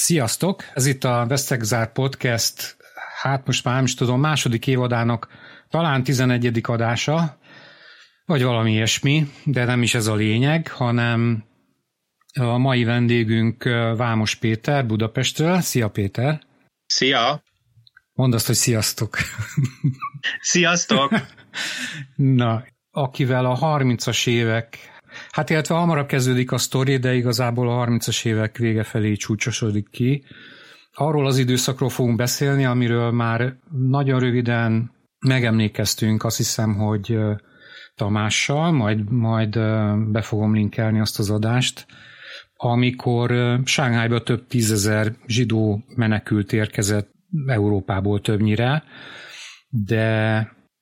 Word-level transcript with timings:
Sziasztok! 0.00 0.64
Ez 0.74 0.86
itt 0.86 1.04
a 1.04 1.24
Vesztegzár 1.28 1.92
Podcast, 1.92 2.76
hát 3.22 3.46
most 3.46 3.64
már 3.64 3.74
nem 3.74 3.84
is 3.84 3.94
tudom, 3.94 4.20
második 4.20 4.66
évadának 4.66 5.28
talán 5.68 6.02
11. 6.02 6.60
adása, 6.62 7.38
vagy 8.24 8.42
valami 8.42 8.72
ilyesmi, 8.72 9.32
de 9.44 9.64
nem 9.64 9.82
is 9.82 9.94
ez 9.94 10.06
a 10.06 10.14
lényeg, 10.14 10.68
hanem 10.68 11.44
a 12.34 12.58
mai 12.58 12.84
vendégünk 12.84 13.62
Vámos 13.96 14.34
Péter 14.34 14.86
Budapestről. 14.86 15.60
Szia 15.60 15.88
Péter! 15.88 16.42
Szia! 16.86 17.42
Mondd 18.12 18.34
azt, 18.34 18.46
hogy 18.46 18.56
sziasztok! 18.56 19.16
Sziasztok! 20.40 21.10
Na, 22.16 22.64
akivel 22.90 23.44
a 23.44 23.58
30-as 23.58 24.26
évek 24.26 24.97
Hát 25.30 25.50
illetve 25.50 25.74
hamarabb 25.74 26.06
kezdődik 26.06 26.52
a 26.52 26.58
sztori, 26.58 26.96
de 26.96 27.14
igazából 27.14 27.70
a 27.70 27.86
30-as 27.86 28.26
évek 28.26 28.56
vége 28.56 28.82
felé 28.82 29.14
csúcsosodik 29.14 29.88
ki. 29.90 30.24
Arról 30.92 31.26
az 31.26 31.38
időszakról 31.38 31.88
fogunk 31.88 32.16
beszélni, 32.16 32.64
amiről 32.64 33.10
már 33.10 33.56
nagyon 33.70 34.20
röviden 34.20 34.90
megemlékeztünk, 35.18 36.24
azt 36.24 36.36
hiszem, 36.36 36.74
hogy 36.74 37.18
Tamással, 37.94 38.72
majd, 38.72 39.10
majd 39.10 39.50
be 40.10 40.22
fogom 40.22 40.54
linkelni 40.54 41.00
azt 41.00 41.18
az 41.18 41.30
adást, 41.30 41.86
amikor 42.56 43.58
Sánghányba 43.64 44.22
több 44.22 44.46
tízezer 44.46 45.12
zsidó 45.26 45.84
menekült 45.96 46.52
érkezett 46.52 47.10
Európából 47.46 48.20
többnyire, 48.20 48.84
de 49.68 50.36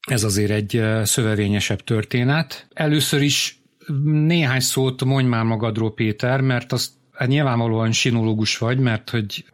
ez 0.08 0.24
azért 0.24 0.50
egy 0.50 0.82
szövevényesebb 1.02 1.80
történet. 1.80 2.66
Először 2.72 3.22
is 3.22 3.62
néhány 4.04 4.60
szót 4.60 5.04
mondj 5.04 5.28
már 5.28 5.44
magadról, 5.44 5.94
Péter, 5.94 6.40
mert 6.40 6.72
azt 6.72 6.90
hát 7.12 7.28
nyilvánvalóan 7.28 7.92
sinológus 7.92 8.58
vagy, 8.58 8.78
mert 8.78 9.10
hogy 9.10 9.44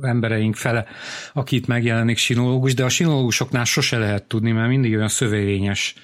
embereink 0.00 0.54
fele, 0.54 0.86
akit 1.32 1.66
megjelenik 1.66 2.16
sinológus, 2.16 2.74
de 2.74 2.84
a 2.84 2.88
sinológusoknál 2.88 3.64
sose 3.64 3.98
lehet 3.98 4.24
tudni, 4.24 4.52
mert 4.52 4.68
mindig 4.68 4.94
olyan 4.94 5.08
szövevényes 5.08 5.94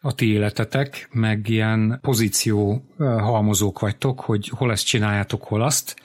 a 0.00 0.14
ti 0.14 0.32
életetek, 0.32 1.08
meg 1.12 1.48
ilyen 1.48 1.98
pozíció 2.02 2.86
halmozók 2.98 3.78
vagytok, 3.78 4.20
hogy 4.20 4.48
hol 4.48 4.70
ezt 4.70 4.86
csináljátok, 4.86 5.44
hol 5.44 5.62
azt. 5.62 5.96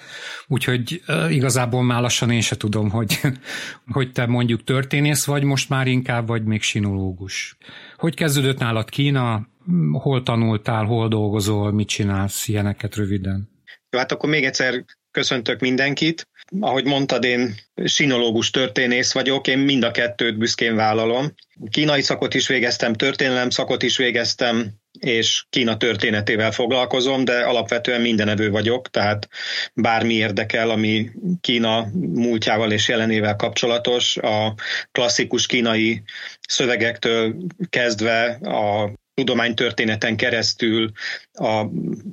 Úgyhogy 0.48 1.02
igazából 1.30 1.84
már 1.84 2.02
lassan 2.02 2.32
én 2.32 2.42
se 2.42 2.58
tudom, 2.58 2.90
hogy, 2.90 3.20
hogy 3.96 4.12
te 4.12 4.26
mondjuk 4.26 4.64
történész 4.64 5.26
vagy 5.26 5.44
most 5.44 5.70
már 5.70 5.88
inkább, 5.88 6.28
vagy 6.28 6.44
még 6.44 6.62
sinológus. 6.62 7.58
Hogy 7.98 8.16
kezdődött 8.16 8.60
nálad 8.60 8.90
Kína, 8.90 9.48
hol 9.92 10.24
tanultál, 10.24 10.86
hol 10.86 11.08
dolgozol, 11.08 11.72
mit 11.72 11.88
csinálsz, 11.88 12.48
ilyeneket 12.48 12.96
röviden. 12.96 13.50
Jó, 13.90 14.00
hát 14.00 14.12
akkor 14.12 14.30
még 14.30 14.46
egyszer 14.46 14.86
köszöntök 15.12 15.60
mindenkit. 15.60 16.28
Ahogy 16.60 16.86
mondtad, 16.86 17.24
én 17.24 17.56
sinológus 17.84 18.50
történész 18.50 19.14
vagyok, 19.14 19.48
én 19.48 19.58
mind 19.58 19.84
a 19.84 19.92
kettőt 19.92 20.38
büszkén 20.38 20.76
vállalom. 20.76 21.34
Kínai 21.70 22.02
szakot 22.02 22.34
is 22.34 22.48
végeztem, 22.48 22.94
történelem 22.94 23.50
szakot 23.50 23.84
is 23.84 23.98
végeztem, 23.98 24.80
és 25.00 25.46
Kína 25.50 25.78
történetével 25.78 26.52
foglalkozom, 26.52 27.24
de 27.24 27.40
alapvetően 27.40 28.02
mindenevő 28.02 28.50
vagyok, 28.50 28.90
tehát 28.90 29.28
bármi 29.74 30.14
érdekel, 30.14 30.70
ami 30.70 31.10
Kína 31.42 31.88
múltjával 31.94 32.72
és 32.72 32.88
jelenével 32.88 33.36
kapcsolatos, 33.36 34.18
a 34.18 34.54
klasszikus 34.92 35.46
kínai 35.46 36.02
szövegektől 36.48 37.36
kezdve 37.70 38.26
a 38.32 38.92
tudománytörténeten 39.14 40.16
keresztül 40.16 40.92
a 41.34 41.66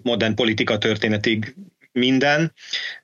modern 0.03 0.35
politika 0.35 0.79
történetig 0.79 1.55
minden. 1.93 2.53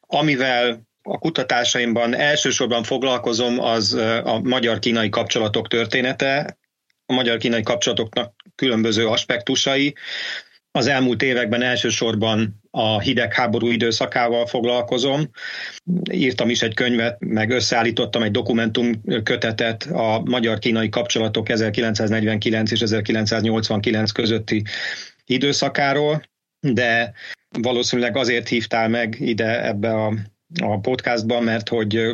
Amivel 0.00 0.86
a 1.02 1.18
kutatásaimban 1.18 2.14
elsősorban 2.14 2.82
foglalkozom, 2.82 3.60
az 3.60 3.92
a 4.24 4.40
magyar-kínai 4.42 5.08
kapcsolatok 5.08 5.68
története, 5.68 6.58
a 7.06 7.12
magyar-kínai 7.12 7.62
kapcsolatoknak 7.62 8.34
különböző 8.54 9.06
aspektusai, 9.06 9.94
az 10.78 10.86
elmúlt 10.86 11.22
években 11.22 11.62
elsősorban 11.62 12.60
a 12.70 13.00
hidegháború 13.00 13.70
időszakával 13.70 14.46
foglalkozom. 14.46 15.30
Írtam 16.10 16.50
is 16.50 16.62
egy 16.62 16.74
könyvet, 16.74 17.16
meg 17.18 17.50
összeállítottam 17.50 18.22
egy 18.22 18.30
dokumentum 18.30 19.02
kötetet 19.22 19.82
a 19.82 20.22
magyar-kínai 20.24 20.88
kapcsolatok 20.88 21.48
1949 21.48 22.70
és 22.70 22.80
1989 22.80 24.10
közötti 24.10 24.62
időszakáról, 25.24 26.22
de 26.60 27.12
valószínűleg 27.60 28.16
azért 28.16 28.48
hívtál 28.48 28.88
meg 28.88 29.16
ide 29.20 29.66
ebbe 29.66 29.94
a, 29.94 30.14
a 30.62 30.80
podcastba, 30.80 31.40
mert 31.40 31.68
hogy 31.68 32.10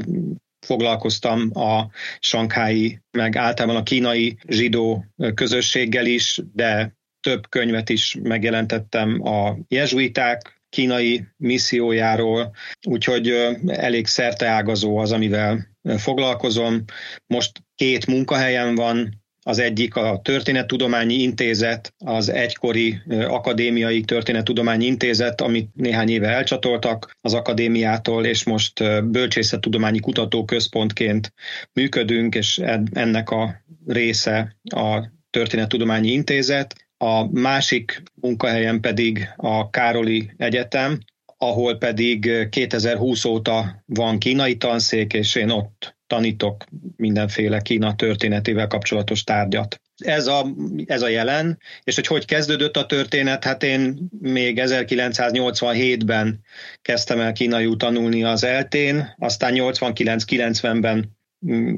foglalkoztam 0.66 1.50
a 1.54 1.90
sankhái, 2.18 3.00
meg 3.10 3.36
általában 3.36 3.80
a 3.80 3.82
kínai 3.82 4.38
zsidó 4.48 5.04
közösséggel 5.34 6.06
is, 6.06 6.40
de 6.52 6.98
több 7.20 7.48
könyvet 7.48 7.88
is 7.88 8.16
megjelentettem 8.22 9.26
a 9.26 9.56
jezsuiták 9.68 10.60
kínai 10.68 11.24
missziójáról, 11.36 12.54
úgyhogy 12.86 13.28
elég 13.66 14.06
szerteágazó 14.06 14.96
az, 14.96 15.12
amivel 15.12 15.68
foglalkozom. 15.96 16.84
Most 17.26 17.62
két 17.74 18.06
munkahelyem 18.06 18.74
van, 18.74 19.20
az 19.42 19.58
egyik 19.58 19.96
a 19.96 20.20
Történettudományi 20.24 21.14
Intézet, 21.14 21.94
az 21.98 22.28
egykori 22.28 23.00
Akadémiai 23.08 24.00
Történettudományi 24.00 24.86
Intézet, 24.86 25.40
amit 25.40 25.68
néhány 25.74 26.08
éve 26.08 26.28
elcsatoltak 26.28 27.16
az 27.20 27.34
akadémiától, 27.34 28.24
és 28.24 28.44
most 28.44 29.04
Bölcsészettudományi 29.04 30.00
Kutatóközpontként 30.00 31.32
működünk, 31.72 32.34
és 32.34 32.58
ennek 32.92 33.30
a 33.30 33.62
része 33.86 34.56
a 34.74 35.10
Történettudományi 35.30 36.10
Intézet. 36.10 36.89
A 37.02 37.40
másik 37.40 38.02
munkahelyen 38.14 38.80
pedig 38.80 39.28
a 39.36 39.70
Károli 39.70 40.30
Egyetem, 40.36 40.98
ahol 41.36 41.76
pedig 41.78 42.48
2020 42.50 43.24
óta 43.24 43.82
van 43.86 44.18
kínai 44.18 44.56
tanszék, 44.56 45.12
és 45.12 45.34
én 45.34 45.50
ott 45.50 45.96
tanítok 46.06 46.64
mindenféle 46.96 47.60
Kína 47.60 47.94
történetével 47.94 48.66
kapcsolatos 48.66 49.24
tárgyat. 49.24 49.80
Ez 49.96 50.26
a, 50.26 50.46
ez 50.84 51.02
a 51.02 51.08
jelen, 51.08 51.58
és 51.84 51.94
hogy 51.94 52.06
hogy 52.06 52.24
kezdődött 52.24 52.76
a 52.76 52.86
történet, 52.86 53.44
hát 53.44 53.62
én 53.62 54.08
még 54.20 54.60
1987-ben 54.62 56.40
kezdtem 56.82 57.20
el 57.20 57.32
kínaiul 57.32 57.76
tanulni 57.76 58.24
az 58.24 58.44
eltén, 58.44 59.14
aztán 59.18 59.52
89-90-ben 59.56 61.18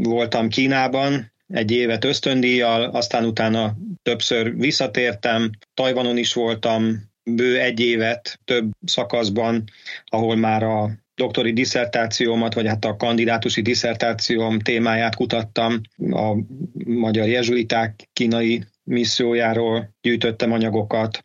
voltam 0.02 0.48
Kínában, 0.48 1.31
egy 1.52 1.70
évet 1.70 2.04
ösztöndíjjal, 2.04 2.82
aztán 2.82 3.24
utána 3.24 3.76
többször 4.02 4.56
visszatértem, 4.56 5.50
Tajvanon 5.74 6.16
is 6.16 6.32
voltam, 6.32 7.10
bő 7.24 7.58
egy 7.60 7.80
évet 7.80 8.40
több 8.44 8.70
szakaszban, 8.84 9.64
ahol 10.04 10.36
már 10.36 10.62
a 10.62 10.90
doktori 11.14 11.52
diszertációmat, 11.52 12.54
vagy 12.54 12.66
hát 12.66 12.84
a 12.84 12.96
kandidátusi 12.96 13.62
diszertációm 13.62 14.58
témáját 14.58 15.14
kutattam, 15.14 15.80
a 16.10 16.36
magyar 16.84 17.28
jezsuiták 17.28 18.08
kínai 18.12 18.64
missziójáról 18.84 19.94
gyűjtöttem 20.00 20.52
anyagokat. 20.52 21.24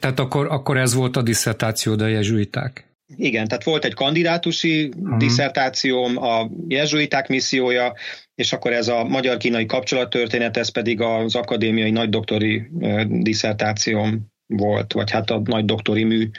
Tehát 0.00 0.18
akkor, 0.18 0.46
akkor 0.46 0.76
ez 0.76 0.94
volt 0.94 1.16
a 1.16 1.22
diszertáció, 1.22 1.98
a 1.98 2.06
jezsuiták? 2.06 2.93
Igen, 3.06 3.48
tehát 3.48 3.64
volt 3.64 3.84
egy 3.84 3.94
kandidátusi 3.94 4.84
uh-huh. 4.84 5.16
diszertációm, 5.18 6.16
a 6.16 6.50
jezsuiták 6.68 7.28
missziója, 7.28 7.94
és 8.34 8.52
akkor 8.52 8.72
ez 8.72 8.88
a 8.88 9.04
magyar-kínai 9.04 9.66
kapcsolattörténet, 9.66 10.56
ez 10.56 10.68
pedig 10.68 11.00
az 11.00 11.34
akadémiai 11.34 11.90
nagydoktori 11.90 12.70
diszertációm 13.08 14.32
volt, 14.46 14.92
vagy 14.92 15.10
hát 15.10 15.30
a 15.30 15.42
nagy 15.44 15.64
doktori 15.64 16.04
mű, 16.04 16.30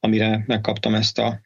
amire 0.00 0.44
megkaptam 0.46 0.94
ezt 0.94 1.18
a 1.18 1.40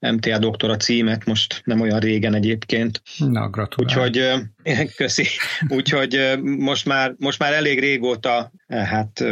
MTA 0.00 0.38
doktora 0.38 0.76
címet, 0.76 1.24
most 1.24 1.60
nem 1.64 1.80
olyan 1.80 1.98
régen 1.98 2.34
egyébként. 2.34 3.02
Na, 3.18 3.48
gratulálok. 3.48 4.06
Úgyhogy, 4.06 4.30
köszi. 4.96 5.24
Úgyhogy 5.68 6.38
most 6.42 6.86
már, 6.86 7.14
most 7.18 7.38
már 7.38 7.52
elég 7.52 7.80
régóta 7.80 8.52
hát 8.68 9.24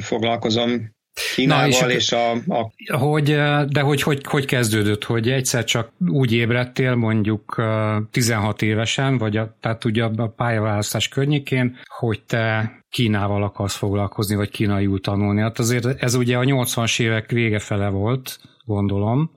foglalkozom 0.00 0.93
Kínával 1.34 1.68
Na, 1.68 1.90
és, 1.90 1.94
és 1.94 2.12
a, 2.12 2.30
a... 2.32 2.72
Hogy, 2.96 3.24
de 3.68 3.80
hogy, 3.80 4.02
hogy, 4.02 4.20
hogy 4.28 4.44
kezdődött, 4.44 5.04
hogy 5.04 5.30
egyszer 5.30 5.64
csak 5.64 5.92
úgy 6.06 6.32
ébredtél 6.32 6.94
mondjuk 6.94 7.62
16 8.10 8.62
évesen, 8.62 9.18
vagy 9.18 9.36
a, 9.36 9.56
tehát 9.60 9.84
ugye 9.84 10.04
a 10.04 10.26
pályaválasztás 10.36 11.08
környékén, 11.08 11.76
hogy 11.98 12.22
te 12.22 12.72
Kínával 12.90 13.42
akarsz 13.42 13.76
foglalkozni, 13.76 14.34
vagy 14.34 14.50
kínaiul 14.50 15.00
tanulni. 15.00 15.40
Hát 15.40 15.58
azért 15.58 16.02
ez 16.02 16.14
ugye 16.14 16.36
a 16.36 16.42
80-as 16.42 17.00
évek 17.00 17.30
vége 17.30 17.58
fele 17.58 17.88
volt, 17.88 18.38
gondolom, 18.64 19.30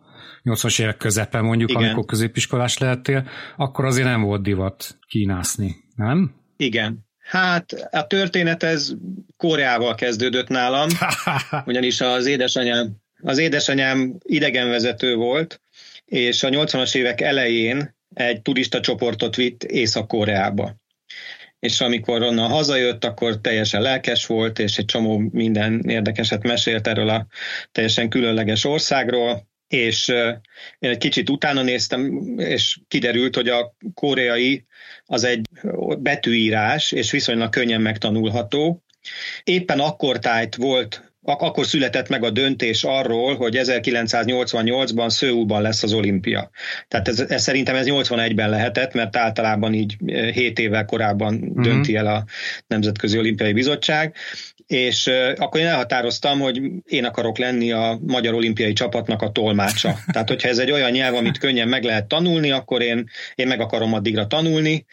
80-as 0.44 0.82
évek 0.82 0.98
közepe 0.98 1.42
mondjuk, 1.42 1.70
Igen. 1.70 1.84
amikor 1.84 2.06
középiskolás 2.06 2.78
lehettél, 2.78 3.28
akkor 3.58 3.86
azért 3.86 4.08
nem 4.08 4.22
volt 4.22 4.42
divat 4.42 4.98
kínászni, 5.08 5.76
nem? 5.96 6.36
Igen, 6.58 7.07
Hát 7.28 7.72
a 7.92 8.08
történet 8.08 8.64
ez 8.64 8.92
Koreával 9.38 9.96
kezdődött 9.96 10.48
nálam, 10.48 10.90
ugyanis 11.66 12.02
az 12.02 12.26
édesanyám, 12.26 12.96
az 13.22 13.38
édesanyám 13.38 14.16
idegenvezető 14.24 15.16
volt, 15.16 15.62
és 16.06 16.44
a 16.44 16.50
80-as 16.50 16.96
évek 16.96 17.22
elején 17.22 17.96
egy 18.14 18.42
turista 18.42 18.80
csoportot 18.80 19.36
vitt 19.36 19.64
Észak-Koreába. 19.64 20.76
És 21.60 21.82
amikor 21.82 22.22
onnan 22.22 22.50
hazajött, 22.50 23.04
akkor 23.04 23.42
teljesen 23.42 23.82
lelkes 23.82 24.26
volt, 24.26 24.60
és 24.60 24.78
egy 24.78 24.86
csomó 24.86 25.18
minden 25.32 25.82
érdekeset 25.88 26.44
mesélt 26.44 26.88
erről 26.88 27.10
a 27.10 27.28
teljesen 27.72 28.10
különleges 28.10 28.66
országról, 28.66 29.48
és 29.68 30.08
én 30.80 30.90
egy 30.90 30.98
kicsit 30.98 31.30
utána 31.30 31.62
néztem, 31.62 32.34
és 32.38 32.80
kiderült, 32.88 33.36
hogy 33.36 33.50
a 33.50 33.76
koreai 33.94 34.66
az 35.08 35.24
egy 35.24 35.48
betűírás, 36.00 36.92
és 36.92 37.12
viszonylag 37.12 37.50
könnyen 37.50 37.82
megtanulható. 37.82 38.84
Éppen 39.44 39.80
akkor 39.80 40.20
tájt 40.20 40.56
volt 40.56 41.08
ak- 41.28 41.42
akkor 41.42 41.66
született 41.66 42.10
meg 42.10 42.24
a 42.24 42.30
döntés 42.30 42.84
arról, 42.84 43.36
hogy 43.36 43.58
1988-ban 43.58 45.10
Szőúban 45.10 45.62
lesz 45.62 45.84
az 45.84 45.94
olimpia. 45.94 46.50
Tehát 46.88 47.08
ez, 47.08 47.20
ez 47.20 47.42
szerintem 47.42 47.76
ez 47.76 47.86
81-ben 47.90 48.50
lehetett, 48.50 48.94
mert 48.94 49.16
általában 49.16 49.74
így 49.74 49.96
7 50.34 50.60
évvel 50.60 50.86
korábban 50.86 51.34
uh-huh. 51.34 51.64
dönti 51.64 51.96
el 51.96 52.08
a 52.08 52.26
Nemzetközi 52.68 53.18
Olimpiai 53.18 53.54
Bizottság, 53.54 54.16
és 54.68 55.08
akkor 55.36 55.60
én 55.60 55.68
elhatároztam, 55.68 56.40
hogy 56.40 56.62
én 56.86 57.06
akarok 57.06 57.38
lenni 57.38 57.72
a 57.72 58.00
magyar 58.02 58.34
olimpiai 58.34 58.74
csapatnak 58.74 59.22
a 59.22 59.32
tolmácsa. 59.32 60.00
Tehát, 60.12 60.28
hogyha 60.28 60.48
ez 60.48 60.58
egy 60.58 60.72
olyan 60.72 60.92
nyelv, 60.92 61.16
amit 61.16 61.38
könnyen 61.38 61.68
meg 61.68 61.84
lehet 61.84 62.08
tanulni, 62.08 62.52
akkor 62.52 62.82
én, 62.82 63.10
én 63.36 63.48
meg 63.48 63.60
akarom 63.60 63.94
addigra 63.94 64.28
tanulni, 64.28 64.86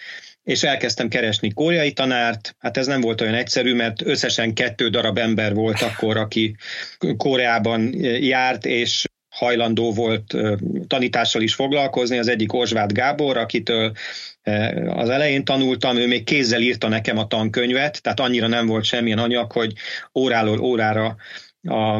és 0.44 0.62
elkezdtem 0.62 1.08
keresni 1.08 1.52
koreai 1.52 1.92
tanárt. 1.92 2.56
Hát 2.58 2.76
ez 2.76 2.86
nem 2.86 3.00
volt 3.00 3.20
olyan 3.20 3.34
egyszerű, 3.34 3.74
mert 3.74 4.02
összesen 4.06 4.54
kettő 4.54 4.88
darab 4.88 5.18
ember 5.18 5.54
volt 5.54 5.80
akkor, 5.80 6.16
aki 6.16 6.56
Koreában 7.16 7.94
járt, 8.20 8.66
és 8.66 9.04
hajlandó 9.28 9.92
volt 9.92 10.34
tanítással 10.86 11.42
is 11.42 11.54
foglalkozni. 11.54 12.18
Az 12.18 12.28
egyik 12.28 12.52
Orzsvát 12.52 12.92
Gábor, 12.92 13.36
akitől 13.36 13.92
az 14.88 15.08
elején 15.08 15.44
tanultam, 15.44 15.96
ő 15.96 16.06
még 16.06 16.24
kézzel 16.24 16.60
írta 16.60 16.88
nekem 16.88 17.18
a 17.18 17.26
tankönyvet, 17.26 18.02
tehát 18.02 18.20
annyira 18.20 18.46
nem 18.46 18.66
volt 18.66 18.84
semmilyen 18.84 19.18
anyag, 19.18 19.52
hogy 19.52 19.72
óráról 20.14 20.60
órára 20.60 21.16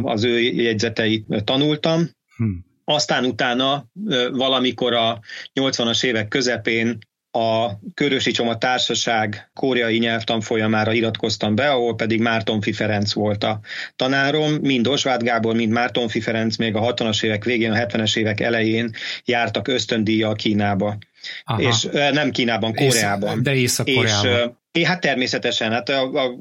az 0.02 0.25
ő 0.25 0.41
jegyzeteit 0.41 1.26
tanultam. 1.44 2.11
Hmm. 2.37 2.64
Aztán 2.85 3.25
utána 3.25 3.87
valamikor 4.32 4.93
a 4.93 5.20
80-as 5.61 6.05
évek 6.05 6.29
közepén 6.29 6.99
a 7.31 7.79
Körösi 7.94 8.31
Csoma 8.31 8.58
Társaság 8.58 9.50
koreai 9.55 9.99
nyelvtanfolyamára 9.99 10.93
iratkoztam 10.93 11.55
be, 11.55 11.70
ahol 11.70 11.94
pedig 11.94 12.20
Mártonfi 12.20 12.73
Ferenc 12.73 13.12
volt 13.12 13.44
a 13.44 13.61
tanárom. 13.97 14.52
Mind 14.52 14.87
Osváth 14.87 15.25
Gábor, 15.25 15.55
mind 15.55 15.73
Mártonfi 15.73 16.20
Ferenc 16.20 16.56
még 16.56 16.75
a 16.75 16.94
60-as 16.94 17.25
évek 17.25 17.44
végén, 17.44 17.73
a 17.73 17.76
70-es 17.76 18.17
évek 18.17 18.40
elején 18.40 18.90
jártak 19.25 19.69
ösztöndíjjal 19.69 20.35
Kínába. 20.35 20.97
Aha. 21.44 21.61
És 21.61 21.88
nem 22.12 22.31
Kínában, 22.31 22.75
Koreában. 22.75 23.43
De 23.43 23.55
Észak-Koreában. 23.55 24.62
És 24.79 24.87
hát 24.87 25.00
természetesen, 25.00 25.73
hát 25.73 25.88
a, 25.88 26.03
a, 26.03 26.35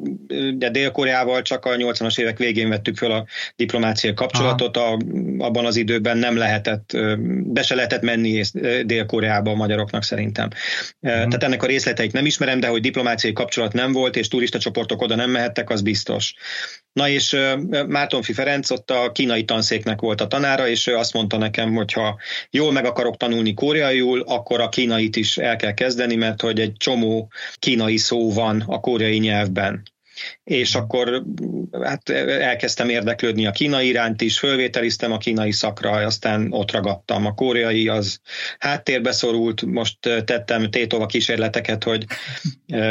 de 0.56 0.70
Dél-Koreával 0.70 1.42
csak 1.42 1.66
a 1.66 1.70
80-as 1.70 2.20
évek 2.20 2.38
végén 2.38 2.70
vettük 2.70 2.98
föl 2.98 3.12
a 3.12 3.26
diplomáciai 3.56 4.14
kapcsolatot, 4.14 4.78
a, 4.78 4.98
abban 5.38 5.66
az 5.66 5.76
időben 5.76 6.18
nem 6.18 6.38
lehetett, 6.38 6.98
be 7.44 7.62
se 7.62 7.76
lehetett 7.76 8.02
menni 8.02 8.42
Dél-Koreába 8.86 9.52
a 9.52 9.56
magyaroknak 9.56 10.04
szerintem. 10.04 10.50
Hmm. 11.00 11.10
Tehát 11.12 11.44
ennek 11.44 11.64
a 11.64 11.68
részleteit 11.68 12.12
nem 12.12 12.26
ismerem, 12.26 12.60
de 12.60 12.68
hogy 12.68 12.82
diplomáciai 12.82 13.34
kapcsolat 13.34 13.74
nem 13.74 13.92
volt, 13.92 14.16
és 14.16 14.28
turista 14.28 14.60
csoportok 14.60 15.02
oda 15.02 15.16
nem 15.16 15.30
mehettek, 15.30 15.70
az 15.70 15.82
biztos. 15.82 16.34
Na 16.94 17.10
és 17.10 17.38
Mártonfi 17.88 18.34
Ferenc 18.34 18.70
ott 18.70 18.92
a 18.92 19.12
kínai 19.12 19.46
tanszéknek 19.46 20.02
volt 20.02 20.22
a 20.22 20.28
tanára, 20.28 20.68
és 20.68 20.88
ő 20.88 20.96
azt 20.96 21.14
mondta 21.14 21.38
nekem, 21.38 21.74
hogy 21.74 21.94
ha 21.94 22.20
jól 22.50 22.72
meg 22.72 22.86
akarok 22.86 23.18
tanulni 23.18 23.54
koreaiul, 23.54 24.22
akkor 24.22 24.62
a 24.62 24.70
kínait 24.70 25.16
is 25.16 25.38
el 25.38 25.56
kell 25.56 25.74
kezdeni, 25.74 26.16
mert 26.16 26.42
hogy 26.42 26.60
egy 26.60 26.74
csomó 26.78 27.32
kínai 27.60 27.98
szó 27.98 28.34
van 28.34 28.64
a 28.68 28.80
koreai 28.80 29.18
nyelvben 29.18 29.84
és 30.44 30.76
akkor 30.76 31.24
hát 31.82 32.10
elkezdtem 32.10 32.90
érdeklődni 32.90 33.46
a 33.46 33.52
kínai 33.52 33.88
iránt 33.88 34.22
is, 34.22 34.40
fölvételiztem 34.40 35.12
a 35.12 35.18
kínai 35.18 35.52
szakra, 35.52 35.92
aztán 35.92 36.48
ott 36.52 36.72
ragadtam. 36.72 37.26
A 37.26 37.34
koreai 37.34 37.88
az 37.88 38.20
háttérbe 38.60 39.12
szorult, 39.12 39.66
most 39.66 39.98
tettem 40.00 40.70
tétova 40.70 41.06
kísérleteket, 41.06 41.84
hogy 41.84 42.06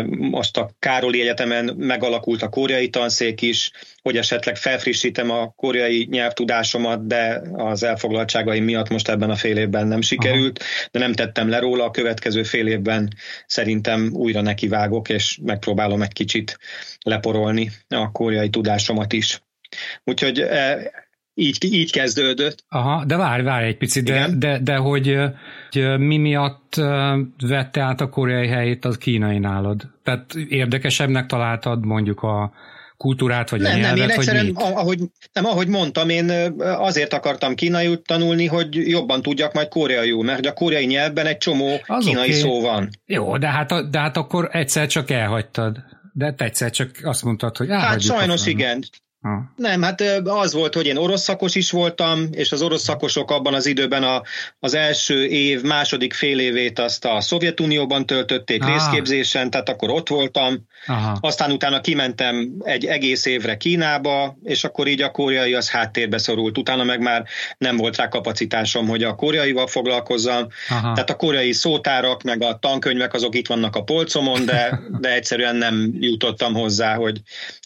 most 0.07 0.57
a 0.57 0.71
Károli 0.79 1.21
Egyetemen 1.21 1.75
megalakult 1.79 2.43
a 2.43 2.49
koreai 2.49 2.89
tanszék 2.89 3.43
is, 3.43 3.71
hogy 4.03 4.17
esetleg 4.17 4.57
felfrissítem 4.57 5.31
a 5.31 5.53
koreai 5.57 6.07
nyelvtudásomat, 6.11 7.07
de 7.07 7.43
az 7.53 7.83
elfoglaltságaim 7.83 8.65
miatt 8.65 8.89
most 8.89 9.09
ebben 9.09 9.31
a 9.31 9.37
fél 9.37 9.57
évben 9.57 9.87
nem 9.87 10.01
sikerült, 10.01 10.59
Aha. 10.59 10.89
de 10.91 10.99
nem 10.99 11.13
tettem 11.13 11.49
le 11.49 11.59
róla, 11.59 11.85
a 11.85 11.91
következő 11.91 12.43
fél 12.43 12.67
évben 12.67 13.13
szerintem 13.47 14.11
újra 14.13 14.41
nekivágok, 14.41 15.09
és 15.09 15.39
megpróbálom 15.43 16.03
egy 16.03 16.13
kicsit 16.13 16.59
leporolni 17.01 17.42
a 17.89 18.11
koreai 18.12 18.49
tudásomat 18.50 19.12
is. 19.12 19.43
Úgyhogy 20.05 20.39
e, 20.39 20.91
így, 21.35 21.65
így 21.65 21.93
kezdődött. 21.93 22.65
Aha, 22.69 23.05
de 23.05 23.17
várj, 23.17 23.43
várj 23.43 23.67
egy 23.67 23.77
picit, 23.77 24.05
de, 24.05 24.29
de, 24.37 24.59
de 24.59 24.77
hogy, 24.77 25.19
hogy 25.71 25.99
mi 25.99 26.17
miatt 26.17 26.75
vette 27.47 27.81
át 27.81 28.00
a 28.00 28.09
koreai 28.09 28.49
helyét 28.49 28.85
az 28.85 28.99
kínai 28.99 29.39
nálad? 29.39 29.91
Tehát 30.03 30.35
érdekesebbnek 30.49 31.27
találtad 31.27 31.85
mondjuk 31.85 32.23
a 32.23 32.53
kultúrát, 32.97 33.50
vagy 33.50 33.61
nem, 33.61 33.73
a 33.73 33.77
nyelvet, 33.77 33.99
nem, 33.99 34.09
én 34.09 34.17
vagy 34.25 34.47
mit? 34.47 34.59
Ahogy, 34.59 34.99
nem, 35.33 35.44
ahogy 35.44 35.69
mondtam, 35.69 36.09
én 36.09 36.31
azért 36.59 37.12
akartam 37.12 37.55
kínai 37.55 38.00
tanulni, 38.03 38.47
hogy 38.47 38.89
jobban 38.89 39.23
tudjak 39.23 39.53
majd 39.53 39.69
koreaiul, 39.69 40.25
mert 40.25 40.47
a 40.47 40.53
koreai 40.53 40.87
nyelvben 40.87 41.27
egy 41.27 41.39
csomó 41.39 41.81
az 41.87 42.05
kínai 42.05 42.29
okay. 42.29 42.41
szó 42.41 42.61
van. 42.61 42.89
Jó, 43.06 43.37
de 43.37 43.47
hát, 43.47 43.91
de 43.91 43.99
hát 43.99 44.17
akkor 44.17 44.49
egyszer 44.53 44.87
csak 44.87 45.11
elhagytad 45.11 45.77
de 46.12 46.35
egyszer 46.37 46.70
csak 46.70 46.91
azt 47.03 47.25
mondtad, 47.25 47.56
hogy 47.56 47.69
Hát 47.70 48.00
sajnos 48.00 48.47
igen. 48.47 48.85
Ha. 49.23 49.53
Nem, 49.57 49.83
hát 49.83 50.01
az 50.25 50.53
volt, 50.53 50.75
hogy 50.75 50.87
én 50.87 50.97
orosz 50.97 51.23
szakos 51.23 51.55
is 51.55 51.71
voltam, 51.71 52.29
és 52.31 52.53
az 52.53 52.63
orosz 52.63 52.83
szakosok 52.83 53.31
abban 53.31 53.55
az 53.55 53.67
időben 53.67 54.03
a, 54.03 54.23
az 54.61 54.75
első 54.75 55.27
év, 55.27 55.63
második 55.63 56.13
fél 56.13 56.39
évét 56.39 56.79
azt 56.79 57.05
a 57.05 57.21
Szovjetunióban 57.21 58.07
töltötték 58.07 58.63
ah. 58.63 58.73
részképzésen, 58.73 59.51
tehát 59.51 59.69
akkor 59.69 59.91
ott 59.91 60.09
voltam. 60.09 60.67
Aha. 60.87 61.19
Aztán 61.21 61.51
utána 61.51 61.81
kimentem 61.81 62.53
egy 62.63 62.85
egész 62.85 63.25
évre 63.27 63.57
Kínába, 63.57 64.39
és 64.45 64.65
akkor 64.65 64.87
így 64.87 65.03
a 65.03 65.11
koreai 65.11 65.55
az 65.55 65.71
háttérbe 65.71 66.19
szorult. 66.19 66.59
Utána 66.59 66.85
meg 66.85 67.01
már 67.01 67.25
nem 67.59 67.77
volt 67.77 67.97
rá 67.97 68.09
kapacitásom, 68.09 68.89
hogy 68.89 69.03
a 69.03 69.15
koreaival 69.15 69.67
foglalkozzam. 69.67 70.47
Aha. 70.69 70.93
Tehát 70.93 71.11
a 71.11 71.17
koreai 71.17 71.53
szótárak, 71.53 72.23
meg 72.23 72.43
a 72.43 72.58
tankönyvek 72.58 73.15
azok 73.15 73.35
itt 73.35 73.46
vannak 73.46 73.77
a 73.77 73.82
polcomon, 73.82 74.44
de, 74.44 74.81
de 75.01 75.13
egyszerűen 75.15 75.56
nem 75.56 75.94
jutottam 76.01 76.55
hozzá, 76.55 76.94
hogy, 76.94 77.20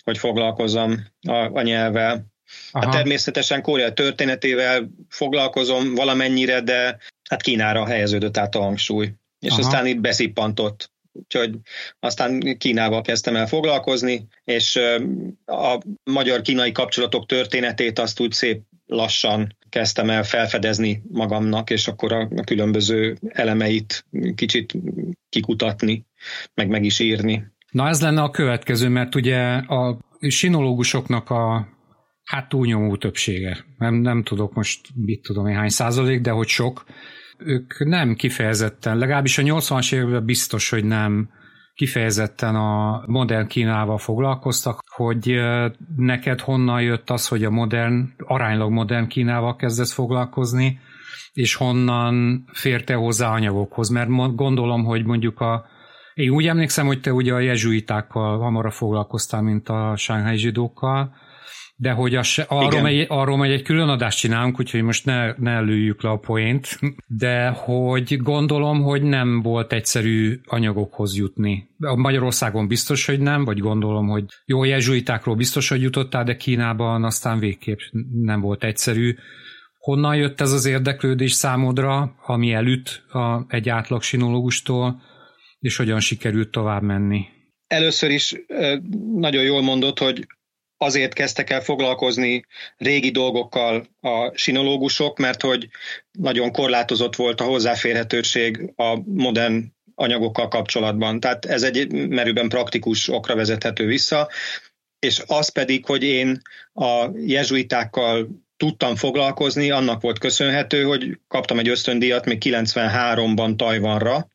hogy 0.06 0.18
foglalkozzam 0.18 1.06
a, 1.28 1.34
a 1.34 1.62
nyelvvel. 1.62 2.26
Hát 2.72 2.90
természetesen 2.90 3.62
Korea 3.62 3.92
történetével 3.92 4.90
foglalkozom 5.08 5.94
valamennyire, 5.94 6.60
de 6.60 6.98
hát 7.28 7.42
Kínára 7.42 7.86
helyeződött 7.86 8.36
át 8.36 8.54
a 8.54 8.60
hangsúly. 8.60 9.12
És 9.40 9.50
Aha. 9.50 9.60
aztán 9.60 9.86
itt 9.86 10.00
beszippantott. 10.00 10.90
Úgyhogy 11.12 11.54
aztán 12.00 12.56
Kínával 12.58 13.02
kezdtem 13.02 13.36
el 13.36 13.46
foglalkozni, 13.46 14.26
és 14.44 14.80
a 15.46 15.78
magyar-kínai 16.04 16.72
kapcsolatok 16.72 17.26
történetét 17.26 17.98
azt 17.98 18.20
úgy 18.20 18.32
szép 18.32 18.62
lassan 18.86 19.56
kezdtem 19.68 20.10
el 20.10 20.24
felfedezni 20.24 21.02
magamnak, 21.10 21.70
és 21.70 21.88
akkor 21.88 22.12
a, 22.12 22.28
a 22.36 22.44
különböző 22.44 23.16
elemeit 23.28 24.06
kicsit 24.34 24.72
kikutatni, 25.28 26.06
meg 26.54 26.68
meg 26.68 26.84
is 26.84 26.98
írni. 26.98 27.54
Na 27.76 27.88
ez 27.88 28.02
lenne 28.02 28.22
a 28.22 28.30
következő, 28.30 28.88
mert 28.88 29.14
ugye 29.14 29.38
a 29.56 29.98
sinológusoknak 30.20 31.30
a 31.30 31.68
hát 32.24 32.48
túlnyomó 32.48 32.96
többsége, 32.96 33.64
nem, 33.78 33.94
nem 33.94 34.22
tudok 34.22 34.54
most 34.54 34.88
mit 34.94 35.22
tudom 35.22 35.46
én 35.46 35.56
hány 35.56 35.68
százalék, 35.68 36.20
de 36.20 36.30
hogy 36.30 36.46
sok, 36.46 36.84
ők 37.38 37.84
nem 37.84 38.14
kifejezetten, 38.14 38.98
legalábbis 38.98 39.38
a 39.38 39.42
80-as 39.42 39.94
években 39.94 40.24
biztos, 40.24 40.70
hogy 40.70 40.84
nem 40.84 41.30
kifejezetten 41.74 42.54
a 42.54 43.02
modern 43.06 43.46
Kínával 43.46 43.98
foglalkoztak, 43.98 44.80
hogy 44.94 45.40
neked 45.96 46.40
honnan 46.40 46.82
jött 46.82 47.10
az, 47.10 47.28
hogy 47.28 47.44
a 47.44 47.50
modern, 47.50 48.08
aránylag 48.18 48.70
modern 48.70 49.06
Kínával 49.06 49.56
kezdesz 49.56 49.92
foglalkozni, 49.92 50.78
és 51.32 51.54
honnan 51.54 52.44
férte 52.52 52.94
hozzá 52.94 53.30
anyagokhoz, 53.30 53.88
mert 53.88 54.36
gondolom, 54.36 54.84
hogy 54.84 55.04
mondjuk 55.04 55.40
a 55.40 55.74
én 56.16 56.30
úgy 56.30 56.46
emlékszem, 56.46 56.86
hogy 56.86 57.00
te 57.00 57.12
ugye 57.12 57.32
a 57.32 57.38
jezsuitákkal 57.38 58.38
hamarabb 58.38 58.72
foglalkoztál, 58.72 59.42
mint 59.42 59.68
a 59.68 59.96
sánghái 59.96 60.36
zsidókkal, 60.36 61.14
de 61.76 61.90
hogy 61.90 62.14
a, 62.14 62.22
arról, 62.46 62.80
megy, 62.80 63.06
arról 63.08 63.36
megy 63.36 63.50
egy 63.50 63.62
külön 63.62 63.88
adást 63.88 64.18
csinálunk, 64.18 64.58
úgyhogy 64.58 64.82
most 64.82 65.04
ne, 65.04 65.32
ne 65.32 65.60
lőjük 65.60 66.02
le 66.02 66.10
a 66.10 66.16
poént, 66.16 66.78
de 67.06 67.48
hogy 67.48 68.16
gondolom, 68.16 68.82
hogy 68.82 69.02
nem 69.02 69.42
volt 69.42 69.72
egyszerű 69.72 70.40
anyagokhoz 70.44 71.16
jutni. 71.16 71.68
A 71.78 71.96
Magyarországon 71.96 72.68
biztos, 72.68 73.06
hogy 73.06 73.20
nem, 73.20 73.44
vagy 73.44 73.58
gondolom, 73.58 74.08
hogy 74.08 74.24
jó, 74.44 74.64
jezsuitákról 74.64 75.34
biztos, 75.34 75.68
hogy 75.68 75.82
jutottál, 75.82 76.24
de 76.24 76.36
Kínában 76.36 77.04
aztán 77.04 77.38
végképp 77.38 77.78
nem 78.12 78.40
volt 78.40 78.64
egyszerű. 78.64 79.14
Honnan 79.78 80.16
jött 80.16 80.40
ez 80.40 80.52
az 80.52 80.64
érdeklődés 80.64 81.32
számodra, 81.32 82.14
ami 82.26 82.52
elüt 82.52 83.04
a, 83.12 83.44
egy 83.48 83.68
átlag 83.68 84.02
sinológustól, 84.02 85.00
és 85.66 85.76
hogyan 85.76 86.00
sikerült 86.00 86.50
tovább 86.50 86.82
menni? 86.82 87.24
Először 87.66 88.10
is 88.10 88.34
nagyon 89.14 89.42
jól 89.42 89.62
mondott, 89.62 89.98
hogy 89.98 90.26
azért 90.76 91.12
kezdtek 91.12 91.50
el 91.50 91.60
foglalkozni 91.60 92.44
régi 92.76 93.10
dolgokkal 93.10 93.86
a 94.00 94.32
sinológusok, 94.34 95.18
mert 95.18 95.42
hogy 95.42 95.68
nagyon 96.12 96.52
korlátozott 96.52 97.16
volt 97.16 97.40
a 97.40 97.44
hozzáférhetőség 97.44 98.72
a 98.76 98.98
modern 99.04 99.74
anyagokkal 99.94 100.48
kapcsolatban. 100.48 101.20
Tehát 101.20 101.44
ez 101.44 101.62
egy 101.62 102.08
merőben 102.08 102.48
praktikus 102.48 103.08
okra 103.08 103.34
vezethető 103.34 103.86
vissza, 103.86 104.28
és 104.98 105.22
az 105.26 105.48
pedig, 105.48 105.86
hogy 105.86 106.02
én 106.02 106.40
a 106.72 107.08
jezsuitákkal 107.14 108.28
tudtam 108.56 108.96
foglalkozni, 108.96 109.70
annak 109.70 110.00
volt 110.00 110.18
köszönhető, 110.18 110.82
hogy 110.82 111.18
kaptam 111.28 111.58
egy 111.58 111.68
ösztöndíjat 111.68 112.24
még 112.24 112.42
93-ban 112.44 113.56
Tajvanra, 113.56 114.28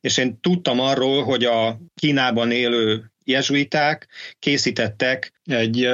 és 0.00 0.16
én 0.16 0.40
tudtam 0.40 0.80
arról, 0.80 1.24
hogy 1.24 1.44
a 1.44 1.80
Kínában 1.94 2.50
élő 2.50 3.12
jezsuiták 3.24 4.08
készítettek 4.38 5.32
egy 5.44 5.88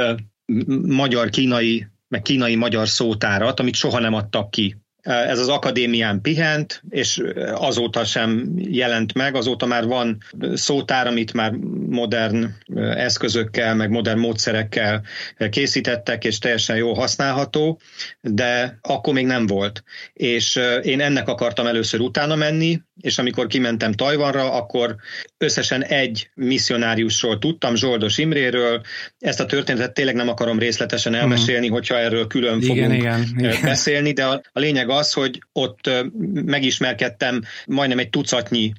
magyar-kínai, 0.86 1.86
meg 2.08 2.22
kínai-magyar 2.22 2.88
szótárat, 2.88 3.60
amit 3.60 3.74
soha 3.74 3.98
nem 3.98 4.14
adtak 4.14 4.50
ki. 4.50 4.76
Ez 5.02 5.38
az 5.38 5.48
akadémián 5.48 6.20
pihent, 6.20 6.82
és 6.90 7.22
azóta 7.54 8.04
sem 8.04 8.52
jelent 8.56 9.14
meg, 9.14 9.34
azóta 9.34 9.66
már 9.66 9.86
van 9.86 10.18
szótár, 10.54 11.06
amit 11.06 11.32
már 11.32 11.52
modern 11.88 12.48
eszközökkel, 12.94 13.74
meg 13.74 13.90
modern 13.90 14.18
módszerekkel 14.18 15.02
készítettek, 15.50 16.24
és 16.24 16.38
teljesen 16.38 16.76
jó 16.76 16.94
használható, 16.94 17.80
de 18.20 18.78
akkor 18.82 19.14
még 19.14 19.26
nem 19.26 19.46
volt. 19.46 19.84
És 20.12 20.60
én 20.82 21.00
ennek 21.00 21.28
akartam 21.28 21.66
először 21.66 22.00
utána 22.00 22.34
menni, 22.34 22.80
és 23.00 23.18
amikor 23.18 23.46
kimentem 23.46 23.92
Tajvanra, 23.92 24.52
akkor 24.52 24.96
összesen 25.38 25.84
egy 25.84 26.30
misszionáriusról 26.34 27.38
tudtam, 27.38 27.74
Zsoldos 27.74 28.18
Imréről. 28.18 28.82
Ezt 29.18 29.40
a 29.40 29.46
történetet 29.46 29.94
tényleg 29.94 30.14
nem 30.14 30.28
akarom 30.28 30.58
részletesen 30.58 31.14
elmesélni, 31.14 31.60
uh-huh. 31.60 31.72
hogyha 31.72 31.98
erről 31.98 32.26
külön 32.26 32.62
igen, 32.62 32.76
fogunk 32.76 33.00
igen, 33.00 33.26
igen. 33.36 33.56
beszélni, 33.62 34.12
de 34.12 34.24
a, 34.24 34.42
a 34.52 34.58
lényeg 34.58 34.89
az, 34.90 35.12
hogy 35.12 35.42
ott 35.52 35.90
megismerkedtem 36.32 37.42
majdnem 37.66 37.98
egy 37.98 38.10
tucatnyi 38.10 38.72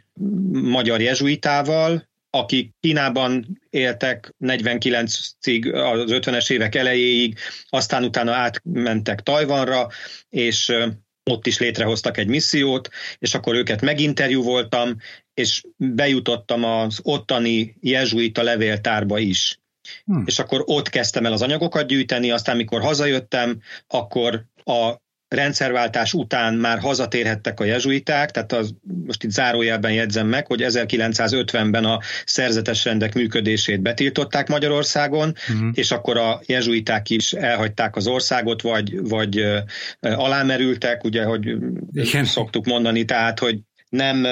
magyar 0.52 1.02
jezsuitával, 1.02 2.10
akik 2.30 2.72
Kínában 2.80 3.62
éltek 3.70 4.34
49-ig, 4.40 5.74
az 5.74 6.04
50-es 6.08 6.52
évek 6.52 6.76
elejéig, 6.76 7.38
aztán 7.70 8.04
utána 8.04 8.34
átmentek 8.34 9.22
Tajvanra, 9.22 9.88
és 10.30 10.74
ott 11.24 11.48
is 11.48 11.60
létrehoztak 11.60 12.18
egy 12.18 12.28
missziót, 12.28 12.90
és 13.18 13.34
akkor 13.34 13.56
őket 13.56 13.82
meginterjúvoltam, 13.82 14.98
és 15.34 15.64
bejutottam 15.78 16.64
az 16.64 17.00
ottani 17.04 17.76
jezsuita 17.80 18.42
levéltárba 18.42 19.20
is. 19.20 19.60
Hmm. 20.06 20.24
És 20.26 20.40
akkor 20.40 20.64
ott 20.66 20.90
kezdtem 20.90 21.26
el 21.26 21.34
az 21.34 21.42
anyagokat 21.42 21.88
gyűjteni, 21.88 22.32
aztán 22.32 22.56
mikor 22.56 22.82
hazajöttem, 22.82 23.62
akkor 23.88 24.46
a 24.64 24.96
rendszerváltás 25.32 26.14
után 26.14 26.54
már 26.54 26.80
hazatérhettek 26.80 27.60
a 27.60 27.64
jezsuiták, 27.64 28.32
tehát 28.32 28.52
az, 28.52 28.74
most 29.06 29.24
itt 29.24 29.32
zárójelben 29.32 29.92
jegyzem 29.92 30.28
meg, 30.28 30.48
hogy 30.48 30.64
1950-ben 30.64 31.86
a 31.86 32.00
szerzetes 32.26 32.86
rendek 32.86 33.14
működését 33.14 33.82
betiltották 33.82 34.48
Magyarországon, 34.48 35.34
uh-huh. 35.54 35.70
és 35.74 35.92
akkor 35.92 36.18
a 36.18 36.42
jezsuiták 36.46 37.10
is 37.10 37.34
elhagyták 37.34 37.96
az 37.96 38.08
országot, 38.08 38.62
vagy, 38.62 39.02
vagy 39.10 39.46
alámerültek, 40.00 41.04
ugye, 41.04 41.24
hogy 41.24 41.56
Igen. 41.92 42.26
szoktuk 42.26 42.66
mondani, 42.66 43.06
tehát, 43.06 43.40
hogy 43.40 43.60
nem 43.92 44.28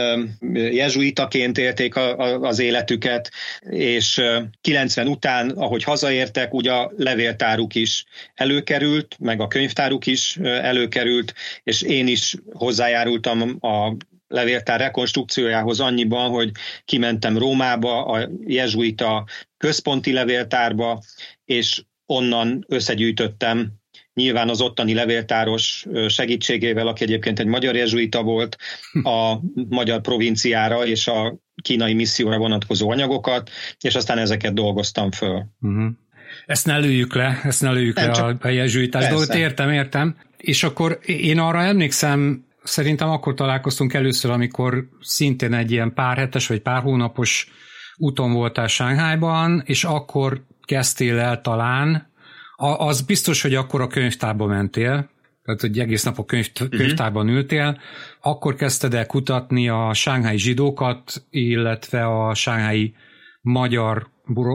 jezsuitaként 0.54 1.58
élték 1.58 1.96
az 2.42 2.60
életüket, 2.60 3.32
és 3.70 4.22
90 4.62 5.08
után, 5.08 5.50
ahogy 5.50 5.84
hazaértek, 5.84 6.54
ugye 6.54 6.72
a 6.72 6.92
levéltáruk 6.98 7.76
is 7.76 8.06
előkerült, 8.36 9.16
meg 9.20 9.42
a 9.42 9.48
könyvtáruk 9.48 10.06
is 10.06 10.38
előkerült, 10.42 11.34
és 11.64 11.82
én 11.82 12.08
is 12.08 12.36
hozzájárultam 12.54 13.58
a 13.60 13.96
levéltár 14.28 14.80
rekonstrukciójához 14.80 15.80
annyiban, 15.80 16.30
hogy 16.30 16.52
kimentem 16.86 17.38
Rómába, 17.38 18.06
a 18.06 18.30
jezsuita 18.46 19.26
központi 19.58 20.12
levéltárba, 20.12 21.02
és 21.46 21.84
onnan 22.06 22.66
összegyűjtöttem 22.68 23.79
nyilván 24.14 24.50
az 24.50 24.62
ottani 24.62 24.94
levéltáros 24.94 25.86
segítségével, 26.08 26.88
aki 26.88 27.04
egyébként 27.04 27.40
egy 27.40 27.46
magyar 27.46 27.76
jezsuita 27.76 28.24
volt, 28.24 28.58
a 29.04 29.36
magyar 29.70 30.02
provinciára 30.02 30.86
és 30.86 31.08
a 31.08 31.40
kínai 31.62 31.94
misszióra 31.94 32.38
vonatkozó 32.38 32.90
anyagokat, 32.90 33.50
és 33.80 33.96
aztán 33.96 34.18
ezeket 34.18 34.54
dolgoztam 34.54 35.12
föl. 35.12 35.46
Uh-huh. 35.62 35.90
Ezt 36.46 36.66
ne 36.66 36.78
lőjük 36.78 37.16
le, 37.16 37.40
ezt 37.44 37.62
ne 37.62 37.72
lőjük 37.72 37.96
Nem, 37.96 38.12
le 38.12 38.20
a, 38.20 38.36
a 38.40 38.48
jezsuitás 38.48 39.08
dolgot, 39.08 39.34
értem, 39.34 39.72
értem. 39.72 40.16
És 40.38 40.64
akkor 40.64 41.00
én 41.06 41.40
arra 41.40 41.62
emlékszem, 41.62 42.46
szerintem 42.64 43.10
akkor 43.10 43.34
találkoztunk 43.34 43.94
először, 43.94 44.32
amikor 44.32 44.90
szintén 45.02 45.54
egy 45.54 45.72
ilyen 45.72 45.94
pár 45.94 46.18
hetes 46.18 46.48
vagy 46.48 46.60
pár 46.60 46.82
hónapos 46.82 47.48
úton 47.96 48.34
voltál 48.34 48.68
Sánghájban, 48.68 49.64
és 49.66 49.84
akkor 49.84 50.44
kezdtél 50.66 51.20
el 51.20 51.42
talán 51.42 52.09
az 52.60 53.02
biztos, 53.02 53.42
hogy 53.42 53.56
akkor 53.56 53.82
a 53.82 53.88
könyvtárba 53.88 54.46
mentél, 54.46 55.10
tehát 55.44 55.62
hogy 55.62 55.80
egész 55.80 56.04
nap 56.04 56.18
a 56.18 56.26
könyv, 56.26 56.50
mhm. 56.60 56.70
könyvtárban 56.70 57.28
ültél, 57.28 57.80
akkor 58.22 58.56
kezdted 58.56 58.94
el 58.94 59.06
kutatni 59.06 59.70
a 59.70 59.94
sánghái 59.94 60.38
zsidókat, 60.38 61.26
illetve 61.30 62.06
a 62.06 62.34
sánghái 62.34 62.96
magyar 63.42 64.08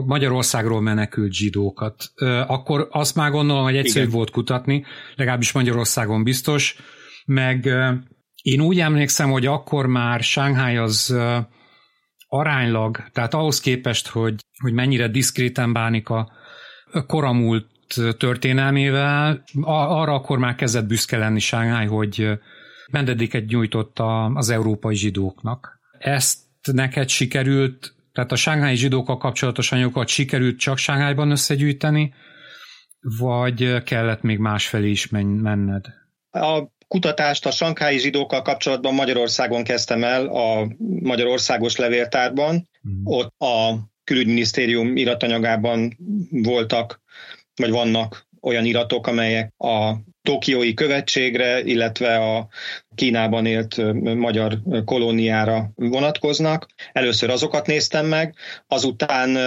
Magyarországról 0.05 0.81
menekült 0.81 1.33
zsidókat. 1.33 2.11
Akkor 2.47 2.87
azt 2.91 3.15
már 3.15 3.31
gondolom, 3.31 3.63
hogy 3.63 3.75
egyszerű 3.75 4.09
volt 4.09 4.29
kutatni, 4.29 4.85
legalábbis 5.15 5.51
Magyarországon 5.51 6.23
biztos, 6.23 6.75
meg 7.25 7.69
én 8.41 8.61
úgy 8.61 8.79
emlékszem, 8.79 9.29
hogy 9.29 9.45
akkor 9.45 9.85
már 9.85 10.23
Shanghai 10.23 10.75
az 10.75 11.15
aránylag, 12.27 13.03
tehát 13.11 13.33
ahhoz 13.33 13.59
képest, 13.59 14.07
hogy, 14.07 14.35
hogy 14.61 14.73
mennyire 14.73 15.07
diszkréten 15.07 15.73
bánik 15.73 16.09
a 16.09 16.31
történelmével, 18.17 19.43
arra 19.63 20.13
akkor 20.13 20.37
már 20.37 20.55
kezdett 20.55 20.85
büszke 20.85 21.17
lenni 21.17 21.39
Shanghai, 21.39 21.85
hogy 21.85 22.29
mendediket 22.91 23.45
nyújtott 23.45 23.99
az 24.33 24.49
európai 24.49 24.95
zsidóknak. 24.95 25.79
Ezt 25.99 26.37
neked 26.71 27.09
sikerült, 27.09 27.95
tehát 28.13 28.31
a 28.31 28.35
sánghái 28.35 28.75
zsidókkal 28.75 29.17
kapcsolatos 29.17 29.71
anyagokat 29.71 30.07
sikerült 30.07 30.59
csak 30.59 30.77
Sánghájban 30.77 31.31
összegyűjteni, 31.31 32.13
vagy 33.19 33.83
kellett 33.83 34.21
még 34.21 34.37
másfelé 34.37 34.89
is 34.89 35.07
menned? 35.07 35.85
A 36.31 36.63
kutatást 36.87 37.45
a 37.45 37.51
sankályi 37.51 37.97
zsidókkal 37.97 38.41
kapcsolatban 38.41 38.93
Magyarországon 38.93 39.63
kezdtem 39.63 40.03
el 40.03 40.27
a 40.27 40.67
Magyarországos 41.01 41.75
levéltárban. 41.75 42.69
Mm. 42.89 43.01
Ott 43.03 43.33
a 43.37 43.73
külügyminisztérium 44.03 44.95
iratanyagában 44.95 45.97
voltak 46.29 47.01
vagy 47.55 47.69
vannak 47.69 48.27
olyan 48.41 48.65
iratok, 48.65 49.07
amelyek 49.07 49.53
a 49.57 49.93
Tokiói 50.21 50.73
követségre, 50.73 51.63
illetve 51.63 52.17
a 52.17 52.47
Kínában 52.95 53.45
élt 53.45 53.93
magyar 54.15 54.59
kolóniára 54.85 55.71
vonatkoznak. 55.75 56.65
Először 56.91 57.29
azokat 57.29 57.67
néztem 57.67 58.05
meg, 58.05 58.35
azután 58.67 59.37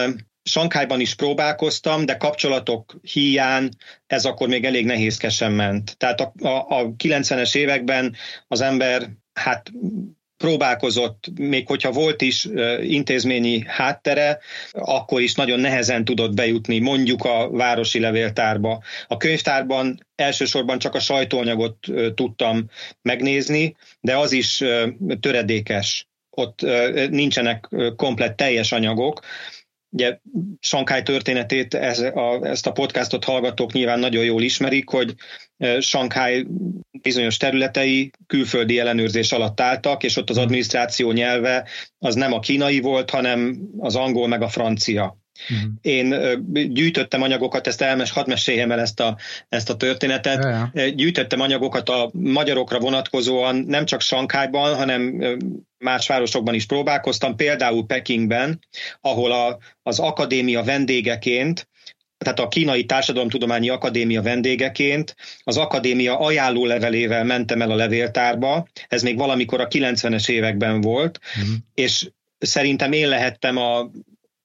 Sankályban 0.48 1.00
is 1.00 1.14
próbálkoztam, 1.14 2.04
de 2.06 2.16
kapcsolatok 2.16 2.94
híján 3.02 3.76
ez 4.06 4.24
akkor 4.24 4.48
még 4.48 4.64
elég 4.64 4.84
nehézkesen 4.84 5.52
ment. 5.52 5.96
Tehát 5.96 6.20
a, 6.20 6.32
a, 6.42 6.66
a 6.68 6.94
90-es 7.04 7.56
években 7.56 8.14
az 8.46 8.60
ember 8.60 9.08
hát 9.32 9.70
próbálkozott, 10.38 11.24
még 11.38 11.66
hogyha 11.66 11.90
volt 11.90 12.22
is 12.22 12.48
intézményi 12.82 13.64
háttere, 13.66 14.38
akkor 14.72 15.20
is 15.20 15.34
nagyon 15.34 15.60
nehezen 15.60 16.04
tudott 16.04 16.34
bejutni 16.34 16.78
mondjuk 16.78 17.24
a 17.24 17.50
városi 17.50 18.00
levéltárba. 18.00 18.82
A 19.06 19.16
könyvtárban 19.16 20.06
elsősorban 20.14 20.78
csak 20.78 20.94
a 20.94 21.00
sajtóanyagot 21.00 21.76
tudtam 22.14 22.70
megnézni, 23.02 23.76
de 24.00 24.16
az 24.16 24.32
is 24.32 24.64
töredékes. 25.20 26.08
Ott 26.30 26.60
nincsenek 27.10 27.68
komplett 27.96 28.36
teljes 28.36 28.72
anyagok, 28.72 29.20
Ugye 29.90 30.18
Sankály 30.60 31.02
történetét, 31.02 31.74
ez 31.74 31.98
a, 31.98 32.40
ezt 32.42 32.66
a 32.66 32.72
podcastot 32.72 33.24
hallgatók 33.24 33.72
nyilván 33.72 33.98
nagyon 33.98 34.24
jól 34.24 34.42
ismerik, 34.42 34.88
hogy 34.88 35.14
Sankály 35.78 36.46
bizonyos 37.02 37.36
területei 37.36 38.10
külföldi 38.26 38.78
ellenőrzés 38.78 39.32
alatt 39.32 39.60
álltak, 39.60 40.02
és 40.02 40.16
ott 40.16 40.30
az 40.30 40.38
adminisztráció 40.38 41.12
nyelve 41.12 41.68
az 41.98 42.14
nem 42.14 42.32
a 42.32 42.40
kínai 42.40 42.80
volt, 42.80 43.10
hanem 43.10 43.58
az 43.78 43.96
angol 43.96 44.28
meg 44.28 44.42
a 44.42 44.48
francia. 44.48 45.18
Uh-huh. 45.50 45.70
Én 45.80 46.14
gyűjtöttem 46.72 47.22
anyagokat, 47.22 47.66
ezt 47.66 47.80
elmes, 47.80 48.10
hadd 48.10 48.28
meséljem 48.28 48.70
el 48.70 48.80
ezt 48.80 49.00
a, 49.00 49.16
ezt 49.48 49.70
a 49.70 49.76
történetet. 49.76 50.44
Ja. 50.72 50.88
Gyűjtöttem 50.88 51.40
anyagokat 51.40 51.88
a 51.88 52.10
magyarokra 52.12 52.78
vonatkozóan, 52.78 53.56
nem 53.56 53.84
csak 53.84 54.00
Sankhájban, 54.00 54.74
hanem 54.74 55.22
más 55.78 56.06
városokban 56.06 56.54
is 56.54 56.66
próbálkoztam, 56.66 57.36
például 57.36 57.86
Pekingben, 57.86 58.58
ahol 59.00 59.32
a, 59.32 59.58
az 59.82 59.98
akadémia 59.98 60.62
vendégeként 60.62 61.67
tehát 62.18 62.38
a 62.38 62.48
Kínai 62.48 62.84
Társadalomtudományi 62.84 63.68
Akadémia 63.68 64.22
vendégeként 64.22 65.16
az 65.42 65.56
akadémia 65.56 66.18
ajánló 66.18 66.66
levelével 66.66 67.24
mentem 67.24 67.62
el 67.62 67.70
a 67.70 67.74
levéltárba, 67.74 68.68
ez 68.88 69.02
még 69.02 69.16
valamikor 69.16 69.60
a 69.60 69.68
90-es 69.68 70.28
években 70.28 70.80
volt, 70.80 71.20
uh-huh. 71.36 71.54
és 71.74 72.10
szerintem 72.38 72.92
én 72.92 73.08
lehettem 73.08 73.56
a 73.56 73.90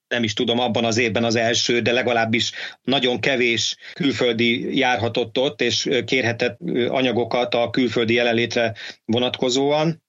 nem 0.08 0.24
is 0.24 0.34
tudom, 0.34 0.60
abban 0.60 0.86
az 0.86 0.98
évben 0.98 1.24
az 1.24 1.36
első, 1.36 1.82
de 1.82 1.92
legalábbis 1.92 2.51
nagyon 2.84 3.20
kevés 3.20 3.75
külföldi 3.94 4.77
járhatott 4.77 5.38
ott, 5.38 5.62
és 5.62 5.89
kérhetett 6.06 6.60
anyagokat 6.88 7.53
a 7.53 7.70
külföldi 7.70 8.13
jelenlétre 8.13 8.74
vonatkozóan, 9.06 10.03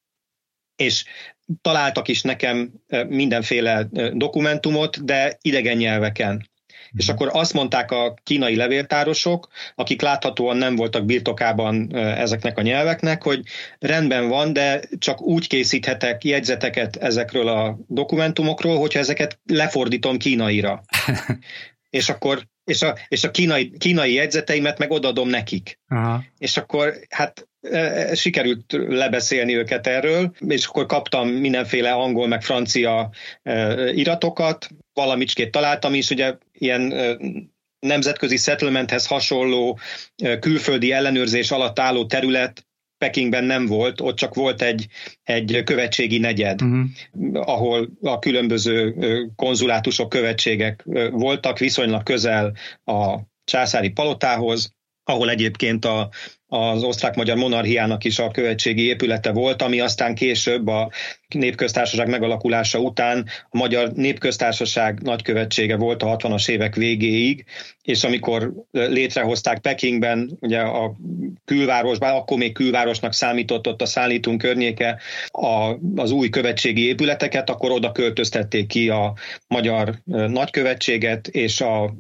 és 0.77 1.05
találtak 1.61 2.09
is 2.09 2.23
nekem 2.23 2.73
mindenféle 3.09 3.89
dokumentumot, 4.13 5.05
de 5.05 5.39
idegen 5.41 5.77
nyelveken. 5.77 6.51
És 6.97 7.09
akkor 7.09 7.29
azt 7.33 7.53
mondták 7.53 7.91
a 7.91 8.15
kínai 8.23 8.57
levéltárosok, 8.57 9.49
akik 9.75 10.03
láthatóan 10.03 10.57
nem 10.57 10.77
voltak 10.77 11.05
birtokában 11.05 11.97
ezeknek 11.97 12.59
a 12.59 12.63
nyelveknek, 12.63 13.23
hogy 13.23 13.43
rendben 13.79 14.29
van, 14.29 14.53
de 14.53 14.81
csak 14.99 15.21
úgy 15.23 15.47
készíthetek 15.47 16.25
jegyzeteket 16.25 16.97
ezekről 16.97 17.49
a 17.49 17.79
dokumentumokról, 17.87 18.79
hogyha 18.79 18.99
ezeket 18.99 19.39
lefordítom 19.45 20.19
kínaira. 20.19 20.83
és 21.91 22.09
akkor 22.09 22.47
és 22.65 22.83
a, 22.83 22.97
és 23.09 23.25
a 23.25 23.31
kínai, 23.31 23.73
kínai 23.79 24.13
jegyzeteimet 24.13 24.79
meg 24.79 24.91
odadom 24.91 25.29
nekik. 25.29 25.79
Aha. 25.89 26.25
És 26.39 26.57
akkor 26.57 26.95
hát 27.11 27.49
sikerült 28.13 28.65
lebeszélni 28.89 29.57
őket 29.57 29.87
erről, 29.87 30.35
és 30.49 30.67
akkor 30.67 30.87
kaptam 30.87 31.29
mindenféle 31.29 31.93
angol 31.93 32.27
meg 32.27 32.43
francia 32.43 33.11
iratokat, 33.95 34.69
valamicskét 34.93 35.51
találtam 35.51 35.95
is, 35.95 36.11
ugye 36.11 36.35
ilyen 36.53 36.95
nemzetközi 37.79 38.37
settlementhez 38.37 39.07
hasonló 39.07 39.79
külföldi 40.41 40.93
ellenőrzés 40.93 41.51
alatt 41.51 41.79
álló 41.79 42.07
terület 42.07 42.67
Pekingben 42.99 43.45
nem 43.45 43.67
volt, 43.67 44.01
ott 44.01 44.17
csak 44.17 44.35
volt 44.35 44.63
egy, 44.63 44.87
egy 45.23 45.63
követségi 45.65 46.19
negyed, 46.19 46.63
uh-huh. 46.63 47.49
ahol 47.49 47.91
a 48.03 48.19
különböző 48.19 48.95
konzulátusok, 49.37 50.09
követségek 50.09 50.83
voltak 51.11 51.59
viszonylag 51.59 52.03
közel 52.03 52.53
a 52.85 53.19
császári 53.45 53.89
palotához, 53.89 54.74
ahol 55.05 55.31
egyébként 55.31 55.85
a, 55.85 56.09
az 56.47 56.83
osztrák-magyar 56.83 57.37
monarchiának 57.37 58.05
is 58.05 58.19
a 58.19 58.31
követségi 58.31 58.87
épülete 58.87 59.33
volt, 59.33 59.63
ami 59.63 59.81
aztán 59.81 60.15
később 60.15 60.67
a 60.67 60.91
népköztársaság 61.29 62.09
megalakulása 62.09 62.79
után 62.79 63.27
a 63.51 63.57
magyar 63.57 63.93
népköztársaság 63.93 65.03
nagykövetsége 65.03 65.77
volt 65.77 66.03
a 66.03 66.17
60-as 66.17 66.49
évek 66.49 66.75
végéig, 66.75 67.45
és 67.83 68.05
amikor 68.05 68.53
létrehozták 68.71 69.59
Pekingben, 69.59 70.37
ugye 70.41 70.61
a 70.61 70.95
külvárosban, 71.45 72.15
akkor 72.15 72.39
még 72.39 72.53
külvárosnak 72.53 73.13
számított 73.13 73.67
ott 73.67 73.83
a 73.83 73.87
szállítunk 73.87 74.39
környéke 74.39 75.01
a, 75.27 75.75
az 75.97 76.11
új 76.11 76.29
követségi 76.29 76.87
épületeket, 76.87 77.51
akkor 77.51 77.71
oda 77.71 77.93
költöztették 77.93 78.67
ki 78.67 78.89
a 78.89 79.15
magyar 79.49 79.99
nagykövetséget, 80.05 81.29
és 81.29 81.61
a 81.61 81.95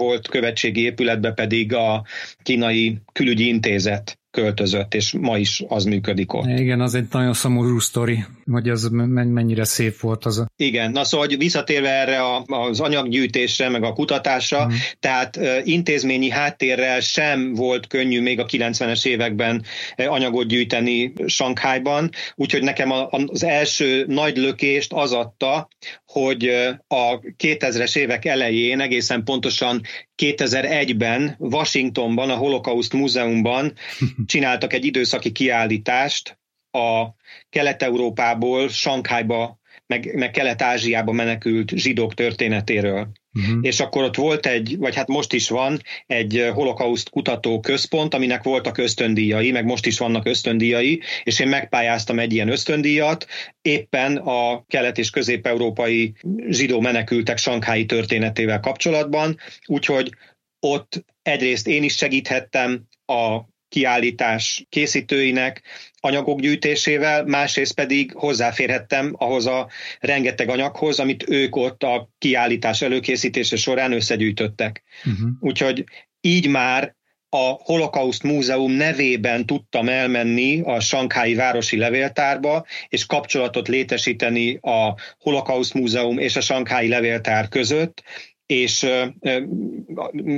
volt 0.00 0.28
követségi 0.28 0.80
épületbe 0.80 1.32
pedig 1.32 1.74
a 1.74 2.04
kínai 2.42 2.98
külügyi 3.12 3.46
intézet 3.46 4.18
költözött, 4.30 4.94
és 4.94 5.12
ma 5.12 5.38
is 5.38 5.62
az 5.68 5.84
működik 5.84 6.32
ott. 6.32 6.46
Igen, 6.46 6.80
az 6.80 6.94
egy 6.94 7.06
nagyon 7.10 7.32
szomorú 7.32 7.78
sztori, 7.78 8.24
hogy 8.52 8.68
az 8.68 8.88
mennyire 8.90 9.64
szép 9.64 10.00
volt 10.00 10.24
az. 10.24 10.38
A... 10.38 10.46
Igen, 10.56 10.90
na 10.90 11.04
szóval 11.04 11.26
hogy 11.26 11.38
visszatérve 11.38 11.88
erre 11.88 12.18
az 12.46 12.80
anyaggyűjtésre, 12.80 13.68
meg 13.68 13.82
a 13.82 13.92
kutatásra, 13.92 14.66
mm. 14.66 14.70
tehát 15.00 15.38
intézményi 15.64 16.30
háttérrel 16.30 17.00
sem 17.00 17.54
volt 17.54 17.86
könnyű 17.86 18.20
még 18.20 18.40
a 18.40 18.46
90-es 18.46 19.06
években 19.06 19.64
anyagot 19.96 20.46
gyűjteni 20.46 21.12
Sankhájban, 21.26 22.10
úgyhogy 22.34 22.62
nekem 22.62 22.90
az 22.90 23.44
első 23.44 24.04
nagy 24.08 24.36
lökést 24.36 24.92
az 24.92 25.12
adta, 25.12 25.68
hogy 26.06 26.48
a 26.88 27.18
2000-es 27.38 27.96
évek 27.96 28.24
elején, 28.24 28.80
egészen 28.80 29.24
pontosan 29.24 29.80
2001-ben 30.22 31.34
Washingtonban, 31.38 32.30
a 32.30 32.36
Holocaust 32.36 32.92
Múzeumban 32.92 33.72
csináltak 34.26 34.72
egy 34.72 34.84
időszaki 34.84 35.32
kiállítást 35.32 36.38
a 36.70 37.06
Kelet-Európából 37.48 38.68
Sankhájba, 38.68 39.58
meg, 39.86 40.14
meg 40.14 40.30
Kelet-Ázsiába 40.30 41.12
menekült 41.12 41.72
zsidók 41.76 42.14
történetéről. 42.14 43.08
Uh-huh. 43.34 43.58
És 43.60 43.80
akkor 43.80 44.02
ott 44.02 44.16
volt 44.16 44.46
egy, 44.46 44.78
vagy 44.78 44.94
hát 44.94 45.08
most 45.08 45.32
is 45.32 45.48
van 45.48 45.80
egy 46.06 46.50
holokauszt 46.52 47.10
kutató 47.10 47.60
központ, 47.60 48.14
aminek 48.14 48.42
voltak 48.42 48.78
ösztöndíjai, 48.78 49.50
meg 49.50 49.64
most 49.64 49.86
is 49.86 49.98
vannak 49.98 50.26
ösztöndíjai, 50.26 51.00
és 51.22 51.38
én 51.38 51.48
megpályáztam 51.48 52.18
egy 52.18 52.32
ilyen 52.32 52.48
ösztöndíjat, 52.48 53.26
éppen 53.62 54.16
a 54.16 54.64
kelet- 54.66 54.98
és 54.98 55.10
közép-európai 55.10 56.14
zsidó 56.48 56.80
menekültek 56.80 57.38
sankhái 57.38 57.86
történetével 57.86 58.60
kapcsolatban, 58.60 59.36
úgyhogy 59.66 60.14
ott 60.60 61.04
egyrészt 61.22 61.66
én 61.66 61.82
is 61.82 61.94
segíthettem 61.94 62.82
a 63.06 63.40
kiállítás 63.70 64.66
készítőinek 64.68 65.62
anyagok 66.00 66.40
gyűjtésével, 66.40 67.24
másrészt 67.24 67.74
pedig 67.74 68.12
hozzáférhettem 68.14 69.14
ahhoz 69.18 69.46
a 69.46 69.68
rengeteg 70.00 70.48
anyaghoz, 70.48 70.98
amit 70.98 71.28
ők 71.28 71.56
ott 71.56 71.82
a 71.82 72.10
kiállítás 72.18 72.82
előkészítése 72.82 73.56
során 73.56 73.92
összegyűjtöttek. 73.92 74.82
Uh-huh. 75.04 75.28
Úgyhogy 75.40 75.84
így 76.20 76.48
már 76.48 76.94
a 77.32 77.58
Holokauszt 77.62 78.22
Múzeum 78.22 78.72
nevében 78.72 79.46
tudtam 79.46 79.88
elmenni 79.88 80.60
a 80.60 80.80
Sankhái 80.80 81.34
Városi 81.34 81.76
Levéltárba, 81.76 82.66
és 82.88 83.06
kapcsolatot 83.06 83.68
létesíteni 83.68 84.58
a 84.60 84.94
Holokauszt 85.18 85.74
Múzeum 85.74 86.18
és 86.18 86.36
a 86.36 86.40
Sankhái 86.40 86.88
Levéltár 86.88 87.48
között, 87.48 88.02
és 88.50 88.86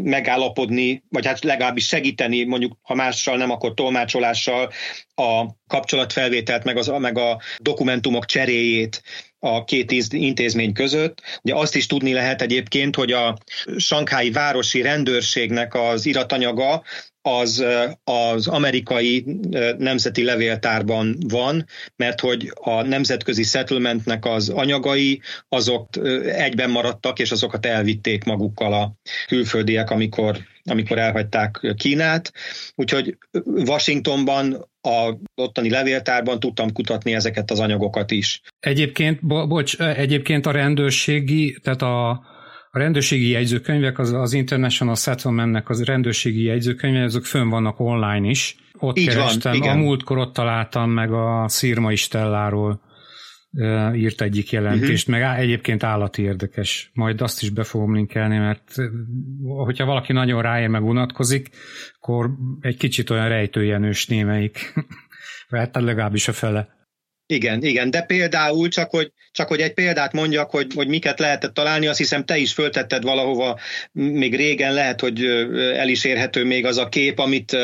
megállapodni, 0.03 1.03
vagy 1.09 1.27
hát 1.27 1.44
legalábbis 1.44 1.87
segíteni, 1.87 2.44
mondjuk 2.44 2.79
ha 2.83 2.94
mással 2.94 3.37
nem, 3.37 3.51
akkor 3.51 3.75
tolmácsolással 3.75 4.72
a 5.14 5.46
kapcsolatfelvételt, 5.66 6.64
meg, 6.64 6.77
az, 6.77 6.87
meg 6.87 7.18
a 7.18 7.40
dokumentumok 7.59 8.25
cseréjét 8.25 9.03
a 9.44 9.64
két 9.64 9.92
intézmény 10.11 10.72
között. 10.72 11.20
Ugye 11.42 11.55
azt 11.55 11.76
is 11.76 11.87
tudni 11.87 12.12
lehet 12.12 12.42
egyébként, 12.42 12.96
hogy 12.96 13.12
a 13.12 13.38
Sankhái 13.76 14.31
Városi 14.31 14.81
Rendőrségnek 14.81 15.74
az 15.74 16.07
iratanyaga 16.07 16.83
az 17.22 17.64
az 18.05 18.46
amerikai 18.46 19.24
nemzeti 19.78 20.24
levéltárban 20.24 21.16
van, 21.28 21.66
mert 21.96 22.20
hogy 22.20 22.52
a 22.55 22.83
nemzetközi 22.83 23.42
settlementnek 23.42 24.24
az 24.24 24.48
anyagai 24.48 25.20
azok 25.48 25.88
egyben 26.24 26.70
maradtak, 26.70 27.18
és 27.18 27.31
azokat 27.31 27.66
elvitték 27.66 28.24
magukkal 28.24 28.72
a 28.72 28.92
külföldiek, 29.26 29.90
amikor, 29.90 30.38
amikor 30.64 30.98
elhagyták 30.98 31.75
Kínát. 31.77 32.33
Úgyhogy 32.75 33.18
Washingtonban 33.44 34.68
a 34.81 35.14
ottani 35.35 35.70
levéltárban 35.70 36.40
tudtam 36.40 36.72
kutatni 36.72 37.14
ezeket 37.14 37.51
az 37.51 37.61
anyagokat 37.61 38.11
is. 38.11 38.40
Egyébként, 38.61 39.27
bo- 39.27 39.48
bocs, 39.48 39.81
egyébként 39.81 40.46
a 40.46 40.51
rendőrségi, 40.51 41.59
tehát 41.62 41.83
a 41.83 42.31
a 42.75 42.79
rendőrségi 42.79 43.29
jegyzőkönyvek, 43.29 43.98
az, 43.98 44.12
az 44.12 44.33
International 44.33 44.94
Settlementnek 44.94 45.68
az 45.68 45.85
rendőrségi 45.85 46.42
jegyzőkönyvek, 46.42 47.05
azok 47.05 47.25
fönn 47.25 47.48
vannak 47.48 47.81
online 47.81 48.29
is. 48.29 48.57
Ott 48.79 48.98
Így 48.98 49.09
kerestem, 49.09 49.53
van, 49.53 49.62
igen. 49.62 49.77
a 49.77 49.81
múltkor 49.81 50.18
ott 50.18 50.33
találtam 50.33 50.90
meg 50.90 51.12
a 51.12 51.48
Szirma 51.48 51.92
Istelláról 51.92 52.70
uh, 52.70 52.91
írt 53.94 54.20
egyik 54.20 54.50
jelentést, 54.50 55.08
uh-huh. 55.08 55.24
meg 55.24 55.38
egyébként 55.38 55.82
állati 55.82 56.22
érdekes. 56.22 56.90
Majd 56.94 57.20
azt 57.20 57.42
is 57.42 57.50
be 57.50 57.62
fogom 57.62 57.94
linkelni, 57.94 58.38
mert 58.38 58.74
hogyha 59.42 59.84
valaki 59.84 60.12
nagyon 60.12 60.42
ráér 60.42 60.68
meg 60.68 60.84
unatkozik, 60.84 61.48
akkor 62.00 62.30
egy 62.60 62.76
kicsit 62.76 63.10
olyan 63.10 63.28
rejtőjenős 63.28 64.06
némelyik. 64.06 64.72
hát 65.48 65.76
legalábbis 65.76 66.28
a 66.28 66.32
fele. 66.32 66.80
Igen, 67.26 67.62
igen, 67.62 67.90
de 67.90 68.02
például 68.02 68.68
csak, 68.68 68.90
hogy, 68.90 69.12
csak 69.30 69.48
hogy 69.48 69.61
egy 69.61 69.74
példát 69.74 70.12
mondjak, 70.12 70.50
hogy, 70.50 70.66
hogy 70.74 70.88
miket 70.88 71.18
lehetett 71.18 71.54
találni, 71.54 71.87
azt 71.87 71.98
hiszem 71.98 72.24
te 72.24 72.37
is 72.37 72.52
föltetted 72.52 73.02
valahova, 73.02 73.58
még 73.92 74.37
régen 74.37 74.72
lehet, 74.72 75.00
hogy 75.00 75.24
el 75.76 75.88
is 75.88 76.04
érhető 76.04 76.44
még 76.44 76.66
az 76.66 76.78
a 76.78 76.88
kép, 76.88 77.18
amit 77.18 77.56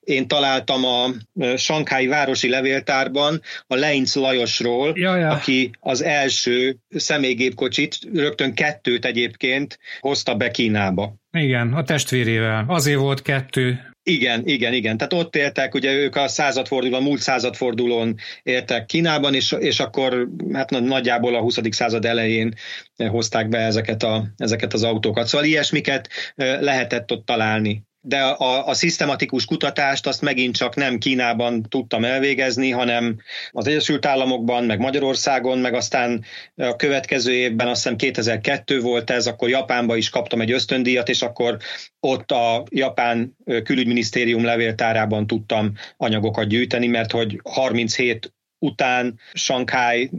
én 0.00 0.28
találtam 0.28 0.84
a 0.84 1.10
Sankhái 1.56 2.06
Városi 2.06 2.48
Levéltárban, 2.48 3.40
a 3.66 3.74
Leinz 3.74 4.14
Lajosról, 4.14 4.92
ja, 4.96 5.16
ja. 5.16 5.28
aki 5.28 5.70
az 5.80 6.02
első 6.02 6.76
személygépkocsit, 6.88 7.98
rögtön 8.14 8.54
kettőt 8.54 9.04
egyébként 9.04 9.78
hozta 10.00 10.34
be 10.34 10.50
Kínába. 10.50 11.14
Igen, 11.32 11.72
a 11.72 11.82
testvérével. 11.82 12.64
Azért 12.68 12.98
volt 12.98 13.22
kettő, 13.22 13.91
igen, 14.02 14.46
igen, 14.46 14.72
igen. 14.72 14.96
Tehát 14.96 15.12
ott 15.12 15.36
éltek, 15.36 15.74
ugye 15.74 15.92
ők 15.92 16.16
a 16.16 16.28
századfordulón, 16.28 17.00
a 17.00 17.04
múlt 17.04 17.20
századfordulón 17.20 18.16
éltek 18.42 18.86
Kínában, 18.86 19.34
és, 19.34 19.52
és 19.58 19.80
akkor 19.80 20.28
hát 20.52 20.70
nagyjából 20.70 21.34
a 21.34 21.40
20. 21.40 21.58
század 21.70 22.04
elején 22.04 22.54
hozták 22.96 23.48
be 23.48 23.58
ezeket, 23.58 24.02
a, 24.02 24.26
ezeket 24.36 24.72
az 24.72 24.82
autókat. 24.82 25.26
Szóval 25.26 25.46
ilyesmiket 25.46 26.08
lehetett 26.36 27.12
ott 27.12 27.26
találni 27.26 27.84
de 28.04 28.22
a, 28.22 28.66
a 28.66 28.74
szisztematikus 28.74 29.44
kutatást 29.44 30.06
azt 30.06 30.20
megint 30.20 30.56
csak 30.56 30.74
nem 30.74 30.98
Kínában 30.98 31.62
tudtam 31.62 32.04
elvégezni, 32.04 32.70
hanem 32.70 33.20
az 33.50 33.66
Egyesült 33.66 34.06
Államokban, 34.06 34.64
meg 34.64 34.78
Magyarországon, 34.78 35.58
meg 35.58 35.74
aztán 35.74 36.24
a 36.56 36.76
következő 36.76 37.32
évben, 37.32 37.68
azt 37.68 37.82
hiszem 37.82 37.96
2002 37.96 38.80
volt 38.80 39.10
ez, 39.10 39.26
akkor 39.26 39.48
Japánba 39.48 39.96
is 39.96 40.08
kaptam 40.08 40.40
egy 40.40 40.52
ösztöndíjat, 40.52 41.08
és 41.08 41.22
akkor 41.22 41.56
ott 42.00 42.30
a 42.30 42.64
Japán 42.70 43.36
külügyminisztérium 43.64 44.44
levéltárában 44.44 45.26
tudtam 45.26 45.72
anyagokat 45.96 46.46
gyűjteni, 46.46 46.86
mert 46.86 47.10
hogy 47.10 47.40
37 47.42 48.32
után 48.58 49.18
Sankhái, 49.32 50.10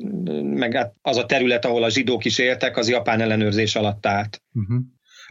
meg 0.44 0.74
hát 0.74 0.94
az 1.02 1.18
a 1.18 1.26
terület, 1.26 1.66
ahol 1.66 1.84
a 1.84 1.90
zsidók 1.90 2.26
is 2.26 2.38
éltek, 2.38 2.78
az 2.78 2.90
japán 2.90 3.22
ellenőrzés 3.22 3.76
alatt 3.76 4.06
állt. 4.06 4.42
Uh-huh. 4.54 4.82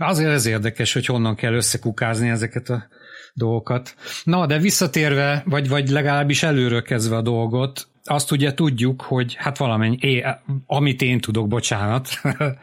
Azért 0.03 0.31
ez 0.31 0.47
érdekes, 0.47 0.93
hogy 0.93 1.07
honnan 1.07 1.35
kell 1.35 1.55
összekukázni 1.55 2.29
ezeket 2.29 2.69
a 2.69 2.89
dolgokat. 3.35 3.95
Na, 4.25 4.47
de 4.47 4.59
visszatérve, 4.59 5.43
vagy, 5.47 5.69
vagy 5.69 5.89
legalábbis 5.89 6.43
előről 6.43 6.83
kezdve 6.83 7.17
a 7.17 7.23
dolgot, 7.23 7.87
azt 8.05 8.33
ugye 8.33 8.55
tudjuk, 8.55 9.03
hogy 9.03 9.35
hát 9.35 9.59
valamennyi, 9.59 9.97
é, 10.01 10.25
amit 10.67 11.03
én 11.03 11.21
tudok, 11.21 11.49
bocsánat, 11.49 12.09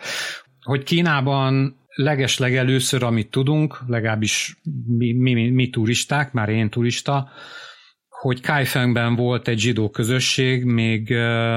hogy 0.62 0.84
Kínában 0.84 1.78
leges 1.95 2.38
legelőször, 2.38 3.04
amit 3.04 3.32
tudunk, 3.32 3.80
legalábbis 3.88 4.60
mi, 4.97 5.13
mi, 5.13 5.34
mi, 5.34 5.49
mi 5.49 5.69
turisták, 5.69 6.32
már 6.32 6.49
én 6.49 6.69
turista, 6.69 7.30
hogy 8.19 8.41
Kaifengben 8.41 9.15
volt 9.15 9.47
egy 9.47 9.60
zsidó 9.60 9.89
közösség 9.89 10.63
még 10.63 11.10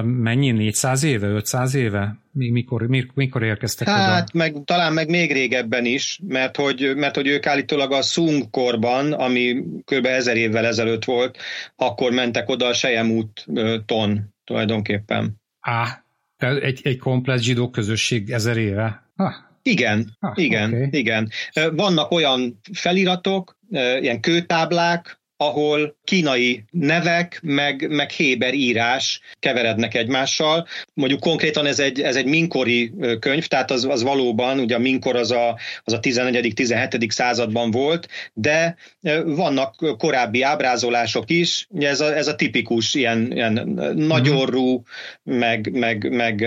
mennyi, 0.02 0.50
400 0.50 1.02
éve, 1.02 1.26
500 1.26 1.74
éve? 1.74 2.16
Mikor, 2.32 2.86
mikor 3.14 3.42
érkeztek 3.42 3.88
hát, 3.88 4.22
oda? 4.22 4.38
Meg, 4.38 4.54
talán 4.64 4.92
meg 4.92 5.08
még 5.08 5.32
régebben 5.32 5.84
is, 5.84 6.20
mert 6.26 6.56
hogy, 6.56 6.92
mert 6.96 7.14
hogy 7.14 7.26
ők 7.26 7.46
állítólag 7.46 7.92
a 7.92 8.02
Sung 8.02 8.50
korban, 8.50 9.12
ami 9.12 9.64
kb. 9.84 10.06
ezer 10.06 10.36
évvel 10.36 10.66
ezelőtt 10.66 11.04
volt, 11.04 11.38
akkor 11.76 12.12
mentek 12.12 12.48
oda 12.48 12.66
a 12.66 12.72
Sejem 12.72 13.10
úton 13.10 14.34
tulajdonképpen. 14.44 15.40
Á, 15.60 16.04
egy, 16.36 16.80
egy 16.82 16.98
komplet 16.98 17.42
zsidó 17.42 17.70
közösség 17.70 18.30
ezer 18.30 18.56
éve? 18.56 19.10
Ah. 19.16 19.34
Igen, 19.64 20.16
ah, 20.20 20.32
igen, 20.34 20.74
okay. 20.74 20.88
igen. 20.90 21.30
Vannak 21.72 22.10
olyan 22.10 22.60
feliratok, 22.72 23.58
ilyen 24.00 24.20
kőtáblák, 24.20 25.21
ahol 25.46 25.96
kínai 26.04 26.64
nevek, 26.70 27.38
meg, 27.42 27.88
meg 27.88 28.10
héber 28.10 28.54
írás 28.54 29.20
keverednek 29.38 29.94
egymással. 29.94 30.66
Mondjuk 30.94 31.20
konkrétan 31.20 31.66
ez 31.66 31.78
egy, 31.78 32.00
ez 32.00 32.16
egy 32.16 32.26
minkori 32.26 32.92
könyv, 33.20 33.46
tehát 33.46 33.70
az, 33.70 33.84
az 33.84 34.02
valóban, 34.02 34.58
ugye 34.58 34.74
a 34.74 34.78
minkor 34.78 35.16
az 35.16 35.30
a, 35.30 35.58
az 35.84 35.92
a 35.92 36.00
11.-17. 36.00 37.10
században 37.10 37.70
volt, 37.70 38.08
de 38.32 38.76
vannak 39.24 39.96
korábbi 39.98 40.42
ábrázolások 40.42 41.30
is, 41.30 41.66
ugye 41.70 41.88
ez 41.88 42.00
a, 42.00 42.16
ez 42.16 42.28
a 42.28 42.34
tipikus 42.34 42.94
ilyen, 42.94 43.32
ilyen 43.32 43.52
nagyorú, 43.94 44.82
meg, 45.22 45.70
meg, 45.72 46.10
meg 46.10 46.46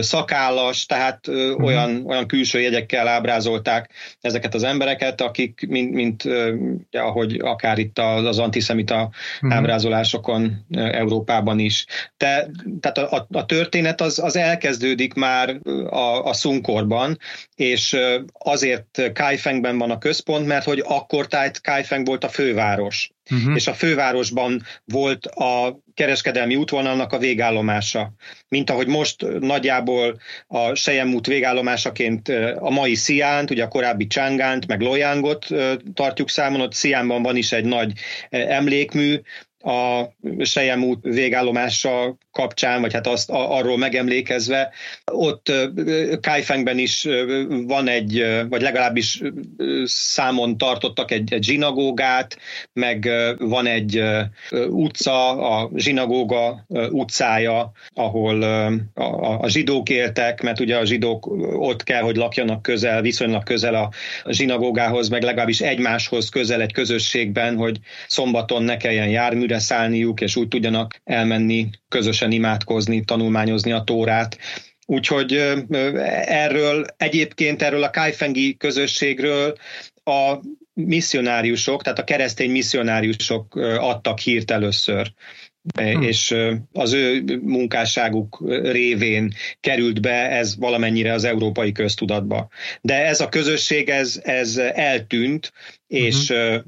szakállas, 0.00 0.86
tehát 0.86 1.28
uh-huh. 1.28 1.64
olyan, 1.64 2.02
olyan 2.06 2.26
külső 2.26 2.60
jegyekkel 2.60 3.08
ábrázolták 3.08 3.90
ezeket 4.20 4.54
az 4.54 4.62
embereket, 4.62 5.20
akik, 5.20 5.66
mint, 5.68 5.92
mint 5.92 6.22
ahogy 6.90 7.38
akár 7.40 7.78
itt 7.78 7.98
az 7.98 8.35
az 8.36 8.44
antiszemita 8.44 9.10
uh-huh. 9.34 9.54
ábrázolásokon 9.54 10.66
Európában 10.70 11.58
is. 11.58 11.86
Te, 12.16 12.50
tehát 12.80 12.98
a, 12.98 13.16
a, 13.16 13.26
a 13.30 13.46
történet 13.46 14.00
az, 14.00 14.18
az 14.18 14.36
elkezdődik 14.36 15.14
már 15.14 15.60
a, 15.90 16.24
a 16.24 16.32
szunkorban, 16.32 17.18
és 17.54 17.96
azért 18.32 19.12
Kaifengben 19.14 19.78
van 19.78 19.90
a 19.90 19.98
központ, 19.98 20.46
mert 20.46 20.64
hogy 20.64 20.82
akkor 20.86 21.26
tájt 21.26 21.60
Kaifeng 21.60 22.06
volt 22.06 22.24
a 22.24 22.28
főváros. 22.28 23.10
Uh-huh. 23.30 23.54
És 23.54 23.66
a 23.66 23.74
fővárosban 23.74 24.62
volt 24.84 25.26
a 25.26 25.78
kereskedelmi 25.96 26.56
útvonalnak 26.56 27.12
a 27.12 27.18
végállomása. 27.18 28.12
Mint 28.48 28.70
ahogy 28.70 28.86
most 28.86 29.26
nagyjából 29.40 30.18
a 30.46 30.74
Sejem 30.74 31.14
út 31.14 31.26
végállomásaként 31.26 32.28
a 32.58 32.70
mai 32.70 32.94
Sziánt, 32.94 33.50
ugye 33.50 33.64
a 33.64 33.68
korábbi 33.68 34.06
Csangánt, 34.06 34.66
meg 34.66 34.80
Lojángot 34.80 35.46
tartjuk 35.94 36.30
számon, 36.30 36.60
ott 36.60 36.74
Sziánban 36.74 37.22
van 37.22 37.36
is 37.36 37.52
egy 37.52 37.64
nagy 37.64 37.92
emlékmű, 38.30 39.20
a 39.58 40.04
Sejem 40.42 40.84
út 40.84 41.02
végállomása 41.02 42.16
kapcsán, 42.36 42.80
vagy 42.80 42.92
hát 42.92 43.06
azt 43.06 43.30
arról 43.32 43.78
megemlékezve, 43.78 44.72
ott 45.04 45.52
Kaifengben 46.20 46.78
is 46.78 47.06
van 47.66 47.88
egy, 47.88 48.26
vagy 48.48 48.62
legalábbis 48.62 49.20
számon 49.84 50.58
tartottak 50.58 51.10
egy, 51.10 51.32
egy 51.32 51.44
zsinagógát, 51.44 52.38
meg 52.72 53.10
van 53.38 53.66
egy 53.66 54.02
utca, 54.68 55.30
a 55.30 55.70
zsinagóga 55.76 56.66
utcája, 56.90 57.72
ahol 57.94 58.42
a, 58.94 59.40
a 59.40 59.48
zsidók 59.48 59.88
éltek, 59.88 60.42
mert 60.42 60.60
ugye 60.60 60.76
a 60.76 60.84
zsidók 60.84 61.26
ott 61.58 61.82
kell, 61.82 62.02
hogy 62.02 62.16
lakjanak 62.16 62.62
közel, 62.62 63.02
viszonylag 63.02 63.42
közel 63.42 63.74
a 63.74 63.90
zsinagógához, 64.28 65.08
meg 65.08 65.22
legalábbis 65.22 65.60
egymáshoz 65.60 66.28
közel 66.28 66.60
egy 66.60 66.72
közösségben, 66.72 67.56
hogy 67.56 67.78
szombaton 68.06 68.62
ne 68.62 68.76
kelljen 68.76 69.08
járműre 69.08 69.58
szállniuk, 69.58 70.20
és 70.20 70.36
úgy 70.36 70.48
tudjanak 70.48 71.00
elmenni 71.04 71.68
közösen 71.88 72.25
imádkozni, 72.30 73.04
tanulmányozni 73.04 73.72
a 73.72 73.82
tórát. 73.82 74.38
Úgyhogy 74.86 75.32
erről 76.24 76.84
egyébként 76.96 77.62
erről 77.62 77.82
a 77.82 77.90
Kaifengi 77.90 78.56
közösségről 78.56 79.56
a 80.04 80.38
misszionáriusok, 80.72 81.82
tehát 81.82 81.98
a 81.98 82.04
keresztény 82.04 82.50
misszionáriusok 82.50 83.54
adtak 83.78 84.18
hírt 84.18 84.50
először. 84.50 85.12
Hmm. 85.74 86.02
és 86.02 86.34
az 86.72 86.92
ő 86.92 87.24
munkásságuk 87.42 88.42
révén 88.62 89.32
került 89.60 90.00
be 90.00 90.30
ez 90.30 90.56
valamennyire 90.56 91.12
az 91.12 91.24
európai 91.24 91.72
köztudatba. 91.72 92.48
De 92.80 93.06
ez 93.06 93.20
a 93.20 93.28
közösség, 93.28 93.88
ez, 93.88 94.20
ez 94.22 94.56
eltűnt, 94.56 95.52
és 95.86 96.30
uh-huh 96.30 96.62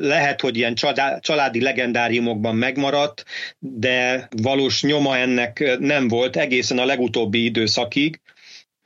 lehet, 0.00 0.40
hogy 0.40 0.56
ilyen 0.56 0.74
családi 1.20 1.60
legendáriumokban 1.60 2.56
megmaradt, 2.56 3.24
de 3.58 4.28
valós 4.42 4.82
nyoma 4.82 5.16
ennek 5.16 5.76
nem 5.78 6.08
volt 6.08 6.36
egészen 6.36 6.78
a 6.78 6.84
legutóbbi 6.84 7.44
időszakig, 7.44 8.20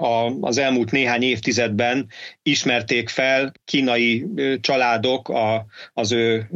a, 0.03 0.33
az 0.41 0.59
elmúlt 0.59 0.91
néhány 0.91 1.23
évtizedben 1.23 2.09
ismerték 2.43 3.09
fel 3.09 3.53
kínai 3.65 4.27
családok 4.61 5.29
a, 5.29 5.67
az 5.93 6.13
ő 6.13 6.51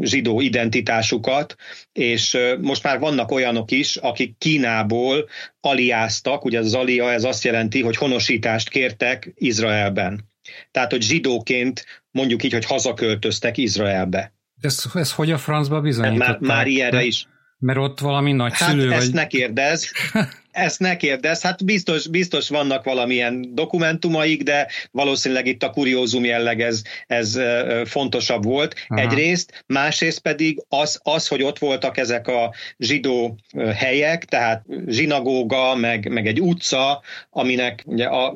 zsidó 0.00 0.40
identitásukat, 0.40 1.56
és 1.92 2.38
most 2.60 2.82
már 2.82 2.98
vannak 2.98 3.30
olyanok 3.30 3.70
is, 3.70 3.96
akik 3.96 4.34
Kínából 4.38 5.28
aliáztak, 5.60 6.44
ugye 6.44 6.58
az 6.58 6.74
alia 6.74 7.12
ez 7.12 7.24
azt 7.24 7.44
jelenti, 7.44 7.82
hogy 7.82 7.96
honosítást 7.96 8.68
kértek 8.68 9.32
Izraelben. 9.34 10.28
Tehát, 10.70 10.90
hogy 10.90 11.02
zsidóként 11.02 11.84
mondjuk 12.14 12.42
így, 12.42 12.52
hogy 12.52 12.64
hazaköltöztek 12.64 13.56
Izraelbe. 13.56 14.32
Ez, 14.60 14.84
ez 14.94 15.12
hogy 15.12 15.30
a 15.30 15.38
francba 15.38 15.80
bizonyították? 15.80 16.40
Már, 16.40 16.56
már 16.56 16.66
ilyenre 16.66 17.02
is. 17.02 17.26
Mert 17.58 17.78
ott 17.78 18.00
valami 18.00 18.32
nagy 18.32 18.52
hát 18.54 18.70
szülő, 18.70 18.92
ezt 18.92 19.04
vagy... 19.04 19.14
ne 19.14 19.26
kérdez. 19.26 19.90
Ezt 20.54 20.80
ne 20.80 20.96
kérdezz, 20.96 21.42
hát 21.42 21.64
biztos, 21.64 22.08
biztos 22.08 22.48
vannak 22.48 22.84
valamilyen 22.84 23.54
dokumentumaik, 23.54 24.42
de 24.42 24.68
valószínűleg 24.90 25.46
itt 25.46 25.62
a 25.62 25.70
kuriózum 25.70 26.24
jelleg 26.24 26.60
ez, 26.60 26.82
ez 27.06 27.38
fontosabb 27.84 28.44
volt 28.44 28.74
Aha. 28.88 29.00
egyrészt, 29.00 29.64
másrészt 29.66 30.18
pedig 30.18 30.64
az, 30.68 31.00
az, 31.02 31.28
hogy 31.28 31.42
ott 31.42 31.58
voltak 31.58 31.96
ezek 31.96 32.28
a 32.28 32.54
zsidó 32.78 33.38
helyek, 33.74 34.24
tehát 34.24 34.64
zsinagóga, 34.86 35.74
meg, 35.74 36.08
meg 36.08 36.26
egy 36.26 36.40
utca, 36.40 37.02
aminek 37.30 37.82
ugye 37.86 38.04
a, 38.04 38.34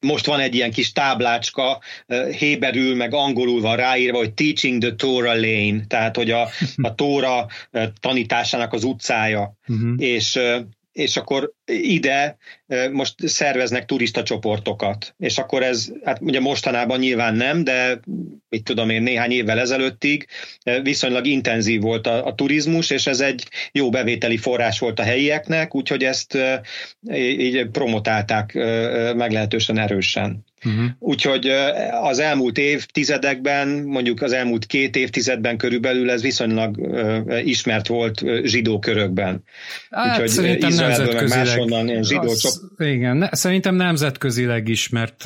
most 0.00 0.26
van 0.26 0.40
egy 0.40 0.54
ilyen 0.54 0.70
kis 0.70 0.92
táblácska, 0.92 1.80
héberül, 2.38 2.94
meg 2.94 3.14
angolul 3.14 3.60
van 3.60 3.76
ráírva, 3.76 4.18
hogy 4.18 4.34
Teaching 4.34 4.82
the 4.82 4.94
Torah 4.94 5.40
Lane, 5.40 5.84
tehát 5.86 6.16
hogy 6.16 6.30
a, 6.30 6.48
a 6.82 6.94
Tóra 6.94 7.46
tanításának 8.00 8.72
az 8.72 8.84
utcája. 8.84 9.56
Uh-huh. 9.68 9.94
És 9.96 10.40
és 10.94 11.16
akkor 11.16 11.52
ide 11.64 12.36
most 12.92 13.28
szerveznek 13.28 13.84
turista 13.84 14.22
csoportokat. 14.22 15.14
És 15.18 15.38
akkor 15.38 15.62
ez, 15.62 15.92
hát 16.04 16.18
ugye 16.20 16.40
mostanában 16.40 16.98
nyilván 16.98 17.34
nem, 17.34 17.64
de 17.64 18.00
mit 18.48 18.64
tudom 18.64 18.90
én, 18.90 19.02
néhány 19.02 19.30
évvel 19.30 19.58
ezelőttig 19.58 20.26
viszonylag 20.82 21.26
intenzív 21.26 21.80
volt 21.80 22.06
a, 22.06 22.26
a 22.26 22.34
turizmus, 22.34 22.90
és 22.90 23.06
ez 23.06 23.20
egy 23.20 23.48
jó 23.72 23.90
bevételi 23.90 24.36
forrás 24.36 24.78
volt 24.78 24.98
a 24.98 25.02
helyieknek, 25.02 25.74
úgyhogy 25.74 26.04
ezt 26.04 26.38
így 27.14 27.66
promotálták 27.66 28.52
meglehetősen 29.14 29.78
erősen. 29.78 30.44
Uh-huh. 30.64 30.84
Úgyhogy 30.98 31.48
az 32.02 32.18
elmúlt 32.18 32.58
évtizedekben, 32.58 33.68
mondjuk 33.68 34.22
az 34.22 34.32
elmúlt 34.32 34.66
két 34.66 34.96
évtizedben 34.96 35.56
körülbelül 35.56 36.10
ez 36.10 36.22
viszonylag 36.22 36.76
ismert 37.44 37.86
volt 37.86 38.22
zsidó 38.42 38.78
körökben. 38.78 39.42
Hát, 39.90 40.12
Úgyhogy 40.12 40.28
szerintem 40.28 40.72
nemzetközileg. 40.72 41.68
Meg 41.68 42.02
zsidó 42.02 42.30
az, 42.30 42.70
igen, 42.78 43.16
ne, 43.16 43.28
szerintem 43.32 43.74
nemzetközileg 43.74 44.68
is, 44.68 44.88
mert 44.88 45.24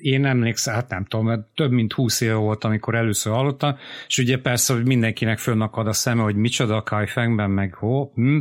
én 0.00 0.24
emlékszem, 0.24 0.74
hát 0.74 0.88
nem 0.88 1.04
tudom, 1.04 1.26
mert 1.26 1.40
több 1.54 1.70
mint 1.70 1.92
húsz 1.92 2.20
éve 2.20 2.34
volt, 2.34 2.64
amikor 2.64 2.94
először 2.94 3.32
hallottam, 3.32 3.76
és 4.06 4.18
ugye 4.18 4.38
persze, 4.38 4.74
hogy 4.74 4.86
mindenkinek 4.86 5.38
fönnakad 5.38 5.86
a 5.86 5.92
szeme, 5.92 6.22
hogy 6.22 6.36
micsoda 6.36 6.76
a 6.76 6.82
Kaifengben, 6.82 7.50
meg 7.50 7.74
ho, 7.74 8.10
hm, 8.14 8.38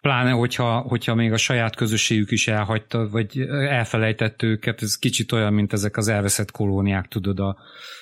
pláne, 0.00 0.30
hogyha, 0.30 0.78
hogyha 0.78 1.14
még 1.14 1.32
a 1.32 1.36
saját 1.36 1.76
közösségük 1.76 2.30
is 2.30 2.48
elhagyta, 2.48 3.08
vagy 3.08 3.40
elfelejtett 3.68 4.42
őket, 4.42 4.82
ez 4.82 4.98
kicsit 4.98 5.32
olyan, 5.32 5.52
mint 5.52 5.72
ezek 5.72 5.96
az 5.96 6.08
elveszett 6.08 6.50
kolóniák, 6.50 7.08
tudod, 7.08 7.38
a 7.38 7.56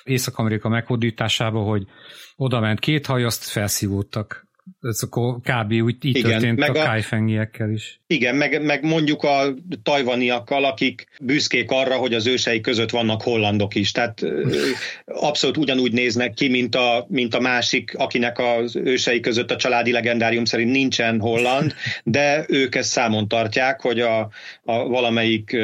Észak-Amerika 0.04 0.68
meghódításába, 0.68 1.60
hogy 1.60 1.84
oda 2.36 2.60
ment 2.60 2.80
két 2.80 3.06
haj, 3.06 3.24
azt 3.24 3.44
felszívódtak 3.44 4.48
ez 4.82 5.02
akkor 5.02 5.36
kb. 5.40 5.72
úgy 5.72 5.96
így 6.02 6.16
Igen, 6.16 6.30
történt 6.30 6.58
meg 6.58 6.76
a, 6.76 6.80
a 6.80 6.84
kájfengiekkel 6.84 7.70
is. 7.70 8.00
Igen, 8.06 8.34
meg, 8.34 8.62
meg 8.62 8.84
mondjuk 8.84 9.22
a 9.22 9.54
tajvaniakkal, 9.82 10.64
akik 10.64 11.06
büszkék 11.20 11.70
arra, 11.70 11.96
hogy 11.96 12.14
az 12.14 12.26
ősei 12.26 12.60
között 12.60 12.90
vannak 12.90 13.22
hollandok 13.22 13.74
is. 13.74 13.92
Tehát 13.92 14.22
abszolút 15.04 15.56
ugyanúgy 15.56 15.92
néznek 15.92 16.34
ki, 16.34 16.48
mint 16.48 16.74
a, 16.74 17.06
mint 17.08 17.34
a 17.34 17.40
másik, 17.40 17.94
akinek 17.96 18.38
az 18.38 18.76
ősei 18.76 19.20
között 19.20 19.50
a 19.50 19.56
családi 19.56 19.92
legendárium 19.92 20.44
szerint 20.44 20.70
nincsen 20.70 21.20
holland, 21.20 21.74
de 22.04 22.44
ők 22.48 22.74
ezt 22.74 22.90
számon 22.90 23.28
tartják, 23.28 23.80
hogy 23.80 24.00
a, 24.00 24.20
a 24.64 24.88
valamelyik 24.88 25.56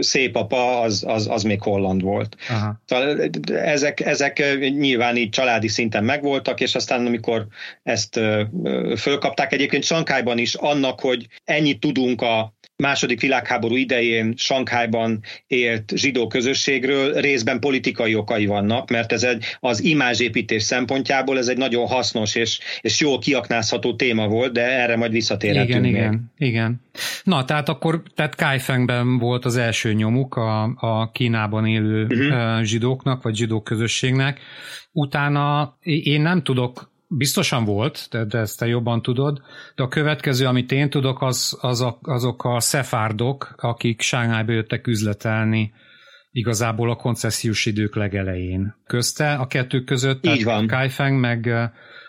szép 0.00 0.36
apa 0.36 0.80
az, 0.80 1.04
az, 1.06 1.28
az 1.28 1.42
még 1.42 1.62
holland 1.62 2.02
volt. 2.02 2.36
Aha. 2.48 2.80
Szóval 2.84 3.30
ezek, 3.52 4.00
ezek 4.00 4.58
nyilván 4.58 5.16
így 5.16 5.30
családi 5.30 5.68
szinten 5.68 6.04
megvoltak, 6.04 6.60
és 6.60 6.74
aztán 6.74 7.06
amikor 7.06 7.46
ezt 7.82 8.22
fölkapták. 8.96 9.52
Egyébként 9.52 9.84
Sankályban 9.84 10.38
is 10.38 10.54
annak, 10.54 11.00
hogy 11.00 11.26
ennyit 11.44 11.80
tudunk 11.80 12.22
a 12.22 12.54
második 12.76 13.20
világháború 13.20 13.76
idején 13.76 14.34
Sankhájban 14.36 15.20
élt 15.46 15.92
zsidó 15.96 16.26
közösségről 16.26 17.12
részben 17.12 17.60
politikai 17.60 18.14
okai 18.14 18.46
vannak, 18.46 18.90
mert 18.90 19.12
ez 19.12 19.22
egy, 19.22 19.44
az 19.60 19.82
imázsépítés 19.82 20.62
szempontjából 20.62 21.38
ez 21.38 21.48
egy 21.48 21.56
nagyon 21.56 21.86
hasznos 21.86 22.34
és, 22.34 22.60
és 22.80 23.00
jól 23.00 23.18
kiaknázható 23.18 23.96
téma 23.96 24.28
volt, 24.28 24.52
de 24.52 24.62
erre 24.62 24.96
majd 24.96 25.12
visszatérhetünk 25.12 25.68
Igen, 25.68 25.80
még. 25.80 25.90
igen, 25.90 26.32
igen. 26.36 26.80
Na, 27.24 27.44
tehát 27.44 27.68
akkor 27.68 28.02
tehát 28.14 28.34
Kaifengben 28.34 29.18
volt 29.18 29.44
az 29.44 29.56
első 29.56 29.92
nyomuk 29.92 30.36
a, 30.36 30.62
a 30.62 31.10
Kínában 31.10 31.66
élő 31.66 32.04
uh-huh. 32.04 32.62
zsidóknak, 32.62 33.22
vagy 33.22 33.34
zsidó 33.34 33.62
közösségnek. 33.62 34.40
Utána 34.92 35.76
én 35.82 36.20
nem 36.20 36.42
tudok 36.42 36.92
biztosan 37.08 37.64
volt, 37.64 38.06
de, 38.10 38.24
de 38.24 38.38
ezt 38.38 38.58
te 38.58 38.66
jobban 38.66 39.02
tudod, 39.02 39.42
de 39.74 39.82
a 39.82 39.88
következő, 39.88 40.46
amit 40.46 40.72
én 40.72 40.90
tudok, 40.90 41.22
az, 41.22 41.58
az 41.60 41.80
a, 41.80 41.98
azok 42.02 42.44
a 42.44 42.60
szefárdok, 42.60 43.54
akik 43.56 44.00
Sángályba 44.00 44.52
jöttek 44.52 44.86
üzletelni 44.86 45.72
igazából 46.30 46.90
a 46.90 46.96
koncesziós 46.96 47.66
idők 47.66 47.94
legelején. 47.96 48.74
Közte 48.86 49.34
a 49.34 49.46
kettő 49.46 49.84
között, 49.84 50.26
Így 50.26 50.44
van. 50.44 50.66
Kaifeng 50.66 51.20
meg 51.20 51.46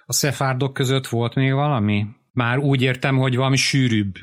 a 0.06 0.14
szefárdok 0.14 0.74
között 0.74 1.08
volt 1.08 1.36
még 1.36 1.54
valami? 1.54 2.06
Már 2.32 2.58
úgy 2.58 2.82
értem, 2.82 3.18
hogy 3.18 3.36
valami 3.36 3.56
sűrűbb 3.56 4.14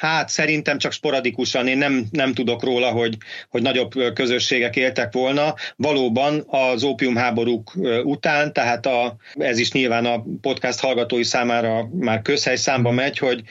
Hát 0.00 0.28
szerintem 0.28 0.78
csak 0.78 0.92
sporadikusan, 0.92 1.66
én 1.66 1.78
nem, 1.78 2.06
nem 2.10 2.34
tudok 2.34 2.62
róla, 2.62 2.90
hogy, 2.90 3.16
hogy 3.48 3.62
nagyobb 3.62 3.92
közösségek 4.14 4.76
éltek 4.76 5.12
volna. 5.12 5.54
Valóban 5.76 6.44
az 6.46 6.82
ópiumháborúk 6.82 7.72
után, 8.02 8.52
tehát 8.52 8.86
a, 8.86 9.16
ez 9.34 9.58
is 9.58 9.72
nyilván 9.72 10.04
a 10.06 10.24
podcast 10.40 10.80
hallgatói 10.80 11.22
számára 11.22 11.88
már 11.92 12.22
közhely 12.22 12.56
számba 12.56 12.90
megy, 12.90 13.18
hogy 13.18 13.42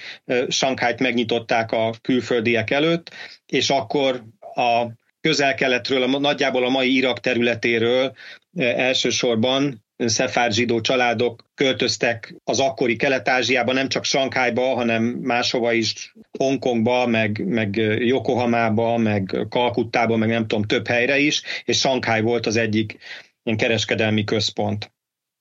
Sankhájt 0.48 1.00
megnyitották 1.00 1.72
a 1.72 1.94
külföldiek 2.02 2.72
előtt, 2.72 3.12
és 3.46 3.70
akkor 3.70 4.24
a 4.56 4.86
közel-keletről, 5.22 6.08
nagyjából 6.08 6.66
a 6.66 6.70
mai 6.70 6.96
Irak 6.96 7.20
területéről 7.20 8.16
elsősorban 8.58 9.84
szefár 10.06 10.52
zsidó 10.52 10.82
családok 10.82 11.44
költöztek 11.56 12.36
az 12.44 12.60
akkori 12.60 12.96
Kelet-Ázsiába, 12.96 13.74
nem 13.74 13.88
csak 13.88 14.04
Sankhájba, 14.04 14.76
hanem 14.76 15.04
máshova 15.04 15.74
is, 15.74 16.14
Hongkongba, 16.38 17.08
meg, 17.08 17.46
meg 17.46 17.76
Yokohamába, 18.00 18.98
meg 18.98 19.46
Kalkuttába, 19.50 20.16
meg 20.16 20.30
nem 20.30 20.48
tudom, 20.48 20.64
több 20.64 20.88
helyre 20.88 21.18
is, 21.18 21.42
és 21.66 21.80
Sankháj 21.80 22.22
volt 22.22 22.46
az 22.46 22.56
egyik 22.56 22.98
ilyen 23.44 23.58
kereskedelmi 23.58 24.24
központ 24.24 24.92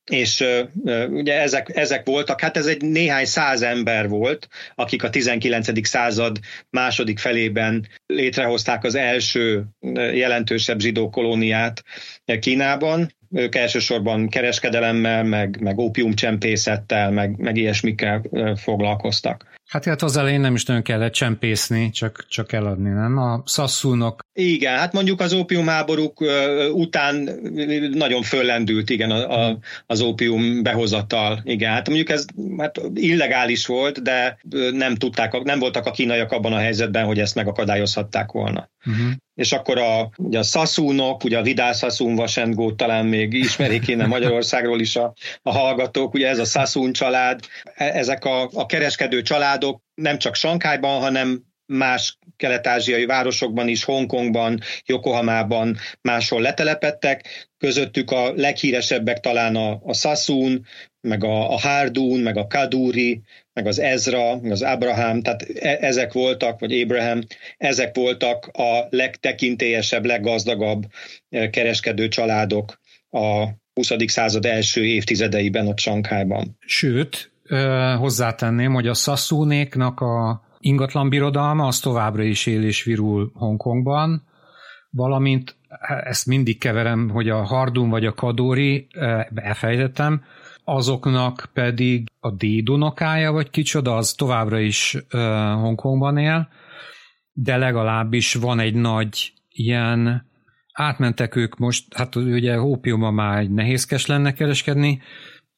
és 0.09 0.41
uh, 0.85 1.11
ugye 1.11 1.41
ezek, 1.41 1.77
ezek 1.77 2.07
voltak, 2.07 2.41
hát 2.41 2.57
ez 2.57 2.67
egy 2.67 2.83
néhány 2.83 3.25
száz 3.25 3.63
ember 3.63 4.09
volt, 4.09 4.49
akik 4.75 5.03
a 5.03 5.11
19. 5.11 5.87
század 5.87 6.39
második 6.71 7.19
felében 7.19 7.89
létrehozták 8.07 8.85
az 8.85 8.95
első 8.95 9.65
jelentősebb 9.95 10.81
zsidó 10.81 11.11
kolóniát 11.11 11.83
Kínában, 12.41 13.17
ők 13.31 13.55
elsősorban 13.55 14.29
kereskedelemmel, 14.29 15.25
meg, 15.25 15.61
meg 15.61 15.79
ópiumcsempészettel, 15.79 17.11
meg, 17.11 17.37
meg 17.37 17.57
ilyesmikkel 17.57 18.23
foglalkoztak. 18.57 19.57
Hát 19.69 19.85
hát 19.85 20.03
az 20.03 20.17
elején 20.17 20.41
nem 20.41 20.55
is 20.55 20.65
nagyon 20.65 20.83
kellett 20.83 21.13
csempészni, 21.13 21.91
csak, 21.91 22.27
csak 22.29 22.53
eladni, 22.53 22.91
nem? 22.91 23.17
A 23.19 23.43
szasszúnak. 23.45 24.21
Igen, 24.33 24.79
hát 24.79 24.93
mondjuk 24.93 25.21
az 25.21 25.33
ópiumháborúk 25.33 26.25
után 26.73 27.29
nagyon 27.93 28.23
föllendült, 28.23 28.91
igen, 28.91 29.11
a, 29.11 29.47
a, 29.47 29.59
az 29.87 30.01
ópium 30.01 30.63
behozatal. 30.63 31.41
Igen, 31.45 31.73
hát 31.73 31.87
mondjuk 31.87 32.11
ez 32.11 32.25
hát 32.59 32.81
illegális 32.95 33.67
volt, 33.67 34.03
de 34.03 34.39
nem 34.73 34.95
tudták, 34.95 35.43
nem 35.43 35.59
voltak 35.59 35.87
a 35.87 35.91
kínaiak 35.91 36.33
abban 36.33 36.53
a 36.53 36.59
helyzetben, 36.59 37.05
hogy 37.05 37.19
ezt 37.19 37.35
megakadályozhatták 37.35 38.33
volna. 38.33 38.71
Uh-huh 38.87 39.13
és 39.39 39.53
akkor 39.53 39.79
a, 39.79 40.11
ugye 40.17 40.39
a 40.39 40.43
Szaszúnok, 40.43 41.25
ugye 41.25 41.39
a 41.39 41.43
Vidál 41.43 41.73
Szaszún 41.73 42.15
Vasendgót 42.15 42.77
talán 42.77 43.07
még 43.07 43.33
ismerik 43.33 43.89
innen 43.89 44.09
Magyarországról 44.19 44.81
is 44.81 44.97
a, 44.97 45.15
a 45.43 45.53
hallgatók, 45.53 46.15
ugye 46.15 46.29
ez 46.29 46.39
a 46.39 46.45
Szaszún 46.45 46.93
család, 46.93 47.41
e, 47.75 47.85
ezek 47.85 48.25
a, 48.25 48.51
a 48.53 48.67
kereskedő 48.67 49.23
családok 49.23 49.83
nem 49.95 50.19
csak 50.19 50.35
Sankályban, 50.35 51.01
hanem 51.01 51.43
más 51.67 52.19
kelet-ázsiai 52.37 53.07
városokban 53.07 53.69
is, 53.69 53.85
Hongkongban, 53.85 54.61
Yokohamában 54.87 55.77
máshol 56.01 56.41
letelepettek, 56.41 57.49
közöttük 57.59 58.11
a 58.11 58.33
leghíresebbek 58.33 59.21
talán 59.21 59.57
a, 59.57 59.81
a 59.85 59.95
Sassoon, 59.95 60.67
meg 61.01 61.25
a, 61.25 61.53
a 61.53 61.59
Hardun, 61.59 62.21
meg 62.21 62.37
a 62.37 62.47
Kaduri, 62.47 63.23
meg 63.59 63.67
az 63.67 63.79
Ezra, 63.79 64.41
meg 64.41 64.51
az 64.51 64.63
Abraham, 64.63 65.23
tehát 65.23 65.43
e- 65.43 65.79
ezek 65.81 66.13
voltak, 66.13 66.61
vagy 66.61 66.81
Abraham, 66.81 67.21
ezek 67.57 67.97
voltak 67.97 68.47
a 68.47 68.87
legtekintélyesebb, 68.91 70.05
leggazdagabb 70.05 70.87
e, 71.29 71.51
kereskedő 71.51 72.09
családok 72.09 72.81
a 73.11 73.47
20. 73.75 73.93
század 74.07 74.45
első 74.45 74.85
évtizedeiben 74.85 75.67
a 75.67 75.75
Csankhájban. 75.75 76.57
Sőt, 76.61 77.31
hozzátenném, 77.99 78.73
hogy 78.75 78.87
a 78.87 78.95
Szaszúnéknak 78.95 80.01
a 80.01 80.43
ingatlan 80.59 81.09
birodalma 81.09 81.67
az 81.67 81.81
továbbra 81.81 82.23
is 82.23 82.47
él 82.47 82.65
és 82.65 82.83
virul 82.83 83.31
Hongkongban, 83.35 84.23
valamint 84.91 85.57
ezt 86.05 86.27
mindig 86.27 86.59
keverem, 86.59 87.09
hogy 87.09 87.29
a 87.29 87.43
Hardun 87.43 87.89
vagy 87.89 88.07
a 88.07 88.15
Kadori, 88.15 88.87
elfejtettem, 89.35 90.23
azoknak 90.69 91.51
pedig 91.53 92.09
a 92.21 92.31
dédunokája, 92.31 93.33
vagy 93.33 93.51
kicsoda, 93.51 93.97
az 93.97 94.13
továbbra 94.13 94.59
is 94.59 94.97
Hongkongban 95.61 96.17
él, 96.19 96.49
de 97.33 97.57
legalábbis 97.57 98.35
van 98.35 98.61
egy 98.61 98.75
nagy 98.75 99.33
ilyen, 99.49 100.27
átmentek 100.73 101.37
ők 101.37 101.57
most, 101.57 101.95
hát 101.95 102.17
ugye 102.17 102.61
ópiumban 102.61 103.15
már 103.15 103.47
nehézkes 103.47 104.07
lenne 104.07 104.33
kereskedni, 104.33 105.01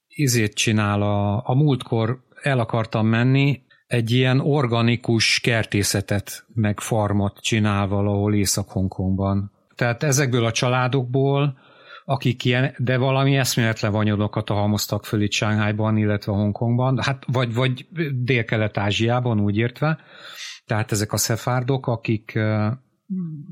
izét 0.09 0.55
csinál 0.55 1.03
a, 1.03 1.49
a 1.49 1.55
múltkor 1.55 2.25
el 2.43 2.59
akartam 2.59 3.07
menni, 3.07 3.63
egy 3.87 4.11
ilyen 4.11 4.41
organikus 4.41 5.41
kertészetet, 5.41 6.47
meg 6.55 6.81
farmot 6.81 7.41
csinál 7.41 7.87
valahol 7.87 8.35
Észak-Hongkongban. 8.35 9.53
Tehát 9.75 10.03
ezekből 10.03 10.45
a 10.45 10.53
családokból, 10.53 11.59
akik 12.11 12.45
ilyen, 12.45 12.75
de 12.79 12.97
valami 12.97 13.37
eszméletlen 13.37 13.93
vanyodokat 13.93 14.49
halmoztak 14.49 15.05
föl 15.05 15.23
itt 15.23 15.33
Sánghájban, 15.33 15.97
illetve 15.97 16.33
Hongkongban, 16.33 16.99
hát 17.03 17.25
vagy, 17.27 17.55
vagy 17.55 17.87
Dél-Kelet-Ázsiában 18.15 19.41
úgy 19.41 19.57
értve, 19.57 19.99
tehát 20.65 20.93
ezek 20.93 21.13
a 21.13 21.17
szefárdok, 21.17 21.87
akik 21.87 22.39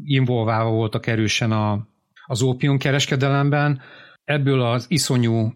involválva 0.05 0.71
voltak 0.71 1.07
erősen 1.07 1.53
a, 1.53 1.89
az 2.27 2.43
ópium 2.43 2.79
kereskedelemben, 2.79 3.81
ebből 4.25 4.63
az 4.63 4.87
iszonyú 4.89 5.53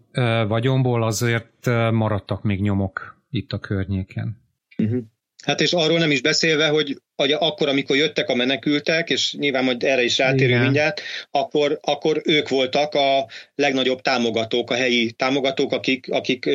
vagyomból 0.48 1.02
azért 1.02 1.66
maradtak 1.90 2.42
még 2.42 2.60
nyomok 2.60 3.24
itt 3.30 3.52
a 3.52 3.58
környéken. 3.58 4.42
Uh-huh. 4.78 5.02
Hát 5.44 5.60
és 5.60 5.72
arról 5.72 5.98
nem 5.98 6.10
is 6.10 6.20
beszélve, 6.20 6.68
hogy, 6.68 7.02
hogy 7.22 7.32
akkor, 7.32 7.68
amikor 7.68 7.96
jöttek 7.96 8.28
a 8.28 8.34
menekültek, 8.34 9.10
és 9.10 9.34
nyilván 9.38 9.64
majd 9.64 9.82
erre 9.82 10.02
is 10.02 10.18
rátérünk 10.18 10.62
mindjárt, 10.62 11.00
akkor, 11.30 11.78
akkor 11.82 12.22
ők 12.24 12.48
voltak 12.48 12.94
a 12.94 13.26
legnagyobb 13.54 14.00
támogatók, 14.00 14.70
a 14.70 14.74
helyi 14.74 15.12
támogatók, 15.12 15.72
akik, 15.72 16.06
akik 16.10 16.48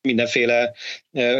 mindenféle 0.00 0.72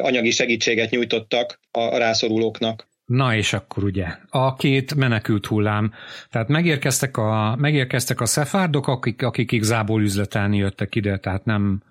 anyagi 0.00 0.30
segítséget 0.30 0.90
nyújtottak 0.90 1.60
a 1.70 1.96
rászorulóknak. 1.96 2.90
Na 3.04 3.36
és 3.36 3.52
akkor 3.52 3.84
ugye, 3.84 4.06
a 4.28 4.54
két 4.54 4.94
menekült 4.94 5.46
hullám. 5.46 5.92
Tehát 6.30 6.48
megérkeztek 6.48 7.16
a, 7.16 7.56
megérkeztek 7.58 8.20
a 8.20 8.26
szefárdok, 8.26 8.86
akik, 8.86 9.22
akik 9.22 9.52
igazából 9.52 10.02
üzletelni 10.02 10.56
jöttek 10.56 10.94
ide, 10.94 11.18
tehát 11.18 11.44
nem, 11.44 11.82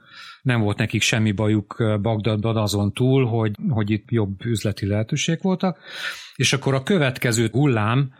nem 0.41 0.61
volt 0.61 0.77
nekik 0.77 1.01
semmi 1.01 1.31
bajuk 1.31 1.83
Bagdadban 2.01 2.57
azon 2.57 2.93
túl, 2.93 3.25
hogy, 3.25 3.55
hogy 3.69 3.89
itt 3.89 4.11
jobb 4.11 4.45
üzleti 4.45 4.87
lehetőség 4.87 5.39
voltak. 5.41 5.77
És 6.35 6.53
akkor 6.53 6.73
a 6.73 6.83
következő 6.83 7.49
hullám, 7.51 8.11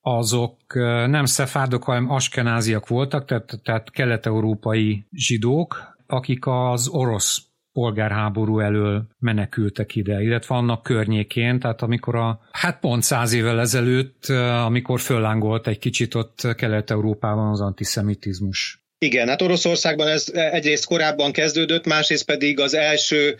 azok 0.00 0.74
nem 1.06 1.24
szefárdok, 1.24 1.82
hanem 1.82 2.10
askenáziak 2.10 2.88
voltak, 2.88 3.24
tehát, 3.24 3.60
tehát 3.62 3.90
kelet-európai 3.90 5.06
zsidók, 5.12 5.96
akik 6.06 6.46
az 6.46 6.88
orosz 6.88 7.50
polgárháború 7.72 8.58
elől 8.58 9.06
menekültek 9.18 9.96
ide, 9.96 10.22
illetve 10.22 10.54
annak 10.54 10.82
környékén, 10.82 11.58
tehát 11.58 11.82
amikor 11.82 12.14
a, 12.14 12.40
hát 12.52 12.80
pont 12.80 13.02
száz 13.02 13.32
évvel 13.32 13.60
ezelőtt, 13.60 14.26
amikor 14.64 15.00
föllángolt 15.00 15.66
egy 15.66 15.78
kicsit 15.78 16.14
ott 16.14 16.54
Kelet-Európában 16.56 17.50
az 17.50 17.60
antiszemitizmus. 17.60 18.84
Igen, 19.02 19.28
hát 19.28 19.42
Oroszországban 19.42 20.08
ez 20.08 20.24
egyrészt 20.32 20.84
korábban 20.86 21.32
kezdődött, 21.32 21.86
másrészt 21.86 22.24
pedig 22.24 22.60
az 22.60 22.74
első 22.74 23.36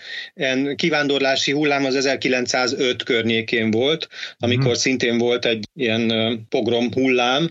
kivándorlási 0.75 1.53
hullám 1.53 1.85
az 1.85 1.95
1905 1.95 3.03
környékén 3.03 3.71
volt, 3.71 4.09
amikor 4.39 4.65
hmm. 4.65 4.75
szintén 4.75 5.19
volt 5.19 5.45
egy 5.45 5.69
ilyen 5.75 6.13
pogrom 6.49 6.93
hullám, 6.93 7.51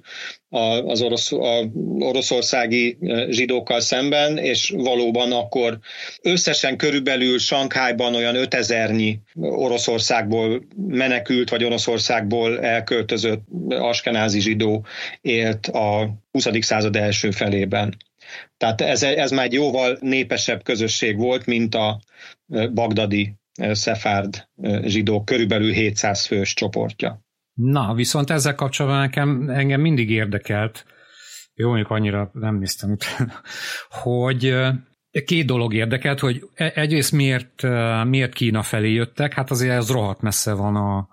az 0.85 1.01
orosz, 1.01 1.31
a 1.31 1.71
oroszországi 1.99 2.97
zsidókkal 3.29 3.79
szemben, 3.79 4.37
és 4.37 4.73
valóban 4.75 5.31
akkor 5.31 5.79
összesen 6.21 6.77
körülbelül 6.77 7.39
Sankhájban 7.39 8.15
olyan 8.15 8.35
5000-nyi 8.37 9.15
Oroszországból 9.35 10.65
menekült, 10.87 11.49
vagy 11.49 11.63
Oroszországból 11.63 12.59
elköltözött 12.59 13.43
askenázi 13.69 14.39
zsidó 14.39 14.85
élt 15.21 15.67
a 15.67 16.09
20. 16.31 16.47
század 16.59 16.95
első 16.95 17.31
felében. 17.31 17.97
Tehát 18.57 18.81
ez, 18.81 19.03
ez 19.03 19.31
már 19.31 19.45
egy 19.45 19.53
jóval 19.53 19.97
népesebb 20.01 20.63
közösség 20.63 21.17
volt, 21.17 21.45
mint 21.45 21.75
a 21.75 21.99
bagdadi 22.73 23.33
szefárd 23.71 24.47
zsidók, 24.83 25.25
körülbelül 25.25 25.71
700 25.71 26.25
fős 26.25 26.53
csoportja. 26.53 27.27
Na, 27.61 27.93
viszont 27.93 28.29
ezzel 28.29 28.55
kapcsolatban 28.55 28.99
nekem, 28.99 29.49
engem 29.49 29.81
mindig 29.81 30.09
érdekelt, 30.09 30.85
jó, 31.53 31.67
mondjuk 31.67 31.89
annyira 31.89 32.29
nem 32.33 32.55
néztem 32.55 32.91
utána, 32.91 33.41
hogy 34.03 34.55
két 35.25 35.45
dolog 35.45 35.73
érdekelt, 35.73 36.19
hogy 36.19 36.43
e, 36.53 36.71
egyrészt 36.75 37.11
miért, 37.11 37.61
miért 38.03 38.33
Kína 38.33 38.61
felé 38.61 38.91
jöttek, 38.91 39.33
hát 39.33 39.51
azért 39.51 39.75
ez 39.75 39.91
rohadt 39.91 40.21
messze 40.21 40.53
van 40.53 40.75
a, 40.75 41.07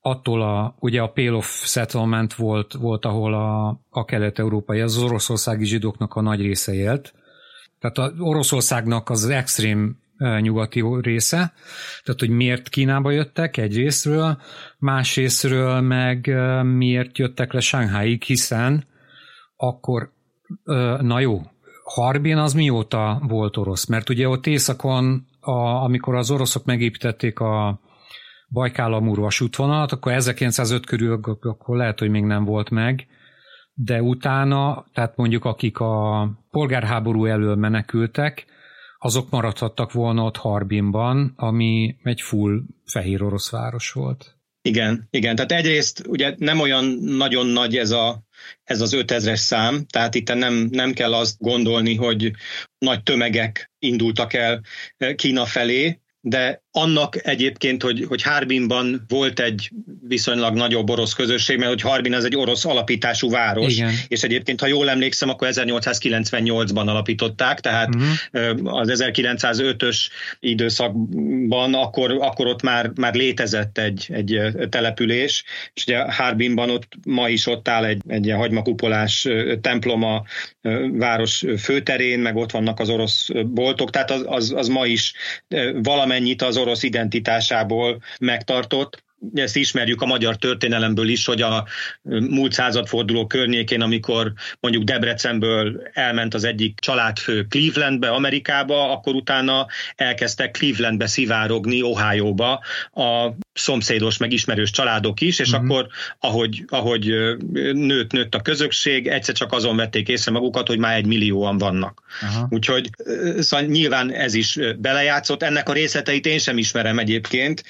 attól 0.00 0.42
a, 0.42 0.76
ugye 0.78 1.00
a 1.00 1.10
Pale 1.10 1.32
of 1.32 1.64
Settlement 1.64 2.34
volt, 2.34 2.72
volt 2.72 3.04
ahol 3.04 3.34
a, 3.34 3.80
a 3.88 4.04
kelet-európai, 4.04 4.80
az 4.80 4.98
oroszországi 4.98 5.64
zsidóknak 5.64 6.14
a 6.14 6.20
nagy 6.20 6.40
része 6.40 6.74
élt. 6.74 7.14
Tehát 7.78 7.98
az 7.98 8.20
Oroszországnak 8.20 9.10
az 9.10 9.28
extrém 9.28 10.01
nyugati 10.40 10.84
része, 11.00 11.52
tehát 12.04 12.20
hogy 12.20 12.30
miért 12.30 12.68
Kínába 12.68 13.10
jöttek 13.10 13.56
egy 13.56 13.76
részről, 13.76 14.40
más 14.78 15.16
részről 15.16 15.80
meg 15.80 16.34
miért 16.64 17.18
jöttek 17.18 17.52
le 17.52 17.60
Shanghaiig, 17.60 18.22
hiszen 18.22 18.84
akkor, 19.56 20.12
na 21.00 21.20
jó, 21.20 21.40
Harbin 21.84 22.36
az 22.36 22.52
mióta 22.52 23.22
volt 23.28 23.56
orosz? 23.56 23.86
Mert 23.86 24.08
ugye 24.08 24.28
ott 24.28 24.46
északon, 24.46 25.26
a, 25.40 25.52
amikor 25.60 26.14
az 26.14 26.30
oroszok 26.30 26.64
megépítették 26.64 27.40
a 27.40 27.80
Bajkálamúr 28.48 29.18
vasútvonalat, 29.18 29.92
akkor 29.92 30.12
1905 30.12 30.86
körül 30.86 31.20
akkor 31.40 31.76
lehet, 31.76 31.98
hogy 31.98 32.10
még 32.10 32.24
nem 32.24 32.44
volt 32.44 32.70
meg, 32.70 33.06
de 33.74 34.02
utána, 34.02 34.84
tehát 34.92 35.16
mondjuk 35.16 35.44
akik 35.44 35.78
a 35.78 36.28
polgárháború 36.50 37.24
elől 37.24 37.54
menekültek, 37.54 38.46
azok 39.04 39.30
maradhattak 39.30 39.92
volna 39.92 40.24
ott 40.24 40.36
Harbinban, 40.36 41.32
ami 41.36 41.96
egy 42.02 42.20
full 42.20 42.62
fehér 42.84 43.22
orosz 43.22 43.50
város 43.50 43.90
volt. 43.90 44.36
Igen, 44.62 45.06
igen. 45.10 45.36
Tehát 45.36 45.52
egyrészt 45.52 46.02
ugye 46.06 46.34
nem 46.38 46.60
olyan 46.60 46.84
nagyon 46.94 47.46
nagy 47.46 47.76
ez, 47.76 47.90
a, 47.90 48.22
ez 48.64 48.80
az 48.80 48.94
5000-es 48.96 49.36
szám, 49.36 49.84
tehát 49.86 50.14
itt 50.14 50.34
nem, 50.34 50.54
nem 50.70 50.92
kell 50.92 51.14
azt 51.14 51.36
gondolni, 51.38 51.94
hogy 51.94 52.32
nagy 52.78 53.02
tömegek 53.02 53.72
indultak 53.78 54.32
el 54.32 54.60
Kína 55.14 55.44
felé, 55.44 56.00
de 56.20 56.64
annak 56.72 57.26
egyébként, 57.26 57.82
hogy, 57.82 58.04
hogy 58.08 58.22
Harbinban 58.22 59.04
volt 59.08 59.40
egy 59.40 59.70
viszonylag 60.08 60.54
nagyobb 60.54 60.90
orosz 60.90 61.12
közösség, 61.12 61.58
mert 61.58 61.70
hogy 61.70 61.80
Harbin 61.80 62.14
az 62.14 62.24
egy 62.24 62.36
orosz 62.36 62.64
alapítású 62.64 63.30
város, 63.30 63.72
Igen. 63.72 63.92
és 64.08 64.22
egyébként, 64.22 64.60
ha 64.60 64.66
jól 64.66 64.90
emlékszem, 64.90 65.28
akkor 65.28 65.48
1898-ban 65.50 66.86
alapították, 66.86 67.60
tehát 67.60 67.94
uh-huh. 67.94 68.78
az 68.78 69.02
1905-ös 69.04 69.96
időszakban 70.40 71.74
akkor, 71.74 72.16
akkor 72.20 72.46
ott 72.46 72.62
már, 72.62 72.90
már 72.94 73.14
létezett 73.14 73.78
egy, 73.78 74.06
egy 74.08 74.40
település, 74.68 75.44
és 75.74 75.82
ugye 75.82 76.12
Harbinban 76.12 76.70
ott 76.70 76.88
ma 77.06 77.28
is 77.28 77.46
ott 77.46 77.68
áll 77.68 77.84
egy, 77.84 78.00
egy 78.06 78.24
ilyen 78.24 78.38
hagymakupolás 78.38 79.28
templom 79.60 80.02
a 80.02 80.22
város 80.92 81.44
főterén, 81.58 82.18
meg 82.18 82.36
ott 82.36 82.50
vannak 82.50 82.80
az 82.80 82.88
orosz 82.88 83.28
boltok, 83.46 83.90
tehát 83.90 84.10
az, 84.10 84.24
az, 84.26 84.52
az 84.56 84.68
ma 84.68 84.86
is 84.86 85.12
valamennyit 85.82 86.42
az 86.42 86.60
orosz 86.62 86.82
identitásából 86.82 88.02
megtartott. 88.20 89.02
Ezt 89.34 89.56
ismerjük 89.56 90.02
a 90.02 90.06
magyar 90.06 90.36
történelemből 90.36 91.08
is, 91.08 91.26
hogy 91.26 91.42
a 91.42 91.66
múlt 92.02 92.52
századforduló 92.52 93.26
környékén, 93.26 93.80
amikor 93.80 94.32
mondjuk 94.60 94.84
Debrecenből 94.84 95.90
elment 95.92 96.34
az 96.34 96.44
egyik 96.44 96.80
családfő 96.80 97.46
Clevelandbe, 97.48 98.10
Amerikába, 98.10 98.90
akkor 98.90 99.14
utána 99.14 99.66
elkezdtek 99.96 100.50
Clevelandbe 100.50 101.06
szivárogni, 101.06 101.82
Ohio-ba 101.82 102.60
a 102.92 103.34
szomszédos, 103.52 104.16
meg 104.16 104.32
ismerős 104.32 104.70
családok 104.70 105.20
is, 105.20 105.38
és 105.38 105.50
uh-huh. 105.50 105.64
akkor, 105.64 105.86
ahogy, 106.18 106.64
ahogy 106.68 107.04
nőtt, 107.72 108.12
nőtt 108.12 108.34
a 108.34 108.40
közösség, 108.40 109.06
egyszer 109.06 109.34
csak 109.34 109.52
azon 109.52 109.76
vették 109.76 110.08
észre 110.08 110.32
magukat, 110.32 110.66
hogy 110.66 110.78
már 110.78 110.96
egy 110.96 111.06
millióan 111.06 111.58
vannak. 111.58 112.02
Uh-huh. 112.22 112.46
Úgyhogy 112.50 112.90
szóval 113.38 113.66
nyilván 113.66 114.12
ez 114.12 114.34
is 114.34 114.58
belejátszott. 114.78 115.42
Ennek 115.42 115.68
a 115.68 115.72
részleteit 115.72 116.26
én 116.26 116.38
sem 116.38 116.58
ismerem 116.58 116.98
egyébként, 116.98 117.64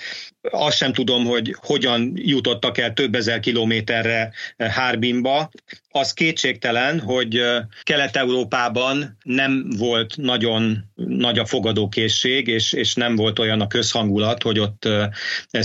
azt 0.51 0.77
sem 0.77 0.93
tudom, 0.93 1.25
hogy 1.25 1.57
hogyan 1.61 2.13
jutottak 2.15 2.79
el 2.79 2.93
több 2.93 3.15
ezer 3.15 3.41
kilométerre 3.41 4.33
Harbinba. 4.57 5.51
Az 5.91 6.13
kétségtelen, 6.13 7.01
hogy 7.01 7.43
Kelet-Európában 7.83 9.17
nem 9.23 9.67
volt 9.79 10.17
nagyon 10.17 10.85
nagy 10.95 11.39
a 11.39 11.45
fogadókészség, 11.45 12.47
és, 12.47 12.73
és 12.73 12.95
nem 12.95 13.17
volt 13.17 13.39
olyan 13.39 13.61
a 13.61 13.67
közhangulat, 13.67 14.43
hogy 14.43 14.59
ott 14.59 14.89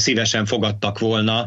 szívesen 0.08 0.46
fogadtak 0.46 1.00
volna 1.00 1.46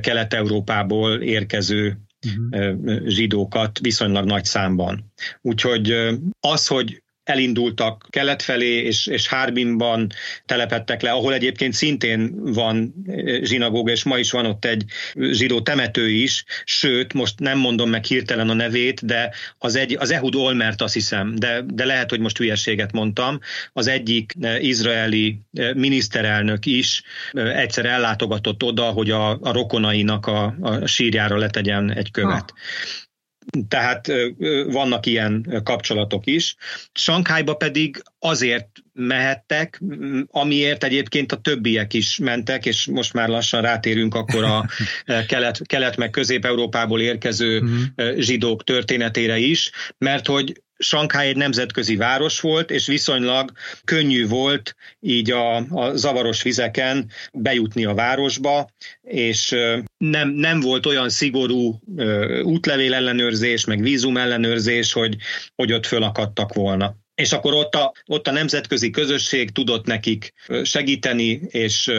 Kelet-Európából 0.00 1.20
érkező 1.22 1.98
uh-huh. 2.26 3.06
zsidókat 3.06 3.78
viszonylag 3.78 4.24
nagy 4.24 4.44
számban. 4.44 5.12
Úgyhogy 5.40 5.94
az, 6.40 6.66
hogy 6.66 7.02
elindultak 7.28 8.06
kelet 8.10 8.42
felé, 8.42 8.82
és, 8.82 9.06
és 9.06 9.28
Harbinban 9.28 10.12
telepettek 10.46 11.02
le, 11.02 11.10
ahol 11.10 11.34
egyébként 11.34 11.72
szintén 11.72 12.52
van 12.52 12.94
zsinagóga, 13.42 13.90
és 13.90 14.04
ma 14.04 14.18
is 14.18 14.30
van 14.30 14.46
ott 14.46 14.64
egy 14.64 14.84
zsidó 15.14 15.60
temető 15.60 16.08
is, 16.08 16.44
sőt, 16.64 17.12
most 17.12 17.38
nem 17.38 17.58
mondom 17.58 17.90
meg 17.90 18.04
hirtelen 18.04 18.48
a 18.48 18.54
nevét, 18.54 19.04
de 19.04 19.34
az, 19.58 19.76
egy, 19.76 19.96
az 19.98 20.10
Ehud 20.10 20.34
Olmert 20.34 20.82
azt 20.82 20.94
hiszem, 20.94 21.34
de, 21.34 21.62
de 21.66 21.84
lehet, 21.84 22.10
hogy 22.10 22.20
most 22.20 22.38
hülyeséget 22.38 22.92
mondtam, 22.92 23.40
az 23.72 23.86
egyik 23.86 24.34
izraeli 24.58 25.40
miniszterelnök 25.74 26.66
is 26.66 27.02
egyszer 27.32 27.86
ellátogatott 27.86 28.62
oda, 28.62 28.84
hogy 28.84 29.10
a, 29.10 29.30
a 29.30 29.52
rokonainak 29.52 30.26
a, 30.26 30.54
a 30.60 30.86
sírjára 30.86 31.36
letegyen 31.36 31.92
egy 31.92 32.10
követ. 32.10 32.52
Ha 32.56 33.06
tehát 33.68 34.12
vannak 34.66 35.06
ilyen 35.06 35.60
kapcsolatok 35.64 36.26
is. 36.26 36.56
Sankhájba 36.92 37.54
pedig 37.54 38.02
azért 38.18 38.68
mehettek, 38.92 39.82
amiért 40.26 40.84
egyébként 40.84 41.32
a 41.32 41.36
többiek 41.36 41.94
is 41.94 42.18
mentek, 42.18 42.66
és 42.66 42.86
most 42.86 43.12
már 43.12 43.28
lassan 43.28 43.62
rátérünk 43.62 44.14
akkor 44.14 44.44
a 44.44 44.64
kelet, 45.28 45.60
kelet 45.66 45.96
meg 45.96 46.10
közép-európából 46.10 47.00
érkező 47.00 47.60
mhm. 47.60 48.18
zsidók 48.18 48.64
történetére 48.64 49.38
is, 49.38 49.70
mert 49.98 50.26
hogy 50.26 50.62
Sankháj 50.78 51.28
egy 51.28 51.36
nemzetközi 51.36 51.96
város 51.96 52.40
volt, 52.40 52.70
és 52.70 52.86
viszonylag 52.86 53.52
könnyű 53.84 54.26
volt 54.26 54.74
így 55.00 55.30
a, 55.30 55.56
a 55.56 55.96
zavaros 55.96 56.42
vizeken 56.42 57.10
bejutni 57.32 57.84
a 57.84 57.94
városba, 57.94 58.70
és 59.02 59.54
nem, 59.96 60.28
nem 60.28 60.60
volt 60.60 60.86
olyan 60.86 61.08
szigorú 61.08 61.80
útlevél 62.42 62.94
ellenőrzés, 62.94 63.64
meg 63.64 63.80
vízum 63.80 64.16
ellenőrzés, 64.16 64.92
hogy, 64.92 65.16
hogy 65.54 65.72
ott 65.72 65.86
fölakadtak 65.86 66.54
volna 66.54 66.96
és 67.18 67.32
akkor 67.32 67.54
ott 67.54 67.74
a, 67.74 67.92
ott 68.06 68.26
a 68.26 68.32
nemzetközi 68.32 68.90
közösség 68.90 69.50
tudott 69.50 69.86
nekik 69.86 70.32
segíteni, 70.62 71.40
és 71.48 71.92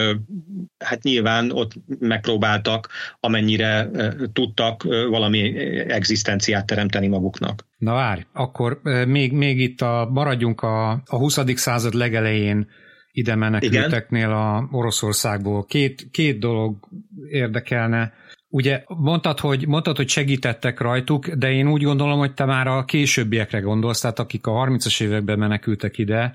hát 0.78 1.02
nyilván 1.02 1.50
ott 1.50 1.72
megpróbáltak, 1.98 2.88
amennyire 3.20 3.90
tudtak 4.32 4.82
valami 5.08 5.58
egzisztenciát 5.88 6.66
teremteni 6.66 7.06
maguknak. 7.06 7.66
Na 7.78 7.92
várj, 7.92 8.20
akkor 8.32 8.80
még, 9.06 9.32
még 9.32 9.60
itt 9.60 9.80
a, 9.80 10.08
maradjunk 10.12 10.60
a, 10.60 10.90
a 10.90 11.16
20. 11.16 11.38
század 11.54 11.94
legelején 11.94 12.68
ide 13.12 13.34
menekülteknél 13.34 14.30
a 14.30 14.68
Oroszországból. 14.70 15.64
Két, 15.64 16.08
két 16.10 16.38
dolog 16.38 16.88
érdekelne. 17.30 18.12
Ugye 18.52 18.84
mondtad 18.86 19.40
hogy, 19.40 19.66
mondtad, 19.66 19.96
hogy 19.96 20.08
segítettek 20.08 20.80
rajtuk, 20.80 21.28
de 21.28 21.52
én 21.52 21.68
úgy 21.68 21.82
gondolom, 21.82 22.18
hogy 22.18 22.34
te 22.34 22.44
már 22.44 22.66
a 22.66 22.84
későbbiekre 22.84 23.60
gondolsz, 23.60 24.00
tehát 24.00 24.18
akik 24.18 24.46
a 24.46 24.52
30-as 24.52 25.02
években 25.02 25.38
menekültek 25.38 25.98
ide, 25.98 26.34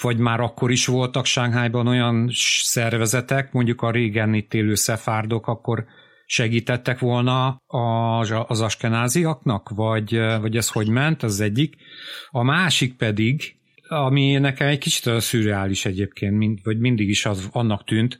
vagy 0.00 0.18
már 0.18 0.40
akkor 0.40 0.70
is 0.70 0.86
voltak 0.86 1.24
Sánghájban 1.24 1.86
olyan 1.86 2.28
szervezetek, 2.62 3.52
mondjuk 3.52 3.82
a 3.82 3.90
régen 3.90 4.34
itt 4.34 4.54
élő 4.54 4.74
szefárdok, 4.74 5.46
akkor 5.46 5.84
segítettek 6.26 6.98
volna 6.98 7.56
az 8.46 8.60
askenáziaknak, 8.60 9.68
vagy, 9.68 10.18
vagy 10.40 10.56
ez 10.56 10.68
hogy 10.68 10.88
ment, 10.88 11.22
az 11.22 11.40
egyik. 11.40 11.76
A 12.30 12.42
másik 12.42 12.96
pedig, 12.96 13.56
ami 13.88 14.32
nekem 14.32 14.68
egy 14.68 14.78
kicsit 14.78 15.20
szürreális 15.20 15.84
egyébként, 15.84 16.60
vagy 16.62 16.78
mindig 16.78 17.08
is 17.08 17.26
az, 17.26 17.48
annak 17.52 17.84
tűnt, 17.84 18.18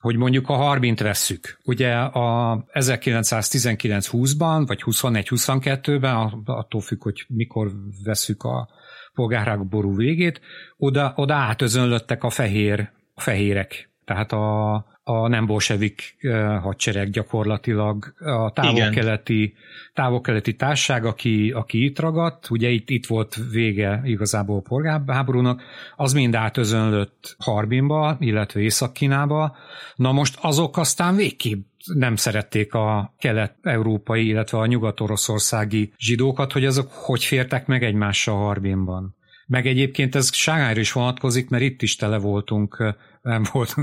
hogy 0.00 0.16
mondjuk 0.16 0.48
a 0.48 0.54
Harbint 0.54 1.00
vesszük. 1.00 1.58
Ugye 1.64 1.94
a 1.94 2.58
1919-20-ban, 2.72 4.64
vagy 4.66 4.82
21-22-ben, 4.84 6.42
attól 6.44 6.80
függ, 6.80 7.02
hogy 7.02 7.24
mikor 7.28 7.70
veszük 8.04 8.42
a 8.42 8.68
polgárháború 9.14 9.96
végét, 9.96 10.40
oda, 10.76 11.12
oda 11.16 11.34
átözönlöttek 11.34 12.24
a 12.24 12.30
fehér, 12.30 12.90
a 13.14 13.20
fehérek. 13.20 13.90
Tehát 14.04 14.32
a, 14.32 14.74
a 15.10 15.28
nem 15.28 15.46
bolsevik 15.46 16.16
hadsereg 16.60 17.10
gyakorlatilag 17.10 18.14
a 18.18 18.52
távol-keleti, 18.52 19.54
távol-keleti 19.94 20.54
társág, 20.54 21.04
aki, 21.04 21.50
aki 21.50 21.84
itt 21.84 21.98
ragadt, 21.98 22.50
ugye 22.50 22.68
itt, 22.68 22.90
itt 22.90 23.06
volt 23.06 23.36
vége 23.50 24.00
igazából 24.04 24.56
a 24.56 24.68
polgárháborúnak, 24.68 25.62
az 25.96 26.12
mind 26.12 26.34
átözönlött 26.34 27.36
Harbinba, 27.38 28.16
illetve 28.20 28.60
Észak-Kínába. 28.60 29.56
Na 29.94 30.12
most 30.12 30.38
azok 30.40 30.76
aztán 30.76 31.16
végképp 31.16 31.64
nem 31.94 32.16
szerették 32.16 32.74
a 32.74 33.14
kelet-európai, 33.18 34.26
illetve 34.26 34.58
a 34.58 34.66
nyugat-oroszországi 34.66 35.92
zsidókat, 35.98 36.52
hogy 36.52 36.64
azok 36.64 36.92
hogy 36.92 37.24
fértek 37.24 37.66
meg 37.66 37.82
egymással 37.82 38.36
Harbinban. 38.36 39.18
Meg 39.50 39.66
egyébként 39.66 40.14
ez 40.14 40.34
Ságályra 40.34 40.80
is 40.80 40.92
vonatkozik, 40.92 41.48
mert 41.48 41.62
itt 41.62 41.82
is 41.82 41.96
tele 41.96 42.18
voltunk 42.18 42.94
nem 43.22 43.42
volt, 43.52 43.74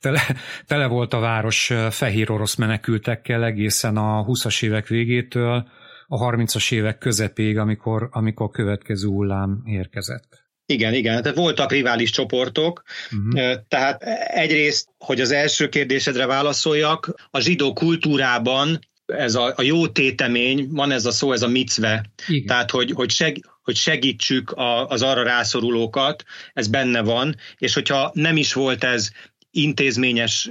tele, 0.00 0.22
tele 0.66 0.86
volt 0.86 1.12
a 1.12 1.18
város 1.18 1.72
fehér 1.90 2.30
orosz 2.30 2.54
menekültekkel 2.54 3.44
egészen 3.44 3.96
a 3.96 4.24
20-as 4.24 4.62
évek 4.62 4.86
végétől 4.86 5.68
a 6.06 6.18
30-as 6.18 6.72
évek 6.72 6.98
közepéig, 6.98 7.58
amikor, 7.58 8.08
amikor 8.10 8.46
a 8.46 8.50
következő 8.50 9.08
hullám 9.08 9.62
érkezett. 9.66 10.42
Igen, 10.66 10.94
igen, 10.94 11.22
tehát 11.22 11.36
voltak 11.36 11.72
rivális 11.72 12.10
csoportok, 12.10 12.82
uh-huh. 13.10 13.54
tehát 13.68 14.02
egyrészt, 14.28 14.88
hogy 14.98 15.20
az 15.20 15.30
első 15.30 15.68
kérdésedre 15.68 16.26
válaszoljak, 16.26 17.14
a 17.30 17.40
zsidó 17.40 17.72
kultúrában 17.72 18.78
ez 19.06 19.34
a, 19.34 19.52
a 19.56 19.62
jó 19.62 19.88
tétemény, 19.88 20.68
van 20.70 20.90
ez 20.90 21.06
a 21.06 21.10
szó, 21.10 21.32
ez 21.32 21.42
a 21.42 21.48
micve, 21.48 22.10
igen. 22.26 22.46
tehát 22.46 22.70
hogy, 22.70 22.90
hogy, 22.90 23.10
seg, 23.10 23.36
hogy 23.64 23.76
segítsük 23.76 24.50
a, 24.50 24.86
az 24.88 25.02
arra 25.02 25.22
rászorulókat, 25.22 26.24
ez 26.52 26.68
benne 26.68 27.00
van, 27.00 27.36
és 27.58 27.74
hogyha 27.74 28.10
nem 28.14 28.36
is 28.36 28.52
volt 28.52 28.84
ez 28.84 29.10
intézményes 29.50 30.50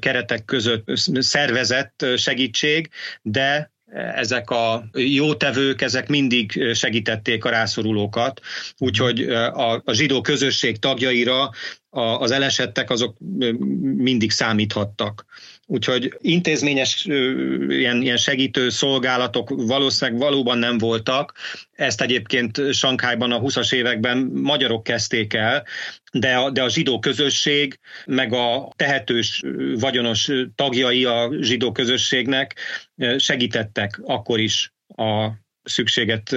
keretek 0.00 0.44
között 0.44 0.84
szervezett 1.14 2.06
segítség, 2.16 2.90
de 3.22 3.72
ezek 4.14 4.50
a 4.50 4.88
jótevők, 4.94 5.82
ezek 5.82 6.08
mindig 6.08 6.74
segítették 6.74 7.44
a 7.44 7.50
rászorulókat, 7.50 8.40
úgyhogy 8.78 9.20
a, 9.30 9.82
a 9.84 9.92
zsidó 9.92 10.20
közösség 10.20 10.78
tagjaira 10.78 11.50
az 11.90 12.30
elesettek 12.30 12.90
azok 12.90 13.16
mindig 13.80 14.30
számíthattak. 14.30 15.24
Úgyhogy 15.66 16.14
intézményes 16.20 17.04
ilyen, 17.68 18.02
ilyen 18.02 18.16
segítő 18.16 18.68
szolgálatok 18.68 19.48
valószínűleg 19.66 20.20
valóban 20.20 20.58
nem 20.58 20.78
voltak. 20.78 21.32
Ezt 21.72 22.00
egyébként 22.00 22.72
Sankhájban 22.72 23.32
a 23.32 23.40
20-as 23.40 23.74
években 23.74 24.18
magyarok 24.34 24.82
kezdték 24.82 25.34
el, 25.34 25.64
de 26.12 26.36
a, 26.36 26.50
de 26.50 26.62
a 26.62 26.68
zsidó 26.68 26.98
közösség, 26.98 27.78
meg 28.06 28.32
a 28.32 28.72
tehetős, 28.76 29.42
vagyonos 29.74 30.30
tagjai 30.54 31.04
a 31.04 31.30
zsidó 31.40 31.72
közösségnek 31.72 32.54
segítettek 33.16 34.00
akkor 34.04 34.40
is 34.40 34.72
a 34.96 35.30
szükséget 35.68 36.36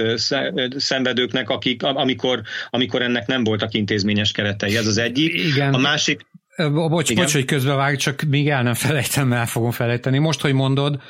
szenvedőknek, 0.76 1.48
akik, 1.48 1.82
amikor, 1.82 2.42
amikor 2.70 3.02
ennek 3.02 3.26
nem 3.26 3.44
voltak 3.44 3.74
intézményes 3.74 4.32
keretei. 4.32 4.76
Ez 4.76 4.86
az 4.86 4.98
egyik. 4.98 5.34
Igen. 5.34 5.74
A 5.74 5.78
másik, 5.78 6.26
Bocs, 6.72 7.10
Igen. 7.10 7.22
bocs, 7.22 7.32
hogy 7.32 7.44
közbevág, 7.44 7.96
csak 7.96 8.22
még 8.22 8.48
el 8.48 8.62
nem 8.62 8.74
felejtem, 8.74 9.32
el 9.32 9.46
fogom 9.46 9.70
felejteni. 9.70 10.18
Most, 10.18 10.40
hogy 10.40 10.52
mondod, 10.52 11.00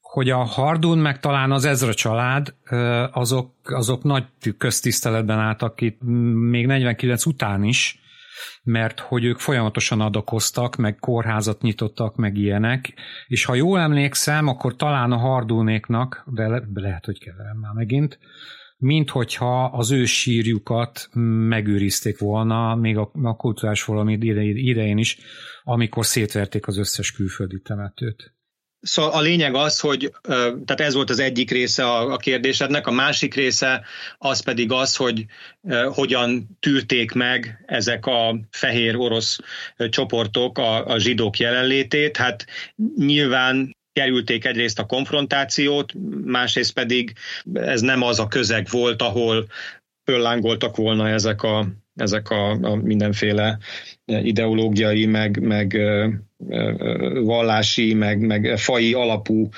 hogy 0.00 0.30
a 0.30 0.36
Hardun, 0.36 0.98
meg 0.98 1.20
talán 1.20 1.52
az 1.52 1.64
Ezra 1.64 1.94
család, 1.94 2.54
azok, 3.12 3.54
azok 3.62 4.02
nagy 4.02 4.24
köztiszteletben 4.58 5.38
álltak 5.38 5.80
itt 5.80 5.98
még 6.50 6.66
49 6.66 7.26
után 7.26 7.64
is, 7.64 7.98
mert 8.62 9.00
hogy 9.00 9.24
ők 9.24 9.38
folyamatosan 9.38 10.00
adakoztak, 10.00 10.76
meg 10.76 10.96
kórházat 10.96 11.62
nyitottak, 11.62 12.16
meg 12.16 12.36
ilyenek, 12.36 12.94
és 13.26 13.44
ha 13.44 13.54
jól 13.54 13.80
emlékszem, 13.80 14.46
akkor 14.46 14.76
talán 14.76 15.12
a 15.12 15.16
Hardunéknak, 15.16 16.24
de 16.26 16.48
le, 16.48 16.62
lehet, 16.74 17.04
hogy 17.04 17.18
keverem 17.18 17.56
már 17.56 17.72
megint, 17.72 18.18
mint 18.78 19.10
hogyha 19.10 19.64
az 19.64 19.90
ő 19.90 20.04
sírjukat 20.04 21.08
megőrizték 21.48 22.18
volna, 22.18 22.74
még 22.74 22.96
a, 22.96 23.10
a 23.22 23.36
kulturális 23.36 23.84
valami 23.84 24.12
idején 24.54 24.98
is, 24.98 25.18
amikor 25.62 26.06
szétverték 26.06 26.66
az 26.66 26.78
összes 26.78 27.12
külföldi 27.12 27.60
temetőt. 27.60 28.37
Szóval 28.80 29.10
a 29.10 29.20
lényeg 29.20 29.54
az, 29.54 29.80
hogy 29.80 30.12
tehát 30.64 30.80
ez 30.80 30.94
volt 30.94 31.10
az 31.10 31.18
egyik 31.18 31.50
része 31.50 31.84
a, 31.84 32.12
a 32.12 32.16
kérdésednek, 32.16 32.86
a 32.86 32.90
másik 32.90 33.34
része 33.34 33.84
az 34.18 34.40
pedig 34.40 34.72
az, 34.72 34.96
hogy 34.96 35.24
hogyan 35.88 36.56
tűrték 36.60 37.12
meg 37.12 37.64
ezek 37.66 38.06
a 38.06 38.38
fehér 38.50 38.96
orosz 38.96 39.38
csoportok 39.90 40.58
a, 40.58 40.86
a 40.86 40.98
zsidók 40.98 41.38
jelenlétét. 41.38 42.16
Hát 42.16 42.46
nyilván 42.96 43.76
kerülték 43.92 44.44
egyrészt 44.44 44.78
a 44.78 44.86
konfrontációt, 44.86 45.92
másrészt 46.24 46.72
pedig 46.72 47.12
ez 47.52 47.80
nem 47.80 48.02
az 48.02 48.18
a 48.18 48.28
közeg 48.28 48.66
volt, 48.70 49.02
ahol 49.02 49.46
föllángoltak 50.04 50.76
volna 50.76 51.08
ezek 51.08 51.42
a, 51.42 51.66
ezek 51.94 52.30
a, 52.30 52.50
a 52.50 52.74
mindenféle 52.74 53.58
ideológiai, 54.08 55.06
meg, 55.06 55.40
meg 55.40 55.78
vallási, 57.24 57.94
meg, 57.94 58.20
meg 58.20 58.54
fai 58.56 58.92
alapú 58.92 59.48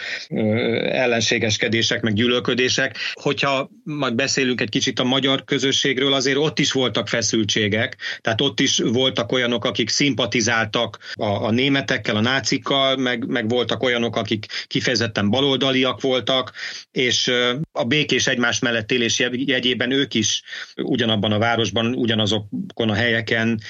ellenségeskedések, 0.90 2.02
meg 2.02 2.12
gyűlölködések. 2.12 2.96
Hogyha 3.12 3.70
majd 3.84 4.14
beszélünk 4.14 4.60
egy 4.60 4.68
kicsit 4.68 4.98
a 4.98 5.04
magyar 5.04 5.44
közösségről, 5.44 6.12
azért 6.12 6.36
ott 6.36 6.58
is 6.58 6.72
voltak 6.72 7.08
feszültségek, 7.08 7.96
tehát 8.20 8.40
ott 8.40 8.60
is 8.60 8.78
voltak 8.78 9.32
olyanok, 9.32 9.64
akik 9.64 9.88
szimpatizáltak 9.88 10.98
a, 11.14 11.24
a 11.24 11.50
németekkel, 11.50 12.16
a 12.16 12.20
nácikkal, 12.20 12.96
meg, 12.96 13.26
meg 13.26 13.48
voltak 13.48 13.82
olyanok, 13.82 14.16
akik 14.16 14.46
kifejezetten 14.66 15.30
baloldaliak 15.30 16.00
voltak, 16.00 16.52
és 16.90 17.30
a 17.72 17.84
békés 17.84 18.26
egymás 18.26 18.58
mellett 18.58 18.92
élés 18.92 19.18
jegyében 19.32 19.90
ők 19.90 20.14
is 20.14 20.42
ugyanabban 20.76 21.32
a 21.32 21.38
városban, 21.38 21.94
ugyanazokon 21.94 22.88
a 22.88 22.94
helyeken 22.94 23.60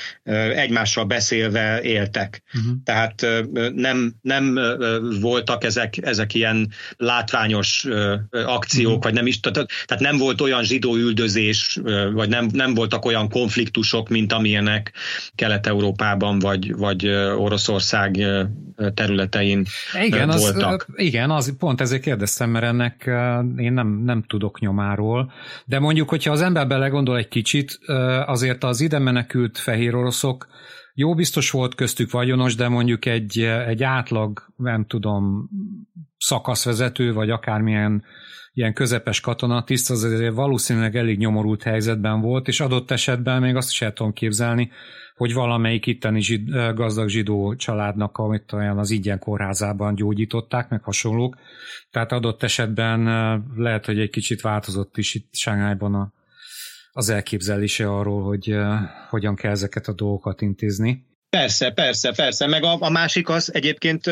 egymással 0.71 1.05
beszélve 1.05 1.83
éltek. 1.83 2.43
Uh-huh. 2.55 2.73
Tehát 2.85 3.27
nem, 3.75 4.15
nem 4.21 4.59
voltak 5.21 5.65
ezek, 5.65 5.97
ezek 6.03 6.35
ilyen 6.35 6.71
látványos 6.97 7.87
akciók, 8.31 8.87
uh-huh. 8.87 9.03
vagy 9.03 9.15
nem 9.15 9.27
is, 9.27 9.41
tehát 9.41 9.99
nem 9.99 10.17
volt 10.17 10.41
olyan 10.41 10.63
zsidó 10.63 10.97
üldözés, 10.97 11.81
vagy 12.13 12.29
nem, 12.29 12.49
nem 12.53 12.75
voltak 12.75 13.05
olyan 13.05 13.29
konfliktusok, 13.29 14.09
mint 14.09 14.33
amilyenek 14.33 14.93
Kelet-Európában, 15.35 16.39
vagy, 16.39 16.77
vagy 16.77 17.09
Oroszország 17.37 18.27
területein 18.95 19.67
igen, 20.03 20.29
voltak. 20.29 20.87
Az, 20.89 21.05
igen, 21.05 21.31
az, 21.31 21.57
pont 21.59 21.81
ezért 21.81 22.03
kérdeztem, 22.03 22.51
mert 22.51 22.65
ennek 22.65 23.11
én 23.57 23.73
nem, 23.73 24.03
nem 24.05 24.23
tudok 24.27 24.61
nyomáról, 24.61 25.33
de 25.65 25.79
mondjuk, 25.79 26.09
hogyha 26.09 26.33
az 26.33 26.41
ember 26.41 26.67
belegondol 26.67 27.17
egy 27.17 27.29
kicsit, 27.29 27.79
azért 28.27 28.65
az 28.65 28.81
ide 28.81 28.99
menekült 28.99 29.59
fehér 29.59 29.95
oroszok 29.95 30.49
jó, 31.01 31.15
biztos 31.15 31.51
volt 31.51 31.75
köztük 31.75 32.11
vagyonos, 32.11 32.55
de 32.55 32.69
mondjuk 32.69 33.07
egy, 33.07 33.39
egy 33.43 33.83
átlag, 33.83 34.47
nem 34.57 34.87
tudom, 34.87 35.51
szakaszvezető, 36.19 37.13
vagy 37.13 37.31
akármilyen 37.31 38.05
ilyen 38.53 38.75
közepes 38.75 39.21
katonatiszt, 39.21 39.91
az 39.91 40.03
azért 40.03 40.35
valószínűleg 40.35 40.97
elég 40.97 41.19
nyomorult 41.19 41.63
helyzetben 41.63 42.21
volt, 42.21 42.49
és 42.49 42.61
adott 42.61 42.91
esetben 42.91 43.41
még 43.41 43.57
azt 43.57 43.71
is 43.71 43.83
el 43.83 43.93
tudom 43.93 44.13
képzelni, 44.13 44.71
hogy 45.17 45.33
valamelyik 45.33 45.87
itteni 45.87 46.23
zsid, 46.23 46.51
gazdag 46.75 47.09
zsidó 47.09 47.55
családnak, 47.55 48.19
amit 48.19 48.53
olyan 48.53 48.79
az 48.79 48.91
ingyen 48.91 49.19
kórházában 49.19 49.95
gyógyították, 49.95 50.69
meg 50.69 50.83
hasonlók. 50.83 51.37
Tehát 51.91 52.13
adott 52.13 52.43
esetben 52.43 53.05
lehet, 53.57 53.87
hogy 53.87 53.99
egy 53.99 54.11
kicsit 54.11 54.41
változott 54.41 54.97
is 54.97 55.15
itt 55.15 55.35
Sángályban 55.35 55.95
a, 55.95 56.13
az 56.93 57.09
elképzelése 57.09 57.93
arról, 57.93 58.23
hogy 58.23 58.57
hogyan 59.09 59.35
kell 59.35 59.51
ezeket 59.51 59.89
a 59.89 59.93
dolgokat 59.93 60.41
intézni. 60.41 61.05
Persze, 61.31 61.71
persze, 61.71 62.13
persze. 62.13 62.47
Meg 62.47 62.65
a, 62.65 62.77
a 62.81 62.91
másik 62.91 63.29
az 63.29 63.55
egyébként 63.55 64.07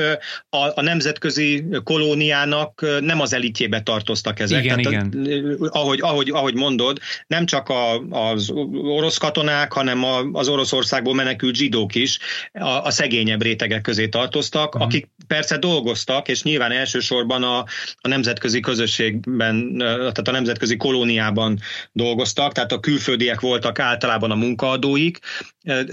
a, 0.49 0.59
a 0.75 0.81
nemzetközi 0.81 1.65
kolóniának 1.85 2.85
nem 3.01 3.21
az 3.21 3.33
elitjébe 3.33 3.81
tartoztak 3.81 4.41
ezek. 4.41 4.65
Igen, 4.65 4.83
Tehát, 4.83 5.15
igen. 5.15 5.69
Ahogy, 5.69 6.01
ahogy, 6.01 6.31
ahogy 6.31 6.55
mondod, 6.55 6.99
nem 7.27 7.47
csak 7.47 7.69
a, 7.69 7.99
az 7.99 8.51
orosz 8.73 9.17
katonák, 9.17 9.73
hanem 9.73 10.05
a, 10.05 10.19
az 10.33 10.49
Oroszországból 10.49 11.15
menekült 11.15 11.55
zsidók 11.55 11.95
is 11.95 12.19
a, 12.53 12.69
a 12.69 12.91
szegényebb 12.91 13.43
rétegek 13.43 13.81
közé 13.81 14.09
tartoztak, 14.09 14.75
uh-huh. 14.75 14.83
akik 14.83 15.09
persze 15.27 15.57
dolgoztak, 15.57 16.29
és 16.29 16.43
nyilván 16.43 16.73
elsősorban 16.73 17.43
a, 17.43 17.59
a 17.97 18.09
nemzetközi 18.09 18.61
közösségben, 18.61 19.75
tehát 19.79 20.29
a 20.29 20.33
nemzetközi 20.33 20.77
kolóniában 20.77 21.59
dolgoztak, 21.93 22.53
tehát 22.53 22.73
a 22.73 22.81
külföldiek 22.81 23.41
voltak 23.41 23.79
általában 23.79 24.31
a 24.31 24.35
munkaadóik, 24.35 25.19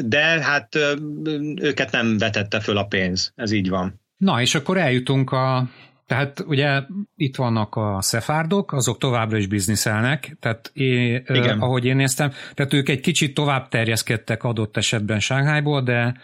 de 0.06 0.24
hát 0.24 0.78
őket 1.62 1.92
nem 1.92 2.18
vetette 2.18 2.60
föl 2.60 2.78
a 2.78 2.86
pénz. 2.86 3.32
Ez 3.36 3.52
így 3.52 3.70
van. 3.70 4.02
Na, 4.18 4.42
és 4.42 4.56
akkor 4.56 4.78
eljutunk 4.78 5.32
a 5.32 5.70
tehát 6.06 6.40
ugye 6.48 6.82
itt 7.16 7.36
vannak 7.36 7.76
a 7.76 7.98
szefárdok, 8.02 8.74
azok 8.74 8.98
továbbra 8.98 9.38
is 9.38 9.48
bizniszelnek, 9.48 10.38
tehát 10.40 10.72
én, 10.74 11.24
Igen. 11.28 11.60
ahogy 11.60 11.86
én 11.86 11.96
néztem, 11.96 12.32
tehát 12.54 12.74
ők 12.74 12.90
egy 12.90 13.00
kicsit 13.00 13.34
tovább 13.34 13.68
terjeszkedtek 13.68 14.44
adott 14.44 14.78
esetben 14.78 15.20
Sánghájból, 15.20 15.84
de, 15.84 16.18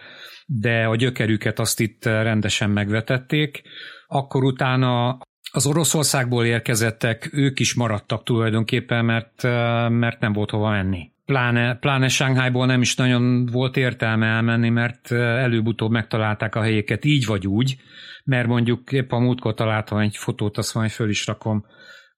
de 0.45 0.85
a 0.85 0.95
gyökerüket 0.95 1.59
azt 1.59 1.79
itt 1.79 2.05
rendesen 2.05 2.69
megvetették. 2.69 3.61
Akkor 4.07 4.43
utána 4.43 5.17
az 5.51 5.65
Oroszországból 5.65 6.45
érkezettek, 6.45 7.29
ők 7.33 7.59
is 7.59 7.73
maradtak 7.73 8.23
tulajdonképpen, 8.23 9.05
mert, 9.05 9.43
mert 9.89 10.19
nem 10.19 10.33
volt 10.33 10.49
hova 10.49 10.69
menni 10.69 11.10
pláne, 11.25 11.75
pláne 11.75 12.07
Shanghaiból 12.07 12.65
nem 12.65 12.81
is 12.81 12.95
nagyon 12.95 13.45
volt 13.45 13.77
értelme 13.77 14.27
elmenni, 14.27 14.69
mert 14.69 15.11
előbb-utóbb 15.11 15.91
megtalálták 15.91 16.55
a 16.55 16.61
helyéket 16.61 17.05
így 17.05 17.25
vagy 17.25 17.47
úgy, 17.47 17.77
mert 18.23 18.47
mondjuk 18.47 18.91
épp 18.91 19.11
a 19.11 19.19
múltkor 19.19 19.53
találtam 19.53 19.97
egy 19.97 20.17
fotót, 20.17 20.57
azt 20.57 20.73
majd 20.73 20.89
föl 20.89 21.09
is 21.09 21.27
rakom, 21.27 21.65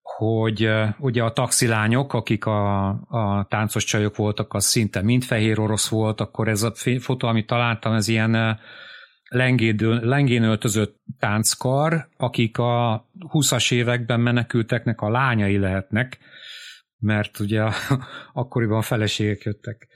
hogy 0.02 0.70
ugye 1.00 1.24
a 1.24 1.32
taxilányok, 1.32 2.14
akik 2.14 2.46
a, 2.46 2.88
a 2.90 3.46
táncos 3.50 3.84
csajok 3.84 4.16
voltak, 4.16 4.54
az 4.54 4.66
szinte 4.66 5.02
mind 5.02 5.24
fehér 5.24 5.60
orosz 5.60 5.90
volt, 5.90 6.22
akkor 6.22 6.48
ez 6.48 6.64
a 6.64 6.74
fotó, 7.00 7.28
amit 7.28 7.48
találtam, 7.48 7.94
ez 7.94 8.08
ilyen 8.08 8.60
lengén 9.30 10.44
öltözött 10.44 10.96
tánckar, 11.20 12.08
akik 12.18 12.58
a 12.58 13.06
20-as 13.20 13.74
években 13.74 14.20
menekülteknek 14.20 15.02
a 15.02 15.10
lányai 15.10 15.58
lehetnek, 15.58 16.20
mert 17.04 17.40
ugye 17.40 17.64
akkoriban 18.34 18.78
a 18.78 18.82
feleségek 18.82 19.44
jöttek. 19.44 19.88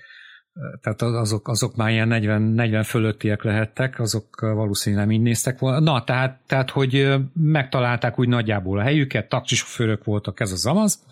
Tehát 0.81 1.01
azok, 1.01 1.47
azok 1.47 1.75
már 1.75 1.89
ilyen 1.89 2.07
40, 2.07 2.41
40 2.41 2.83
fölöttiek 2.83 3.43
lehettek, 3.43 3.99
azok 3.99 4.39
valószínűleg 4.39 5.11
így 5.11 5.21
néztek 5.21 5.59
volna. 5.59 5.79
Na, 5.79 6.03
tehát, 6.03 6.39
tehát, 6.47 6.69
hogy 6.69 7.15
megtalálták 7.33 8.19
úgy 8.19 8.27
nagyjából 8.27 8.79
a 8.79 8.83
helyüket, 8.83 9.29
taxisofőrök 9.29 10.03
voltak, 10.03 10.39
ez 10.39 10.51
az 10.51 10.65
amaz, 10.65 11.03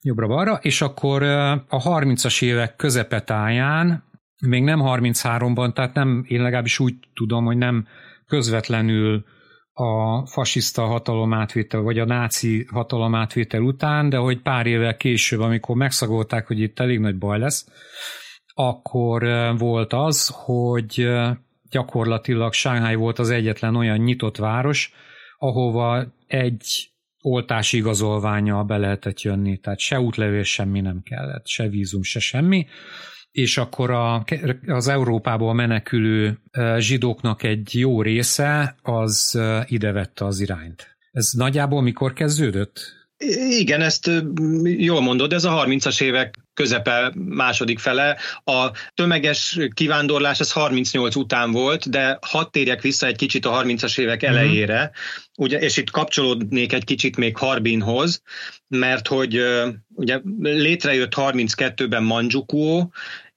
jobbra-balra, 0.00 0.58
és 0.62 0.80
akkor 0.80 1.22
a 1.22 1.82
30-as 1.82 2.42
évek 2.42 2.76
közepetáján, 2.76 4.04
még 4.46 4.62
nem 4.62 4.80
33-ban, 4.82 5.72
tehát 5.72 5.94
nem, 5.94 6.24
én 6.28 6.42
legalábbis 6.42 6.78
úgy 6.78 6.94
tudom, 7.14 7.44
hogy 7.44 7.56
nem 7.56 7.86
közvetlenül 8.26 9.24
a 9.74 10.26
fasiszta 10.26 10.82
hatalomátvétel, 10.82 11.80
vagy 11.80 11.98
a 11.98 12.04
náci 12.04 12.66
hatalomátvétel 12.70 13.62
után, 13.62 14.08
de 14.08 14.16
hogy 14.16 14.42
pár 14.42 14.66
évvel 14.66 14.96
később, 14.96 15.40
amikor 15.40 15.76
megszagolták, 15.76 16.46
hogy 16.46 16.60
itt 16.60 16.78
elég 16.78 16.98
nagy 16.98 17.18
baj 17.18 17.38
lesz, 17.38 17.66
akkor 18.54 19.22
volt 19.58 19.92
az, 19.92 20.32
hogy 20.34 21.08
gyakorlatilag 21.70 22.52
Shanghai 22.52 22.94
volt 22.94 23.18
az 23.18 23.30
egyetlen 23.30 23.76
olyan 23.76 23.98
nyitott 23.98 24.36
város, 24.36 24.92
ahova 25.38 26.04
egy 26.26 26.92
oltási 27.20 27.76
igazolványa 27.76 28.62
be 28.62 28.76
lehetett 28.76 29.20
jönni, 29.20 29.58
tehát 29.58 29.78
se 29.78 30.00
útlevél, 30.00 30.42
semmi 30.42 30.80
nem 30.80 31.02
kellett, 31.02 31.46
se 31.46 31.68
vízum, 31.68 32.02
se 32.02 32.20
semmi, 32.20 32.66
és 33.34 33.58
akkor 33.58 33.90
a, 33.90 34.24
az 34.66 34.88
Európából 34.88 35.54
menekülő 35.54 36.38
zsidóknak 36.78 37.42
egy 37.42 37.70
jó 37.72 38.02
része 38.02 38.76
az 38.82 39.38
ide 39.66 39.92
vette 39.92 40.24
az 40.24 40.40
irányt. 40.40 40.96
Ez 41.12 41.30
nagyjából 41.32 41.82
mikor 41.82 42.12
kezdődött? 42.12 42.92
Igen, 43.58 43.80
ezt 43.80 44.10
jól 44.62 45.00
mondod, 45.00 45.32
ez 45.32 45.44
a 45.44 45.64
30-as 45.66 46.02
évek 46.02 46.34
közepe, 46.54 47.12
második 47.14 47.78
fele. 47.78 48.16
A 48.44 48.70
tömeges 48.94 49.58
kivándorlás 49.74 50.40
ez 50.40 50.52
38 50.52 51.16
után 51.16 51.50
volt, 51.50 51.90
de 51.90 52.18
hadd 52.20 52.46
térjek 52.50 52.80
vissza 52.80 53.06
egy 53.06 53.16
kicsit 53.16 53.46
a 53.46 53.62
30-as 53.62 53.98
évek 53.98 54.22
mhm. 54.22 54.30
elejére, 54.30 54.78
mm-hmm. 54.78 55.44
ugye, 55.44 55.58
és 55.58 55.76
itt 55.76 55.90
kapcsolódnék 55.90 56.72
egy 56.72 56.84
kicsit 56.84 57.16
még 57.16 57.36
Harbinhoz, 57.36 58.22
mert 58.68 59.08
hogy 59.08 59.40
ugye 59.94 60.20
létrejött 60.40 61.12
32-ben 61.16 62.02
Manjukuo, 62.02 62.88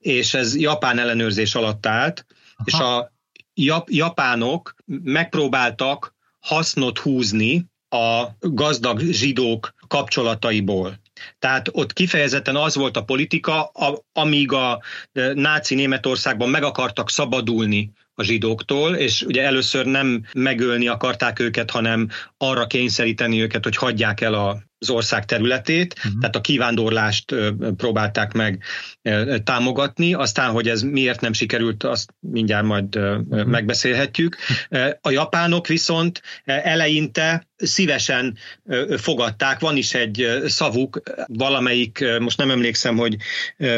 és 0.07 0.33
ez 0.33 0.55
japán 0.55 0.99
ellenőrzés 0.99 1.55
alatt 1.55 1.85
állt, 1.85 2.25
Aha. 2.55 2.65
és 2.65 2.73
a 2.73 3.13
jap- 3.53 3.89
japánok 3.89 4.75
megpróbáltak 5.03 6.15
hasznot 6.39 6.99
húzni 6.99 7.65
a 7.89 8.25
gazdag 8.39 8.99
zsidók 8.99 9.73
kapcsolataiból. 9.87 10.99
Tehát 11.39 11.69
ott 11.71 11.93
kifejezetten 11.93 12.55
az 12.55 12.75
volt 12.75 12.97
a 12.97 13.03
politika, 13.03 13.63
a, 13.63 14.03
amíg 14.11 14.51
a 14.51 14.81
e, 15.11 15.33
náci 15.33 15.75
Németországban 15.75 16.49
meg 16.49 16.63
akartak 16.63 17.09
szabadulni 17.09 17.91
a 18.13 18.23
zsidóktól, 18.23 18.95
és 18.95 19.21
ugye 19.21 19.43
először 19.43 19.85
nem 19.85 20.25
megölni 20.33 20.87
akarták 20.87 21.39
őket, 21.39 21.71
hanem 21.71 22.09
arra 22.37 22.67
kényszeríteni 22.67 23.41
őket, 23.41 23.63
hogy 23.63 23.75
hagyják 23.75 24.21
el 24.21 24.33
a 24.33 24.57
az 24.79 24.89
ország 24.89 25.25
területét, 25.25 25.93
uh-huh. 25.97 26.19
tehát 26.19 26.35
a 26.35 26.41
kivándorlást 26.41 27.35
próbálták 27.77 28.33
meg 28.33 28.63
támogatni, 29.43 30.13
aztán, 30.13 30.51
hogy 30.51 30.69
ez 30.69 30.81
miért 30.81 31.21
nem 31.21 31.33
sikerült, 31.33 31.83
azt 31.83 32.13
mindjárt 32.19 32.65
majd 32.65 32.95
uh-huh. 32.95 33.43
megbeszélhetjük. 33.43 34.37
A 35.01 35.09
japánok 35.09 35.67
viszont 35.67 36.21
eleinte 36.45 37.47
szívesen 37.55 38.37
fogadták, 38.97 39.59
van 39.59 39.77
is 39.77 39.93
egy 39.93 40.27
szavuk, 40.45 41.01
valamelyik, 41.27 42.05
most 42.19 42.37
nem 42.37 42.51
emlékszem, 42.51 42.97
hogy 42.97 43.15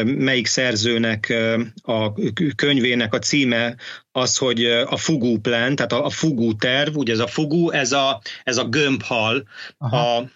melyik 0.04 0.46
szerzőnek 0.46 1.34
a 1.82 2.12
könyvének 2.54 3.14
a 3.14 3.18
címe 3.18 3.76
az, 4.12 4.36
hogy 4.36 4.64
a 4.64 4.96
fugú 4.96 5.38
plan, 5.38 5.76
tehát 5.76 5.92
a, 5.92 6.10
fugú 6.10 6.56
terv, 6.56 6.96
ugye 6.96 7.12
ez 7.12 7.18
a 7.18 7.26
fugú, 7.26 7.70
ez 7.70 7.92
a, 7.92 8.20
ez 8.42 8.56
a 8.56 8.64
gömbhal, 8.64 9.48
Aha. 9.78 10.16
a 10.16 10.30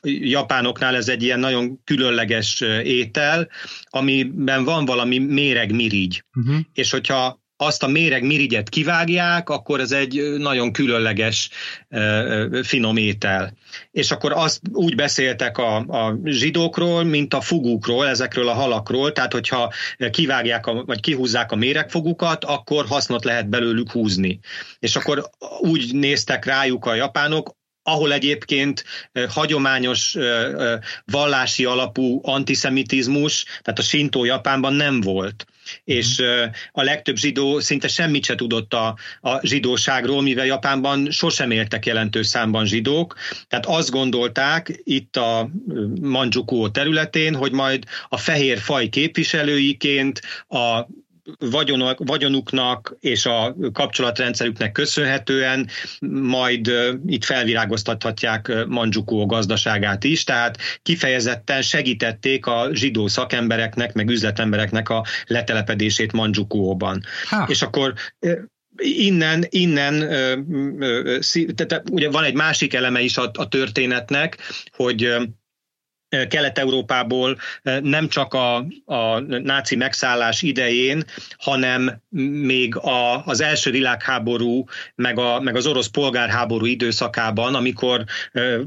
japánoknál 0.55 0.97
ez 0.97 1.09
egy 1.09 1.23
ilyen 1.23 1.41
nagyon 1.41 1.81
különleges 1.85 2.61
étel, 2.85 3.49
amiben 3.85 4.65
van 4.65 4.85
valami 4.85 5.19
méregmirigy, 5.19 6.25
uh-huh. 6.35 6.57
és 6.75 6.91
hogyha 6.91 7.43
azt 7.57 7.83
a 7.83 7.87
méreg 7.89 8.25
mirigyet 8.25 8.69
kivágják, 8.69 9.49
akkor 9.49 9.81
ez 9.81 9.93
egy 9.93 10.35
nagyon 10.39 10.73
különleges 10.73 11.51
finom 12.63 12.97
étel. 12.97 13.57
És 13.91 14.11
akkor 14.11 14.33
azt 14.33 14.61
úgy 14.73 14.95
beszéltek 14.95 15.59
a, 15.59 15.77
a 15.77 16.19
zsidókról, 16.25 17.05
mint 17.05 17.35
a 17.35 17.41
fugukról, 17.41 18.09
ezekről 18.09 18.49
a 18.49 18.53
halakról, 18.53 19.13
tehát 19.13 19.33
hogyha 19.33 19.73
kivágják, 20.11 20.67
a, 20.67 20.85
vagy 20.85 21.01
kihúzzák 21.01 21.53
a 21.53 21.57
méregfogukat, 21.57 22.45
akkor 22.45 22.87
hasznot 22.87 23.25
lehet 23.25 23.49
belőlük 23.49 23.91
húzni. 23.91 24.39
És 24.79 24.97
akkor 24.97 25.31
úgy 25.61 25.95
néztek 25.95 26.45
rájuk 26.45 26.87
a 26.87 26.95
japánok, 26.95 27.57
ahol 27.87 28.12
egyébként 28.12 28.85
hagyományos 29.28 30.16
vallási 31.05 31.64
alapú 31.64 32.20
antiszemitizmus, 32.22 33.45
tehát 33.45 33.78
a 33.78 33.82
sintó 33.82 34.24
Japánban 34.24 34.72
nem 34.72 35.01
volt. 35.01 35.47
És 35.85 36.22
a 36.72 36.82
legtöbb 36.82 37.16
zsidó 37.16 37.61
szinte 37.61 37.89
semmit 37.89 38.24
se 38.24 38.35
tudott 38.35 38.74
a, 38.74 38.97
a 39.20 39.47
zsidóságról, 39.47 40.22
mivel 40.22 40.47
Japánban 40.47 41.11
sosem 41.11 41.51
éltek 41.51 41.87
jelentős 41.87 42.26
számban 42.26 42.66
zsidók, 42.66 43.16
tehát 43.49 43.66
azt 43.66 43.91
gondolták 43.91 44.80
itt 44.82 45.16
a 45.16 45.51
Manchukuo 46.01 46.68
területén, 46.70 47.35
hogy 47.35 47.53
majd 47.53 47.85
a 48.09 48.16
fehér 48.16 48.59
faj 48.59 48.89
képviselőiként 48.89 50.20
a 50.49 50.87
vagyonok, 51.39 51.99
vagyonuknak 52.07 52.97
és 53.01 53.27
a 53.27 53.57
kapcsolatrendszerüknek 53.72 54.72
köszönhetően 54.72 55.68
majd 56.20 56.72
itt 57.07 57.25
felvirágoztathatják 57.25 58.53
Manzsukó 58.66 59.27
gazdaságát 59.27 60.05
is, 60.05 60.25
tehát 60.25 60.59
kifejezetten 60.83 61.62
segítették 61.62 62.47
a 62.47 62.68
zsidó 62.72 63.07
szakembereknek, 63.07 63.93
meg 63.93 64.11
üzletembereknek 64.11 64.89
a 64.89 65.05
letelepedését 65.27 66.12
Manzsukóban. 66.12 67.03
És 67.47 67.62
akkor 67.62 67.95
innen, 68.77 69.45
innen 69.49 70.09
tehát 71.55 71.83
ugye 71.91 72.11
van 72.11 72.25
egy 72.25 72.35
másik 72.35 72.75
eleme 72.75 73.01
is 73.01 73.16
a, 73.16 73.31
a 73.35 73.49
történetnek, 73.49 74.39
hogy 74.77 75.14
Kelet-Európából 76.29 77.39
nem 77.83 78.09
csak 78.09 78.35
a, 78.35 78.57
a 78.85 79.19
náci 79.21 79.77
megszállás 79.77 80.43
idején, 80.43 81.05
hanem 81.39 82.03
még 82.43 82.77
a, 82.77 83.25
az 83.25 83.41
első 83.41 83.71
világháború, 83.71 84.65
meg, 84.95 85.19
a, 85.19 85.41
meg 85.41 85.57
az 85.57 85.67
orosz 85.67 85.87
polgárháború 85.87 86.65
időszakában, 86.65 87.55
amikor 87.55 88.05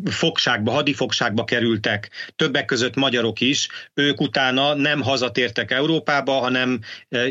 fogságba, 0.05 0.71
hadifogságba 0.71 1.43
kerültek, 1.43 2.09
többek 2.35 2.65
között 2.65 2.95
magyarok 2.95 3.41
is, 3.41 3.67
ők 3.93 4.21
utána 4.21 4.73
nem 4.73 5.01
hazatértek 5.01 5.71
Európába, 5.71 6.31
hanem 6.31 6.79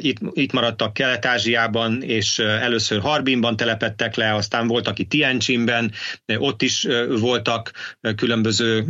itt, 0.01 0.19
itt 0.33 0.53
maradtak 0.53 0.93
Kelet-Ázsiában, 0.93 2.03
és 2.03 2.39
először 2.39 3.01
Harbinban 3.01 3.57
telepettek 3.57 4.15
le, 4.15 4.35
aztán 4.35 4.67
voltak 4.67 4.97
aki 4.97 5.05
Tientsinben, 5.05 5.93
ott 6.39 6.63
is 6.63 6.87
voltak 7.09 7.73
különböző 8.17 8.85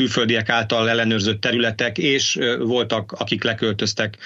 külföldiek 0.00 0.48
által 0.48 0.88
ellenőrzött 0.88 1.40
területek, 1.40 1.98
és 1.98 2.38
voltak, 2.58 3.12
akik 3.12 3.42
leköltöztek 3.44 4.16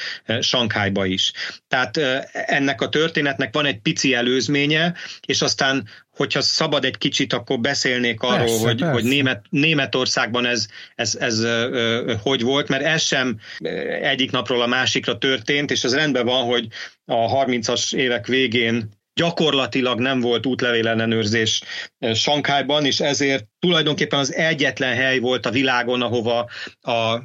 Sankhájba 0.41 1.07
is. 1.07 1.33
Tehát 1.69 1.97
ennek 2.33 2.81
a 2.81 2.89
történetnek 2.89 3.55
van 3.55 3.67
egy 3.67 3.79
pici 3.79 4.15
előzménye, 4.15 4.95
és 5.27 5.43
aztán 5.43 5.89
hogyha 6.11 6.41
szabad 6.41 6.85
egy 6.85 6.99
kicsit, 6.99 7.33
akkor 7.33 7.61
beszélnék 7.61 8.21
arról, 8.21 8.39
persze, 8.39 8.65
hogy, 8.67 8.79
persze. 8.79 8.93
hogy 8.93 9.05
Német, 9.05 9.45
Németországban 9.51 10.47
ez, 10.47 10.67
ez, 10.95 11.15
ez, 11.15 11.47
hogy 12.23 12.43
volt, 12.43 12.69
mert 12.69 12.85
ez 12.85 13.03
sem 13.03 13.39
egyik 14.03 14.31
napról 14.31 14.63
a 14.63 14.67
másikra 14.67 15.19
történt, 15.19 15.71
és 15.71 15.85
ez 15.85 15.95
rendben 15.95 16.25
van, 16.25 16.45
hogy 16.45 16.67
a 17.05 17.45
30-as 17.45 17.95
évek 17.95 18.27
végén 18.27 18.89
gyakorlatilag 19.15 20.01
nem 20.01 20.21
volt 20.21 20.47
útlevélenőrzés 20.47 21.63
eh, 21.99 22.15
Sankhájban, 22.15 22.85
és 22.85 23.01
ezért 23.01 23.47
tulajdonképpen 23.59 24.19
az 24.19 24.35
egyetlen 24.35 24.95
hely 24.95 25.19
volt 25.19 25.47
a 25.47 25.51
világon, 25.51 26.03
ahova 26.03 26.51
a 26.81 27.17
eh, 27.17 27.23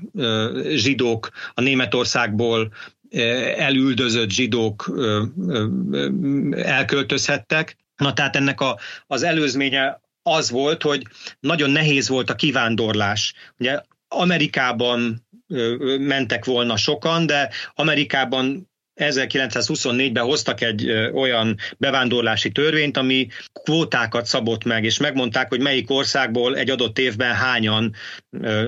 zsidók 0.76 1.30
a 1.54 1.62
Németországból 1.62 2.74
eh, 3.10 3.66
elüldözött 3.66 4.30
zsidók 4.30 4.92
elköltözhettek. 6.52 7.78
Na 7.96 8.14
tehát 8.14 8.36
ennek 8.36 8.62
a, 8.62 8.80
az 9.08 9.24
előzménye 9.24 10.00
az 10.22 10.50
volt, 10.50 10.82
hogy 10.82 11.04
nagyon 11.40 11.70
nehéz 11.70 12.10
volt 12.10 12.30
a 12.30 12.36
kivándorlás. 12.36 13.34
Ugye 13.58 13.82
Amerikában 14.08 15.28
mentek 16.00 16.46
volna 16.46 16.78
sokan, 16.78 17.26
de 17.26 17.50
Amerikában 17.74 18.68
1924-ben 19.00 20.24
hoztak 20.24 20.62
egy 20.62 20.91
olyan 21.14 21.58
bevándorlási 21.78 22.52
törvényt, 22.52 22.97
ami 22.97 23.28
kvótákat 23.64 24.26
szabott 24.26 24.64
meg, 24.64 24.84
és 24.84 24.97
megmondták, 24.97 25.50
hogy 25.50 25.62
melyik 25.62 25.91
országból 25.91 26.58
egy 26.58 26.70
adott 26.70 27.00
évben 27.00 27.34
hányan 27.34 27.93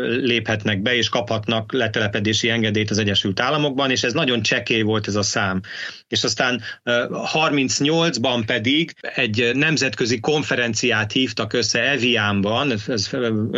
léphetnek 0.08 0.82
be, 0.82 0.96
és 0.96 1.10
kaphatnak 1.10 1.74
letelepedési 1.74 2.50
engedélyt 2.50 2.90
az 2.90 2.98
Egyesült 2.98 3.40
Államokban, 3.40 3.92
és 3.92 4.04
ez 4.04 4.14
nagyon 4.14 4.42
csekély 4.42 4.82
volt 4.82 5.08
ez 5.08 5.16
a 5.16 5.22
szám. 5.22 5.62
És 6.12 6.24
aztán 6.24 6.62
38-ban 7.34 8.44
pedig 8.46 8.94
egy 9.02 9.52
nemzetközi 9.54 10.20
konferenciát 10.20 11.12
hívtak 11.12 11.54
össze 11.54 11.90
Evianban, 11.90 12.74
ez 12.88 13.10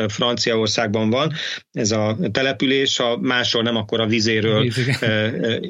Franciaországban 0.07 1.09
van, 1.09 1.33
ez 1.71 1.91
a 1.91 2.17
település, 2.31 2.99
a 2.99 3.17
máshol 3.17 3.63
nem 3.63 3.75
akkor 3.75 3.99
a 3.99 4.05
vizéről 4.05 4.71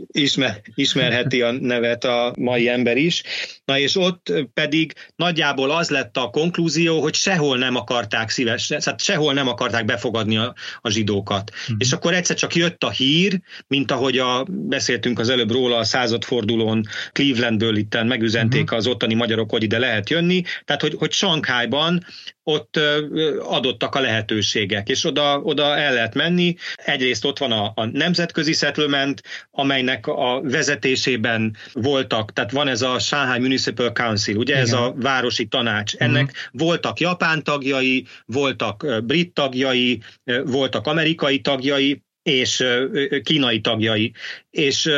ismer, 0.08 0.62
ismerheti 0.76 1.42
a 1.42 1.52
nevet 1.52 2.04
a 2.04 2.34
mai 2.38 2.70
ember 2.70 2.98
is. 2.98 3.24
Na 3.66 3.80
és 3.80 3.96
ott 3.96 4.34
pedig 4.54 4.94
nagyjából 5.16 5.72
az 5.72 5.90
lett 5.90 6.18
a 6.18 6.30
konklúzió, 6.30 7.02
hogy 7.02 7.14
sehol 7.14 7.58
nem 7.58 7.76
akarták 7.76 8.30
szívesen, 8.30 8.80
tehát 8.80 9.02
sehol 9.02 9.34
nem 9.34 9.48
akarták 9.48 9.86
befogadni 9.86 10.38
a, 10.38 10.54
a 10.82 10.90
zsidókat. 10.90 11.52
Mm. 11.72 11.76
És 11.78 11.92
akkor 11.92 12.14
egyszer 12.14 12.36
csak 12.36 12.56
jött 12.56 12.84
a 12.84 12.90
hír, 12.90 13.42
mint 13.68 13.92
ahogy 13.92 14.18
a, 14.18 14.46
beszéltünk 14.50 15.20
az 15.20 15.30
előbb 15.30 15.52
róla 15.52 15.78
a 15.78 15.84
századfordulón 15.84 16.73
Clevelandből 17.12 17.76
itten 17.76 18.08
megüzenték 18.08 18.74
mm. 18.74 18.78
az 18.78 18.88
ottani 18.88 19.14
magyarok, 19.14 19.50
hogy 19.50 19.64
ide 19.64 19.80
lehet 19.80 20.10
jönni, 20.10 20.44
tehát 20.66 20.82
hogy, 20.82 20.94
hogy 20.98 21.12
Sankhájban 21.12 22.06
ott 22.44 22.80
adottak 23.40 23.96
a 23.96 24.00
lehetőségek, 24.00 24.90
és 24.90 25.06
oda, 25.06 25.40
oda 25.40 25.78
el 25.78 25.94
lehet 25.94 26.14
menni. 26.14 26.56
Egyrészt 26.76 27.26
ott 27.26 27.38
van 27.38 27.52
a, 27.52 27.72
a 27.76 27.86
nemzetközi 27.86 28.54
settlement, 28.54 29.22
amelynek 29.52 30.08
a 30.08 30.42
vezetésében 30.44 31.56
voltak, 31.74 32.34
tehát 32.34 32.52
van 32.52 32.68
ez 32.68 32.82
a 32.82 33.00
Shanghai 33.00 33.40
Municipal 33.40 33.92
Council, 33.92 34.36
ugye 34.36 34.54
Igen. 34.54 34.66
ez 34.66 34.74
a 34.74 34.94
városi 34.96 35.46
tanács. 35.46 35.96
Ennek 35.96 36.24
uh-huh. 36.24 36.38
voltak 36.52 37.00
japán 37.00 37.44
tagjai, 37.44 38.06
voltak 38.26 38.86
brit 39.04 39.34
tagjai, 39.34 40.02
voltak 40.46 40.88
amerikai 40.88 41.40
tagjai, 41.40 42.03
és 42.24 42.64
kínai 43.24 43.62
tagjai 43.62 44.14
és 44.54 44.90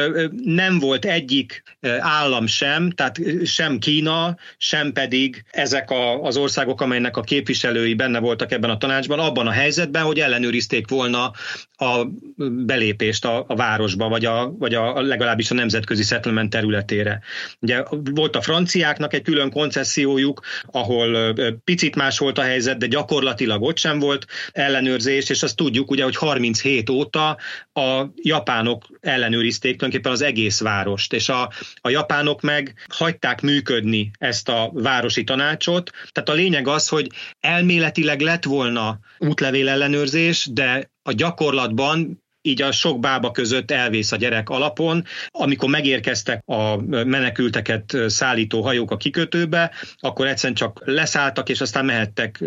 nem 0.43 0.79
volt 0.79 1.05
egyik 1.05 1.63
állam 1.99 2.47
sem, 2.47 2.91
tehát 2.91 3.19
sem 3.45 3.79
Kína, 3.79 4.37
sem 4.57 4.91
pedig 4.91 5.43
ezek 5.51 5.91
a, 5.91 6.21
az 6.21 6.37
országok, 6.37 6.81
amelynek 6.81 7.17
a 7.17 7.21
képviselői 7.21 7.93
benne 7.93 8.19
voltak 8.19 8.51
ebben 8.51 8.69
a 8.69 8.77
tanácsban, 8.77 9.19
abban 9.19 9.47
a 9.47 9.51
helyzetben, 9.51 10.03
hogy 10.03 10.19
ellenőrizték 10.19 10.89
volna 10.89 11.31
a 11.77 12.05
belépést 12.49 13.25
a, 13.25 13.45
a 13.47 13.55
városba, 13.55 14.09
vagy, 14.09 14.25
a, 14.25 14.51
vagy 14.57 14.73
a, 14.73 15.01
legalábbis 15.01 15.51
a 15.51 15.53
nemzetközi 15.53 16.03
settlement 16.03 16.49
területére. 16.49 17.21
Ugye 17.59 17.83
volt 18.13 18.35
a 18.35 18.41
franciáknak 18.41 19.13
egy 19.13 19.21
külön 19.21 19.51
koncessziójuk, 19.51 20.41
ahol 20.71 21.33
picit 21.63 21.95
más 21.95 22.17
volt 22.17 22.37
a 22.37 22.41
helyzet, 22.41 22.77
de 22.77 22.87
gyakorlatilag 22.87 23.61
ott 23.61 23.77
sem 23.77 23.99
volt 23.99 24.25
ellenőrzés, 24.51 25.29
és 25.29 25.43
azt 25.43 25.55
tudjuk 25.55 25.91
ugye, 25.91 26.03
hogy 26.03 26.15
37 26.15 26.89
óta 26.89 27.14
azóta 27.15 27.37
a 27.73 28.11
japánok 28.15 28.85
ellenőrizték 28.99 29.75
tulajdonképpen 29.77 30.11
az 30.11 30.21
egész 30.21 30.59
várost, 30.59 31.13
és 31.13 31.29
a, 31.29 31.51
a 31.81 31.89
japánok 31.89 32.41
meg 32.41 32.85
hagyták 32.89 33.41
működni 33.41 34.11
ezt 34.17 34.49
a 34.49 34.69
városi 34.73 35.23
tanácsot. 35.23 35.91
Tehát 36.11 36.29
a 36.29 36.33
lényeg 36.33 36.67
az, 36.67 36.87
hogy 36.87 37.09
elméletileg 37.39 38.21
lett 38.21 38.43
volna 38.43 38.99
útlevél 39.17 39.69
ellenőrzés, 39.69 40.47
de 40.51 40.91
a 41.03 41.11
gyakorlatban 41.11 42.23
így 42.45 42.61
a 42.61 42.71
sok 42.71 42.99
bába 42.99 43.31
között 43.31 43.71
elvész 43.71 44.11
a 44.11 44.15
gyerek 44.15 44.49
alapon. 44.49 45.03
Amikor 45.27 45.69
megérkeztek 45.69 46.41
a 46.45 46.77
menekülteket 47.03 47.97
szállító 48.07 48.61
hajók 48.61 48.91
a 48.91 48.97
kikötőbe, 48.97 49.71
akkor 49.97 50.27
egyszerűen 50.27 50.55
csak 50.55 50.81
leszálltak, 50.85 51.49
és 51.49 51.61
aztán 51.61 51.85
mehettek 51.85 52.43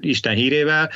Isten 0.00 0.34
hírével. 0.34 0.90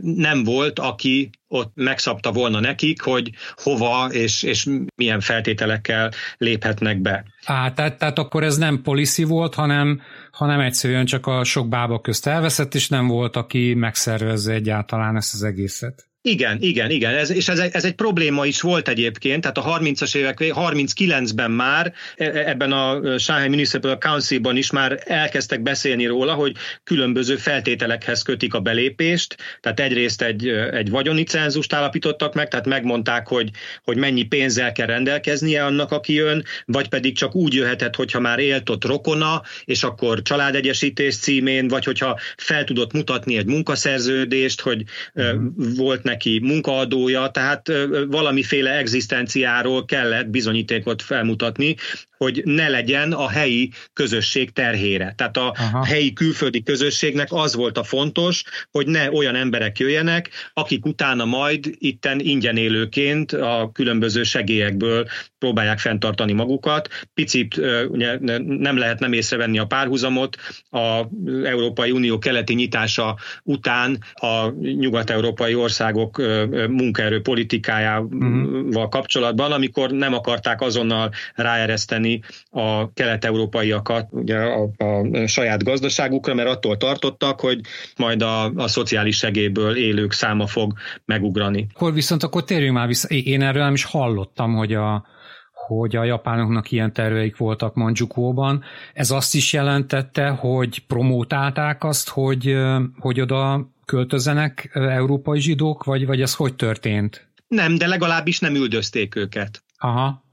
Nem 0.00 0.44
volt, 0.44 0.78
aki 0.78 1.30
ott 1.48 1.72
megszabta 1.74 2.32
volna 2.32 2.60
nekik, 2.60 3.02
hogy 3.02 3.30
hova 3.54 4.08
és, 4.12 4.42
és 4.42 4.68
milyen 4.94 5.20
feltételekkel 5.20 6.10
léphetnek 6.36 7.00
be. 7.00 7.24
Á, 7.44 7.72
tehát, 7.72 7.98
tehát 7.98 8.18
akkor 8.18 8.44
ez 8.44 8.56
nem 8.56 8.82
policy 8.82 9.24
volt, 9.24 9.54
hanem, 9.54 10.00
hanem 10.30 10.60
egyszerűen 10.60 11.04
csak 11.04 11.26
a 11.26 11.44
sok 11.44 11.68
bába 11.68 12.00
közt 12.00 12.26
elveszett, 12.26 12.74
és 12.74 12.88
nem 12.88 13.06
volt, 13.06 13.36
aki 13.36 13.74
megszervezze 13.74 14.52
egyáltalán 14.52 15.16
ezt 15.16 15.34
az 15.34 15.42
egészet. 15.42 16.06
Igen, 16.28 16.58
igen, 16.60 16.90
igen, 16.90 17.14
ez, 17.14 17.30
és 17.30 17.48
ez, 17.48 17.58
ez 17.58 17.84
egy 17.84 17.94
probléma 17.94 18.46
is 18.46 18.60
volt 18.60 18.88
egyébként, 18.88 19.40
tehát 19.40 19.58
a 19.58 19.78
30-as 19.78 20.16
évek, 20.16 20.36
39-ben 20.40 21.50
már 21.50 21.92
e, 22.16 22.24
e, 22.24 22.48
ebben 22.48 22.72
a 22.72 23.18
Shanghai 23.18 23.48
Municipal 23.48 23.98
Council-ban 23.98 24.56
is 24.56 24.70
már 24.70 25.02
elkezdtek 25.04 25.62
beszélni 25.62 26.06
róla, 26.06 26.34
hogy 26.34 26.56
különböző 26.84 27.36
feltételekhez 27.36 28.22
kötik 28.22 28.54
a 28.54 28.60
belépést, 28.60 29.36
tehát 29.60 29.80
egyrészt 29.80 30.22
egy, 30.22 30.48
egy 30.48 30.90
vagyoni 30.90 31.22
cenzust 31.22 31.72
állapítottak 31.72 32.34
meg, 32.34 32.48
tehát 32.48 32.66
megmondták, 32.66 33.26
hogy, 33.26 33.50
hogy 33.84 33.96
mennyi 33.96 34.22
pénzzel 34.22 34.72
kell 34.72 34.86
rendelkeznie 34.86 35.64
annak, 35.64 35.92
aki 35.92 36.12
jön, 36.14 36.44
vagy 36.64 36.88
pedig 36.88 37.16
csak 37.16 37.34
úgy 37.34 37.54
jöhetett, 37.54 37.96
hogyha 37.96 38.20
már 38.20 38.38
élt 38.38 38.70
ott 38.70 38.84
rokona, 38.84 39.42
és 39.64 39.82
akkor 39.82 40.22
családegyesítés 40.22 41.16
címén, 41.16 41.68
vagy 41.68 41.84
hogyha 41.84 42.18
fel 42.36 42.64
tudott 42.64 42.92
mutatni 42.92 43.36
egy 43.36 43.46
munkaszerződést, 43.46 44.60
hogy 44.60 44.82
mm. 45.20 45.46
volt 45.76 46.02
neki 46.02 46.16
munkaadója, 46.42 47.28
tehát 47.28 47.72
valamiféle 48.08 48.76
egzisztenciáról 48.78 49.84
kellett 49.84 50.26
bizonyítékot 50.26 51.02
felmutatni, 51.02 51.76
hogy 52.18 52.42
ne 52.44 52.68
legyen 52.68 53.12
a 53.12 53.28
helyi 53.28 53.70
közösség 53.92 54.50
terhére. 54.50 55.12
Tehát 55.16 55.36
a 55.36 55.54
Aha. 55.58 55.84
helyi 55.84 56.12
külföldi 56.12 56.62
közösségnek 56.62 57.28
az 57.30 57.54
volt 57.54 57.78
a 57.78 57.82
fontos, 57.82 58.44
hogy 58.70 58.86
ne 58.86 59.10
olyan 59.10 59.34
emberek 59.34 59.78
jöjjenek, 59.78 60.30
akik 60.54 60.86
utána 60.86 61.24
majd 61.24 61.70
itten 61.78 62.20
ingyen 62.20 62.56
élőként 62.56 63.32
a 63.32 63.70
különböző 63.72 64.22
segélyekből 64.22 65.06
próbálják 65.38 65.78
fenntartani 65.78 66.32
magukat. 66.32 66.88
Picit 67.14 67.56
ugye, 67.88 68.18
nem 68.44 68.78
lehet 68.78 68.98
nem 68.98 69.12
észrevenni 69.12 69.58
a 69.58 69.66
párhuzamot. 69.66 70.36
A 70.70 71.02
Európai 71.44 71.90
Unió 71.90 72.18
keleti 72.18 72.54
nyitása 72.54 73.16
után 73.42 73.98
a 74.14 74.48
nyugat-európai 74.60 75.54
országok 75.54 76.22
munkaerő 76.68 77.20
politikájával 77.20 78.06
uh-huh. 78.06 78.88
kapcsolatban, 78.88 79.52
amikor 79.52 79.90
nem 79.90 80.14
akarták 80.14 80.60
azonnal 80.60 81.10
ráereszteni 81.34 82.07
segíteni 82.08 82.20
a 82.50 82.92
kelet-európaiakat 82.92 84.08
ugye 84.10 84.38
a, 84.38 84.68
a 84.84 85.26
saját 85.26 85.64
gazdaságukra, 85.64 86.34
mert 86.34 86.48
attól 86.48 86.76
tartottak, 86.76 87.40
hogy 87.40 87.60
majd 87.96 88.22
a, 88.22 88.44
a 88.44 88.68
szociális 88.68 89.16
segélyből 89.16 89.76
élők 89.76 90.12
száma 90.12 90.46
fog 90.46 90.72
megugrani. 91.04 91.66
Akkor 91.74 91.92
viszont 91.92 92.22
akkor 92.22 92.44
térjünk 92.44 92.74
már 92.74 92.86
vissza. 92.86 93.08
Én 93.08 93.42
erről 93.42 93.62
nem 93.62 93.74
is 93.74 93.84
hallottam, 93.84 94.54
hogy 94.54 94.74
a, 94.74 95.06
hogy 95.52 95.96
a 95.96 96.04
japánoknak 96.04 96.70
ilyen 96.70 96.92
terveik 96.92 97.36
voltak 97.36 97.74
Manjukóban. 97.74 98.62
Ez 98.94 99.10
azt 99.10 99.34
is 99.34 99.52
jelentette, 99.52 100.28
hogy 100.28 100.86
promótálták 100.86 101.84
azt, 101.84 102.08
hogy, 102.08 102.56
hogy 102.98 103.20
oda 103.20 103.68
költözenek 103.84 104.70
európai 104.72 105.40
zsidók, 105.40 105.84
vagy, 105.84 106.06
vagy 106.06 106.20
ez 106.20 106.34
hogy 106.34 106.54
történt? 106.54 107.26
Nem, 107.48 107.78
de 107.78 107.86
legalábbis 107.86 108.38
nem 108.38 108.54
üldözték 108.54 109.16
őket. 109.16 109.62
Aha. 109.78 110.27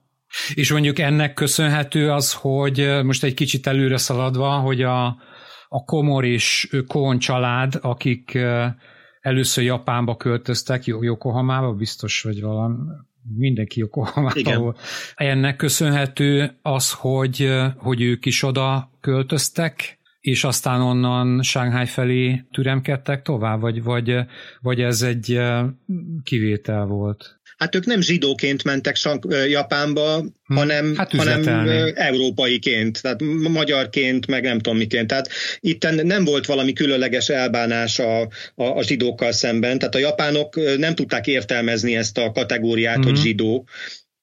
És 0.54 0.72
mondjuk 0.72 1.00
ennek 1.00 1.34
köszönhető 1.34 2.12
az, 2.12 2.34
hogy 2.34 3.00
most 3.04 3.24
egy 3.24 3.34
kicsit 3.34 3.68
előre 3.68 3.98
szaladva, 3.98 4.50
hogy 4.50 4.82
a, 4.82 5.06
a 5.68 5.84
Komor 5.86 6.26
és 6.26 6.70
Kohon 6.88 7.20
család, 7.20 7.74
akik 7.82 8.38
először 9.22 9.64
Japánba 9.64 10.16
költöztek, 10.16 10.86
Yokohamába, 10.86 11.74
biztos, 11.74 12.22
vagy 12.22 12.42
valami, 12.42 12.76
mindenki 13.38 13.80
Yokohamába 13.80 14.58
volt. 14.60 14.80
Ennek 15.16 15.56
köszönhető 15.56 16.58
az, 16.62 16.92
hogy, 16.92 17.52
hogy 17.78 18.02
ők 18.02 18.26
is 18.26 18.44
oda 18.44 18.92
költöztek, 19.02 20.00
és 20.20 20.44
aztán 20.44 20.82
onnan 20.82 21.42
Shanghai 21.42 21.86
felé 21.86 22.46
türemkedtek 22.52 23.22
tovább, 23.22 23.60
vagy, 23.60 23.84
vagy, 23.84 24.16
vagy 24.62 24.82
ez 24.82 25.02
egy 25.02 25.42
kivétel 26.24 26.86
volt? 26.86 27.40
Hát 27.58 27.76
ők 27.76 27.86
nem 27.86 28.02
zsidóként 28.02 28.64
mentek 28.64 28.96
Japánba, 29.48 30.18
hmm. 30.18 30.58
hanem, 30.58 30.96
hát 30.98 31.12
hanem 31.12 31.68
európaiként, 31.96 33.02
tehát 33.02 33.22
magyarként, 33.50 34.28
meg 34.28 34.44
nem 34.44 34.60
tudom 34.60 34.78
miként. 34.78 35.08
Tehát 35.08 35.30
itt 35.60 36.04
nem 36.04 36.26
volt 36.26 36.46
valami 36.46 36.74
különleges 36.74 37.30
elbánás 37.30 38.00
a, 38.00 38.22
a, 38.56 38.64
a 38.64 38.84
zsidókkal 38.84 39.32
szemben, 39.32 39.80
tehát 39.80 39.96
a 39.96 40.00
japánok 40.00 40.78
nem 40.78 40.96
tudták 40.96 41.28
értelmezni 41.28 41.96
ezt 41.96 42.18
a 42.18 42.32
kategóriát, 42.32 42.96
hmm. 42.96 43.04
hogy 43.04 43.16
zsidó, 43.16 43.68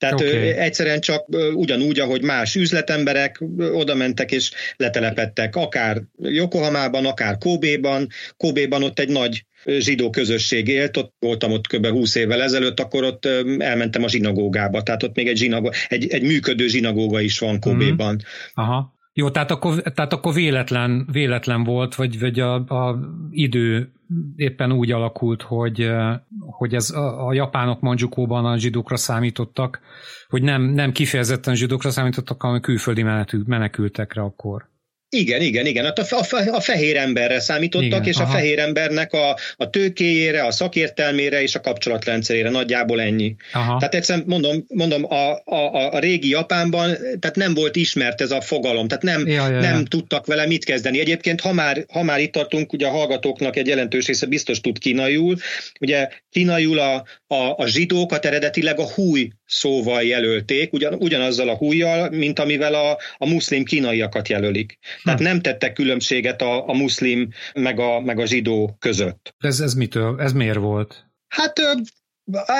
tehát 0.03 0.20
okay. 0.20 0.49
egyszerűen 0.49 1.01
csak 1.01 1.26
ugyanúgy, 1.55 2.01
ahogy 2.01 2.22
más 2.22 2.55
üzletemberek 2.55 3.43
oda 3.59 3.95
mentek 3.95 4.33
és 4.33 4.51
letelepettek, 4.76 5.57
akár 5.57 6.03
Yokohamában, 6.18 7.07
akár 7.07 7.39
Kóbéban. 7.39 8.09
Kóbéban 8.37 8.83
ott 8.83 8.99
egy 8.99 9.09
nagy 9.09 9.45
zsidó 9.64 10.10
közösség 10.10 10.68
élt, 10.68 10.96
ott 10.96 11.14
voltam 11.18 11.52
ott 11.52 11.66
kb. 11.66 11.86
20 11.86 12.14
évvel 12.14 12.42
ezelőtt, 12.42 12.80
akkor 12.80 13.04
ott 13.04 13.26
elmentem 13.58 14.02
a 14.02 14.08
zsinagógába, 14.08 14.82
tehát 14.82 15.02
ott 15.02 15.16
még 15.16 15.28
egy, 15.28 15.36
zsinagó, 15.36 15.72
egy, 15.88 16.06
egy 16.06 16.22
működő 16.22 16.66
zsinagóga 16.66 17.20
is 17.20 17.38
van 17.38 17.60
Kóbéban. 17.60 18.14
Mm. 18.14 18.18
Aha. 18.54 19.00
Jó, 19.14 19.30
tehát 19.30 19.50
akkor, 19.50 19.82
tehát 19.82 20.12
akkor 20.12 20.34
véletlen, 20.34 21.08
véletlen 21.12 21.64
volt, 21.64 21.94
vagy, 21.94 22.18
vagy 22.18 22.40
a, 22.40 22.54
a 22.54 22.98
idő 23.30 23.92
éppen 24.36 24.72
úgy 24.72 24.92
alakult, 24.92 25.42
hogy, 25.42 25.90
hogy 26.38 26.74
ez 26.74 26.90
a, 26.90 27.26
a 27.26 27.32
japánok 27.32 27.80
Manjukóban 27.80 28.44
a 28.44 28.58
zsidókra 28.58 28.96
számítottak, 28.96 29.80
hogy 30.28 30.42
nem, 30.42 30.62
nem 30.62 30.92
kifejezetten 30.92 31.54
zsidókra 31.54 31.90
számítottak, 31.90 32.42
hanem 32.42 32.60
külföldi 32.60 33.02
menekültekre 33.46 34.22
akkor. 34.22 34.70
Igen, 35.16 35.40
igen, 35.40 35.66
igen. 35.66 35.84
Hát 35.84 35.98
a, 35.98 36.16
a, 36.16 36.54
a 36.54 36.60
fehér 36.60 36.96
emberre 36.96 37.40
számítottak, 37.40 37.86
igen, 37.86 38.04
és 38.04 38.16
aha. 38.16 38.28
a 38.28 38.32
fehér 38.32 38.58
embernek 38.58 39.12
a, 39.12 39.36
a 39.56 39.70
tőkéjére, 39.70 40.44
a 40.44 40.50
szakértelmére 40.50 41.42
és 41.42 41.54
a 41.54 41.60
kapcsolatrendszerére 41.60 42.50
nagyjából 42.50 43.00
ennyi. 43.00 43.34
Aha. 43.52 43.78
Tehát 43.78 43.94
egyszerűen 43.94 44.24
mondom, 44.28 44.64
mondom 44.68 45.04
a, 45.12 45.42
a, 45.44 45.94
a 45.94 45.98
régi 45.98 46.28
Japánban 46.28 46.96
tehát 47.20 47.36
nem 47.36 47.54
volt 47.54 47.76
ismert 47.76 48.20
ez 48.20 48.30
a 48.30 48.40
fogalom, 48.40 48.88
tehát 48.88 49.02
nem, 49.02 49.28
ja, 49.28 49.48
ja, 49.48 49.60
nem 49.60 49.78
ja. 49.78 49.82
tudtak 49.88 50.26
vele 50.26 50.46
mit 50.46 50.64
kezdeni. 50.64 51.00
Egyébként, 51.00 51.40
ha 51.40 51.52
már, 51.52 51.84
ha 51.92 52.02
már 52.02 52.20
itt 52.20 52.32
tartunk, 52.32 52.72
ugye 52.72 52.86
a 52.86 52.90
hallgatóknak 52.90 53.56
egy 53.56 53.66
jelentős 53.66 54.06
része 54.06 54.26
biztos 54.26 54.60
tud 54.60 54.78
kínaiul, 54.78 55.36
ugye 55.80 56.08
kínaiul 56.30 56.78
a, 56.78 56.94
a, 57.26 57.54
a 57.56 57.66
zsidókat 57.66 58.24
eredetileg 58.24 58.78
a 58.78 58.90
húj 58.92 59.28
szóval 59.53 60.03
jelölték, 60.03 60.72
ugyan, 60.72 60.94
ugyanazzal 60.94 61.48
a 61.48 61.57
hújjal, 61.57 62.11
mint 62.11 62.38
amivel 62.38 62.74
a, 62.74 62.98
a 63.16 63.28
muszlim 63.28 63.64
kínaiakat 63.64 64.28
jelölik. 64.28 64.78
Tehát 65.03 65.18
hm. 65.18 65.24
nem 65.24 65.40
tettek 65.40 65.72
különbséget 65.72 66.42
a, 66.42 66.68
a 66.68 66.72
muszlim 66.72 67.28
meg 67.55 67.78
a, 67.78 68.00
meg 68.00 68.18
a 68.18 68.26
zsidó 68.26 68.76
között. 68.78 69.34
Ez, 69.38 69.61
ez 69.61 69.74
mitől? 69.74 70.20
Ez 70.20 70.32
miért 70.32 70.59
volt? 70.59 71.07
Hát 71.28 71.61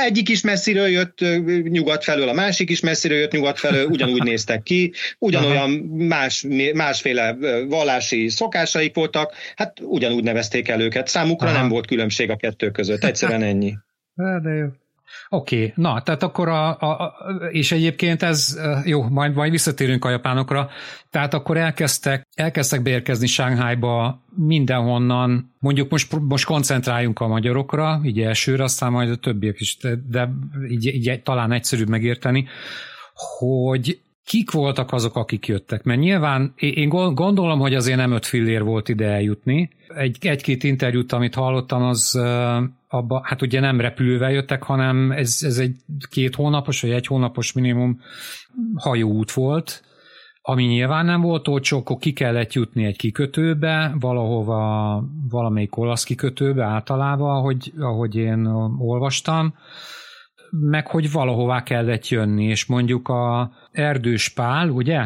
egyik 0.07 0.29
is 0.29 0.41
messziről 0.41 0.87
jött 0.87 1.19
nyugat 1.63 2.05
felől, 2.05 2.29
a 2.29 2.33
másik 2.33 2.71
is 2.71 2.81
messziről 2.81 3.19
jött 3.19 3.33
nyugat 3.33 3.59
felől, 3.59 3.87
ugyanúgy 3.87 4.23
néztek 4.23 4.63
ki, 4.63 4.93
ugyanolyan 5.19 5.71
más, 5.71 6.47
másféle 6.75 7.37
vallási 7.69 8.29
szokásaik 8.29 8.95
voltak, 8.95 9.35
hát 9.57 9.81
ugyanúgy 9.81 10.23
nevezték 10.23 10.69
el 10.69 10.81
őket. 10.81 11.09
Számukra 11.09 11.49
Aha. 11.49 11.59
nem 11.59 11.69
volt 11.69 11.87
különbség 11.87 12.31
a 12.31 12.37
kettő 12.37 12.71
között, 12.71 13.05
egyszerűen 13.05 13.43
ennyi. 13.43 13.75
De 14.15 14.51
jó. 14.51 14.67
Oké, 15.29 15.57
okay. 15.57 15.73
na, 15.77 16.03
tehát 16.03 16.23
akkor 16.23 16.49
a, 16.49 16.69
a, 16.69 17.15
és 17.51 17.73
egyébként 17.73 18.23
ez, 18.23 18.61
jó, 18.85 19.03
majd, 19.03 19.35
majd 19.35 19.51
visszatérünk 19.51 20.05
a 20.05 20.11
japánokra, 20.11 20.71
tehát 21.11 21.35
akkor 21.35 21.57
elkezdtek, 21.57 22.27
elkezdtek 22.35 22.83
beérkezni 22.83 23.27
Shanghaiba 23.27 24.23
mindenhonnan, 24.37 25.55
mondjuk 25.59 25.91
most, 25.91 26.17
most 26.21 26.45
koncentráljunk 26.45 27.21
a 27.21 27.27
magyarokra, 27.27 28.01
így 28.05 28.21
elsőre, 28.21 28.63
aztán 28.63 28.91
majd 28.91 29.11
a 29.11 29.17
többiek 29.17 29.61
is, 29.61 29.77
de, 29.77 29.95
de 30.09 30.31
így, 30.69 30.87
így 30.87 31.23
talán 31.23 31.53
egyszerűbb 31.53 31.89
megérteni, 31.89 32.47
hogy 33.39 34.01
kik 34.25 34.51
voltak 34.51 34.93
azok, 34.93 35.17
akik 35.17 35.47
jöttek? 35.47 35.83
Mert 35.83 36.01
nyilván 36.01 36.53
én 36.57 36.89
gondolom, 36.89 37.59
hogy 37.59 37.75
azért 37.75 37.97
nem 37.97 38.13
öt 38.13 38.27
fillér 38.27 38.63
volt 38.63 38.89
ide 38.89 39.07
eljutni. 39.07 39.71
Egy, 39.89 40.17
egy-két 40.21 40.63
interjút, 40.63 41.13
amit 41.13 41.35
hallottam, 41.35 41.83
az 41.83 42.21
abba, 42.89 43.21
hát 43.25 43.43
ugye 43.43 43.61
nem 43.61 43.81
repülővel 43.81 44.33
jöttek, 44.33 44.63
hanem 44.63 45.13
ez, 45.13 45.39
ez 45.41 45.59
egy 45.59 45.77
két 46.11 46.35
hónapos, 46.35 46.81
vagy 46.81 46.91
egy 46.91 47.07
hónapos 47.07 47.53
minimum 47.53 48.01
hajóút 48.75 49.33
volt, 49.33 49.83
ami 50.43 50.65
nyilván 50.65 51.05
nem 51.05 51.21
volt 51.21 51.49
olcsó, 51.49 51.79
akkor 51.79 51.97
ki 51.97 52.13
kellett 52.13 52.53
jutni 52.53 52.85
egy 52.85 52.97
kikötőbe, 52.97 53.95
valahova, 54.01 55.05
valamelyik 55.31 55.77
olasz 55.77 56.05
kikötőbe 56.05 56.65
általában, 56.65 57.37
ahogy, 57.37 57.73
ahogy 57.79 58.17
én 58.17 58.47
olvastam, 58.79 59.55
meg 60.61 60.87
hogy 60.87 61.13
valahová 61.13 61.63
kellett 61.63 62.09
jönni, 62.09 62.45
és 62.45 62.67
mondjuk 62.67 63.09
a 63.09 63.53
Erdős 63.71 64.29
Pál, 64.29 64.69
ugye? 64.69 65.01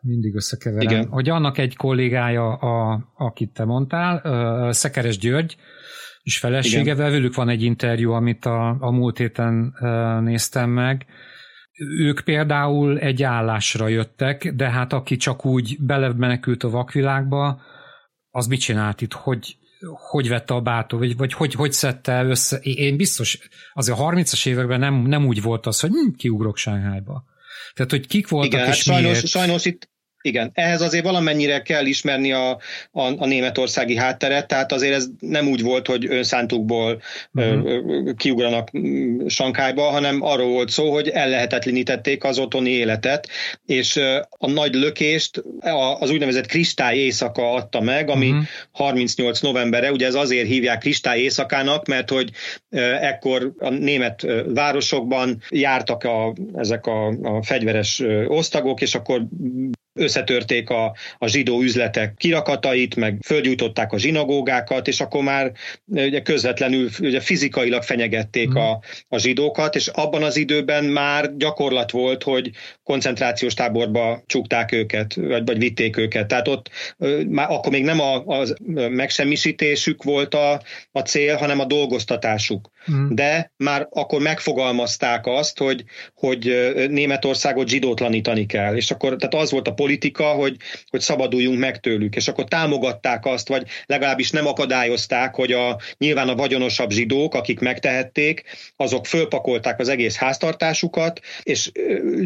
Mindig 0.00 0.34
összekeverem. 0.34 0.88
Igen. 0.88 1.06
Hogy 1.08 1.28
annak 1.28 1.58
egy 1.58 1.76
kollégája, 1.76 2.52
a, 2.52 3.04
akit 3.14 3.52
te 3.52 3.64
mondtál, 3.64 4.22
Szekeres 4.72 5.18
György, 5.18 5.56
és 6.22 6.38
felesége, 6.38 6.94
velük 6.94 7.34
van 7.34 7.48
egy 7.48 7.62
interjú, 7.62 8.12
amit 8.12 8.44
a, 8.44 8.76
a 8.80 8.90
múlt 8.90 9.18
héten 9.18 9.74
néztem 10.22 10.70
meg, 10.70 11.06
ők 11.98 12.20
például 12.20 12.98
egy 12.98 13.22
állásra 13.22 13.88
jöttek, 13.88 14.52
de 14.54 14.70
hát 14.70 14.92
aki 14.92 15.16
csak 15.16 15.46
úgy 15.46 15.76
belemenekült 15.80 16.62
a 16.62 16.70
vakvilágba, 16.70 17.60
az 18.30 18.46
mit 18.46 18.60
csinált 18.60 19.00
itt, 19.00 19.12
hogy, 19.12 19.57
hogy 20.10 20.28
vette 20.28 20.54
a 20.54 20.60
bátor, 20.60 20.98
vagy, 20.98 21.16
vagy 21.16 21.32
hogy, 21.32 21.54
hogy 21.54 21.72
szedte 21.72 22.24
össze. 22.24 22.56
Én 22.56 22.96
biztos, 22.96 23.38
azért 23.74 23.98
a 23.98 24.02
30-as 24.02 24.46
években 24.46 24.80
nem, 24.80 24.94
nem 24.94 25.26
úgy 25.26 25.42
volt 25.42 25.66
az, 25.66 25.80
hogy 25.80 25.90
hm, 25.90 26.10
kiugrok 26.16 26.56
Sánghányba. 26.56 27.24
Tehát, 27.74 27.90
hogy 27.90 28.06
kik 28.06 28.28
voltak 28.28 28.52
Igen, 28.52 28.66
és 28.66 28.74
hát 28.74 28.76
sajnos, 28.76 29.10
miért. 29.10 29.26
sajnos 29.26 29.64
itt, 29.64 29.90
igen, 30.22 30.50
ehhez 30.54 30.80
azért 30.80 31.04
valamennyire 31.04 31.62
kell 31.62 31.86
ismerni 31.86 32.32
a, 32.32 32.50
a, 32.90 33.02
a 33.02 33.26
németországi 33.26 33.96
hátteret, 33.96 34.46
tehát 34.46 34.72
azért 34.72 34.94
ez 34.94 35.06
nem 35.18 35.48
úgy 35.48 35.62
volt, 35.62 35.86
hogy 35.86 36.06
önszántukból 36.06 37.02
uh-huh. 37.32 38.14
kiugranak 38.16 38.70
Sankályba, 39.26 39.82
hanem 39.82 40.22
arról 40.22 40.48
volt 40.48 40.68
szó, 40.68 40.92
hogy 40.92 41.08
ellehetetlenítették 41.08 42.24
az 42.24 42.38
otthoni 42.38 42.70
életet, 42.70 43.28
és 43.66 44.00
a 44.30 44.50
nagy 44.50 44.74
lökést 44.74 45.42
az 45.98 46.10
úgynevezett 46.10 46.46
kristály 46.46 46.96
éjszaka 46.96 47.52
adta 47.52 47.80
meg, 47.80 48.10
ami 48.10 48.28
uh-huh. 48.28 48.44
38 48.72 49.40
novembere, 49.40 49.92
ugye 49.92 50.06
ez 50.06 50.14
azért 50.14 50.46
hívják 50.46 50.78
kristály 50.78 51.20
éjszakának, 51.20 51.86
mert 51.86 52.10
hogy 52.10 52.30
ekkor 53.00 53.52
a 53.58 53.68
német 53.68 54.26
városokban 54.46 55.42
jártak 55.50 56.04
a, 56.04 56.34
ezek 56.54 56.86
a, 56.86 57.06
a 57.06 57.42
fegyveres 57.42 58.02
osztagok, 58.26 58.80
és 58.80 58.94
akkor 58.94 59.26
összetörték 59.98 60.70
a, 60.70 60.94
a 61.18 61.26
zsidó 61.26 61.60
üzletek 61.60 62.14
kirakatait, 62.16 62.96
meg 62.96 63.18
földgyújtották 63.24 63.92
a 63.92 63.98
zsinagógákat, 63.98 64.88
és 64.88 65.00
akkor 65.00 65.22
már 65.22 65.52
ugye 65.86 66.22
közvetlenül 66.22 66.88
ugye 67.00 67.20
fizikailag 67.20 67.82
fenyegették 67.82 68.48
mm. 68.48 68.56
a, 68.56 68.80
a 69.08 69.18
zsidókat, 69.18 69.74
és 69.74 69.86
abban 69.86 70.22
az 70.22 70.36
időben 70.36 70.84
már 70.84 71.36
gyakorlat 71.36 71.90
volt, 71.90 72.22
hogy 72.22 72.50
koncentrációs 72.82 73.54
táborba 73.54 74.22
csukták 74.26 74.72
őket, 74.72 75.14
vagy, 75.14 75.44
vagy 75.44 75.58
vitték 75.58 75.96
őket. 75.96 76.26
Tehát 76.26 76.48
ott 76.48 76.70
már 77.28 77.50
akkor 77.50 77.72
még 77.72 77.84
nem 77.84 78.00
a, 78.00 78.14
a 78.14 78.46
megsemmisítésük 78.88 80.02
volt 80.02 80.34
a, 80.34 80.62
a 80.92 81.00
cél, 81.00 81.36
hanem 81.36 81.60
a 81.60 81.64
dolgoztatásuk. 81.64 82.70
Mm. 82.92 83.14
De 83.14 83.52
már 83.56 83.86
akkor 83.90 84.20
megfogalmazták 84.20 85.26
azt, 85.26 85.58
hogy, 85.58 85.84
hogy 86.14 86.72
Németországot 86.90 87.68
zsidótlanítani 87.68 88.46
kell. 88.46 88.76
És 88.76 88.90
akkor 88.90 89.16
tehát 89.16 89.34
az 89.34 89.50
volt 89.50 89.68
a 89.68 89.74
politika, 89.74 90.24
hogy, 90.24 90.56
hogy 90.90 91.00
szabaduljunk 91.00 91.58
meg 91.58 91.80
tőlük, 91.80 92.16
és 92.16 92.28
akkor 92.28 92.44
támogatták 92.44 93.26
azt, 93.26 93.48
vagy 93.48 93.66
legalábbis 93.86 94.30
nem 94.30 94.46
akadályozták, 94.46 95.34
hogy 95.34 95.52
a, 95.52 95.78
nyilván 95.98 96.28
a 96.28 96.34
vagyonosabb 96.34 96.90
zsidók, 96.90 97.34
akik 97.34 97.60
megtehették, 97.60 98.42
azok 98.76 99.06
fölpakolták 99.06 99.80
az 99.80 99.88
egész 99.88 100.16
háztartásukat, 100.16 101.20
és 101.42 101.70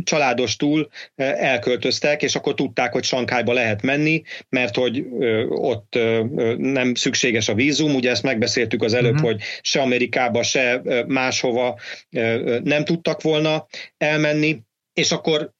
családostul 0.05 0.89
elköltöztek, 1.17 2.23
és 2.23 2.35
akkor 2.35 2.55
tudták, 2.55 2.93
hogy 2.93 3.05
Sankályba 3.05 3.53
lehet 3.53 3.83
menni, 3.83 4.23
mert 4.49 4.77
hogy 4.77 5.05
ott 5.49 5.99
nem 6.57 6.95
szükséges 6.95 7.49
a 7.49 7.55
vízum, 7.55 7.95
ugye 7.95 8.11
ezt 8.11 8.23
megbeszéltük 8.23 8.83
az 8.83 8.95
előbb, 8.95 9.15
uh-huh. 9.15 9.31
hogy 9.31 9.41
se 9.61 9.81
Amerikába, 9.81 10.42
se 10.43 10.83
máshova 11.07 11.79
nem 12.63 12.85
tudtak 12.85 13.23
volna 13.23 13.67
elmenni, 13.97 14.63
és 14.93 15.13
akkor 15.13 15.53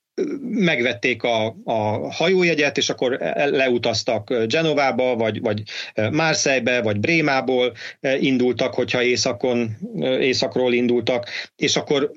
megvették 0.43 1.23
a, 1.23 1.57
a 1.65 2.13
hajójegyet, 2.13 2.77
és 2.77 2.91
akkor 2.91 3.19
leutaztak 3.35 4.47
Genovába, 4.47 5.17
vagy, 5.17 5.41
vagy 5.41 5.63
Marseille-be, 6.11 6.83
vagy 6.83 7.01
Brémából 7.01 7.73
indultak, 8.19 8.75
hogyha 8.75 9.03
északon, 9.03 9.77
északról 10.01 10.73
indultak, 10.73 11.29
és 11.57 11.77
akkor 11.77 12.11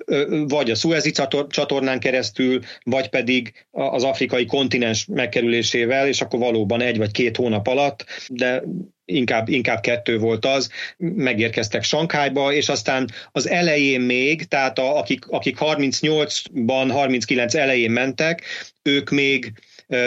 vagy 0.47 0.71
a 0.71 0.75
Suezi 0.75 1.11
csatornán 1.49 1.99
keresztül, 1.99 2.59
vagy 2.83 3.09
pedig 3.09 3.65
az 3.71 4.03
afrikai 4.03 4.45
kontinens 4.45 5.05
megkerülésével, 5.05 6.07
és 6.07 6.21
akkor 6.21 6.39
valóban 6.39 6.81
egy 6.81 6.97
vagy 6.97 7.11
két 7.11 7.35
hónap 7.35 7.67
alatt, 7.67 8.05
de 8.29 8.63
inkább, 9.05 9.49
inkább 9.49 9.79
kettő 9.79 10.17
volt 10.17 10.45
az, 10.45 10.69
megérkeztek 10.97 11.83
Sankhájba, 11.83 12.53
és 12.53 12.69
aztán 12.69 13.09
az 13.31 13.49
elején 13.49 14.01
még, 14.01 14.43
tehát 14.43 14.79
a, 14.79 14.97
akik, 14.97 15.27
akik 15.27 15.57
38-ban, 15.59 16.87
39 16.91 17.55
elején 17.55 17.91
mentek, 17.91 18.43
ők 18.83 19.09
még 19.09 19.53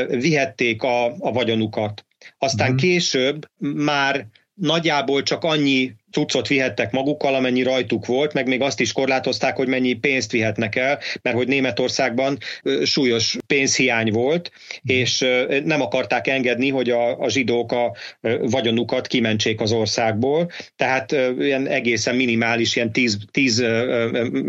vihették 0.09 0.83
a, 0.83 1.05
a 1.05 1.33
vagyonukat. 1.33 2.05
Aztán 2.39 2.73
mm. 2.73 2.77
később 2.77 3.49
már 3.59 4.27
nagyjából 4.55 5.23
csak 5.23 5.45
annyi 5.45 5.95
cuccot 6.11 6.49
vihettek 6.49 6.91
magukkal, 6.91 7.35
amennyi 7.35 7.63
rajtuk 7.63 8.07
volt, 8.07 8.33
meg 8.33 8.47
még 8.47 8.61
azt 8.61 8.81
is 8.81 8.93
korlátozták, 8.93 9.57
hogy 9.57 9.69
mennyi 9.69 9.93
pénzt 9.93 10.31
vihetnek 10.31 10.77
el, 10.77 10.99
mert 11.23 11.37
hogy 11.37 11.49
Németországban 11.49 12.39
súlyos 12.85 13.37
pénzhiány 13.47 14.13
volt, 14.13 14.51
és 14.83 15.27
nem 15.65 15.81
akarták 15.81 16.27
engedni, 16.27 16.69
hogy 16.69 16.91
a, 16.91 17.19
a 17.21 17.29
zsidók 17.29 17.73
a 17.73 17.97
vagyonukat 18.41 19.07
kimentsék 19.07 19.61
az 19.61 19.73
országból, 19.73 20.51
tehát 20.77 21.13
ilyen 21.39 21.67
egészen 21.67 22.15
minimális, 22.15 22.77
ilyen 22.77 22.93
10, 22.93 23.19
10 23.31 23.65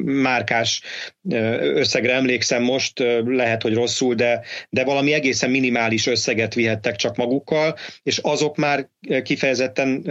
márkás 0.03 0.81
összegre 1.59 2.13
emlékszem 2.13 2.63
most, 2.63 3.03
lehet, 3.25 3.61
hogy 3.61 3.73
rosszul, 3.73 4.15
de, 4.15 4.41
de 4.69 4.83
valami 4.83 5.13
egészen 5.13 5.49
minimális 5.49 6.07
összeget 6.07 6.53
vihettek 6.53 6.95
csak 6.95 7.15
magukkal, 7.15 7.75
és 8.03 8.17
azok 8.17 8.55
már 8.57 8.89
kifejezetten 9.23 10.03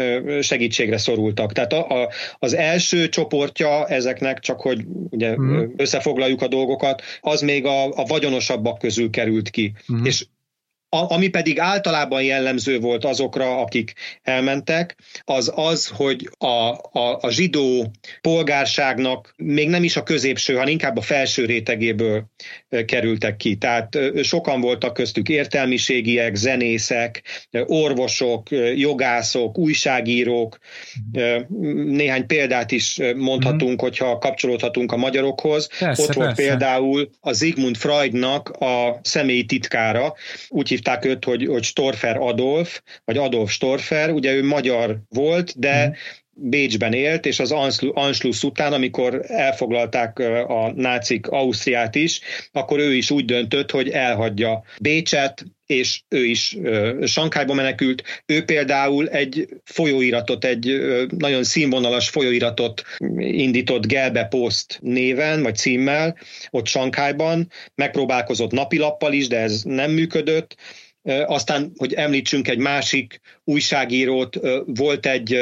segítségre 0.43 0.99
szorult 0.99 1.38
voltak. 1.39 1.53
Tehát 1.53 1.73
a, 1.73 2.03
a, 2.03 2.09
az 2.39 2.55
első 2.55 3.09
csoportja 3.09 3.87
ezeknek, 3.87 4.39
csak 4.39 4.61
hogy 4.61 4.85
ugye 5.11 5.37
mm. 5.41 5.65
összefoglaljuk 5.77 6.43
a 6.43 6.49
dolgokat, 6.49 7.03
az 7.21 7.41
még 7.41 7.65
a, 7.65 7.85
a 7.85 8.05
vagyonosabbak 8.05 8.79
közül 8.79 9.11
került 9.11 9.51
ki. 9.51 9.73
Mm. 9.93 10.05
És 10.05 10.27
a, 10.89 11.13
ami 11.15 11.29
pedig 11.29 11.59
általában 11.59 12.23
jellemző 12.23 12.79
volt 12.79 13.05
azokra, 13.05 13.61
akik 13.61 13.93
elmentek, 14.23 14.97
az 15.25 15.53
az, 15.55 15.87
hogy 15.87 16.29
a, 16.39 16.47
a, 16.99 17.19
a 17.21 17.31
zsidó 17.31 17.91
polgárságnak 18.21 19.35
még 19.37 19.69
nem 19.69 19.85
is 19.85 19.97
a 19.97 20.03
középső, 20.03 20.55
hanem 20.55 20.69
inkább 20.69 20.97
a 20.97 21.01
felső 21.01 21.45
rétegéből 21.45 22.25
kerültek 22.85 23.37
ki. 23.37 23.57
Tehát 23.57 23.99
sokan 24.23 24.61
voltak 24.61 24.95
köztük 24.95 25.29
értelmiségiek, 25.29 26.35
zenészek, 26.35 27.23
orvosok, 27.67 28.49
jogászok, 28.75 29.59
újságírók. 29.59 30.59
Néhány 31.85 32.27
példát 32.27 32.71
is 32.71 32.99
mondhatunk, 33.17 33.73
mm. 33.73 33.85
hogyha 33.85 34.19
kapcsolódhatunk 34.19 34.93
a 34.93 34.97
magyarokhoz. 34.97 35.69
Persze, 35.79 36.03
Ott 36.03 36.13
volt 36.13 36.27
persze. 36.27 36.43
például 36.43 37.11
a 37.21 37.33
Sigmund 37.35 37.77
Freudnak 37.77 38.49
a 38.49 39.01
személyi 39.03 39.45
titkára, 39.45 40.15
úgy 40.49 40.69
hívták 40.79 41.05
őt, 41.05 41.25
hogy, 41.25 41.47
hogy 41.47 41.63
Storfer 41.63 42.17
Adolf, 42.17 42.81
vagy 43.05 43.17
Adolf 43.17 43.51
Storfer, 43.51 44.11
ugye 44.11 44.33
ő 44.33 44.45
magyar 44.45 44.99
volt, 45.09 45.59
de 45.59 45.87
mm. 45.89 45.91
Bécsben 46.41 46.93
élt, 46.93 47.27
és 47.27 47.41
az 47.41 47.55
Anschluss 47.93 48.43
után, 48.43 48.73
amikor 48.73 49.25
elfoglalták 49.27 50.19
a 50.49 50.73
nácik 50.75 51.27
Ausztriát 51.27 51.95
is, 51.95 52.21
akkor 52.53 52.79
ő 52.79 52.95
is 52.95 53.11
úgy 53.11 53.25
döntött, 53.25 53.71
hogy 53.71 53.89
elhagyja 53.89 54.63
Bécset, 54.81 55.45
és 55.67 56.01
ő 56.09 56.25
is 56.25 56.55
uh, 56.55 57.05
Sankályba 57.05 57.55
menekült. 57.55 58.03
Ő 58.27 58.45
például 58.45 59.09
egy 59.09 59.49
folyóiratot, 59.65 60.45
egy 60.45 60.81
nagyon 61.17 61.45
színvonalas 61.45 62.09
folyóiratot 62.09 62.83
indított 63.19 63.87
Gelbe 63.87 64.25
Post 64.25 64.79
néven, 64.83 65.43
vagy 65.43 65.57
címmel, 65.57 66.19
ott 66.51 66.67
Sankályban. 66.67 67.51
Megpróbálkozott 67.75 68.51
napilappal 68.51 69.13
is, 69.13 69.29
de 69.29 69.39
ez 69.39 69.63
nem 69.63 69.91
működött 69.91 70.57
aztán, 71.27 71.73
hogy 71.77 71.93
említsünk 71.93 72.49
egy 72.49 72.59
másik 72.59 73.21
újságírót, 73.45 74.39
volt 74.67 75.07
egy 75.07 75.39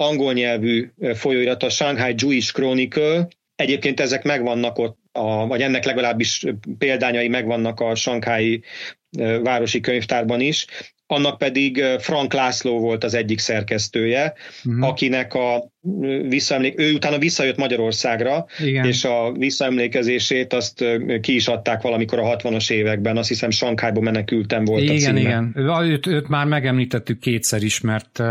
angol 0.00 0.32
nyelvű 0.32 0.90
folyóirat, 1.14 1.62
a 1.62 1.68
Shanghai 1.68 2.14
Jewish 2.16 2.52
Chronicle, 2.52 3.28
Egyébként 3.58 4.00
ezek 4.00 4.24
megvannak 4.24 4.78
ott 4.78 4.98
a, 5.12 5.46
vagy 5.46 5.62
ennek 5.62 5.84
legalábbis 5.84 6.44
példányai 6.78 7.28
megvannak 7.28 7.80
a 7.80 7.94
Sankái 7.94 8.62
városi 9.42 9.80
könyvtárban 9.80 10.40
is, 10.40 10.66
annak 11.06 11.38
pedig 11.38 11.82
Frank 11.98 12.32
László 12.32 12.78
volt 12.78 13.04
az 13.04 13.14
egyik 13.14 13.38
szerkesztője, 13.38 14.34
uh-huh. 14.64 14.88
akinek 14.88 15.34
a 15.34 15.72
visszaemlék, 16.28 16.80
ő 16.80 16.92
utána 16.92 17.18
visszajött 17.18 17.56
Magyarországra, 17.56 18.46
Igen. 18.64 18.86
és 18.86 19.04
a 19.04 19.32
visszaemlékezését 19.32 20.52
azt 20.52 20.84
ki 21.20 21.34
is 21.34 21.48
adták 21.48 21.82
valamikor 21.82 22.18
a 22.18 22.36
60-as 22.36 22.70
években, 22.70 23.16
azt 23.16 23.28
hiszem 23.28 23.50
Sankhájba 23.50 24.00
menekültem 24.00 24.64
volt 24.64 24.82
igen, 24.82 24.94
a 24.94 24.98
címe. 24.98 25.20
Igen, 25.20 25.52
igen. 25.54 25.82
Őt, 25.84 26.06
őt 26.06 26.28
már 26.28 26.46
megemlítettük 26.46 27.18
kétszer 27.18 27.62
is, 27.62 27.80
mert 27.80 28.22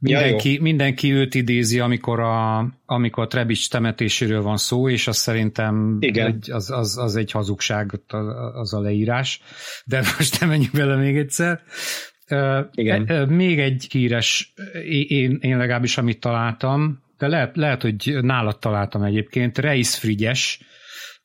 Mindenki, 0.00 0.52
ja, 0.52 0.62
mindenki 0.62 1.12
őt 1.12 1.34
idézi, 1.34 1.80
amikor 1.80 2.20
a, 2.20 2.58
amikor 2.86 3.24
a 3.24 3.26
Trebics 3.26 3.70
temetéséről 3.70 4.42
van 4.42 4.56
szó, 4.56 4.88
és 4.88 5.06
az 5.06 5.16
szerintem 5.16 5.96
Igen. 6.00 6.26
Egy, 6.26 6.50
az, 6.50 6.70
az, 6.70 6.98
az 6.98 7.16
egy 7.16 7.30
hazugság, 7.30 8.00
az 8.54 8.74
a 8.74 8.80
leírás. 8.80 9.40
De 9.84 10.02
most 10.18 10.40
nem 10.40 10.48
menjünk 10.48 10.72
bele 10.72 10.96
még 10.96 11.16
egyszer. 11.16 11.60
Igen. 12.72 13.28
Még 13.28 13.58
egy 13.58 13.86
híres, 13.90 14.54
én, 15.06 15.38
én 15.40 15.56
legalábbis 15.56 15.98
amit 15.98 16.20
találtam, 16.20 17.02
de 17.18 17.26
lehet, 17.26 17.56
lehet, 17.56 17.82
hogy 17.82 18.18
nálad 18.20 18.58
találtam 18.58 19.02
egyébként, 19.02 19.58
Reis 19.58 19.98
Frigyes, 19.98 20.60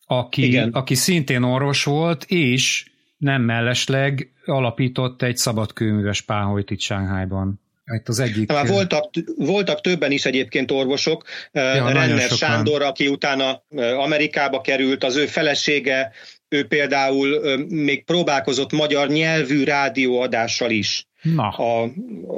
aki, 0.05 0.57
aki 0.57 0.95
szintén 0.95 1.43
orvos 1.43 1.83
volt, 1.83 2.23
és 2.23 2.91
nem 3.17 3.41
mellesleg 3.41 4.31
alapított 4.45 5.21
egy 5.21 5.37
szabadkőműves 5.37 6.21
páholyt 6.21 6.71
itt 6.71 6.79
Sánghányban. 6.79 7.63
Itt 7.93 8.07
az 8.07 8.19
egyik... 8.19 8.47
Már 8.51 8.67
voltak, 8.67 9.09
voltak 9.35 9.81
többen 9.81 10.11
is 10.11 10.25
egyébként 10.25 10.71
orvosok. 10.71 11.23
Ja, 11.51 11.91
Renner 11.91 12.29
Sándor, 12.29 12.81
aki 12.81 13.07
utána 13.07 13.63
Amerikába 13.97 14.61
került, 14.61 15.03
az 15.03 15.15
ő 15.15 15.25
felesége, 15.25 16.11
ő 16.49 16.67
például 16.67 17.57
még 17.67 18.03
próbálkozott 18.03 18.71
magyar 18.71 19.07
nyelvű 19.07 19.63
rádióadással 19.63 20.69
is. 20.69 21.07
Na. 21.21 21.47
A, 21.47 21.83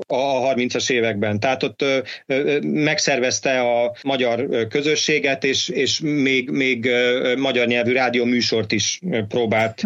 a 0.08 0.54
30-as 0.54 0.90
években. 0.92 1.40
Tehát 1.40 1.64
ott 1.64 1.82
ö, 1.82 2.00
ö, 2.26 2.60
megszervezte 2.62 3.60
a 3.60 3.96
magyar 4.04 4.68
közösséget, 4.68 5.44
és, 5.44 5.70
és 5.70 6.00
még, 6.00 6.50
még 6.50 6.86
ö, 6.86 7.36
magyar 7.36 7.68
nyelvű 7.68 7.92
rádió 7.92 8.26
műsort 8.26 8.72
is 8.72 9.00
próbált 9.28 9.82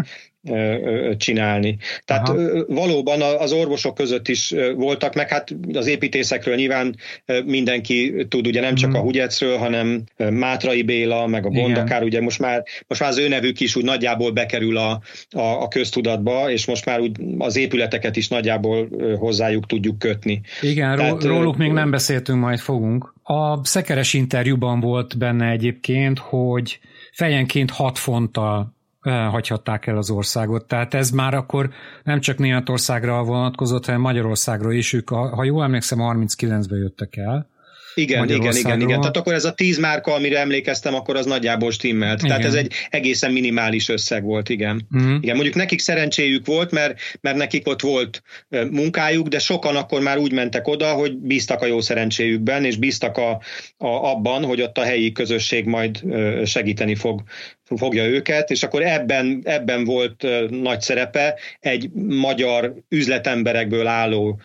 csinálni. 1.17 1.77
Tehát 2.05 2.29
Aha. 2.29 2.65
valóban 2.67 3.21
az 3.21 3.51
orvosok 3.51 3.93
között 3.95 4.27
is 4.27 4.53
voltak, 4.75 5.15
meg 5.15 5.29
hát 5.29 5.55
az 5.73 5.87
építészekről 5.87 6.55
nyilván 6.55 6.95
mindenki 7.45 8.25
tud, 8.29 8.47
ugye 8.47 8.61
nem 8.61 8.75
csak 8.75 8.93
a 8.93 8.97
mhm. 8.97 9.05
Hugyecről, 9.05 9.57
hanem 9.57 10.03
Mátrai 10.17 10.83
Béla, 10.83 11.27
meg 11.27 11.45
a 11.45 11.49
Bondakár, 11.49 12.03
ugye 12.03 12.21
most 12.21 12.39
már, 12.39 12.63
most 12.87 13.01
már 13.01 13.09
az 13.09 13.17
ő 13.17 13.27
nevük 13.27 13.59
is 13.59 13.75
úgy 13.75 13.83
nagyjából 13.83 14.31
bekerül 14.31 14.77
a, 14.77 15.01
a, 15.29 15.41
a 15.41 15.67
köztudatba, 15.67 16.51
és 16.51 16.65
most 16.65 16.85
már 16.85 16.99
úgy 16.99 17.11
az 17.37 17.55
épületeket 17.55 18.15
is 18.15 18.27
nagyjából 18.27 18.89
hozzájuk 19.17 19.65
tudjuk 19.65 19.99
kötni. 19.99 20.41
Igen, 20.61 20.95
Tehát, 20.95 21.23
róluk 21.23 21.57
még 21.57 21.71
nem 21.71 21.91
beszéltünk, 21.91 22.39
majd 22.39 22.59
fogunk. 22.59 23.13
A 23.23 23.65
szekeres 23.65 24.13
interjúban 24.13 24.79
volt 24.79 25.17
benne 25.17 25.49
egyébként, 25.49 26.19
hogy 26.19 26.79
fejenként 27.11 27.71
6 27.71 27.97
fonttal 27.97 28.79
hagyhatták 29.09 29.87
el 29.87 29.97
az 29.97 30.09
országot. 30.09 30.65
Tehát 30.65 30.93
ez 30.93 31.09
már 31.09 31.33
akkor 31.33 31.69
nem 32.03 32.19
csak 32.19 32.37
Németországra 32.37 33.23
vonatkozott, 33.23 33.85
hanem 33.85 34.01
Magyarországra 34.01 34.71
is. 34.71 34.93
Ők, 34.93 35.09
ha 35.09 35.43
jól 35.43 35.63
emlékszem, 35.63 35.97
39-ben 36.01 36.79
jöttek 36.79 37.17
el. 37.17 37.49
Igen, 37.93 38.29
igen, 38.29 38.55
igen, 38.55 38.81
igen. 38.81 38.99
Tehát 38.99 39.17
akkor 39.17 39.33
ez 39.33 39.45
a 39.45 39.53
tíz 39.53 39.77
márka, 39.77 40.13
amire 40.13 40.39
emlékeztem, 40.39 40.95
akkor 40.95 41.15
az 41.15 41.25
nagyjából 41.25 41.71
stimmelt. 41.71 42.23
Igen. 42.23 42.29
Tehát 42.29 42.45
ez 42.45 42.53
egy 42.53 42.73
egészen 42.89 43.31
minimális 43.31 43.89
összeg 43.89 44.23
volt, 44.23 44.49
igen. 44.49 44.87
Uh-huh. 44.91 45.17
Igen, 45.21 45.35
mondjuk 45.35 45.55
nekik 45.55 45.79
szerencséjük 45.79 46.45
volt, 46.45 46.71
mert, 46.71 46.99
mert 47.21 47.37
nekik 47.37 47.67
ott 47.67 47.81
volt 47.81 48.23
munkájuk, 48.69 49.27
de 49.27 49.39
sokan 49.39 49.75
akkor 49.75 50.01
már 50.01 50.17
úgy 50.17 50.33
mentek 50.33 50.67
oda, 50.67 50.93
hogy 50.93 51.17
bíztak 51.17 51.61
a 51.61 51.65
jó 51.65 51.81
szerencséjükben, 51.81 52.65
és 52.65 52.77
bíztak 52.77 53.17
a, 53.17 53.31
a, 53.77 53.87
abban, 53.87 54.43
hogy 54.43 54.61
ott 54.61 54.77
a 54.77 54.83
helyi 54.83 55.11
közösség 55.11 55.65
majd 55.65 56.03
segíteni 56.45 56.95
fog 56.95 57.23
fogja 57.77 58.05
őket, 58.05 58.49
és 58.49 58.63
akkor 58.63 58.81
ebben, 58.81 59.41
ebben 59.43 59.83
volt 59.83 60.25
nagy 60.49 60.81
szerepe 60.81 61.39
egy 61.59 61.89
magyar 61.93 62.73
üzletemberekből 62.89 63.87
álló 63.87 64.39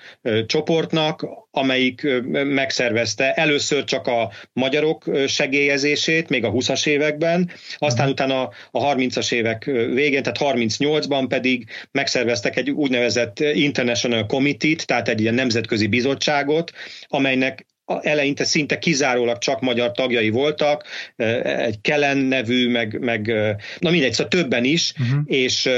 csoportnak, 0.46 1.26
amelyik 1.50 2.06
megszervezte 2.32 3.32
először 3.32 3.84
csak 3.84 4.06
a 4.06 4.32
magyarok 4.52 5.10
segélyezését, 5.26 6.28
még 6.28 6.44
a 6.44 6.52
20-as 6.52 6.86
években, 6.86 7.50
aztán 7.78 8.08
utána 8.08 8.50
a 8.70 8.94
30-as 8.94 9.32
évek 9.32 9.64
végén, 9.94 10.22
tehát 10.22 10.56
38-ban 10.56 11.24
pedig 11.28 11.66
megszerveztek 11.90 12.56
egy 12.56 12.70
úgynevezett 12.70 13.40
International 13.40 14.26
Committee-t, 14.26 14.86
tehát 14.86 15.08
egy 15.08 15.20
ilyen 15.20 15.34
nemzetközi 15.34 15.86
bizottságot, 15.86 16.72
amelynek 17.06 17.66
eleinte 18.00 18.44
szinte 18.44 18.78
kizárólag 18.78 19.38
csak 19.38 19.60
magyar 19.60 19.92
tagjai 19.92 20.30
voltak, 20.30 20.84
egy 21.16 21.80
Kellen 21.80 22.16
nevű, 22.16 22.70
meg, 22.70 22.98
meg 23.00 23.32
na 23.78 23.90
mindegy, 23.90 24.12
szóval 24.12 24.28
többen 24.28 24.64
is, 24.64 24.92
uh-huh. 24.98 25.20
és 25.24 25.70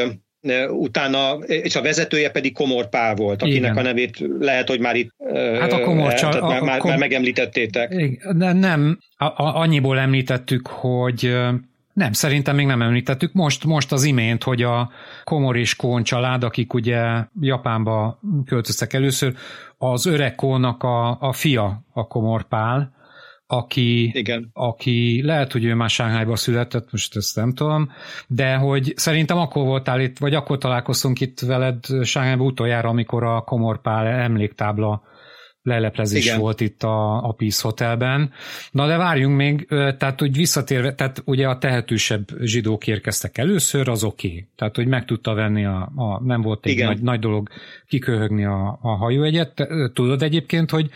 utána, 0.69 1.33
és 1.47 1.77
a 1.77 1.83
vezetője 1.83 2.31
pedig 2.31 2.53
Komor 2.53 2.89
Pál 2.89 3.15
volt, 3.15 3.43
akinek 3.43 3.73
Igen. 3.73 3.77
a 3.77 3.83
nevét 3.83 4.25
lehet, 4.39 4.69
hogy 4.69 4.81
már 4.81 4.97
itt 4.97 5.11
hát 5.61 5.73
a 5.73 5.81
Komor 5.81 6.15
csal, 6.15 6.33
a, 6.33 6.49
már, 6.49 6.61
már, 6.61 6.79
kom... 6.79 6.91
már 6.91 6.99
megemlítettétek. 6.99 7.95
Nem, 8.53 8.99
a, 9.17 9.25
a, 9.25 9.57
annyiból 9.57 9.99
említettük, 9.99 10.67
hogy 10.67 11.37
nem, 11.99 12.13
szerintem 12.13 12.55
még 12.55 12.67
nem 12.67 12.83
említettük. 12.83 13.33
Most, 13.33 13.65
most 13.65 13.93
az 13.93 14.05
imént, 14.05 14.43
hogy 14.43 14.63
a 14.63 14.91
Komor 15.25 15.57
és 15.57 15.77
Kón 15.77 16.03
család, 16.03 16.45
akik 16.45 16.75
ugye 16.75 17.25
Japánba 17.41 18.21
költöztek 18.45 18.93
először, 18.93 19.35
az 19.79 20.07
öreg 20.07 20.35
Kónak 20.35 20.83
a, 20.83 21.21
a 21.21 21.33
fia, 21.33 21.85
a 21.93 22.07
Komor 22.07 22.49
Pál, 22.49 22.93
aki, 23.47 24.11
Igen. 24.15 24.51
aki 24.53 25.23
lehet, 25.25 25.53
hogy 25.53 25.65
ő 25.65 25.75
már 25.75 25.91
Sánghányba 25.91 26.37
született, 26.37 26.93
most 26.93 27.17
ezt 27.17 27.37
nem 27.37 27.53
tudom, 27.53 27.91
de 28.27 28.57
hogy 28.57 28.93
szerintem 28.97 29.39
akkor 29.39 29.65
voltál 29.65 30.01
itt, 30.01 30.19
vagy 30.19 30.35
akkor 30.35 30.59
találkoztunk 30.59 31.21
itt 31.21 31.41
veled 31.41 31.85
Sánghányban 32.03 32.47
utoljára, 32.47 32.89
amikor 32.89 33.25
a 33.25 33.41
Komorpál 33.41 34.07
emléktábla 34.07 35.03
leleplezés 35.63 36.25
Igen. 36.25 36.39
volt 36.39 36.61
itt 36.61 36.83
a, 36.83 37.29
a 37.29 37.33
Peace 37.33 37.63
Hotelben. 37.63 38.33
Na 38.71 38.87
de 38.87 38.97
várjunk 38.97 39.37
még, 39.37 39.67
tehát 39.69 40.21
hogy 40.21 40.37
visszatérve, 40.37 40.95
tehát 40.95 41.23
ugye 41.25 41.49
a 41.49 41.59
tehetősebb 41.59 42.27
zsidók 42.41 42.87
érkeztek 42.87 43.39
először, 43.39 43.89
az 43.89 44.05
oké. 44.05 44.29
Okay. 44.29 44.49
Tehát, 44.57 44.77
hogy 44.77 44.87
meg 44.87 45.05
tudta 45.05 45.35
venni 45.35 45.65
a, 45.65 45.93
a 45.97 46.23
nem 46.25 46.43
volt 46.43 46.67
egy 46.67 46.85
nagy, 46.85 47.01
nagy 47.01 47.19
dolog 47.19 47.49
kiköhögni 47.87 48.45
a, 48.45 48.79
a 48.83 48.89
hajóegyet. 48.89 49.69
Tudod 49.93 50.23
egyébként, 50.23 50.71
hogy 50.71 50.91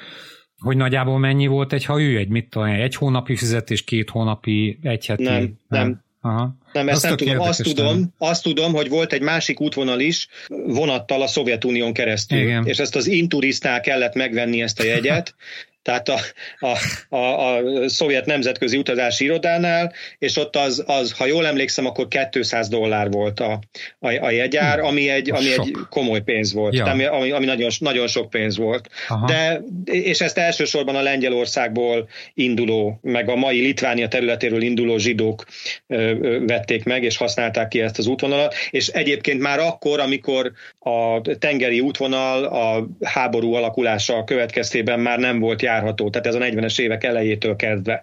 hogy 0.62 0.76
nagyjából 0.76 1.18
mennyi 1.18 1.46
volt 1.46 1.72
egy 1.72 1.84
hajójegy? 1.84 2.28
Mit 2.28 2.50
tudom, 2.50 2.68
egy 2.68 2.94
hónapi 2.94 3.36
fizetés, 3.36 3.84
két 3.84 4.10
hónapi, 4.10 4.78
egy 4.82 5.06
heti? 5.06 5.22
Nem, 5.22 5.58
nem. 5.68 6.02
Aha. 6.25 6.57
Nem, 6.73 6.89
ezt 6.89 7.03
nem 7.03 7.16
tudom. 7.16 7.41
Azt 7.41 7.62
tudom, 7.62 8.14
azt 8.18 8.43
tudom, 8.43 8.73
hogy 8.73 8.89
volt 8.89 9.12
egy 9.12 9.20
másik 9.20 9.61
útvonal 9.61 10.01
is 10.01 10.29
vonattal 10.66 11.23
a 11.23 11.27
Szovjetunión 11.27 11.93
keresztül. 11.93 12.39
Igen. 12.39 12.66
És 12.66 12.79
ezt 12.79 12.97
az 12.97 13.07
inturisznál 13.07 13.81
kellett 13.81 14.14
megvenni 14.14 14.62
ezt 14.62 14.81
a 14.81 14.85
jegyet, 14.85 15.35
tehát 15.83 16.09
a, 16.09 16.18
a, 16.59 16.76
a, 17.16 17.57
a 17.57 17.89
szovjet 17.89 18.26
nemzetközi 18.26 18.76
utazási 18.76 19.24
irodánál, 19.24 19.93
és 20.18 20.37
ott 20.37 20.57
az, 20.57 20.85
az, 20.87 21.12
ha 21.12 21.26
jól 21.26 21.47
emlékszem, 21.47 21.87
akkor 21.87 22.09
200 22.30 22.68
dollár 22.68 23.11
volt 23.11 23.41
a, 23.41 23.61
a, 23.99 24.24
a 24.24 24.30
jegyár, 24.30 24.78
hm. 24.78 24.85
ami 24.85 25.09
egy, 25.09 25.30
ami 25.30 25.53
egy 25.53 25.76
komoly 25.91 26.20
pénz 26.20 26.53
volt, 26.53 26.74
ja. 26.74 26.85
ami, 26.85 27.05
ami, 27.05 27.30
ami 27.30 27.45
nagyon, 27.45 27.70
nagyon 27.78 28.07
sok 28.07 28.30
pénz 28.30 28.57
volt. 28.57 28.89
Aha. 29.09 29.26
De, 29.26 29.62
és 29.85 30.20
ezt 30.20 30.39
elsősorban 30.39 30.97
a 30.97 31.03
Lengyelországból 31.03 32.09
induló, 32.35 32.99
meg 33.03 33.28
a 33.28 33.37
mai 33.37 33.61
Litvánia 33.61 34.09
területéről 34.09 34.62
induló 34.62 34.97
zsidók 34.97 35.45
ö, 35.87 36.14
ö, 36.20 36.45
vették 36.47 36.85
meg, 36.85 37.03
és 37.03 37.16
használták 37.16 37.68
ki 37.68 37.80
ezt 37.80 37.99
az 37.99 38.07
útvonalat, 38.07 38.55
és 38.70 38.89
egyébként 38.89 39.41
már 39.41 39.59
akkor, 39.59 40.01
amikor 40.01 40.53
a 40.78 41.20
tengeri 41.39 41.80
útvonal 41.80 42.45
a 42.45 42.89
háború 43.01 43.55
alakulása 43.55 44.24
következtében 44.24 45.01
már 45.01 45.18
nem 45.18 45.39
volt 45.39 45.62
járható, 45.73 46.11
tehát 46.11 46.27
ez 46.27 46.35
a 46.35 46.39
40-es 46.39 46.81
évek 46.81 47.05
elejétől 47.05 47.57
kezdve. 47.57 48.03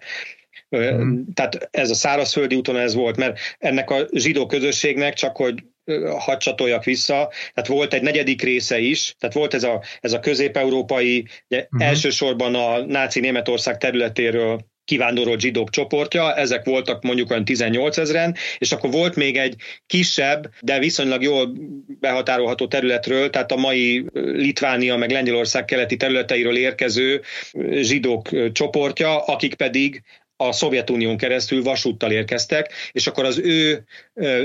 Mm. 0.77 1.21
Tehát 1.33 1.69
ez 1.71 1.89
a 1.89 1.93
szárazföldi 1.93 2.55
úton 2.55 2.77
ez 2.77 2.93
volt, 2.93 3.17
mert 3.17 3.39
ennek 3.59 3.89
a 3.89 4.07
zsidó 4.11 4.45
közösségnek 4.45 5.13
csak, 5.13 5.37
hogy 5.37 5.63
hadd 6.17 6.37
csatoljak 6.37 6.83
vissza, 6.83 7.29
tehát 7.53 7.69
volt 7.69 7.93
egy 7.93 8.01
negyedik 8.01 8.41
része 8.41 8.79
is, 8.79 9.15
tehát 9.19 9.35
volt 9.35 9.53
ez 9.53 9.63
a, 9.63 9.81
ez 10.01 10.13
a 10.13 10.19
közép-európai, 10.19 11.25
ugye 11.49 11.61
uh-huh. 11.63 11.87
elsősorban 11.87 12.55
a 12.55 12.85
náci 12.85 13.19
Németország 13.19 13.77
területéről 13.77 14.65
kivándorolt 14.89 15.39
zsidók 15.39 15.69
csoportja, 15.69 16.35
ezek 16.35 16.65
voltak 16.65 17.03
mondjuk 17.03 17.29
olyan 17.29 17.45
18 17.45 17.97
ezeren, 17.97 18.35
és 18.57 18.71
akkor 18.71 18.91
volt 18.91 19.15
még 19.15 19.37
egy 19.37 19.55
kisebb, 19.85 20.49
de 20.61 20.79
viszonylag 20.79 21.21
jól 21.21 21.53
behatárolható 21.99 22.67
területről, 22.67 23.29
tehát 23.29 23.51
a 23.51 23.55
mai 23.55 24.05
Litvánia 24.13 24.97
meg 24.97 25.11
Lengyelország 25.11 25.65
keleti 25.65 25.97
területeiről 25.97 26.57
érkező 26.57 27.21
zsidók 27.71 28.51
csoportja, 28.51 29.25
akik 29.25 29.53
pedig 29.53 30.03
a 30.35 30.51
Szovjetunión 30.51 31.17
keresztül 31.17 31.63
vasúttal 31.63 32.11
érkeztek, 32.11 32.73
és 32.91 33.07
akkor 33.07 33.25
az 33.25 33.37
ő 33.37 33.83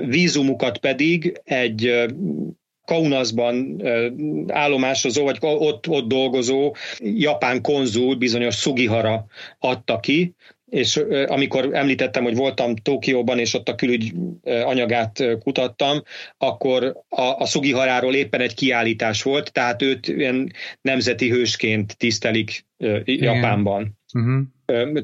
vízumukat 0.06 0.78
pedig 0.78 1.40
egy 1.44 2.04
Kaunasban 2.84 3.82
állomásozó, 4.48 5.24
vagy 5.24 5.38
ott, 5.40 5.88
ott 5.88 6.08
dolgozó 6.08 6.74
japán 6.98 7.62
konzul, 7.62 8.14
bizonyos 8.14 8.56
Sugihara 8.56 9.26
adta 9.58 10.00
ki, 10.00 10.34
és 10.70 11.00
amikor 11.26 11.68
említettem, 11.72 12.22
hogy 12.22 12.36
voltam 12.36 12.76
Tokióban, 12.76 13.38
és 13.38 13.54
ott 13.54 13.68
a 13.68 13.74
külügy 13.74 14.12
anyagát 14.42 15.24
kutattam, 15.38 16.02
akkor 16.38 16.84
a, 17.08 17.22
a 17.22 17.46
Sugiharáról 17.46 18.14
éppen 18.14 18.40
egy 18.40 18.54
kiállítás 18.54 19.22
volt, 19.22 19.52
tehát 19.52 19.82
őt 19.82 20.08
ilyen 20.08 20.52
nemzeti 20.80 21.30
hősként 21.30 21.96
tisztelik 21.96 22.66
Japánban. 23.04 23.98
Uh-huh. 24.14 24.42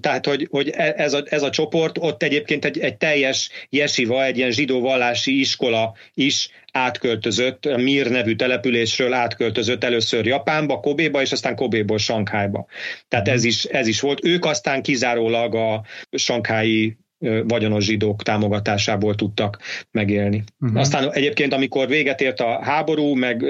Tehát, 0.00 0.26
hogy, 0.26 0.46
hogy 0.50 0.68
e, 0.68 0.94
ez, 0.96 1.12
a, 1.12 1.22
ez 1.24 1.42
a 1.42 1.50
csoport, 1.50 1.98
ott 1.98 2.22
egyébként 2.22 2.64
egy, 2.64 2.78
egy 2.78 2.96
teljes 2.96 3.50
jesiva, 3.68 4.24
egy 4.24 4.36
ilyen 4.36 4.50
zsidó 4.50 4.80
vallási 4.80 5.40
iskola 5.40 5.94
is 6.14 6.48
átköltözött, 6.72 7.64
a 7.66 7.76
Mir 7.76 8.10
nevű 8.10 8.36
településről 8.36 9.12
átköltözött 9.12 9.84
először 9.84 10.26
Japánba, 10.26 10.80
Kobéba, 10.80 11.20
és 11.20 11.32
aztán 11.32 11.56
Kobéból 11.56 11.98
Sankhányba. 11.98 12.66
Tehát 13.08 13.28
ez 13.28 13.44
is, 13.44 13.64
ez 13.64 13.86
is 13.86 14.00
volt. 14.00 14.24
Ők 14.24 14.44
aztán 14.44 14.82
kizárólag 14.82 15.54
a 15.54 15.84
sankhályi 16.10 16.96
vagyonos 17.44 17.84
zsidók 17.84 18.22
támogatásából 18.22 19.14
tudtak 19.14 19.58
megélni. 19.90 20.44
Uh-huh. 20.60 20.80
Aztán 20.80 21.12
egyébként, 21.12 21.52
amikor 21.52 21.88
véget 21.88 22.20
ért 22.20 22.40
a 22.40 22.62
háború, 22.62 23.14
meg 23.14 23.44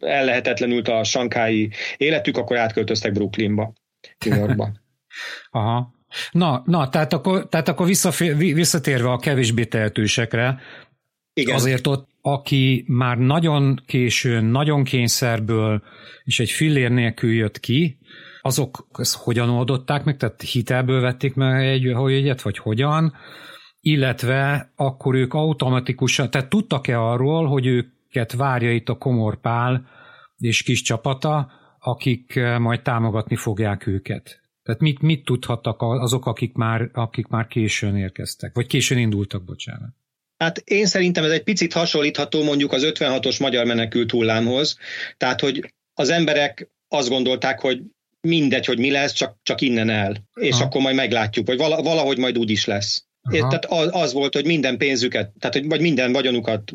ellehetetlenült 0.00 0.88
a 0.88 1.04
sankái 1.04 1.70
életük, 1.96 2.36
akkor 2.36 2.56
átköltöztek 2.56 3.12
Brooklynba, 3.12 3.72
New 4.24 4.38
Yorkba. 4.38 4.70
Aha. 5.50 5.94
Na, 6.30 6.62
na 6.66 6.88
tehát 6.88 7.12
akkor, 7.12 7.48
tehát 7.48 7.68
akkor 7.68 7.86
visszatérve 8.36 9.10
a 9.10 9.18
kevésbé 9.18 9.64
tehetősekre, 9.64 10.60
Igen. 11.32 11.54
azért 11.54 11.86
ott, 11.86 12.08
aki 12.20 12.84
már 12.86 13.18
nagyon 13.18 13.82
későn, 13.86 14.44
nagyon 14.44 14.84
kényszerből 14.84 15.82
és 16.24 16.40
egy 16.40 16.50
fillér 16.50 16.90
nélkül 16.90 17.32
jött 17.32 17.60
ki, 17.60 17.98
azok 18.42 18.86
ezt 18.92 19.16
hogyan 19.16 19.48
oldották 19.48 20.04
meg, 20.04 20.16
tehát 20.16 20.42
hitelből 20.42 21.00
vették 21.00 21.34
meg 21.34 21.66
egy 21.66 21.82
jegyet, 21.82 22.42
vagy 22.42 22.58
hogyan, 22.58 23.14
illetve 23.80 24.72
akkor 24.76 25.14
ők 25.14 25.34
automatikusan, 25.34 26.30
tehát 26.30 26.48
tudtak-e 26.48 27.00
arról, 27.00 27.46
hogy 27.46 27.66
őket 27.66 28.32
várja 28.32 28.72
itt 28.72 28.88
a 28.88 28.98
Komorpál 28.98 29.86
és 30.38 30.62
kis 30.62 30.82
csapata, 30.82 31.50
akik 31.78 32.40
majd 32.58 32.82
támogatni 32.82 33.36
fogják 33.36 33.86
őket? 33.86 34.40
Tehát 34.68 34.82
mit, 34.82 35.00
mit 35.00 35.24
tudhattak 35.24 35.82
azok, 35.82 36.26
akik 36.26 36.54
már, 36.54 36.88
akik 36.92 37.26
már 37.26 37.46
későn 37.46 37.96
érkeztek, 37.96 38.54
vagy 38.54 38.66
későn 38.66 38.98
indultak, 38.98 39.44
bocsánat? 39.44 39.90
Hát 40.36 40.58
én 40.58 40.86
szerintem 40.86 41.24
ez 41.24 41.30
egy 41.30 41.42
picit 41.42 41.72
hasonlítható 41.72 42.44
mondjuk 42.44 42.72
az 42.72 42.82
56-os 42.86 43.40
magyar 43.40 43.66
menekült 43.66 44.10
hullámhoz. 44.10 44.78
Tehát, 45.16 45.40
hogy 45.40 45.74
az 45.94 46.08
emberek 46.08 46.70
azt 46.88 47.08
gondolták, 47.08 47.60
hogy 47.60 47.82
mindegy, 48.20 48.66
hogy 48.66 48.78
mi 48.78 48.90
lesz, 48.90 49.12
csak, 49.12 49.38
csak 49.42 49.60
innen 49.60 49.90
el. 49.90 50.28
És 50.34 50.56
ha. 50.56 50.64
akkor 50.64 50.80
majd 50.80 50.96
meglátjuk, 50.96 51.46
vagy 51.46 51.58
valahogy 51.58 52.18
majd 52.18 52.38
úgy 52.38 52.50
is 52.50 52.64
lesz. 52.64 53.07
És 53.30 53.38
tehát 53.38 53.64
az, 53.64 53.88
az 53.90 54.12
volt, 54.12 54.34
hogy 54.34 54.46
minden 54.46 54.76
pénzüket, 54.76 55.30
tehát 55.38 55.56
hogy 55.56 55.66
vagy 55.66 55.80
minden 55.80 56.12
vagyonukat, 56.12 56.72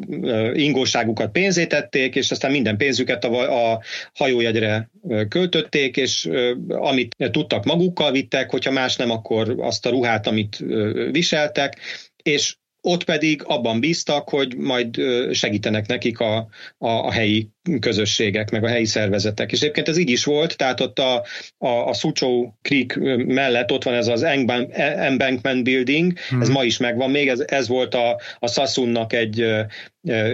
ingóságukat 0.54 1.32
pénzétették, 1.32 2.16
és 2.16 2.32
aztán 2.32 2.52
minden 2.52 2.78
pénzüket 2.78 3.24
a, 3.24 3.72
a 3.74 3.82
hajójegyre 4.14 4.90
költötték, 5.30 5.98
és 5.98 6.30
amit 6.68 7.16
tudtak 7.32 7.64
magukkal 7.64 8.12
vittek, 8.12 8.50
hogyha 8.50 8.72
más 8.72 8.96
nem, 8.96 9.10
akkor 9.10 9.56
azt 9.58 9.86
a 9.86 9.90
ruhát, 9.90 10.28
amit 10.28 10.64
viseltek, 11.12 11.78
és 12.24 12.56
ott 12.86 13.04
pedig 13.04 13.42
abban 13.46 13.80
bíztak, 13.80 14.30
hogy 14.30 14.56
majd 14.56 15.02
segítenek 15.32 15.88
nekik 15.88 16.20
a, 16.20 16.38
a, 16.78 16.88
a 16.88 17.12
helyi 17.12 17.50
közösségek, 17.80 18.52
meg 18.52 18.64
a 18.64 18.68
helyi 18.68 18.86
szervezetek. 18.86 19.52
És 19.52 19.62
egyébként 19.62 19.88
ez 19.88 19.98
így 19.98 20.10
is 20.10 20.24
volt, 20.24 20.58
tehát 20.58 20.80
ott 20.80 21.00
a, 21.00 21.26
a, 21.58 21.68
a 21.68 21.94
Sucho 21.94 22.52
Creek 22.62 22.96
mellett 23.26 23.72
ott 23.72 23.84
van 23.84 23.94
ez 23.94 24.08
az 24.08 24.24
Embankment 24.24 25.64
Building, 25.64 26.14
hmm. 26.30 26.42
ez 26.42 26.50
ma 26.50 26.64
is 26.64 26.78
megvan 26.78 27.10
még, 27.10 27.28
ez, 27.28 27.44
ez 27.48 27.68
volt 27.68 27.96
a, 27.96 28.20
a 28.40 28.48
Sassunnak 28.48 29.14
egy 29.14 29.46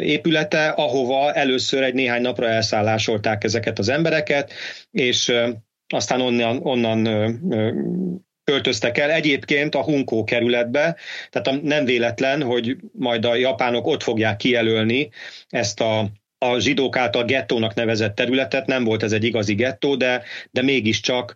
épülete, 0.01 0.67
ahova 0.67 1.33
először 1.33 1.83
egy 1.83 1.93
néhány 1.93 2.21
napra 2.21 2.47
elszállásolták 2.47 3.43
ezeket 3.43 3.79
az 3.79 3.89
embereket, 3.89 4.53
és 4.91 5.33
aztán 5.87 6.21
onnan, 6.21 6.59
onnan 6.63 7.07
költöztek 8.49 8.97
el. 8.97 9.11
Egyébként 9.11 9.75
a 9.75 9.83
Hunkó 9.83 10.23
kerületbe, 10.23 10.95
tehát 11.29 11.61
nem 11.61 11.85
véletlen, 11.85 12.43
hogy 12.43 12.77
majd 12.91 13.25
a 13.25 13.35
japánok 13.35 13.87
ott 13.87 14.03
fogják 14.03 14.37
kijelölni 14.37 15.09
ezt 15.49 15.79
a 15.79 16.09
a 16.41 16.59
zsidók 16.59 16.97
által 16.97 17.23
gettónak 17.23 17.73
nevezett 17.73 18.15
területet, 18.15 18.65
nem 18.65 18.83
volt 18.83 19.03
ez 19.03 19.11
egy 19.11 19.23
igazi 19.23 19.55
gettó, 19.55 19.95
de, 19.95 20.23
de 20.51 20.61
mégiscsak 20.61 21.33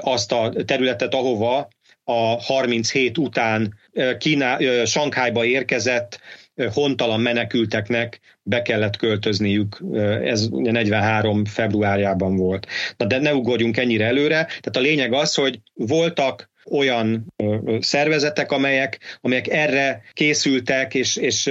azt 0.00 0.32
a 0.32 0.52
területet, 0.64 1.14
ahova 1.14 1.68
a 2.04 2.42
37 2.42 3.18
után 3.18 3.78
Kína, 4.18 4.58
Sankhájba 4.86 5.44
érkezett 5.44 6.20
hontalan 6.72 7.20
menekülteknek 7.20 8.20
be 8.50 8.62
kellett 8.62 8.96
költözniük, 8.96 9.82
ez 10.24 10.48
43 10.48 11.44
februárjában 11.44 12.36
volt. 12.36 12.66
Na 12.96 13.06
de 13.06 13.18
ne 13.18 13.34
ugorjunk 13.34 13.76
ennyire 13.76 14.04
előre, 14.04 14.44
tehát 14.44 14.76
a 14.76 14.80
lényeg 14.80 15.12
az, 15.12 15.34
hogy 15.34 15.60
voltak 15.74 16.50
olyan 16.70 17.34
szervezetek, 17.80 18.52
amelyek, 18.52 19.18
amelyek 19.20 19.48
erre 19.48 20.02
készültek, 20.12 20.94
és, 20.94 21.16
és 21.16 21.50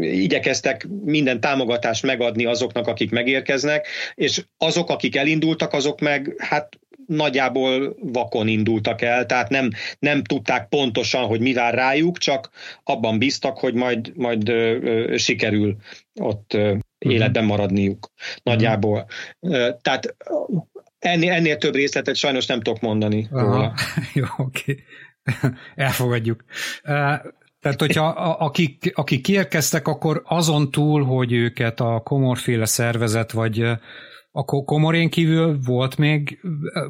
igyekeztek 0.00 0.86
minden 1.04 1.40
támogatást 1.40 2.02
megadni 2.02 2.44
azoknak, 2.44 2.86
akik 2.86 3.10
megérkeznek, 3.10 3.86
és 4.14 4.44
azok, 4.58 4.90
akik 4.90 5.16
elindultak, 5.16 5.72
azok 5.72 6.00
meg 6.00 6.34
hát 6.38 6.78
nagyjából 7.10 7.96
vakon 8.12 8.48
indultak 8.48 9.02
el, 9.02 9.26
tehát 9.26 9.48
nem, 9.48 9.70
nem 9.98 10.22
tudták 10.22 10.68
pontosan, 10.68 11.24
hogy 11.24 11.40
mi 11.40 11.52
vár 11.52 11.74
rájuk, 11.74 12.18
csak 12.18 12.50
abban 12.84 13.18
bíztak, 13.18 13.58
hogy 13.58 13.74
majd, 13.74 14.12
majd 14.16 14.48
ö, 14.48 14.78
ö, 14.82 15.16
sikerül 15.16 15.76
ott 16.20 16.54
ö, 16.54 16.68
mhm. 16.68 16.80
életben 16.98 17.44
maradniuk 17.44 18.12
nagyjából. 18.42 19.06
Uh-huh. 19.40 19.80
Tehát 19.82 20.16
ennél, 20.98 21.32
ennél 21.32 21.56
több 21.56 21.74
részletet 21.74 22.16
sajnos 22.16 22.46
nem 22.46 22.60
tudok 22.60 22.80
mondani 22.80 23.28
Aha. 23.30 23.74
Jó, 24.14 24.24
oké. 24.36 24.84
Elfogadjuk. 25.74 26.44
Tehát, 27.60 27.78
hogyha 27.78 28.06
akik, 28.38 28.92
akik 28.94 29.22
kiérkeztek, 29.22 29.88
akkor 29.88 30.22
azon 30.24 30.70
túl, 30.70 31.04
hogy 31.04 31.32
őket 31.32 31.80
a 31.80 32.00
komorféle 32.04 32.64
szervezet, 32.64 33.32
vagy 33.32 33.64
a 34.32 34.44
komorén 34.44 35.10
kívül 35.10 35.58
volt 35.64 35.96
még, 35.96 36.40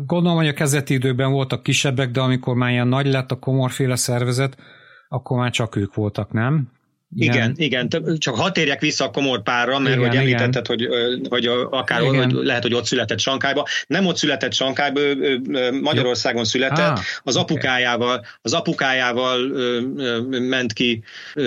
gondolom, 0.07 0.36
hogy 0.36 0.49
a 0.49 0.53
kezdeti 0.53 0.95
időben 0.95 1.32
voltak 1.32 1.62
kisebbek, 1.62 2.11
de 2.11 2.20
amikor 2.20 2.55
már 2.55 2.70
ilyen 2.70 2.88
nagy 2.88 3.07
lett 3.07 3.30
a 3.30 3.38
komorféle 3.38 3.97
szervezet, 3.97 4.57
akkor 5.09 5.38
már 5.38 5.51
csak 5.51 5.76
ők 5.76 5.95
voltak, 5.95 6.32
nem? 6.32 6.70
Igen, 7.17 7.55
igen, 7.57 7.89
igen, 7.89 8.19
csak 8.19 8.37
ha 8.37 8.53
térjek 8.53 8.81
vissza 8.81 9.05
a 9.05 9.11
komor 9.11 9.43
párra, 9.43 9.79
mert 9.79 9.97
igen, 9.97 10.09
hogy 10.09 10.17
említetted, 10.17 10.67
hogy, 10.67 10.89
hogy 11.29 11.47
akár 11.71 12.01
hogy 12.01 12.33
lehet, 12.33 12.63
hogy 12.63 12.75
ott 12.75 12.85
született 12.85 13.19
Sankályba. 13.19 13.67
Nem 13.87 14.07
ott 14.07 14.17
született 14.17 14.53
Sankályba, 14.53 15.01
ő, 15.01 15.41
Magyarországon 15.83 16.45
született. 16.45 16.79
Ah, 16.79 16.99
az 17.23 17.37
apukájával, 17.37 18.27
az 18.43 18.53
apukájával 18.53 19.39
ment 20.29 20.73
ki 20.73 21.03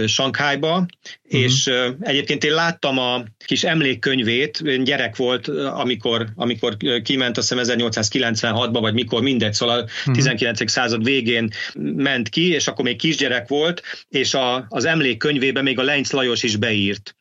Sankályba, 0.05 0.73
uh-huh. 0.75 1.41
és 1.41 1.71
egyébként 1.99 2.43
én 2.43 2.53
láttam 2.53 2.97
a 2.97 3.23
kis 3.45 3.63
emlékkönyvét, 3.63 4.61
én 4.65 4.83
gyerek 4.83 5.15
volt, 5.15 5.47
amikor, 5.47 6.27
amikor 6.35 6.77
kiment, 7.03 7.37
azt 7.37 7.53
hiszem 7.53 7.79
1896-ban, 7.79 8.77
vagy 8.81 8.93
mikor, 8.93 9.21
mindegy, 9.21 9.53
szóval 9.53 9.79
a 9.79 9.83
uh-huh. 9.83 10.15
19. 10.15 10.71
század 10.71 11.03
végén 11.03 11.49
ment 11.95 12.29
ki, 12.29 12.51
és 12.51 12.67
akkor 12.67 12.85
még 12.85 12.97
kisgyerek 12.97 13.47
volt, 13.47 13.81
és 14.09 14.33
a, 14.33 14.65
az 14.69 14.85
emlékkönyvében 14.85 15.52
még 15.61 15.79
a 15.79 15.83
Lenc 15.83 16.11
Lajos 16.11 16.43
is 16.43 16.55
beírt. 16.55 17.15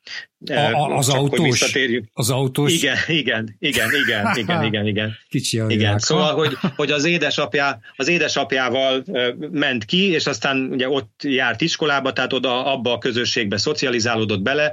A, 0.50 0.96
az 0.96 1.06
Csak, 1.06 1.16
autós? 1.16 1.74
Az 2.12 2.30
autós? 2.30 2.72
Igen, 2.72 2.96
igen, 3.06 3.56
igen, 3.58 3.88
igen, 4.04 4.26
igen, 4.42 4.64
igen, 4.64 4.86
igen. 4.86 5.16
Kicsi 5.28 5.58
a 5.58 5.66
igen. 5.68 5.98
Szóval, 5.98 6.34
hogy, 6.34 6.56
hogy 6.76 6.90
az, 6.90 7.04
édesapja, 7.04 7.80
az 7.96 8.08
édesapjával 8.08 9.04
ment 9.50 9.84
ki, 9.84 10.10
és 10.10 10.26
aztán 10.26 10.68
ugye 10.72 10.88
ott 10.88 11.22
járt 11.22 11.60
iskolába, 11.60 12.12
tehát 12.12 12.32
oda 12.32 12.66
abba 12.66 12.92
a 12.92 12.98
közösségbe 12.98 13.56
szocializálódott 13.56 14.42
bele. 14.42 14.72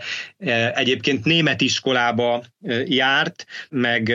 Egyébként 0.76 1.26
német 1.26 1.62
iskolába 1.62 2.44
járt, 2.86 3.46
meg 3.70 4.14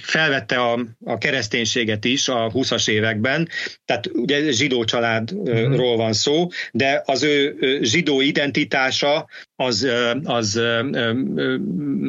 felvette 0.00 0.56
a, 0.56 0.78
a 1.04 1.18
kereszténységet 1.18 2.04
is 2.04 2.28
a 2.28 2.50
20-as 2.50 2.88
években, 2.88 3.48
tehát 3.84 4.10
ugye 4.12 4.50
zsidó 4.50 4.84
családról 4.84 5.96
van 5.96 6.12
szó, 6.12 6.48
de 6.72 7.02
az 7.04 7.22
ő 7.22 7.56
zsidó 7.82 8.20
identitása 8.20 9.26
az, 9.56 9.88
az 10.24 10.60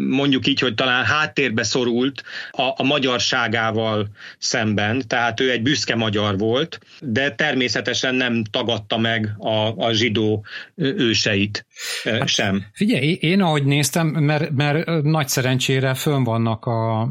mondjuk 0.10 0.48
így, 0.48 0.60
hogy 0.60 0.74
talán 0.74 1.06
háttérbe 1.06 1.64
szorult 1.64 2.24
a, 2.52 2.62
a 2.62 2.84
magyarságával 2.84 4.08
szemben, 4.38 5.08
tehát 5.08 5.40
ő 5.40 5.52
egy 5.52 5.62
büszke 5.62 5.96
magyar 5.96 6.38
volt, 6.38 6.80
de 7.02 7.32
természetesen 7.32 8.16
nem 8.16 8.44
tagadta 8.44 8.98
meg 8.98 9.36
a, 9.38 9.86
a 9.86 9.94
zsidó 9.94 10.46
őseit 10.76 11.66
hát, 12.04 12.28
sem. 12.28 12.66
Figyelj, 12.74 13.18
én 13.22 13.42
ahogy 13.42 13.64
néztem, 13.64 14.08
mert, 14.08 14.52
mert 14.52 15.04
nagy 15.04 15.28
szerencsére 15.28 15.94
fönn 15.94 16.24
vannak 16.24 16.66
a 16.66 17.10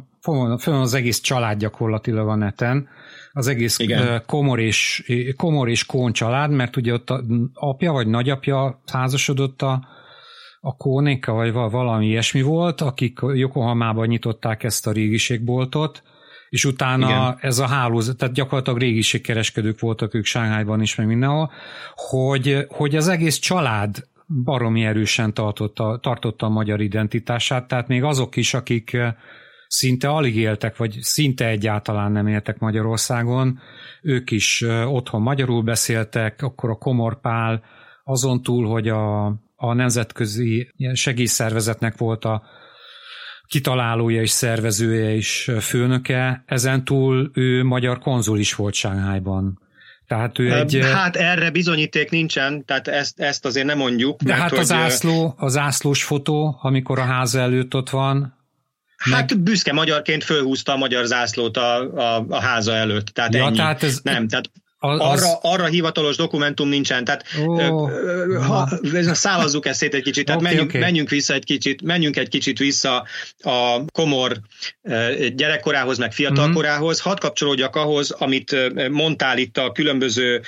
fönn 0.59 0.81
az 0.81 0.95
egész 0.95 1.21
család 1.21 1.59
gyakorlatilag 1.59 2.29
a 2.29 2.35
neten, 2.35 2.89
az 3.33 3.47
egész 3.47 3.79
Igen. 3.79 4.23
komor 4.27 4.61
és, 4.61 5.05
komor 5.37 5.69
és 5.69 5.87
kón 5.87 6.13
család, 6.13 6.51
mert 6.51 6.77
ugye 6.77 6.93
ott 6.93 7.11
a 7.11 7.25
apja 7.55 7.93
vagy 7.93 8.07
nagyapja 8.07 8.83
házasodott 8.93 9.63
a, 9.63 9.87
a 10.65 10.77
Kónéka, 10.77 11.33
vagy 11.33 11.53
valami 11.53 12.07
ilyesmi 12.07 12.43
volt, 12.43 12.81
akik 12.81 13.19
Yokohamában 13.35 14.07
nyitották 14.07 14.63
ezt 14.63 14.87
a 14.87 14.93
régiségboltot, 14.93 16.03
és 16.49 16.65
utána 16.65 17.07
Igen. 17.07 17.37
ez 17.41 17.59
a 17.59 17.67
hálózat, 17.67 18.17
tehát 18.17 18.35
gyakorlatilag 18.35 18.79
régiségkereskedők 18.79 19.81
voltak 19.81 20.15
ők 20.15 20.25
Sánghányban 20.25 20.81
is, 20.81 20.95
meg 20.95 21.07
mindenhol, 21.07 21.51
hogy, 21.95 22.67
hogy 22.69 22.97
az 22.97 23.09
egész 23.09 23.39
család 23.39 24.09
baromi 24.45 24.85
erősen 24.85 25.35
tartotta, 25.35 25.99
tartotta 26.03 26.47
a 26.47 26.51
magyar 26.51 26.81
identitását, 26.81 27.69
tehát 27.69 27.89
még 27.89 28.03
azok 28.03 28.37
is, 28.37 28.55
akik 28.55 28.97
szinte 29.67 30.09
alig 30.09 30.37
éltek, 30.37 30.77
vagy 30.77 30.99
szinte 31.01 31.49
egyáltalán 31.49 32.13
nem 32.13 32.27
éltek 32.27 32.59
Magyarországon, 32.59 33.59
ők 34.03 34.31
is 34.31 34.65
otthon 34.87 35.23
magyarul 35.23 35.63
beszéltek, 35.63 36.43
akkor 36.43 36.71
a 36.71 36.79
Komorpál 36.79 37.63
azon 38.05 38.43
túl, 38.43 38.67
hogy 38.67 38.89
a, 38.89 39.35
a 39.63 39.75
nemzetközi 39.75 40.73
segélyszervezetnek 40.93 41.97
volt 41.97 42.25
a 42.25 42.43
kitalálója 43.47 44.21
és 44.21 44.31
szervezője 44.31 45.15
és 45.15 45.51
főnöke, 45.61 46.43
ezen 46.47 46.85
túl 46.85 47.31
ő 47.35 47.65
magyar 47.65 47.99
konzul 47.99 48.39
is 48.39 48.55
volt 48.55 48.75
Sánghájban. 48.75 49.61
Tehát 50.07 50.39
ő 50.39 50.53
egy... 50.53 50.79
Hát 50.83 51.17
erre 51.17 51.51
bizonyíték 51.51 52.11
nincsen, 52.11 52.65
tehát 52.65 52.89
ezt, 52.89 53.21
ezt 53.21 53.45
azért 53.45 53.67
nem 53.67 53.79
mondjuk. 53.79 54.23
De 54.23 54.35
hát 54.35 54.53
az 54.53 54.73
ászló, 54.73 55.35
az 55.37 55.57
ászlós 55.57 56.05
fotó, 56.05 56.59
amikor 56.63 56.99
a 56.99 57.05
ház 57.05 57.35
előtt 57.35 57.75
ott 57.75 57.91
van, 57.91 58.41
Hát 59.11 59.31
meg... 59.35 59.43
büszke 59.43 59.73
magyarként 59.73 60.25
fölhúzta 60.25 60.73
a 60.73 60.77
magyar 60.77 61.05
zászlót 61.05 61.57
a, 61.57 61.95
a, 61.95 62.25
a 62.29 62.41
háza 62.41 62.75
előtt. 62.75 63.07
Tehát 63.07 63.35
ja, 63.35 63.47
ennyi. 63.47 63.57
Tehát 63.57 63.83
ez... 63.83 64.01
Nem, 64.03 64.29
tehát 64.29 64.51
az... 64.83 65.01
arra, 65.01 65.39
arra 65.43 65.67
hivatalos 65.67 66.17
dokumentum 66.17 66.69
nincsen, 66.69 67.05
tehát 67.05 67.25
oh, 67.47 67.91
ha, 68.47 68.69
szállazzuk 69.13 69.67
ezt 69.67 69.79
szét 69.79 69.95
egy 69.95 70.03
kicsit, 70.03 70.27
tehát 70.27 70.41
okay, 70.41 70.53
menjünk, 70.53 70.71
okay. 70.71 70.81
menjünk 70.81 71.09
vissza 71.09 71.35
egy 71.35 71.45
kicsit, 71.45 71.83
menjünk 71.83 72.17
egy 72.17 72.29
kicsit 72.29 72.59
vissza 72.59 73.07
a 73.43 73.85
komor 73.93 74.41
gyerekkorához, 75.35 75.99
meg 75.99 76.13
fiatalkorához. 76.13 76.99
Mm-hmm. 76.99 77.09
Hadd 77.09 77.21
kapcsolódjak 77.21 77.77
ahhoz, 77.77 78.11
amit 78.11 78.57
mondtál 78.91 79.39
itt 79.39 79.59
a 79.59 79.73
különböző 79.73 80.43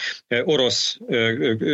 orosz 0.44 0.98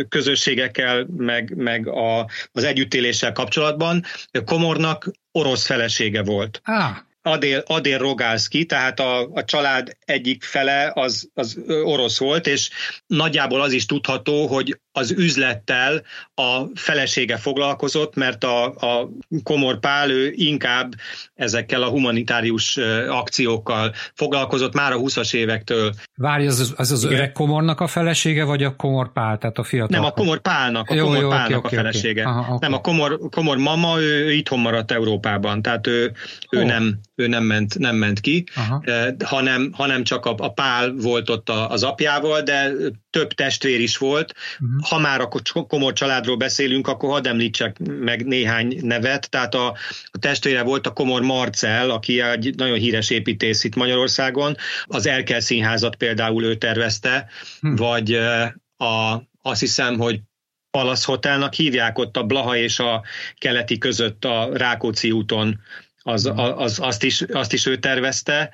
közösségekkel, 0.09 1.07
meg, 1.17 1.53
meg 1.55 1.87
a, 1.87 2.29
az 2.51 2.63
együttéléssel 2.63 3.31
kapcsolatban. 3.31 4.03
Komornak 4.45 5.11
orosz 5.31 5.65
felesége 5.65 6.23
volt. 6.23 6.61
Ah. 6.63 6.95
Adél, 7.21 7.63
Adél 7.65 7.97
Rogálszki, 7.97 8.65
tehát 8.65 8.99
a, 8.99 9.29
a 9.33 9.43
család 9.43 9.97
egyik 10.05 10.43
fele 10.43 10.91
az, 10.93 11.29
az 11.33 11.59
orosz 11.83 12.19
volt, 12.19 12.47
és 12.47 12.69
nagyjából 13.07 13.61
az 13.61 13.71
is 13.71 13.85
tudható, 13.85 14.47
hogy 14.47 14.79
az 14.91 15.11
üzlettel 15.11 16.03
a 16.33 16.63
felesége 16.75 17.37
foglalkozott, 17.37 18.15
mert 18.15 18.43
a, 18.43 18.65
a 18.65 19.09
Komor 19.43 19.79
Pál 19.79 20.11
ő 20.11 20.33
inkább 20.35 20.93
ezekkel 21.33 21.83
a 21.83 21.89
humanitárius 21.89 22.77
akciókkal 23.09 23.93
foglalkozott 24.13 24.73
már 24.73 24.91
a 24.91 24.97
20-as 24.97 25.33
évektől. 25.33 25.93
Várj, 26.15 26.47
az 26.47 26.59
az, 26.59 26.73
az, 26.77 26.91
az 26.91 27.03
öreg 27.03 27.31
Komornak 27.31 27.79
a 27.79 27.87
felesége, 27.87 28.43
vagy 28.43 28.63
a 28.63 28.75
Komor 28.75 29.11
Pál, 29.11 29.37
tehát 29.37 29.57
a 29.57 29.63
fiatal? 29.63 29.99
Nem, 29.99 30.05
a 30.05 30.11
Komor 30.11 30.41
Pálnak, 30.41 30.89
a 30.89 30.93
jó, 30.93 31.03
Komor 31.03 31.21
jó, 31.21 31.29
Pálnak 31.29 31.65
okay, 31.65 31.77
a 31.77 31.81
felesége. 31.81 32.21
Okay. 32.21 32.33
Aha, 32.33 32.53
okay. 32.53 32.69
Nem, 32.69 32.73
a 32.73 32.81
Komor, 32.81 33.19
Komor 33.29 33.57
mama, 33.57 33.99
ő 33.99 34.31
itthon 34.31 34.59
maradt 34.59 34.91
Európában, 34.91 35.61
tehát 35.61 35.87
ő, 35.87 36.11
ő, 36.49 36.59
oh. 36.59 36.65
nem, 36.65 36.99
ő 37.21 37.27
nem, 37.27 37.43
ment, 37.43 37.79
nem 37.79 37.95
ment 37.95 38.19
ki, 38.19 38.43
Aha. 38.55 38.83
hanem, 39.23 39.71
hanem 39.73 40.03
csak 40.03 40.25
a, 40.25 40.35
a 40.37 40.53
Pál 40.53 40.91
volt 40.91 41.29
ott 41.29 41.49
az 41.49 41.83
apjával, 41.83 42.41
de 42.41 42.71
több 43.09 43.33
testvér 43.33 43.79
is 43.79 43.97
volt. 43.97 44.33
Uh-huh. 44.59 44.87
Ha 44.89 44.99
már 44.99 45.21
a 45.21 45.29
komor 45.67 45.93
családról 45.93 46.37
beszélünk, 46.37 46.87
akkor 46.87 47.09
hadd 47.09 47.27
említsek 47.27 47.79
meg 47.79 48.25
néhány 48.25 48.77
nevet. 48.81 49.29
Tehát 49.29 49.55
a, 49.55 49.67
a 50.11 50.17
testvére 50.19 50.63
volt 50.63 50.87
a 50.87 50.93
komor 50.93 51.21
Marcel, 51.21 51.89
aki 51.89 52.21
egy 52.21 52.55
nagyon 52.55 52.77
híres 52.77 53.09
építész 53.09 53.63
itt 53.63 53.75
Magyarországon. 53.75 54.55
Az 54.85 55.05
Erkel 55.05 55.39
színházat 55.39 55.95
például 55.95 56.43
ő 56.43 56.55
tervezte, 56.55 57.27
uh-huh. 57.61 57.79
vagy 57.79 58.13
a, 58.77 59.23
azt 59.41 59.59
hiszem, 59.59 59.97
hogy 59.97 60.19
Palace 60.71 61.05
Hotelnak 61.05 61.53
hívják 61.53 61.97
ott 61.97 62.17
a 62.17 62.23
Blaha 62.23 62.55
és 62.55 62.79
a 62.79 63.03
keleti 63.37 63.77
között 63.77 64.25
a 64.25 64.49
Rákóczi 64.53 65.11
úton 65.11 65.59
az, 66.03 66.23
mhm. 66.23 66.39
az, 66.39 66.79
azt, 66.79 67.03
is, 67.03 67.21
azt 67.21 67.53
is 67.53 67.65
ő 67.65 67.77
tervezte, 67.77 68.51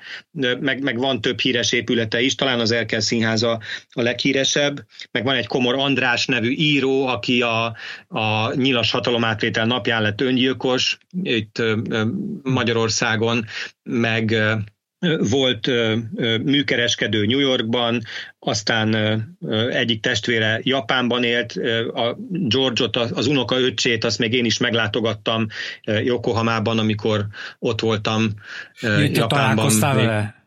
meg, 0.60 0.82
meg 0.82 0.98
van 0.98 1.20
több 1.20 1.40
híres 1.40 1.72
épülete 1.72 2.20
is, 2.20 2.34
talán 2.34 2.60
az 2.60 2.70
Erkel 2.70 3.00
Színháza 3.00 3.60
a 3.88 4.02
leghíresebb, 4.02 4.84
meg 5.10 5.24
van 5.24 5.34
egy 5.34 5.46
Komor 5.46 5.74
András 5.74 6.26
nevű 6.26 6.50
író, 6.50 7.06
aki 7.06 7.42
a, 7.42 7.76
a 8.08 8.54
nyilas 8.54 8.90
hatalomátvétel 8.90 9.66
napján 9.66 10.02
lett 10.02 10.20
öngyilkos 10.20 10.98
itt 11.22 11.62
Magyarországon, 12.42 13.46
meg 13.82 14.36
volt 15.18 15.70
műkereskedő 16.42 17.26
New 17.26 17.38
Yorkban, 17.38 18.02
aztán 18.38 18.94
egyik 19.70 20.00
testvére 20.00 20.60
Japánban 20.62 21.24
élt, 21.24 21.52
a 21.94 22.16
George-ot, 22.30 22.96
az 22.96 23.26
unoka 23.26 23.60
öccsét, 23.60 24.04
azt 24.04 24.18
még 24.18 24.32
én 24.32 24.44
is 24.44 24.58
meglátogattam 24.58 25.46
Yokohamában, 25.82 26.78
amikor 26.78 27.26
ott 27.58 27.80
voltam 27.80 28.34
Japánban. 29.12 29.78
Vele? 29.80 30.38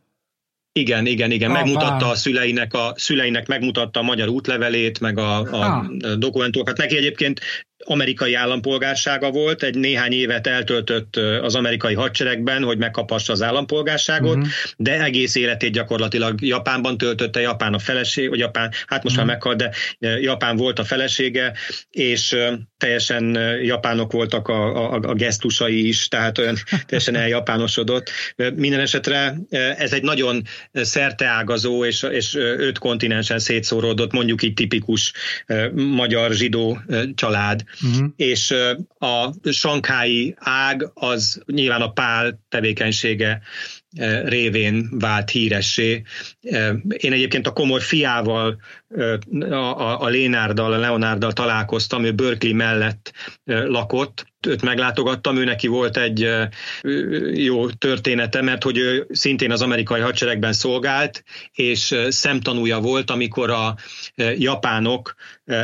Igen, 0.73 1.05
igen, 1.05 1.31
igen. 1.31 1.51
Megmutatta 1.51 2.07
a 2.07 2.15
szüleinek, 2.15 2.73
a 2.73 2.93
szüleinek 2.95 3.47
megmutatta 3.47 3.99
a 3.99 4.03
magyar 4.03 4.27
útlevelét, 4.27 4.99
meg 4.99 5.17
a, 5.17 5.39
a 5.39 5.47
ah. 5.51 5.85
dokumentumokat. 6.17 6.77
Neki 6.77 6.97
egyébként 6.97 7.39
amerikai 7.83 8.33
állampolgársága 8.33 9.31
volt, 9.31 9.63
egy 9.63 9.75
néhány 9.75 10.11
évet 10.11 10.47
eltöltött 10.47 11.15
az 11.41 11.55
amerikai 11.55 11.93
hadseregben, 11.93 12.63
hogy 12.63 12.77
megkapassa 12.77 13.33
az 13.33 13.41
állampolgárságot, 13.41 14.35
uh-huh. 14.35 14.51
de 14.77 15.03
egész 15.03 15.35
életét 15.35 15.71
gyakorlatilag 15.71 16.41
Japánban 16.41 16.97
töltötte, 16.97 17.39
Japán 17.39 17.73
a 17.73 17.79
feleség, 17.79 18.29
vagy 18.29 18.39
Japán, 18.39 18.71
hát 18.87 19.03
most 19.03 19.15
uh-huh. 19.15 19.15
már 19.15 19.25
meghalt, 19.25 19.57
de 19.97 20.19
Japán 20.19 20.55
volt 20.55 20.79
a 20.79 20.83
felesége, 20.83 21.53
és 21.89 22.35
teljesen 22.77 23.23
japánok 23.63 24.11
voltak 24.11 24.47
a, 24.47 24.93
a, 24.93 24.99
a 25.01 25.13
gesztusai 25.13 25.87
is, 25.87 26.07
tehát 26.07 26.37
olyan 26.37 26.55
teljesen 26.87 27.15
eljapánosodott. 27.15 28.09
Minden 28.55 28.79
esetre 28.79 29.35
ez 29.77 29.93
egy 29.93 30.03
nagyon 30.03 30.43
szerteágazó 30.73 31.85
és, 31.85 32.03
és 32.03 32.35
öt 32.35 32.77
kontinensen 32.77 33.39
szétszóródott, 33.39 34.11
mondjuk 34.11 34.43
így 34.43 34.53
tipikus 34.53 35.13
magyar 35.73 36.31
zsidó 36.31 36.79
család 37.15 37.63
uh-huh. 37.83 38.07
és 38.15 38.53
a 38.99 39.33
sankái 39.51 40.35
ág 40.39 40.91
az 40.93 41.41
nyilván 41.45 41.81
a 41.81 41.91
pál 41.91 42.39
tevékenysége 42.49 43.41
révén 44.23 44.87
vált 44.91 45.29
híressé. 45.29 46.03
Én 46.97 47.13
egyébként 47.13 47.47
a 47.47 47.53
komor 47.53 47.81
fiával, 47.81 48.61
a, 49.39 49.55
a, 49.55 50.01
a 50.01 50.07
Lénárdal, 50.07 50.73
a 50.73 50.77
Leonárddal 50.77 51.33
találkoztam, 51.33 52.03
ő 52.03 52.11
Berkeley 52.11 52.55
mellett 52.55 53.11
lakott, 53.45 54.25
őt 54.47 54.61
meglátogattam, 54.61 55.37
ő 55.37 55.43
neki 55.43 55.67
volt 55.67 55.97
egy 55.97 56.29
jó 57.33 57.69
története, 57.69 58.41
mert 58.41 58.63
hogy 58.63 58.77
ő 58.77 59.07
szintén 59.09 59.51
az 59.51 59.61
amerikai 59.61 60.01
hadseregben 60.01 60.53
szolgált, 60.53 61.23
és 61.51 61.95
szemtanúja 62.09 62.79
volt, 62.79 63.11
amikor 63.11 63.49
a 63.49 63.75
japánok 64.37 65.15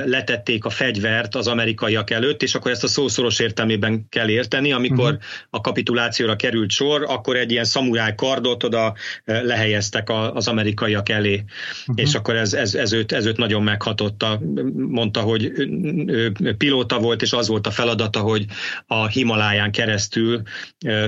letették 0.06 0.66
a 0.66 0.70
fegyvert 0.70 1.36
az 1.36 1.48
amerikaiak 1.48 2.10
előtt, 2.10 2.44
és 2.44 2.56
akkor 2.56 2.72
ezt 2.72 2.84
a 2.84 2.88
szószoros 2.88 3.40
értelmében 3.40 4.06
kell 4.10 4.30
érteni, 4.30 4.72
amikor 4.72 5.12
uh-huh. 5.12 5.24
a 5.50 5.62
kapitulációra 5.62 6.36
került 6.36 6.72
sor, 6.72 7.06
akkor 7.08 7.36
egy 7.36 7.52
ilyen 7.52 7.66
szamuráj 7.66 8.16
kardot 8.16 8.64
oda 8.64 8.94
lehelyeztek 9.26 10.10
az 10.10 10.48
amerikaiak 10.48 11.10
elé, 11.10 11.34
uh-huh. 11.34 12.06
és 12.06 12.16
akkor 12.16 12.36
ez, 12.36 12.54
ez, 12.54 12.76
ez, 12.76 12.94
őt, 12.94 13.12
ez 13.18 13.26
őt 13.26 13.38
nagyon 13.38 13.64
meghatotta. 13.64 14.42
Mondta, 14.74 15.22
hogy 15.22 15.52
pilóta 16.58 17.00
volt, 17.00 17.22
és 17.22 17.34
az 17.34 17.48
volt 17.48 17.68
a 17.68 17.72
feladata, 17.72 18.20
hogy 18.20 18.46
a 18.86 19.08
Himaláján 19.08 19.72
keresztül 19.72 20.42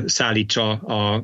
szállítsa 0.05 0.71
a 0.71 1.23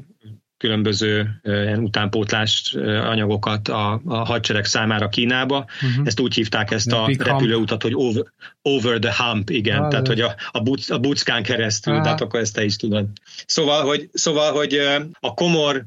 különböző 0.58 1.42
utánpótlás 1.78 2.76
anyagokat 2.84 3.68
a, 3.68 4.02
a 4.06 4.16
hadsereg 4.16 4.66
számára 4.66 5.10
Kínába. 5.10 5.66
Uh-huh. 5.82 6.08
Ezt 6.08 6.20
úgy 6.20 6.34
hívták 6.34 6.72
ezt 6.72 6.92
a 6.92 7.10
repülőutat, 7.18 7.82
hogy 7.82 7.94
over, 7.96 8.24
over 8.62 9.00
the 9.00 9.14
hump, 9.18 9.50
igen, 9.50 9.82
ah, 9.82 9.90
tehát 9.90 10.08
hogy 10.08 10.22
a, 10.22 10.36
a, 10.52 10.60
buc, 10.60 10.90
a 10.90 11.00
buckán 11.00 11.44
keresztül, 11.44 11.96
ah. 11.96 12.04
tehát 12.04 12.22
akkor 12.22 12.40
ezt 12.40 12.54
te 12.54 12.64
is 12.64 12.76
tudod. 12.76 13.08
Szóval, 13.46 13.86
hogy, 13.86 14.10
szóval, 14.14 14.54
hogy 14.54 14.80
a 15.20 15.34
komor 15.34 15.86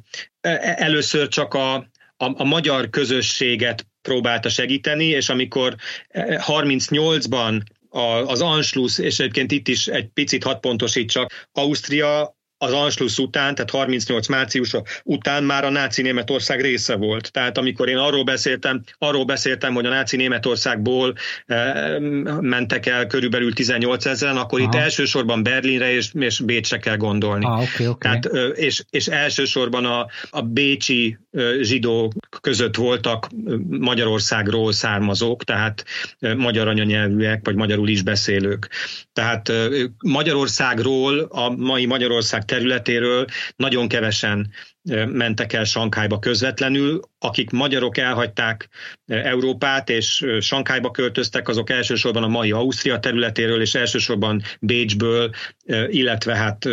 először 0.77 1.29
csak 1.29 1.55
a, 1.55 1.75
a, 2.17 2.25
a 2.37 2.45
magyar 2.45 2.91
közösséget 2.91 3.87
próbálta 4.09 4.49
segíteni, 4.49 5.05
és 5.05 5.29
amikor 5.29 5.75
38-ban 6.13 7.61
az 8.27 8.41
Anschluss, 8.41 8.99
és 8.99 9.19
egyébként 9.19 9.53
itt 9.53 9.69
is 9.69 9.87
egy 9.87 10.09
picit 10.09 10.45
hat 10.45 10.61
pontosítsak, 10.61 11.49
Ausztria 11.53 12.38
az 12.59 12.73
Anschluss 12.73 13.19
után, 13.19 13.55
tehát 13.55 13.71
38 13.71 14.27
március 14.27 14.75
után 15.05 15.45
már 15.45 15.65
a 15.65 15.71
náci 15.71 16.03
Németország 16.03 16.61
része 16.61 16.97
volt. 16.97 17.33
Tehát 17.33 17.59
amikor 17.59 17.89
én 17.89 17.97
arról 17.97 18.25
beszéltem, 18.25 18.83
arról 18.99 19.25
beszéltem, 19.25 19.75
hogy 19.75 19.87
a 19.87 19.89
náci 19.89 20.17
Németországból 20.17 21.15
eh, 21.47 21.99
mentek 22.41 22.87
el 22.87 23.07
körülbelül 23.07 23.53
18 23.53 24.07
ezeren, 24.07 24.37
akkor 24.37 24.61
Aha. 24.61 24.69
itt 24.69 24.81
elsősorban 24.81 25.43
Berlinre 25.43 25.93
és, 25.93 26.11
és 26.19 26.41
Bécsre 26.41 26.79
kell 26.79 26.97
gondolni. 26.97 27.45
Ah, 27.45 27.63
okay, 27.63 27.87
okay. 27.87 27.95
Tehát, 27.99 28.27
eh, 28.27 28.65
és, 28.65 28.85
és 28.91 29.07
elsősorban 29.07 29.85
a, 29.85 30.07
a 30.31 30.43
bécsi 30.43 31.19
zsidók 31.61 32.13
között 32.41 32.77
voltak 32.77 33.29
Magyarországról 33.69 34.73
származók, 34.73 35.45
tehát 35.45 35.85
eh, 36.19 36.35
magyar 36.35 36.69
anyanyelvűek, 36.69 37.41
vagy 37.45 37.55
magyarul 37.55 37.89
is 37.89 38.03
beszélők. 38.03 38.71
Tehát 39.13 39.49
eh, 39.49 39.67
Magyarországról, 39.99 41.19
a 41.19 41.51
mai 41.51 41.87
Magyarország 41.87 42.45
területéről 42.49 43.25
nagyon 43.57 43.89
kevesen 43.89 44.51
mentek 45.07 45.53
el 45.53 45.65
Sankályba 45.65 46.19
közvetlenül. 46.19 47.01
Akik 47.19 47.51
magyarok 47.51 47.97
elhagyták 47.97 48.69
Európát 49.07 49.89
és 49.89 50.27
Sankályba 50.41 50.91
költöztek, 50.91 51.49
azok 51.49 51.71
elsősorban 51.71 52.23
a 52.23 52.29
mai 52.29 52.53
Ausztria 52.53 52.99
területéről 52.99 53.61
és 53.61 53.75
elsősorban 53.75 54.43
Bécsből, 54.61 55.31
illetve 55.89 56.37
hát 56.37 56.67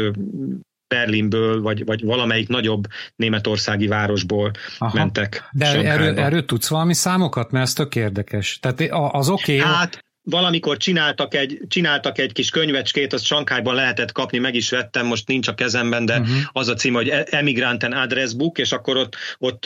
Berlinből, 0.88 1.61
vagy, 1.61 1.85
vagy 1.85 2.03
valamelyik 2.03 2.47
nagyobb 2.47 2.84
németországi 3.15 3.88
városból 3.88 4.52
Aha. 4.77 4.97
mentek. 4.97 5.49
De 5.52 5.65
erről, 5.65 6.19
erről 6.19 6.45
tudsz 6.45 6.68
valami 6.68 6.93
számokat? 6.93 7.52
Mert 7.52 7.65
ez 7.65 7.73
tök 7.73 7.95
érdekes. 7.95 8.60
Tehát 8.60 8.81
az 8.91 9.30
oké... 9.30 9.60
Okay, 9.60 9.73
hát 9.73 10.05
valamikor 10.26 10.77
csináltak 10.77 11.34
egy, 11.34 11.60
csináltak 11.68 12.18
egy 12.18 12.31
kis 12.31 12.49
könyvecskét, 12.49 13.14
azt 13.14 13.26
Sankályban 13.26 13.76
lehetett 13.76 14.11
kapni, 14.11 14.38
meg 14.38 14.56
is 14.56 14.69
vettem, 14.69 15.06
most 15.06 15.27
nincs 15.27 15.47
a 15.47 15.53
kezemben, 15.53 16.06
de 16.06 16.19
uh-huh. 16.19 16.35
az 16.52 16.68
a 16.68 16.73
cím, 16.73 16.93
hogy 16.93 17.10
e- 17.10 17.27
Emigranten 17.30 17.91
Adressbook, 17.91 18.57
és 18.57 18.72
akkor 18.72 18.97
ott, 18.97 19.15
ott 19.38 19.64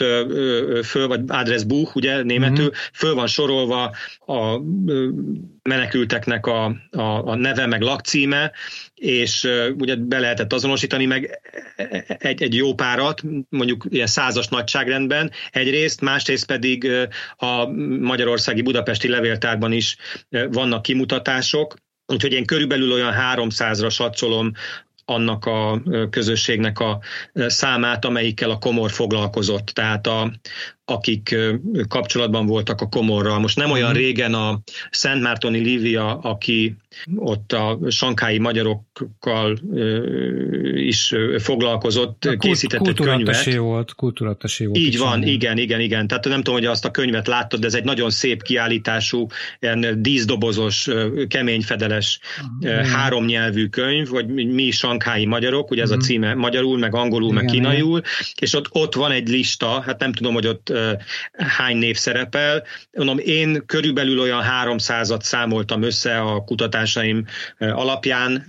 föl, 0.84 1.06
vagy 1.06 1.20
Adressbuch, 1.26 1.96
ugye 1.96 2.22
németül, 2.22 2.64
uh-huh. 2.64 2.80
föl 2.92 3.14
van 3.14 3.26
sorolva 3.26 3.94
a 4.26 4.60
menekülteknek 5.62 6.46
a, 6.46 6.64
a, 6.90 7.02
a 7.02 7.34
neve, 7.34 7.66
meg 7.66 7.80
lakcíme, 7.80 8.52
és 9.00 9.48
ugye 9.78 9.96
be 9.96 10.18
lehetett 10.18 10.52
azonosítani 10.52 11.06
meg 11.06 11.40
egy, 12.18 12.42
egy 12.42 12.54
jó 12.54 12.74
párat, 12.74 13.22
mondjuk 13.48 13.84
ilyen 13.88 14.06
százas 14.06 14.48
nagyságrendben 14.48 15.30
egyrészt, 15.50 16.00
másrészt 16.00 16.46
pedig 16.46 16.90
a 17.36 17.66
Magyarországi 18.00 18.62
Budapesti 18.62 19.08
Levéltárban 19.08 19.72
is 19.72 19.96
vannak 20.50 20.82
kimutatások, 20.82 21.74
Úgyhogy 22.06 22.32
én 22.32 22.46
körülbelül 22.46 22.92
olyan 22.92 23.14
300-ra 23.16 23.90
satszolom 23.90 24.52
annak 25.04 25.44
a 25.44 25.82
közösségnek 26.10 26.78
a 26.78 27.00
számát, 27.34 28.04
amelyikkel 28.04 28.50
a 28.50 28.58
komor 28.58 28.90
foglalkozott. 28.90 29.66
Tehát 29.66 30.06
a, 30.06 30.32
akik 30.90 31.36
kapcsolatban 31.88 32.46
voltak 32.46 32.80
a 32.80 32.88
komorral. 32.88 33.38
Most 33.38 33.56
nem 33.56 33.70
olyan 33.70 33.90
mhm. 33.90 33.98
régen 33.98 34.34
a 34.34 34.60
Szent 34.90 35.22
Mártoni 35.22 35.58
Lívia, 35.58 36.18
aki 36.18 36.76
ott 37.16 37.52
a 37.52 37.78
sankái 37.88 38.38
magyarokkal 38.38 39.58
is 40.74 41.14
foglalkozott, 41.38 42.24
a 42.24 42.36
készített 42.36 42.86
egy 42.86 42.94
könyvet. 42.94 43.54
volt, 43.54 43.94
kultúratesé 43.94 44.64
volt. 44.64 44.78
Így 44.78 44.98
van, 44.98 45.22
igen, 45.22 45.58
igen, 45.58 45.80
igen. 45.80 46.06
Tehát 46.06 46.24
nem 46.24 46.42
tudom, 46.42 46.54
hogy 46.54 46.64
azt 46.64 46.84
a 46.84 46.90
könyvet 46.90 47.26
láttad, 47.26 47.60
de 47.60 47.66
ez 47.66 47.74
egy 47.74 47.84
nagyon 47.84 48.10
szép 48.10 48.42
kiállítású, 48.42 49.26
ilyen 49.60 50.02
díszdobozos, 50.02 50.88
keményfedeles, 51.28 52.20
uh-huh. 52.60 52.86
háromnyelvű 52.86 53.66
könyv, 53.66 54.08
hogy 54.08 54.26
mi 54.26 54.70
sankái 54.70 55.24
magyarok, 55.24 55.70
ugye 55.70 55.82
ez 55.82 55.90
uh-huh. 55.90 56.04
a 56.04 56.06
mhm. 56.06 56.14
címe 56.14 56.34
magyarul, 56.34 56.78
meg 56.78 56.94
angolul, 56.94 57.32
igen, 57.32 57.44
meg 57.44 57.52
kínaiul, 57.52 58.02
és 58.40 58.54
ott, 58.54 58.66
ott 58.70 58.94
van 58.94 59.10
egy 59.10 59.28
lista, 59.28 59.80
hát 59.80 60.00
nem 60.00 60.12
tudom, 60.12 60.34
hogy 60.34 60.46
ott 60.46 60.72
hány 61.32 61.76
név 61.76 61.96
szerepel. 61.96 62.62
Mondom, 62.92 63.18
én 63.18 63.62
körülbelül 63.66 64.20
olyan 64.20 64.42
300-at 64.64 65.20
számoltam 65.20 65.82
össze 65.82 66.18
a 66.20 66.44
kutatásaim 66.44 67.24
alapján. 67.58 68.46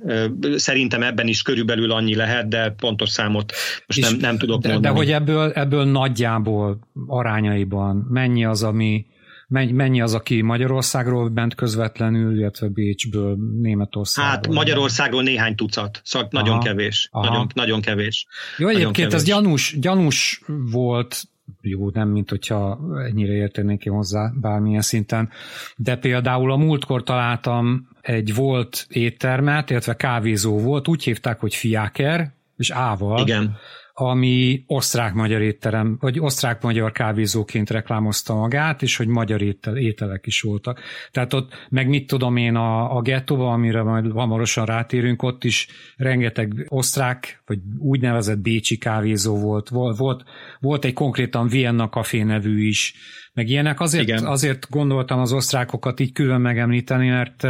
Szerintem 0.56 1.04
ebben 1.04 1.28
is 1.28 1.42
körülbelül 1.42 1.92
annyi 1.92 2.16
lehet, 2.16 2.48
de 2.48 2.70
pontos 2.70 3.10
számot 3.10 3.54
most 3.88 4.02
nem, 4.02 4.16
nem 4.20 4.38
tudok 4.38 4.62
de, 4.62 4.72
mondani. 4.72 4.94
De 4.94 5.00
hogy 5.00 5.12
ebből, 5.12 5.52
ebből 5.52 5.86
nagyjából 5.86 6.80
arányaiban 7.08 8.08
mennyi 8.10 8.46
az, 8.46 8.64
ami 8.64 9.06
Mennyi 9.52 10.02
az, 10.02 10.14
aki 10.14 10.42
Magyarországról 10.42 11.30
bent 11.30 11.56
közvetlenül, 11.56 12.40
illetve 12.40 12.68
Bécsből, 12.68 13.38
Németországból? 13.62 14.34
Hát 14.34 14.48
Magyarországról 14.48 15.24
néhány 15.24 15.56
tucat, 15.56 16.02
szóval 16.04 16.28
Aha. 16.32 16.44
nagyon 16.44 16.60
kevés. 16.60 17.10
Aha. 17.12 17.30
Nagyon, 17.30 17.48
nagyon 17.54 17.82
kevés. 17.82 18.26
Jó, 18.58 18.68
egyébként 18.68 18.96
kevés. 18.96 19.14
ez 19.14 19.24
gyanús, 19.24 19.76
gyanús 19.80 20.42
volt 20.72 21.24
jó, 21.62 21.90
nem 21.90 22.10
mint 22.10 22.30
hogyha 22.30 22.80
ennyire 23.08 23.34
értenék 23.34 23.80
ki 23.80 23.90
hozzá 23.90 24.32
bármilyen 24.42 24.82
szinten, 24.82 25.30
de 25.76 25.96
például 25.96 26.52
a 26.52 26.58
múltkor 26.58 27.04
találtam 27.04 27.88
egy 28.02 28.36
volt 28.36 28.86
éttermet, 28.90 29.70
illetve 29.70 29.96
kávézó 29.96 30.60
volt, 30.60 30.88
úgy 30.88 31.04
hívták, 31.04 31.40
hogy 31.40 31.56
Fiáker, 31.56 32.34
és 32.58 32.70
Ával. 32.70 33.20
Igen 33.22 33.58
ami 33.94 34.64
osztrák-magyar 34.68 35.42
étterem, 35.42 35.98
vagy 36.00 36.20
osztrák-magyar 36.20 36.92
kávézóként 36.92 37.70
reklámozta 37.70 38.36
magát, 38.36 38.82
és 38.82 38.98
hogy 38.98 39.08
magyar 39.08 39.42
étel, 39.42 39.78
ételek 39.78 40.28
is 40.28 40.42
voltak. 40.42 40.80
Tehát 41.12 41.34
ott, 41.34 41.54
meg 41.70 41.88
mit 41.88 42.08
tudom 42.08 42.36
én, 42.36 42.56
a, 42.56 42.96
a 42.96 43.02
gettóban, 43.02 43.54
amire 43.54 43.84
majd 43.84 44.12
hamarosan 44.12 44.66
rátérünk, 44.66 45.24
ott 45.24 45.44
is 45.44 45.68
rengeteg 45.96 46.66
osztrák, 46.68 47.42
vagy 47.46 47.60
úgynevezett 47.78 48.40
bécsi 48.40 48.78
kávézó 48.78 49.40
volt. 49.40 49.70
Volt, 49.70 49.98
volt, 49.98 50.24
volt 50.60 50.86
egy 50.86 50.94
konkrétan 50.94 51.48
Vienna 51.48 51.90
Café 51.90 52.24
nevű 52.24 52.68
is, 52.68 52.94
meg 53.34 53.50
ilyenek. 53.50 53.80
Azért, 53.80 54.04
Igen. 54.04 54.26
azért 54.26 54.70
gondoltam 54.70 55.20
az 55.20 55.34
osztrákokat 55.34 56.00
így 56.00 56.12
külön 56.12 56.42
megemlíteni, 56.42 57.08
mert 57.08 57.48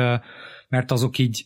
mert 0.71 0.91
azok 0.91 1.17
így 1.17 1.45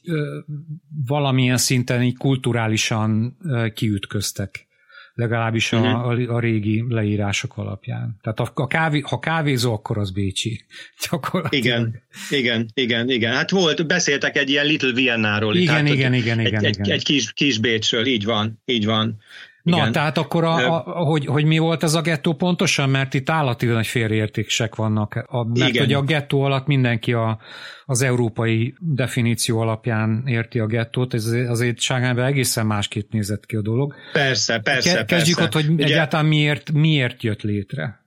valamilyen 1.06 1.58
szinten 1.58 2.04
így 2.04 2.18
kulturálisan 2.18 3.38
kiütköztek 3.74 4.68
legalábbis 5.16 5.74
a, 5.74 5.80
uh-huh. 5.80 6.30
a, 6.30 6.36
a 6.36 6.40
régi 6.40 6.86
leírások 6.90 7.58
alapján. 7.58 8.20
Tehát 8.22 8.40
a, 8.40 8.52
a 8.54 8.68
kávé, 8.68 9.00
ha 9.00 9.20
kávézó, 9.20 9.74
akkor 9.74 9.98
az 9.98 10.12
Bécsi. 10.12 10.62
Igen, 11.50 12.02
igen, 12.30 12.68
igen, 12.74 13.10
igen. 13.10 13.34
Hát 13.34 13.50
volt, 13.50 13.88
beszéltek 13.88 14.38
egy 14.38 14.50
ilyen 14.50 14.66
Little 14.66 14.92
Viennáról. 14.92 15.56
Igen, 15.56 15.66
tehát, 15.68 15.94
igen, 15.94 16.14
igen, 16.14 16.40
egy, 16.40 16.48
igen, 16.48 16.64
egy, 16.64 16.78
igen. 16.80 16.92
Egy 16.92 17.04
kis, 17.04 17.34
kis 17.34 17.58
Bécsről, 17.58 18.06
így 18.06 18.26
van, 18.26 18.62
így 18.66 18.86
van. 18.86 19.18
Na, 19.66 19.78
Igen. 19.78 19.92
tehát 19.92 20.18
akkor, 20.18 20.44
a, 20.44 20.76
a, 20.76 21.04
hogy, 21.04 21.26
hogy 21.26 21.46
mi 21.46 21.58
volt 21.58 21.84
ez 21.84 21.94
a 21.94 22.02
gettó 22.02 22.34
pontosan, 22.34 22.90
mert 22.90 23.14
itt 23.14 23.30
állati 23.30 23.66
nagy 23.66 23.88
félreértések 23.88 24.76
vannak. 24.76 25.26
A, 25.28 25.44
mert 25.44 25.70
Igen. 25.70 25.84
hogy 25.84 25.94
a 25.94 26.02
gettó 26.02 26.42
alatt 26.42 26.66
mindenki 26.68 27.14
a, 27.14 27.40
az 27.86 28.02
európai 28.02 28.76
definíció 28.80 29.60
alapján 29.60 30.24
érti 30.26 30.60
a 30.60 30.66
gettót, 30.66 31.14
ez 31.14 31.26
azért 31.26 31.80
Ságánban 31.80 32.26
egészen 32.26 32.66
másképp 32.66 33.12
nézett 33.12 33.46
ki 33.46 33.56
a 33.56 33.62
dolog. 33.62 33.96
Persze, 34.14 34.60
persze, 34.60 34.94
Ke, 34.94 35.06
Kezdjük 35.06 35.38
persze. 35.38 35.58
ott, 35.58 35.66
hogy 35.66 35.74
Ugye, 35.74 35.84
egyáltalán 35.84 36.26
miért, 36.26 36.72
miért 36.72 37.24
jött 37.24 37.42
létre 37.42 38.05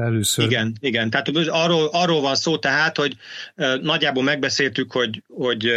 először. 0.00 0.44
Igen, 0.44 0.76
igen. 0.80 1.10
Tehát 1.10 1.28
arról, 1.48 1.88
arról 1.92 2.20
van 2.20 2.34
szó 2.34 2.58
tehát, 2.58 2.96
hogy 2.96 3.16
nagyjából 3.82 4.22
megbeszéltük, 4.22 4.92
hogy, 4.92 5.22
hogy 5.28 5.70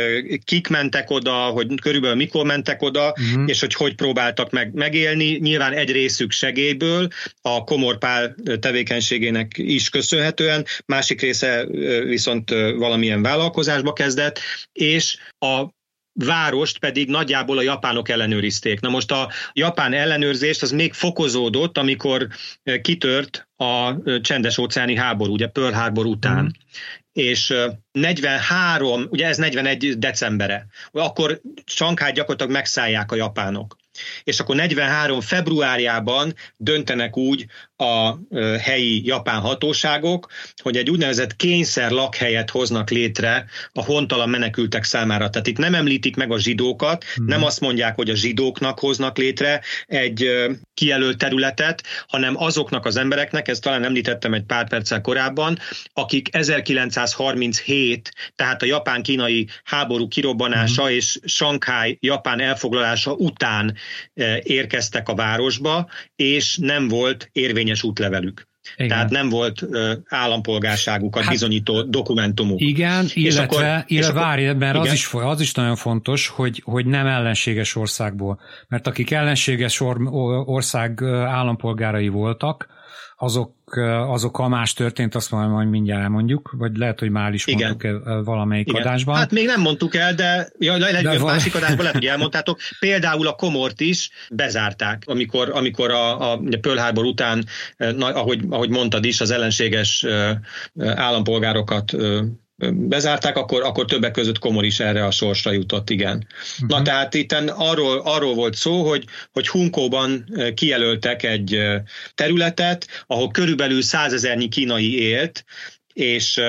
kik 0.44 0.68
mentek 0.68 1.10
oda, 1.10 1.32
hogy 1.32 1.82
körülbelül 1.82 2.16
mikor 2.16 2.46
mentek 2.46 2.82
oda, 2.82 3.10
uh-huh. 3.10 3.44
és 3.50 3.60
hogy 3.60 3.74
hogy 3.74 3.96
próbáltak 3.96 4.52
meg 4.52 4.74
megélni. 4.74 5.38
Nyilván 5.38 5.74
egy 5.74 5.92
részük 5.92 6.32
segélyből, 6.32 7.08
a 7.42 7.64
komorpál 7.64 8.36
tevékenységének 8.60 9.52
is 9.56 9.90
köszönhetően, 9.90 10.66
másik 10.86 11.22
része 11.22 11.66
viszont 12.06 12.50
valamilyen 12.78 13.22
vállalkozásba 13.22 13.94
kezdett, 13.94 14.40
és 14.72 15.18
a 15.40 15.66
várost 16.14 16.80
pedig 16.80 17.10
nagyjából 17.10 17.58
a 17.58 17.62
japánok 17.62 18.10
ellenőrizték. 18.10 18.80
Na 18.80 18.90
most 18.90 19.12
a 19.12 19.32
japán 19.54 19.94
ellenőrzést 19.94 20.62
az 20.62 20.72
még 20.72 20.94
fokozódott, 20.94 21.78
amikor 21.78 22.28
eh, 22.64 22.78
kitört 22.80 23.50
a 23.56 23.94
eh, 24.04 24.20
csendes 24.20 24.58
óceáni 24.58 24.96
háború, 24.96 25.34
ugye 25.34 25.48
Pearl 25.48 25.74
Harbor 25.74 26.06
után. 26.06 26.44
Mm. 26.44 26.48
És 27.14 27.54
43, 27.92 29.02
eh, 29.02 29.08
ugye 29.10 29.28
ez 29.28 29.38
41 29.38 29.98
decembere, 29.98 30.68
akkor 30.92 31.42
Sankhájt 31.66 32.16
gyakorlatilag 32.16 32.52
megszállják 32.52 33.12
a 33.12 33.16
japánok. 33.16 33.80
és 34.24 34.40
akkor 34.40 34.56
43 34.56 35.22
februárjában 35.22 36.34
döntenek 36.58 37.18
úgy 37.18 37.46
a 37.82 38.20
helyi 38.60 39.06
japán 39.06 39.40
hatóságok, 39.40 40.32
hogy 40.62 40.78
egy 40.78 40.90
úgynevezett 40.90 41.36
kényszer 41.36 41.92
lakhelyet 41.92 42.50
hoznak 42.50 42.90
létre 42.90 43.46
a 43.72 43.84
hontalan 43.84 44.30
menekültek 44.30 44.84
számára. 44.84 45.30
Tehát 45.30 45.48
itt 45.48 45.58
nem 45.58 45.76
említik 45.76 46.16
meg 46.16 46.32
a 46.32 46.40
zsidókat, 46.40 47.04
hmm. 47.04 47.26
nem 47.26 47.44
azt 47.44 47.60
mondják, 47.60 47.96
hogy 47.96 48.10
a 48.10 48.16
zsidóknak 48.16 48.80
hoznak 48.80 49.18
létre 49.18 49.62
egy 49.86 50.32
kijelölt 50.74 51.18
területet, 51.18 51.84
hanem 52.08 52.38
azoknak 52.38 52.86
az 52.86 52.96
embereknek, 52.96 53.48
ezt 53.48 53.62
talán 53.62 53.84
említettem 53.84 54.34
egy 54.34 54.44
pár 54.44 54.68
perccel 54.68 55.02
korábban, 55.02 55.58
akik 55.94 56.36
1937, 56.36 58.14
tehát 58.36 58.62
a 58.62 58.66
japán-kínai 58.66 59.48
háború 59.64 60.08
kirobbanása 60.08 60.84
hmm. 60.84 60.96
és 60.96 61.20
Shanghai 61.24 61.98
japán 62.02 62.42
elfoglalása 62.42 63.14
után 63.14 63.76
érkeztek 64.44 65.10
a 65.10 65.16
városba, 65.16 65.90
és 66.16 66.58
nem 66.58 66.88
volt 66.88 67.30
érvényes 67.72 67.84
útlevelük. 67.84 68.50
Igen. 68.76 68.88
Tehát 68.88 69.10
nem 69.10 69.30
volt 69.30 69.62
uh, 69.62 69.92
állampolgárságukat 70.08 71.24
hát, 71.24 71.32
bizonyító 71.32 71.82
dokumentumuk. 71.82 72.62
Igen, 72.62 73.06
illetve, 73.14 73.20
és 73.20 73.38
akkor, 73.38 73.62
illetve 73.62 73.84
és 73.88 74.06
akkor, 74.06 74.22
várj, 74.22 74.54
mert 74.54 74.78
az 74.78 74.94
is, 74.94 75.10
az 75.14 75.42
is 75.42 75.54
nagyon 75.54 75.76
fontos, 75.76 76.28
hogy, 76.28 76.62
hogy 76.66 76.86
nem 76.86 77.08
ellenséges 77.08 77.76
országból. 77.76 78.40
Mert 78.68 78.88
akik 78.88 79.12
ellenséges 79.12 79.80
or, 79.80 79.98
ország 80.46 81.02
állampolgárai 81.28 82.08
voltak, 82.08 82.68
azok, 83.18 83.54
azokkal 84.08 84.50
más 84.50 84.74
történt, 84.74 85.16
azt 85.16 85.32
mondom, 85.32 85.54
hogy 85.54 85.70
mindjárt 85.70 86.02
elmondjuk, 86.02 86.54
vagy 86.58 86.78
lehet, 86.78 87.00
hogy 87.00 87.10
már 87.10 87.34
is 87.34 87.48
Igen. 87.48 87.78
mondtuk 87.82 88.26
valamelyik 88.26 88.68
Igen. 88.68 88.82
adásban. 88.82 89.16
Hát 89.16 89.32
még 89.32 89.46
nem 89.46 89.62
mondtuk 89.62 89.96
el, 89.96 90.14
de, 90.14 90.52
ja, 90.58 90.78
de, 90.78 91.02
de 91.02 91.20
másik 91.20 91.56
adásban 91.56 91.80
lehet, 91.80 91.94
hogy 91.94 92.06
elmondtátok. 92.06 92.60
Például 92.80 93.28
a 93.28 93.34
Komort 93.34 93.82
is 93.82 94.10
bezárták, 94.30 95.04
amikor, 95.06 95.50
amikor 95.54 95.92
a, 95.92 96.32
a 96.32 96.42
Pearl 96.62 96.80
Harbor 96.80 97.06
után, 97.06 97.46
ahogy, 98.00 98.42
ahogy 98.50 98.70
mondtad 98.70 99.06
is, 99.06 99.22
az 99.22 99.32
ellenséges 99.32 100.06
állampolgárokat 100.80 101.96
bezárták, 102.70 103.38
akkor, 103.38 103.64
akkor 103.64 103.86
többek 103.86 104.12
között 104.12 104.40
Komor 104.40 104.66
is 104.66 104.80
erre 104.80 105.06
a 105.06 105.12
sorsra 105.12 105.52
jutott, 105.52 105.90
igen. 105.90 106.28
Uh-huh. 106.54 106.70
Na 106.70 106.82
tehát 106.82 107.14
itt 107.14 107.32
arról, 107.56 108.02
arról 108.06 108.34
volt 108.34 108.56
szó, 108.56 108.88
hogy, 108.88 109.06
hogy 109.32 109.48
Hunkóban 109.48 110.26
kijelöltek 110.56 111.24
egy 111.24 111.58
területet, 112.16 112.88
ahol 113.08 113.32
körülbelül 113.32 113.82
százezernyi 113.82 114.48
kínai 114.48 115.00
élt, 115.00 115.46
és 115.94 116.42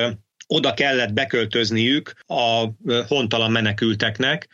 oda 0.47 0.75
kellett 0.75 1.13
beköltözniük 1.13 2.13
a 2.27 2.65
hontalan 3.09 3.51
menekülteknek, 3.51 4.49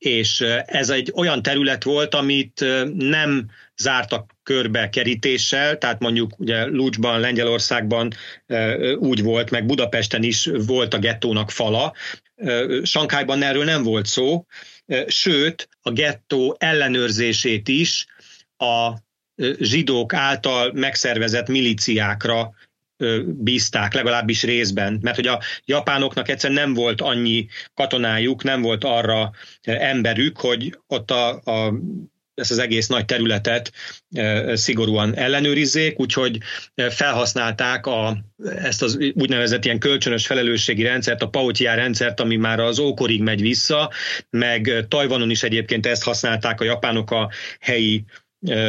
és 0.00 0.40
ez 0.64 0.90
egy 0.90 1.12
olyan 1.14 1.42
terület 1.42 1.84
volt, 1.84 2.14
amit 2.14 2.64
nem 2.94 3.50
zártak 3.76 4.34
körbe 4.42 4.88
kerítéssel, 4.88 5.78
tehát 5.78 6.00
mondjuk 6.00 6.38
ugye 6.38 6.66
Lúcsban, 6.66 7.20
Lengyelországban 7.20 8.12
úgy 8.98 9.22
volt, 9.22 9.50
meg 9.50 9.66
Budapesten 9.66 10.22
is 10.22 10.48
volt 10.66 10.94
a 10.94 10.98
gettónak 10.98 11.50
fala, 11.50 11.92
Sankályban 12.82 13.42
erről 13.42 13.64
nem 13.64 13.82
volt 13.82 14.06
szó, 14.06 14.46
sőt 15.06 15.68
a 15.80 15.90
gettó 15.90 16.56
ellenőrzését 16.58 17.68
is 17.68 18.06
a 18.56 18.92
zsidók 19.58 20.14
által 20.14 20.72
megszervezett 20.72 21.48
miliciákra 21.48 22.50
bízták, 23.26 23.94
legalábbis 23.94 24.42
részben, 24.42 24.98
mert 25.02 25.16
hogy 25.16 25.26
a 25.26 25.40
japánoknak 25.64 26.28
egyszerűen 26.28 26.60
nem 26.60 26.74
volt 26.74 27.00
annyi 27.00 27.46
katonájuk, 27.74 28.42
nem 28.42 28.62
volt 28.62 28.84
arra 28.84 29.30
emberük, 29.62 30.38
hogy 30.38 30.78
ott 30.86 31.10
a, 31.10 31.28
a 31.28 31.74
ezt 32.40 32.50
az 32.50 32.58
egész 32.58 32.86
nagy 32.86 33.04
területet 33.04 33.72
szigorúan 34.52 35.16
ellenőrizzék, 35.16 36.00
úgyhogy 36.00 36.38
felhasználták 36.88 37.86
a, 37.86 38.16
ezt 38.56 38.82
az 38.82 38.96
úgynevezett 39.14 39.64
ilyen 39.64 39.78
kölcsönös 39.78 40.26
felelősségi 40.26 40.82
rendszert, 40.82 41.22
a 41.22 41.28
Pautiá 41.28 41.74
rendszert, 41.74 42.20
ami 42.20 42.36
már 42.36 42.60
az 42.60 42.78
ókorig 42.78 43.22
megy 43.22 43.40
vissza, 43.40 43.90
meg 44.30 44.84
Tajvanon 44.88 45.30
is 45.30 45.42
egyébként 45.42 45.86
ezt 45.86 46.02
használták 46.02 46.60
a 46.60 46.64
japánok 46.64 47.10
a 47.10 47.30
helyi 47.60 48.04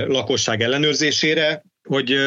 lakosság 0.07 0.61
ellenőrzésére, 0.61 1.63
hogy 1.83 2.17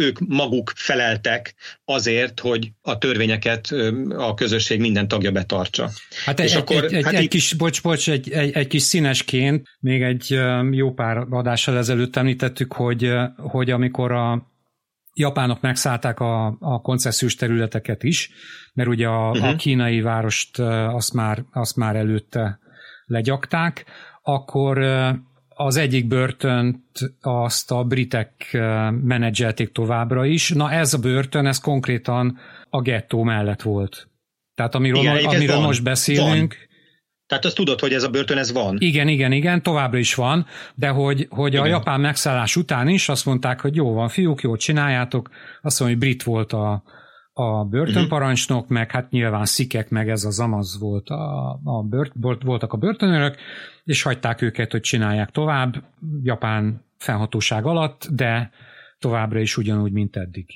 ők 0.00 0.18
maguk 0.18 0.72
feleltek 0.74 1.54
azért, 1.84 2.40
hogy 2.40 2.70
a 2.82 2.98
törvényeket 2.98 3.68
a 4.16 4.34
közösség 4.34 4.80
minden 4.80 5.08
tagja 5.08 5.30
betartsa. 5.30 5.90
Hát 6.24 6.40
egy, 6.40 6.46
és 6.46 6.54
akkor, 6.54 6.84
egy, 6.84 6.94
egy, 6.94 7.04
hát 7.04 7.12
egy, 7.12 7.22
itt... 7.22 7.30
kis, 7.30 7.52
bocs, 7.52 7.82
bocs, 7.82 8.10
egy, 8.10 8.30
egy, 8.30 8.52
egy 8.52 8.66
kis 8.66 8.82
színesként, 8.82 9.68
még 9.80 10.02
egy 10.02 10.38
jó 10.70 10.92
pár 10.92 11.16
adással 11.30 11.76
ezelőtt 11.76 12.16
említettük, 12.16 12.72
hogy, 12.72 13.12
hogy 13.36 13.70
amikor 13.70 14.12
a 14.12 14.48
japánok 15.14 15.60
megszállták 15.60 16.20
a, 16.20 16.56
a 16.60 16.80
koncesziós 16.80 17.34
területeket 17.34 18.02
is, 18.02 18.30
mert 18.74 18.88
ugye 18.88 19.06
a, 19.06 19.28
uh-huh. 19.28 19.44
a 19.44 19.48
mhm. 19.48 19.56
kínai 19.56 20.00
várost 20.00 20.58
azt 20.58 21.12
már, 21.12 21.44
azt 21.52 21.76
már 21.76 21.96
előtte 21.96 22.58
legyakták, 23.04 23.84
akkor 24.22 24.78
az 25.64 25.76
egyik 25.76 26.06
börtönt 26.06 27.12
azt 27.20 27.70
a 27.70 27.84
britek 27.84 28.58
menedzselték 29.02 29.72
továbbra 29.72 30.24
is. 30.24 30.50
Na 30.50 30.72
ez 30.72 30.94
a 30.94 30.98
börtön, 30.98 31.46
ez 31.46 31.58
konkrétan 31.58 32.38
a 32.70 32.80
gettó 32.80 33.22
mellett 33.22 33.62
volt. 33.62 34.08
Tehát 34.54 34.74
amiről, 34.74 35.00
igen, 35.00 35.24
amiről 35.24 35.56
van, 35.56 35.64
most 35.64 35.82
beszélünk. 35.82 36.56
Van. 36.58 36.68
Tehát 37.26 37.44
azt 37.44 37.54
tudod, 37.56 37.80
hogy 37.80 37.92
ez 37.92 38.02
a 38.02 38.08
börtön, 38.08 38.38
ez 38.38 38.52
van. 38.52 38.76
Igen, 38.78 39.08
igen, 39.08 39.32
igen, 39.32 39.62
továbbra 39.62 39.98
is 39.98 40.14
van, 40.14 40.46
de 40.74 40.88
hogy, 40.88 41.26
hogy 41.30 41.56
a 41.56 41.66
japán 41.66 42.00
megszállás 42.00 42.56
után 42.56 42.88
is 42.88 43.08
azt 43.08 43.26
mondták, 43.26 43.60
hogy 43.60 43.76
jó 43.76 43.92
van, 43.92 44.08
fiúk, 44.08 44.42
jó 44.42 44.56
csináljátok. 44.56 45.30
Azt 45.62 45.80
mondom, 45.80 45.98
hogy 45.98 46.08
brit 46.08 46.22
volt 46.22 46.52
a, 46.52 46.82
a 47.40 47.64
börtönparancsnok, 47.64 48.62
uh-huh. 48.62 48.76
meg 48.76 48.90
hát 48.90 49.10
nyilván 49.10 49.44
szikek, 49.44 49.90
meg 49.90 50.08
ez 50.08 50.24
az 50.24 50.40
amaz 50.40 50.78
volt 50.78 51.08
a, 51.08 51.60
a 51.64 51.82
bört, 51.82 52.12
voltak 52.42 52.72
a 52.72 52.76
börtönörök, 52.76 53.36
és 53.84 54.02
hagyták 54.02 54.42
őket, 54.42 54.70
hogy 54.70 54.80
csinálják 54.80 55.30
tovább, 55.30 55.74
japán 56.22 56.84
fennhatóság 56.96 57.66
alatt, 57.66 58.08
de 58.12 58.50
továbbra 58.98 59.40
is 59.40 59.56
ugyanúgy, 59.56 59.92
mint 59.92 60.16
eddig. 60.16 60.46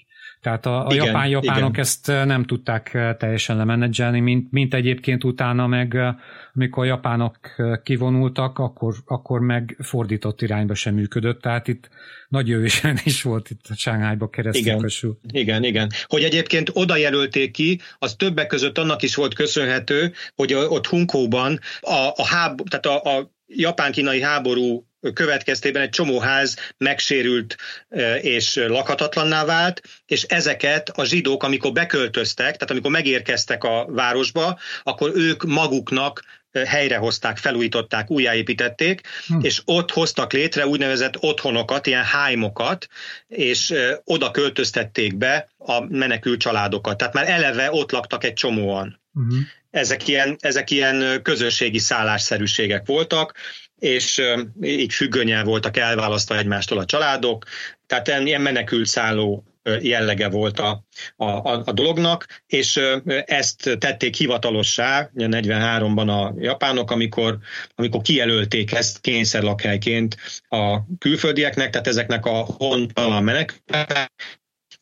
Tehát 0.44 0.66
a, 0.66 0.86
a 0.86 0.92
igen, 0.92 1.06
japán 1.06 1.28
japánok 1.28 1.70
igen. 1.70 1.80
ezt 1.80 2.08
eh, 2.08 2.24
nem 2.24 2.44
tudták 2.44 2.94
eh, 2.94 3.14
teljesen 3.18 3.56
lemenedzselni, 3.56 4.20
mint, 4.20 4.52
mint 4.52 4.74
egyébként 4.74 5.24
utána 5.24 5.66
meg, 5.66 5.94
eh, 5.94 6.14
amikor 6.54 6.84
a 6.84 6.86
japánok 6.86 7.36
kivonultak, 7.82 8.58
akkor, 8.58 8.94
akkor 9.06 9.40
meg 9.40 9.76
fordított 9.82 10.42
irányba 10.42 10.74
sem 10.74 10.94
működött, 10.94 11.40
tehát 11.40 11.68
itt 11.68 11.88
nagy 12.28 12.48
jövősen 12.48 12.98
is 13.04 13.22
volt 13.22 13.50
itt 13.50 13.64
a 13.68 13.74
Sánghájba 13.76 14.28
keresztül. 14.28 14.62
Igen, 14.62 15.18
igen, 15.32 15.64
igen. 15.64 15.90
Hogy 16.06 16.22
egyébként 16.22 16.70
oda 16.72 16.96
jelölték 16.96 17.50
ki, 17.50 17.80
az 17.98 18.14
többek 18.14 18.46
között 18.46 18.78
annak 18.78 19.02
is 19.02 19.14
volt 19.14 19.34
köszönhető, 19.34 20.12
hogy 20.34 20.54
ott 20.54 20.86
Hunkóban 20.86 21.60
a, 21.80 22.12
a, 22.14 22.26
háb, 22.26 22.60
tehát 22.68 22.86
a, 22.86 23.18
a 23.18 23.33
japán-kínai 23.56 24.20
háború 24.20 24.86
következtében 25.12 25.82
egy 25.82 25.88
csomó 25.90 26.18
ház 26.18 26.56
megsérült 26.76 27.56
és 28.20 28.54
lakhatatlanná 28.66 29.44
vált, 29.44 29.82
és 30.06 30.22
ezeket 30.22 30.88
a 30.88 31.04
zsidók, 31.04 31.42
amikor 31.42 31.72
beköltöztek, 31.72 32.44
tehát 32.44 32.70
amikor 32.70 32.90
megérkeztek 32.90 33.64
a 33.64 33.86
városba, 33.88 34.58
akkor 34.82 35.10
ők 35.14 35.42
maguknak 35.42 36.42
helyrehozták, 36.66 37.36
felújították, 37.36 38.10
újjáépítették, 38.10 39.00
hm. 39.26 39.38
és 39.40 39.62
ott 39.64 39.90
hoztak 39.90 40.32
létre 40.32 40.66
úgynevezett 40.66 41.22
otthonokat, 41.22 41.86
ilyen 41.86 42.04
hájmokat, 42.04 42.86
és 43.26 43.74
oda 44.04 44.30
költöztették 44.30 45.16
be 45.16 45.48
a 45.58 45.80
menekült 45.80 46.40
családokat. 46.40 46.96
Tehát 46.96 47.14
már 47.14 47.28
eleve 47.28 47.72
ott 47.72 47.90
laktak 47.90 48.24
egy 48.24 48.32
csomóan. 48.32 49.02
Uh-huh. 49.14 49.38
Ezek 49.70 50.08
ilyen, 50.08 50.36
ezek 50.40 50.70
ilyen 50.70 51.22
közösségi 51.22 51.78
szállásszerűségek 51.78 52.86
voltak, 52.86 53.34
és 53.78 54.22
így 54.62 54.92
függönyel 54.92 55.44
voltak 55.44 55.76
elválasztva 55.76 56.38
egymástól 56.38 56.78
a 56.78 56.84
családok, 56.84 57.44
tehát 57.86 58.08
ilyen 58.08 58.40
menekült 58.40 58.86
szálló 58.86 59.44
jellege 59.80 60.28
volt 60.28 60.58
a, 60.58 60.84
a, 61.16 61.26
a 61.64 61.72
dolognak, 61.72 62.42
és 62.46 62.80
ezt 63.24 63.76
tették 63.78 64.14
hivatalossá, 64.14 65.10
43-ban 65.14 66.08
a 66.08 66.34
japánok, 66.38 66.90
amikor, 66.90 67.38
amikor 67.74 68.02
kijelölték 68.02 68.72
ezt 68.72 69.00
kényszerlakhelyként 69.00 70.16
a 70.48 70.78
külföldieknek, 70.98 71.70
tehát 71.70 71.86
ezeknek 71.86 72.26
a 72.26 72.46
hontalan 72.58 73.24
menekültek, 73.24 74.12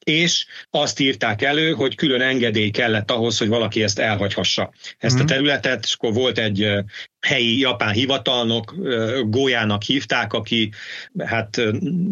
és 0.05 0.47
azt 0.71 1.01
írták 1.01 1.43
elő, 1.43 1.73
hogy 1.73 1.95
külön 1.95 2.21
engedély 2.21 2.71
kellett 2.71 3.11
ahhoz, 3.11 3.39
hogy 3.39 3.49
valaki 3.49 3.83
ezt 3.83 3.99
elhagyhassa, 3.99 4.73
ezt 4.99 5.17
a 5.17 5.23
mhm. 5.23 5.27
területet, 5.27 5.85
és 5.85 5.95
akkor 5.95 6.13
volt 6.13 6.39
egy 6.39 6.69
helyi 7.21 7.59
japán 7.59 7.93
hivatalnok, 7.93 8.75
Gólyának 9.25 9.83
hívták, 9.83 10.33
aki 10.33 10.73
hát 11.19 11.61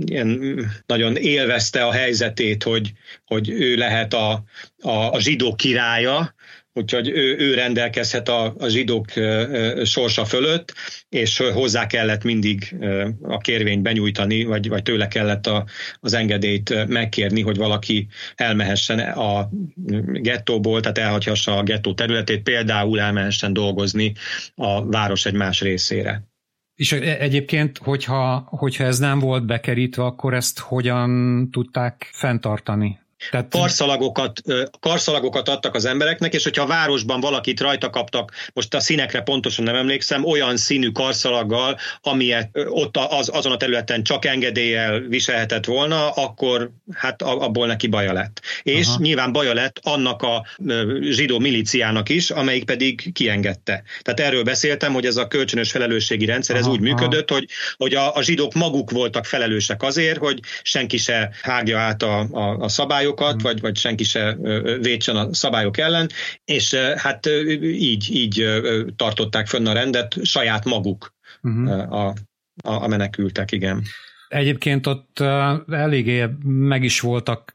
ilyen 0.05 0.61
nagyon 0.87 1.17
élvezte 1.17 1.85
a 1.85 1.93
helyzetét, 1.93 2.63
hogy, 2.63 2.93
hogy 3.25 3.49
ő 3.49 3.77
lehet 3.77 4.15
a, 4.15 4.43
a, 4.81 4.91
a 4.91 5.21
zsidó 5.21 5.55
királya, 5.55 6.35
úgyhogy 6.73 7.09
ő, 7.09 7.37
ő 7.39 7.55
rendelkezhet 7.55 8.29
a, 8.29 8.55
a 8.59 8.69
zsidók 8.69 9.05
sorsa 9.85 10.25
fölött, 10.25 10.75
és 11.09 11.39
hozzá 11.39 11.87
kellett 11.87 12.25
mindig 12.25 12.77
a 13.23 13.39
kérvényt 13.39 13.83
benyújtani, 13.83 14.45
vagy, 14.45 14.69
vagy 14.69 14.83
tőle 14.83 15.09
kellett 15.09 15.47
a, 15.47 15.67
az 16.01 16.15
engedélyt 16.15 16.87
megkérni, 16.87 17.41
hogy 17.41 17.57
valaki 17.57 18.09
elmehessen 18.35 18.99
a 18.99 19.49
gettóból, 20.13 20.81
tehát 20.81 20.99
elhagyhassa 20.99 21.57
a 21.57 21.63
gettó 21.63 21.95
területét, 21.95 22.43
például 22.43 23.01
elmehessen 23.01 23.53
dolgozni 23.53 24.13
a 24.55 24.87
város 24.87 25.27
egy 25.27 25.35
más 25.35 25.61
részére. 25.61 26.29
És 26.75 26.93
e- 26.93 27.17
egyébként, 27.21 27.79
hogyha, 27.79 28.47
hogyha 28.47 28.85
ez 28.85 28.99
nem 28.99 29.19
volt 29.19 29.47
bekerítve, 29.47 30.05
akkor 30.05 30.35
ezt 30.35 30.59
hogyan 30.59 31.49
tudták 31.51 32.09
fenntartani? 32.13 32.99
Tehát... 33.31 33.49
Karszalagokat, 33.49 34.41
karszalagokat 34.81 35.49
adtak 35.49 35.75
az 35.75 35.85
embereknek, 35.85 36.35
és 36.35 36.43
hogyha 36.43 36.63
a 36.63 36.67
városban 36.67 37.21
valakit 37.21 37.61
rajta 37.61 37.91
kaptak, 37.91 38.33
most 38.53 38.75
a 38.75 38.81
színekre 38.81 39.21
pontosan 39.21 39.65
nem 39.65 39.75
emlékszem, 39.75 40.25
olyan 40.25 40.57
színű 40.57 40.89
karszalaggal, 40.89 41.79
amilyet 42.01 42.51
ott 42.69 42.97
az, 42.97 43.31
azon 43.33 43.53
a 43.53 43.57
területen 43.57 44.03
csak 44.03 44.25
engedéllyel 44.25 45.01
viselhetett 45.01 45.65
volna, 45.65 46.11
akkor 46.11 46.71
hát 46.93 47.23
abból 47.23 47.67
neki 47.67 47.87
baja 47.87 48.13
lett. 48.13 48.41
És 48.63 48.87
Aha. 48.87 48.99
nyilván 49.01 49.33
baja 49.33 49.55
lett 49.55 49.81
annak 49.83 50.23
a 50.23 50.47
zsidó 51.01 51.39
miliciának 51.39 52.09
is, 52.09 52.31
amelyik 52.31 52.65
pedig 52.65 53.13
kiengedte. 53.13 53.83
Tehát 54.03 54.21
erről 54.21 54.43
beszéltem, 54.43 54.93
hogy 54.93 55.07
ez 55.07 55.17
a 55.17 55.29
kölcsönös 55.29 55.71
felelősségi 55.71 56.25
rendszer, 56.25 56.57
aha, 56.57 56.65
ez 56.65 56.71
úgy 56.71 56.81
működött, 56.81 57.31
hogy, 57.31 57.49
hogy 57.77 57.95
a, 57.95 58.17
a 58.17 58.23
zsidók 58.23 58.55
maguk 58.55 58.91
voltak 58.91 59.25
felelősek 59.25 59.83
azért, 59.83 60.19
hogy 60.19 60.41
senki 60.63 60.97
se 60.97 61.31
hágja 61.43 61.79
át 61.79 62.03
a, 62.03 62.19
a, 62.21 62.57
a 62.59 62.69
szabályokat, 62.69 63.10
szabályokat, 63.11 63.35
mm. 63.35 63.43
vagy, 63.43 63.61
vagy 63.61 63.77
senki 63.77 64.05
se 64.05 64.37
védsen 64.81 65.17
a 65.17 65.35
szabályok 65.35 65.79
ellen, 65.79 66.09
és 66.45 66.75
hát 66.75 67.27
így, 67.63 68.11
így 68.11 68.45
tartották 68.97 69.47
fönn 69.47 69.67
a 69.67 69.73
rendet 69.73 70.25
saját 70.25 70.65
maguk 70.65 71.15
uh-huh. 71.43 71.93
a, 71.93 72.07
a, 72.63 72.83
a 72.83 72.87
menekültek, 72.87 73.53
igen. 73.53 73.83
Egyébként 74.29 74.87
ott 74.87 75.21
eléggé 75.69 76.27
meg 76.45 76.83
is 76.83 77.01
voltak 77.01 77.55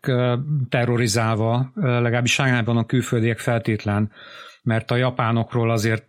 terrorizálva, 0.70 1.72
legalábbis 1.76 2.34
Sánylában 2.34 2.78
a 2.78 2.86
külföldiek 2.86 3.40
feltétlen 3.40 4.12
mert 4.66 4.92
a 4.92 4.96
japánokról 4.96 5.72
azért 5.72 6.06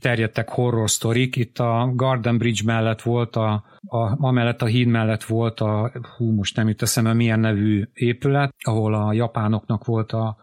terjedtek 0.00 0.48
horror 0.48 0.90
sztorik. 0.90 1.36
Itt 1.36 1.58
a 1.58 1.92
Garden 1.94 2.38
Bridge 2.38 2.60
mellett 2.64 3.02
volt, 3.02 3.36
a, 3.36 3.64
a, 3.86 4.26
amellett 4.26 4.62
a 4.62 4.66
híd 4.66 4.86
mellett 4.86 5.24
volt 5.24 5.60
a, 5.60 5.92
hú, 6.16 6.34
most 6.34 6.56
nem 6.56 6.68
jut 6.68 6.82
eszembe 6.82 7.12
milyen 7.12 7.40
nevű 7.40 7.88
épület, 7.92 8.54
ahol 8.58 8.94
a 8.94 9.12
japánoknak 9.12 9.84
volt 9.84 10.12
a 10.12 10.36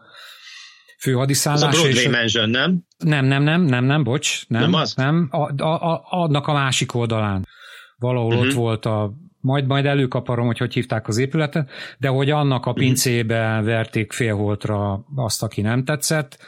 főhadiszállás. 0.98 1.62
Az 1.62 1.78
a 1.78 1.80
Broadway 1.80 2.04
és, 2.04 2.08
Mansion, 2.08 2.50
nem? 2.50 2.84
Nem, 2.98 3.24
nem, 3.24 3.42
nem, 3.42 3.62
nem, 3.62 3.84
nem, 3.84 4.02
bocs, 4.02 4.48
nem, 4.48 4.60
nem, 4.60 4.74
az? 4.74 4.94
nem 4.94 5.28
a, 5.30 5.62
a, 5.62 5.92
a, 5.92 6.04
annak 6.04 6.46
a 6.46 6.52
másik 6.52 6.94
oldalán. 6.94 7.46
Valahol 7.96 8.32
uh-huh. 8.32 8.46
ott 8.46 8.52
volt 8.52 8.86
a 8.86 9.12
majd 9.40 9.66
majd 9.66 9.86
előkaparom, 9.86 10.46
hogy 10.46 10.58
hogy 10.58 10.72
hívták 10.72 11.08
az 11.08 11.18
épületet, 11.18 11.70
de 11.98 12.08
hogy 12.08 12.30
annak 12.30 12.66
a 12.66 12.72
pincébe 12.72 13.60
verték 13.64 14.12
félholtra 14.12 15.04
azt, 15.14 15.42
aki 15.42 15.60
nem 15.60 15.84
tetszett, 15.84 16.38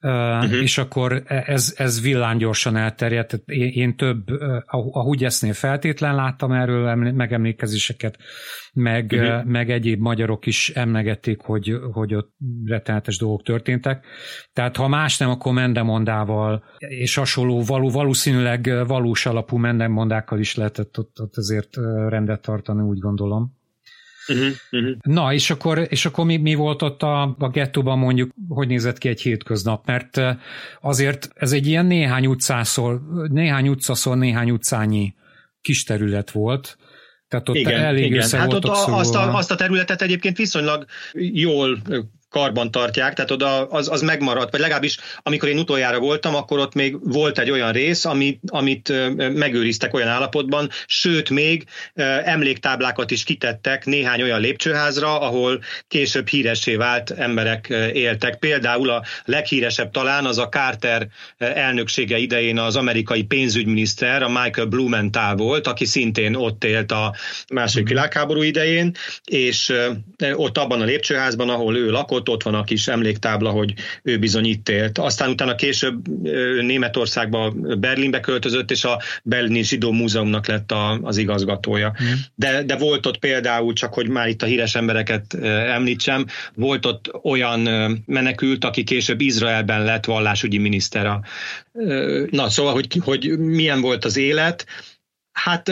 uh-huh. 0.00 0.62
és 0.62 0.78
akkor 0.78 1.22
e, 1.26 1.44
ez, 1.46 1.74
ez 1.76 2.02
villámgyorsan 2.02 2.76
elterjedt. 2.76 3.32
Én, 3.32 3.68
én 3.68 3.96
több, 3.96 4.28
a 4.66 5.02
Hugyesznél 5.02 5.52
feltétlen 5.52 6.14
láttam 6.14 6.52
erről 6.52 6.94
megemlékezéseket, 6.94 8.18
meg, 8.72 9.12
uh-huh. 9.16 9.44
meg 9.44 9.70
egyéb 9.70 10.00
magyarok 10.00 10.46
is 10.46 10.70
emlegették, 10.70 11.40
hogy, 11.40 11.78
hogy 11.92 12.14
ott 12.14 12.32
rettenetes 12.64 13.18
dolgok 13.18 13.42
történtek. 13.42 14.04
Tehát 14.52 14.76
ha 14.76 14.88
más 14.88 15.18
nem, 15.18 15.30
akkor 15.30 15.52
mendemondával 15.52 16.64
és 16.78 17.14
hasonló 17.14 17.62
való, 17.62 17.90
valószínűleg 17.90 18.86
valós 18.86 19.26
alapú 19.26 19.56
mendemondákkal 19.56 20.38
is 20.38 20.54
lehetett 20.54 20.98
ott, 20.98 21.20
ott 21.20 21.36
azért 21.36 21.76
rendet 22.08 22.42
tartani, 22.42 22.82
úgy 22.82 22.98
gondolom. 22.98 23.58
Uh-huh, 24.30 24.54
uh-huh. 24.70 24.96
Na, 25.02 25.32
és 25.32 25.50
akkor, 25.50 25.86
és 25.88 26.06
akkor 26.06 26.24
mi, 26.24 26.36
mi 26.36 26.54
volt 26.54 26.82
ott 26.82 27.02
a, 27.02 27.36
a 27.38 27.48
gettóban 27.48 27.98
mondjuk, 27.98 28.30
hogy 28.48 28.68
nézett 28.68 28.98
ki 28.98 29.08
egy 29.08 29.20
hétköznap? 29.20 29.86
Mert 29.86 30.20
azért 30.80 31.30
ez 31.34 31.52
egy 31.52 31.66
ilyen 31.66 31.86
néhány 31.86 32.26
utcászor, 32.26 33.00
néhány 33.28 33.68
utcaszor, 33.68 34.16
néhány 34.16 34.50
utcányi 34.50 35.14
kis 35.60 35.84
terület 35.84 36.30
volt, 36.30 36.78
tehát 37.28 37.48
ott 37.48 37.56
igen, 37.56 37.80
elég 37.80 38.10
igen. 38.10 38.30
Hát 38.30 38.52
ott 38.52 38.64
a, 38.64 38.96
azt, 38.96 39.14
a, 39.14 39.34
azt 39.34 39.50
a 39.50 39.54
területet 39.54 40.02
egyébként 40.02 40.36
viszonylag 40.36 40.86
jól 41.32 41.82
karban 42.30 42.70
tartják, 42.70 43.14
tehát 43.14 43.30
oda 43.30 43.66
az, 43.66 43.90
az 43.90 44.02
megmaradt, 44.02 44.50
vagy 44.50 44.60
legalábbis 44.60 44.98
amikor 45.22 45.48
én 45.48 45.58
utoljára 45.58 45.98
voltam, 45.98 46.34
akkor 46.34 46.58
ott 46.58 46.74
még 46.74 46.96
volt 47.02 47.38
egy 47.38 47.50
olyan 47.50 47.72
rész, 47.72 48.04
amit, 48.04 48.40
amit 48.46 48.92
megőriztek 49.34 49.94
olyan 49.94 50.08
állapotban, 50.08 50.70
sőt 50.86 51.30
még 51.30 51.64
emléktáblákat 52.24 53.10
is 53.10 53.24
kitettek 53.24 53.84
néhány 53.84 54.22
olyan 54.22 54.40
lépcsőházra, 54.40 55.20
ahol 55.20 55.62
később 55.88 56.28
híresé 56.28 56.74
vált 56.74 57.10
emberek 57.10 57.66
éltek. 57.92 58.38
Például 58.38 58.90
a 58.90 59.04
leghíresebb 59.24 59.90
talán 59.90 60.26
az 60.26 60.38
a 60.38 60.48
Carter 60.48 61.08
elnöksége 61.38 62.18
idején 62.18 62.58
az 62.58 62.76
amerikai 62.76 63.22
pénzügyminiszter, 63.22 64.22
a 64.22 64.28
Michael 64.28 64.66
Blumenthal 64.66 65.36
volt, 65.36 65.66
aki 65.66 65.84
szintén 65.84 66.34
ott 66.34 66.64
élt 66.64 66.92
a 66.92 67.14
második 67.52 67.88
világháború 67.88 68.42
idején, 68.42 68.94
és 69.24 69.72
ott 70.34 70.58
abban 70.58 70.80
a 70.80 70.84
lépcsőházban, 70.84 71.48
ahol 71.48 71.76
ő 71.76 71.90
lakott, 71.90 72.19
ott, 72.20 72.28
ott 72.28 72.42
van 72.42 72.54
a 72.54 72.64
kis 72.64 72.88
emléktábla, 72.88 73.50
hogy 73.50 73.74
ő 74.02 74.18
bizony 74.18 74.46
itt 74.46 74.68
élt. 74.68 74.98
Aztán 74.98 75.30
utána 75.30 75.54
később 75.54 76.08
Németországba, 76.62 77.50
Berlinbe 77.78 78.20
költözött, 78.20 78.70
és 78.70 78.84
a 78.84 79.00
Berlini 79.22 79.62
Zsidó 79.62 79.92
Múzeumnak 79.92 80.46
lett 80.46 80.72
a, 80.72 80.98
az 81.02 81.16
igazgatója. 81.16 81.94
Mm. 82.02 82.06
De, 82.34 82.62
de 82.62 82.76
volt 82.76 83.06
ott 83.06 83.18
például, 83.18 83.72
csak 83.72 83.94
hogy 83.94 84.08
már 84.08 84.28
itt 84.28 84.42
a 84.42 84.46
híres 84.46 84.74
embereket 84.74 85.34
említsem, 85.44 86.26
volt 86.54 86.86
ott 86.86 87.10
olyan 87.22 87.60
menekült, 88.06 88.64
aki 88.64 88.84
később 88.84 89.20
Izraelben 89.20 89.84
lett 89.84 90.04
vallásügyi 90.04 90.58
miniszter. 90.58 91.20
Na, 92.30 92.50
szóval, 92.50 92.72
hogy, 92.72 92.86
hogy 93.04 93.38
milyen 93.38 93.80
volt 93.80 94.04
az 94.04 94.16
élet, 94.16 94.66
Hát 95.44 95.70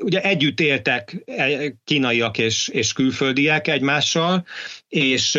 ugye 0.00 0.20
együtt 0.20 0.60
éltek 0.60 1.22
e, 1.26 1.72
kínaiak 1.84 2.38
és, 2.38 2.68
és 2.68 2.92
külföldiek 2.92 3.68
egymással, 3.68 4.46
és 4.88 5.38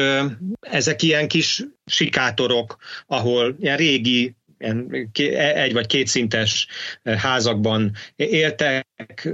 ezek 0.60 1.02
ilyen 1.02 1.27
kis 1.27 1.64
sikátorok, 1.85 2.77
ahol 3.07 3.56
ilyen 3.60 3.77
régi 3.77 4.35
ilyen 4.64 5.07
egy 5.56 5.73
vagy 5.73 5.85
kétszintes 5.85 6.68
házakban 7.03 7.91
éltek, 8.15 9.26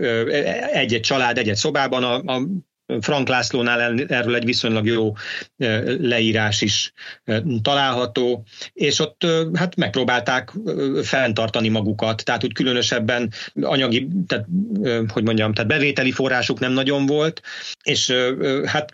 egy-egy 0.72 1.02
család 1.02 1.38
egy-egy 1.38 1.56
szobában, 1.56 2.04
a, 2.04 2.34
a 2.34 2.42
Frank 3.00 3.28
Lászlónál 3.28 4.00
erről 4.08 4.36
egy 4.36 4.46
viszonylag 4.46 4.86
jó 4.86 5.14
leírás 6.00 6.62
is 6.62 6.94
található, 7.62 8.46
és 8.74 9.00
ott 9.00 9.26
hát 9.54 9.76
megpróbálták 9.76 10.52
fenntartani 11.04 11.70
magukat, 11.70 12.24
tehát 12.26 12.44
úgy 12.44 12.54
különösebben 12.54 13.32
anyagi, 13.62 14.08
tehát 14.28 14.46
hogy 15.08 15.24
mondjam, 15.24 15.54
tehát 15.54 15.70
bevételi 15.70 16.12
forrásuk 16.12 16.60
nem 16.60 16.72
nagyon 16.72 17.06
volt, 17.06 17.42
és 17.84 18.14
hát 18.66 18.92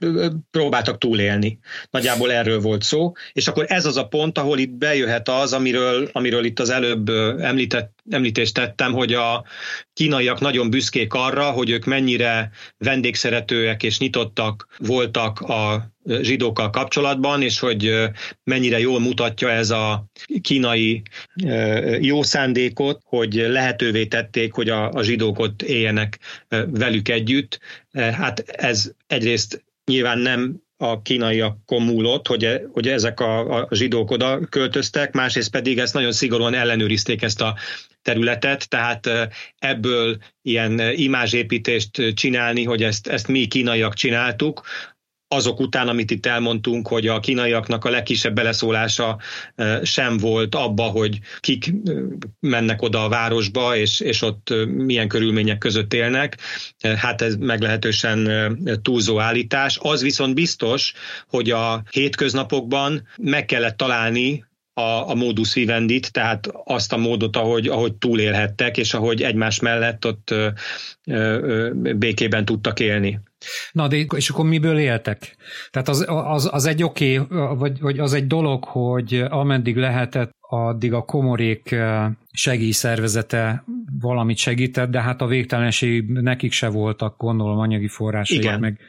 próbáltak 0.51 0.97
túlélni. 0.97 1.59
Nagyjából 1.89 2.31
erről 2.31 2.59
volt 2.59 2.83
szó, 2.83 3.11
és 3.33 3.47
akkor 3.47 3.65
ez 3.67 3.85
az 3.85 3.97
a 3.97 4.07
pont, 4.07 4.37
ahol 4.37 4.57
itt 4.57 4.73
bejöhet 4.73 5.29
az, 5.29 5.53
amiről, 5.53 6.09
amiről 6.11 6.45
itt 6.45 6.59
az 6.59 6.69
előbb 6.69 7.09
említett, 7.39 7.94
említést 8.09 8.53
tettem, 8.53 8.93
hogy 8.93 9.13
a 9.13 9.45
kínaiak 9.93 10.39
nagyon 10.39 10.69
büszkék 10.69 11.13
arra, 11.13 11.51
hogy 11.51 11.69
ők 11.69 11.85
mennyire 11.85 12.51
vendégszeretőek 12.77 13.83
és 13.83 13.99
nyitottak 13.99 14.67
voltak 14.77 15.39
a 15.39 15.93
zsidókkal 16.21 16.69
kapcsolatban, 16.69 17.41
és 17.41 17.59
hogy 17.59 17.93
mennyire 18.43 18.79
jól 18.79 18.99
mutatja 18.99 19.49
ez 19.49 19.69
a 19.69 20.05
kínai 20.41 21.01
jó 21.99 22.23
szándékot, 22.23 23.01
hogy 23.03 23.33
lehetővé 23.33 24.05
tették, 24.05 24.53
hogy 24.53 24.69
a, 24.69 24.91
a 24.91 25.03
zsidók 25.03 25.39
ott 25.39 25.61
éljenek 25.61 26.19
velük 26.67 27.09
együtt. 27.09 27.59
Hát 27.91 28.39
ez 28.39 28.91
egyrészt 29.07 29.63
nyilván 29.85 30.19
nem 30.19 30.63
a 30.77 31.01
kínaiakon 31.01 31.81
múlott, 31.81 32.27
hogy, 32.27 32.61
hogy 32.71 32.87
ezek 32.87 33.19
a, 33.19 33.59
a 33.59 33.67
zsidók 33.71 34.11
oda 34.11 34.39
költöztek, 34.39 35.13
másrészt 35.13 35.51
pedig 35.51 35.79
ezt 35.79 35.93
nagyon 35.93 36.11
szigorúan 36.11 36.53
ellenőrizték 36.53 37.21
ezt 37.21 37.41
a 37.41 37.55
területet, 38.01 38.69
tehát 38.69 39.09
ebből 39.57 40.17
ilyen 40.41 40.79
imázsépítést 40.79 42.13
csinálni, 42.13 42.63
hogy 42.63 42.83
ezt, 42.83 43.07
ezt 43.07 43.27
mi 43.27 43.47
kínaiak 43.47 43.93
csináltuk, 43.93 44.61
azok 45.27 45.59
után, 45.59 45.87
amit 45.87 46.11
itt 46.11 46.25
elmondtunk, 46.25 46.87
hogy 46.87 47.07
a 47.07 47.19
kínaiaknak 47.19 47.85
a 47.85 47.89
legkisebb 47.89 48.35
beleszólása 48.35 49.19
sem 49.83 50.17
volt 50.17 50.55
abba, 50.55 50.83
hogy 50.83 51.19
kik 51.39 51.73
mennek 52.39 52.81
oda 52.81 53.03
a 53.03 53.09
városba, 53.09 53.75
és, 53.75 53.99
és 53.99 54.21
ott 54.21 54.53
milyen 54.65 55.07
körülmények 55.07 55.57
között 55.57 55.93
élnek. 55.93 56.37
Hát 56.95 57.21
ez 57.21 57.35
meglehetősen 57.35 58.29
túlzó 58.81 59.19
állítás. 59.19 59.77
Az 59.81 60.01
viszont 60.01 60.33
biztos, 60.33 60.93
hogy 61.27 61.51
a 61.51 61.83
hétköznapokban 61.91 63.07
meg 63.17 63.45
kellett 63.45 63.77
találni 63.77 64.45
a, 64.77 65.09
a 65.09 65.15
modus 65.15 65.53
vivendit, 65.53 66.11
tehát 66.11 66.47
azt 66.63 66.93
a 66.93 66.97
módot, 66.97 67.35
ahogy, 67.35 67.67
ahogy 67.67 67.93
túlélhettek, 67.93 68.77
és 68.77 68.93
ahogy 68.93 69.21
egymás 69.21 69.59
mellett 69.59 70.05
ott 70.05 70.31
ö, 70.31 70.47
ö, 71.05 71.69
békében 71.73 72.45
tudtak 72.45 72.79
élni. 72.79 73.19
Na, 73.71 73.87
de 73.87 73.95
és 73.97 74.29
akkor 74.29 74.45
miből 74.45 74.77
éltek? 74.77 75.35
Tehát 75.71 75.87
az, 75.87 76.05
az, 76.07 76.49
az 76.51 76.65
egy 76.65 76.83
oké, 76.83 77.17
okay, 77.17 77.55
vagy, 77.55 77.79
vagy 77.79 77.99
az 77.99 78.13
egy 78.13 78.27
dolog, 78.27 78.63
hogy 78.63 79.25
ameddig 79.29 79.75
lehetett, 79.75 80.31
addig 80.49 80.93
a 80.93 81.01
komorék 81.01 81.75
segélyszervezete 82.31 83.63
valamit 83.99 84.37
segített, 84.37 84.89
de 84.89 85.01
hát 85.01 85.21
a 85.21 85.27
végtelenség 85.27 86.09
nekik 86.09 86.51
se 86.51 86.67
voltak, 86.67 87.17
gondolom, 87.17 87.59
anyagi 87.59 87.87
forrásaik, 87.87 88.59
meg, 88.59 88.79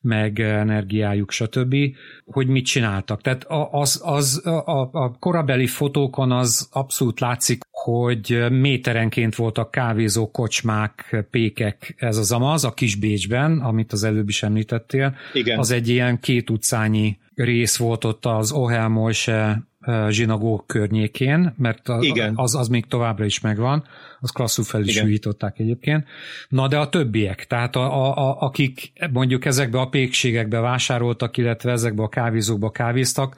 meg 0.00 0.40
energiájuk, 0.40 1.30
stb., 1.30 1.76
hogy 2.24 2.46
mit 2.46 2.64
csináltak. 2.64 3.22
Tehát 3.22 3.44
az, 3.70 4.00
az, 4.04 4.46
a, 4.46 4.88
a 4.92 5.16
korabeli 5.18 5.66
fotókon 5.66 6.32
az 6.32 6.68
abszolút 6.72 7.20
látszik, 7.20 7.64
hogy 7.86 8.46
méterenként 8.50 9.34
voltak 9.34 9.70
kávézók, 9.70 10.32
kocsmák, 10.32 11.26
pékek, 11.30 11.94
ez 11.96 12.16
az 12.16 12.32
amaz, 12.32 12.64
a 12.64 12.72
kis 12.72 12.94
Bécsben, 12.94 13.58
amit 13.58 13.92
az 13.92 14.04
előbb 14.04 14.28
is 14.28 14.42
említettél. 14.42 15.16
Igen. 15.32 15.58
Az 15.58 15.70
egy 15.70 15.88
ilyen 15.88 16.20
két 16.20 16.50
utcányi 16.50 17.18
rész 17.34 17.76
volt 17.76 18.04
ott 18.04 18.26
az 18.26 18.52
Ohel 18.52 18.88
Moise 18.88 19.62
zsinagó 20.08 20.64
környékén, 20.66 21.54
mert 21.58 21.88
a, 21.88 21.98
Igen. 22.00 22.32
Az, 22.36 22.54
az 22.54 22.68
még 22.68 22.86
továbbra 22.86 23.24
is 23.24 23.40
megvan, 23.40 23.84
az 24.20 24.30
klasszul 24.30 24.64
fel 24.64 24.82
is 24.82 25.02
újították 25.02 25.58
egyébként. 25.58 26.04
Na 26.48 26.68
de 26.68 26.78
a 26.78 26.88
többiek, 26.88 27.46
tehát 27.46 27.76
a, 27.76 28.04
a, 28.04 28.28
a, 28.28 28.40
akik 28.40 28.92
mondjuk 29.12 29.44
ezekbe 29.44 29.80
a 29.80 29.88
pékségekbe 29.88 30.60
vásároltak, 30.60 31.36
illetve 31.36 31.72
ezekbe 31.72 32.02
a 32.02 32.08
kávézókba 32.08 32.70
kávéztak, 32.70 33.36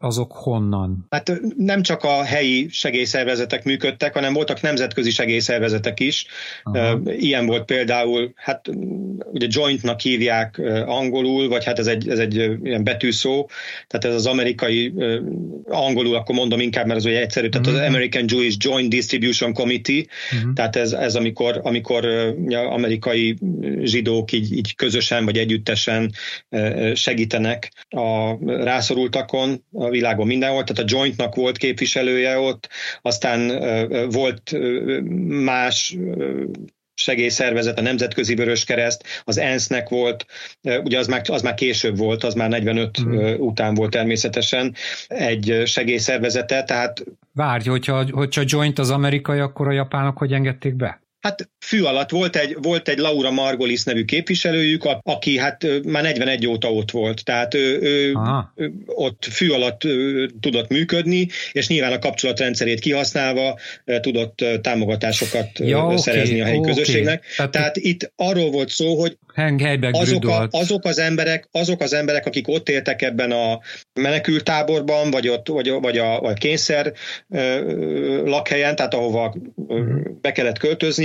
azok 0.00 0.32
honnan? 0.32 1.06
Hát 1.10 1.40
nem 1.56 1.82
csak 1.82 2.04
a 2.04 2.22
helyi 2.24 2.68
segélyszervezetek 2.70 3.64
működtek, 3.64 4.14
hanem 4.14 4.32
voltak 4.32 4.60
nemzetközi 4.60 5.10
segélyszervezetek 5.10 6.00
is. 6.00 6.26
Aha. 6.62 7.00
Ilyen 7.04 7.46
volt 7.46 7.64
például, 7.64 8.32
hát 8.34 8.68
ugye 9.32 9.46
jointnak 9.50 10.00
hívják 10.00 10.60
angolul, 10.86 11.48
vagy 11.48 11.64
hát 11.64 11.78
ez 11.78 11.86
egy, 11.86 12.08
ez 12.08 12.18
egy 12.18 12.34
ilyen 12.62 12.84
betűszó, 12.84 13.48
tehát 13.86 14.04
ez 14.04 14.14
az 14.14 14.26
amerikai, 14.26 14.92
angolul 15.64 16.14
akkor 16.14 16.34
mondom 16.34 16.60
inkább, 16.60 16.86
mert 16.86 16.98
az 16.98 17.04
ugye 17.04 17.20
egyszerű, 17.20 17.48
tehát 17.48 17.66
az 17.66 17.72
mhm. 17.72 17.82
American 17.82 18.24
Jewish 18.26 18.56
Joint 18.60 18.88
Distribution 18.88 19.52
Committee, 19.52 20.04
uh-huh. 20.32 20.52
tehát 20.52 20.76
ez, 20.76 20.92
ez 20.92 21.14
amikor, 21.14 21.60
amikor 21.62 22.06
amerikai 22.70 23.38
zsidók 23.82 24.32
így, 24.32 24.52
így 24.52 24.74
közösen 24.74 25.24
vagy 25.24 25.38
együttesen 25.38 26.12
segítenek 26.94 27.72
a 27.88 28.36
rászorultakon, 28.46 29.64
a 29.88 29.90
világon 29.90 30.26
mindenhol, 30.26 30.64
tehát 30.64 30.90
a 30.90 30.94
Jointnak 30.96 31.34
volt 31.34 31.56
képviselője 31.56 32.38
ott, 32.38 32.68
aztán 33.02 33.60
volt 34.10 34.56
más 35.44 35.96
segélyszervezet, 36.94 37.78
a 37.78 37.82
Nemzetközi 37.82 38.34
Vöröskereszt, 38.34 39.04
az 39.24 39.38
ENSZ-nek 39.38 39.88
volt, 39.88 40.26
ugye 40.62 40.98
az 40.98 41.06
már, 41.06 41.22
az 41.28 41.42
már 41.42 41.54
később 41.54 41.96
volt, 41.96 42.24
az 42.24 42.34
már 42.34 42.48
45 42.48 43.02
mm. 43.02 43.16
után 43.36 43.74
volt 43.74 43.90
természetesen 43.90 44.74
egy 45.08 45.62
segélyszervezete, 45.64 46.62
tehát... 46.62 47.04
Várj, 47.32 47.68
hogyha, 47.68 48.04
hogyha 48.10 48.42
joint 48.44 48.78
az 48.78 48.90
amerikai, 48.90 49.38
akkor 49.38 49.68
a 49.68 49.72
japánok 49.72 50.18
hogy 50.18 50.32
engedték 50.32 50.74
be? 50.74 51.00
Hát 51.20 51.50
fű 51.66 51.82
alatt 51.82 52.10
volt 52.10 52.36
egy, 52.36 52.56
volt 52.62 52.88
egy 52.88 52.98
Laura 52.98 53.30
Margolis 53.30 53.84
nevű 53.84 54.04
képviselőjük, 54.04 54.88
aki 55.02 55.38
hát 55.38 55.66
már 55.84 56.02
41 56.02 56.46
óta 56.46 56.72
ott 56.72 56.90
volt, 56.90 57.24
tehát 57.24 57.54
ő, 57.54 57.80
ő, 57.80 58.14
ő 58.54 58.72
ott 58.86 59.24
fű 59.30 59.50
alatt 59.50 59.80
tudott 60.40 60.68
működni, 60.68 61.28
és 61.52 61.68
nyilván 61.68 61.92
a 61.92 61.98
kapcsolatrendszerét 61.98 62.80
kihasználva 62.80 63.58
tudott 64.00 64.44
támogatásokat 64.62 65.58
ja, 65.58 65.96
szerezni 65.96 66.34
okay, 66.34 66.40
a 66.40 66.44
helyi 66.44 66.58
okay. 66.58 66.72
közösségnek. 66.72 67.24
Tehát, 67.36 67.52
tehát 67.52 67.76
itt 67.76 68.12
arról 68.16 68.50
volt 68.50 68.68
szó, 68.68 69.00
hogy 69.00 69.18
azok, 69.94 70.28
a, 70.28 70.48
azok, 70.50 70.84
az 70.84 70.98
emberek, 70.98 71.48
azok 71.52 71.80
az 71.80 71.92
emberek, 71.92 72.26
akik 72.26 72.48
ott 72.48 72.68
éltek 72.68 73.02
ebben 73.02 73.30
a 73.30 73.60
menekültáborban, 74.00 75.10
vagy, 75.10 75.28
ott, 75.28 75.48
vagy, 75.48 75.70
vagy 75.70 75.98
a, 75.98 76.20
a 76.20 76.32
kényszer 76.32 76.92
lakhelyen, 78.24 78.76
tehát 78.76 78.94
ahova 78.94 79.34
uh-huh. 79.54 80.20
be 80.20 80.32
kellett 80.32 80.58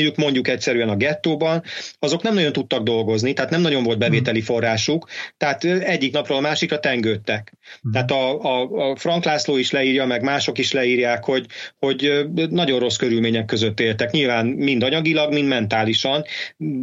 költözniük, 0.04 0.16
mondjuk 0.16 0.48
egyszerűen 0.48 0.90
a 0.90 0.96
gettóban, 0.96 1.64
azok 2.00 2.22
nem 2.22 2.34
nagyon 2.34 2.52
tudtak 2.52 2.84
dolgozni, 2.84 3.34
tehát 3.34 3.52
nem 3.52 3.62
nagyon 3.62 3.84
volt 3.84 3.98
bevételi 3.98 4.38
mhm. 4.38 4.48
forrásuk, 4.48 5.08
tehát 5.38 5.64
egyik 5.64 6.14
napról 6.14 6.38
a 6.38 6.42
másikra 6.42 6.80
tengődtek. 6.80 7.54
Uh-huh. 7.54 7.92
Tehát 7.92 8.12
a, 8.12 8.42
a, 8.42 8.90
a 8.92 8.96
Frank 8.96 9.24
László 9.24 9.58
is 9.58 9.72
leírja, 9.72 10.06
meg 10.06 10.22
mások 10.22 10.58
is 10.58 10.72
leírják, 10.72 11.24
hogy, 11.24 11.46
hogy 11.80 12.26
nagyon 12.50 12.80
rossz 12.80 12.96
körülmények 12.96 13.46
között 13.46 13.80
éltek. 13.80 14.12
Nyilván 14.12 14.46
mind 14.46 14.84
anyagilag, 14.84 15.34
mind 15.34 15.48
mentálisan, 15.48 16.24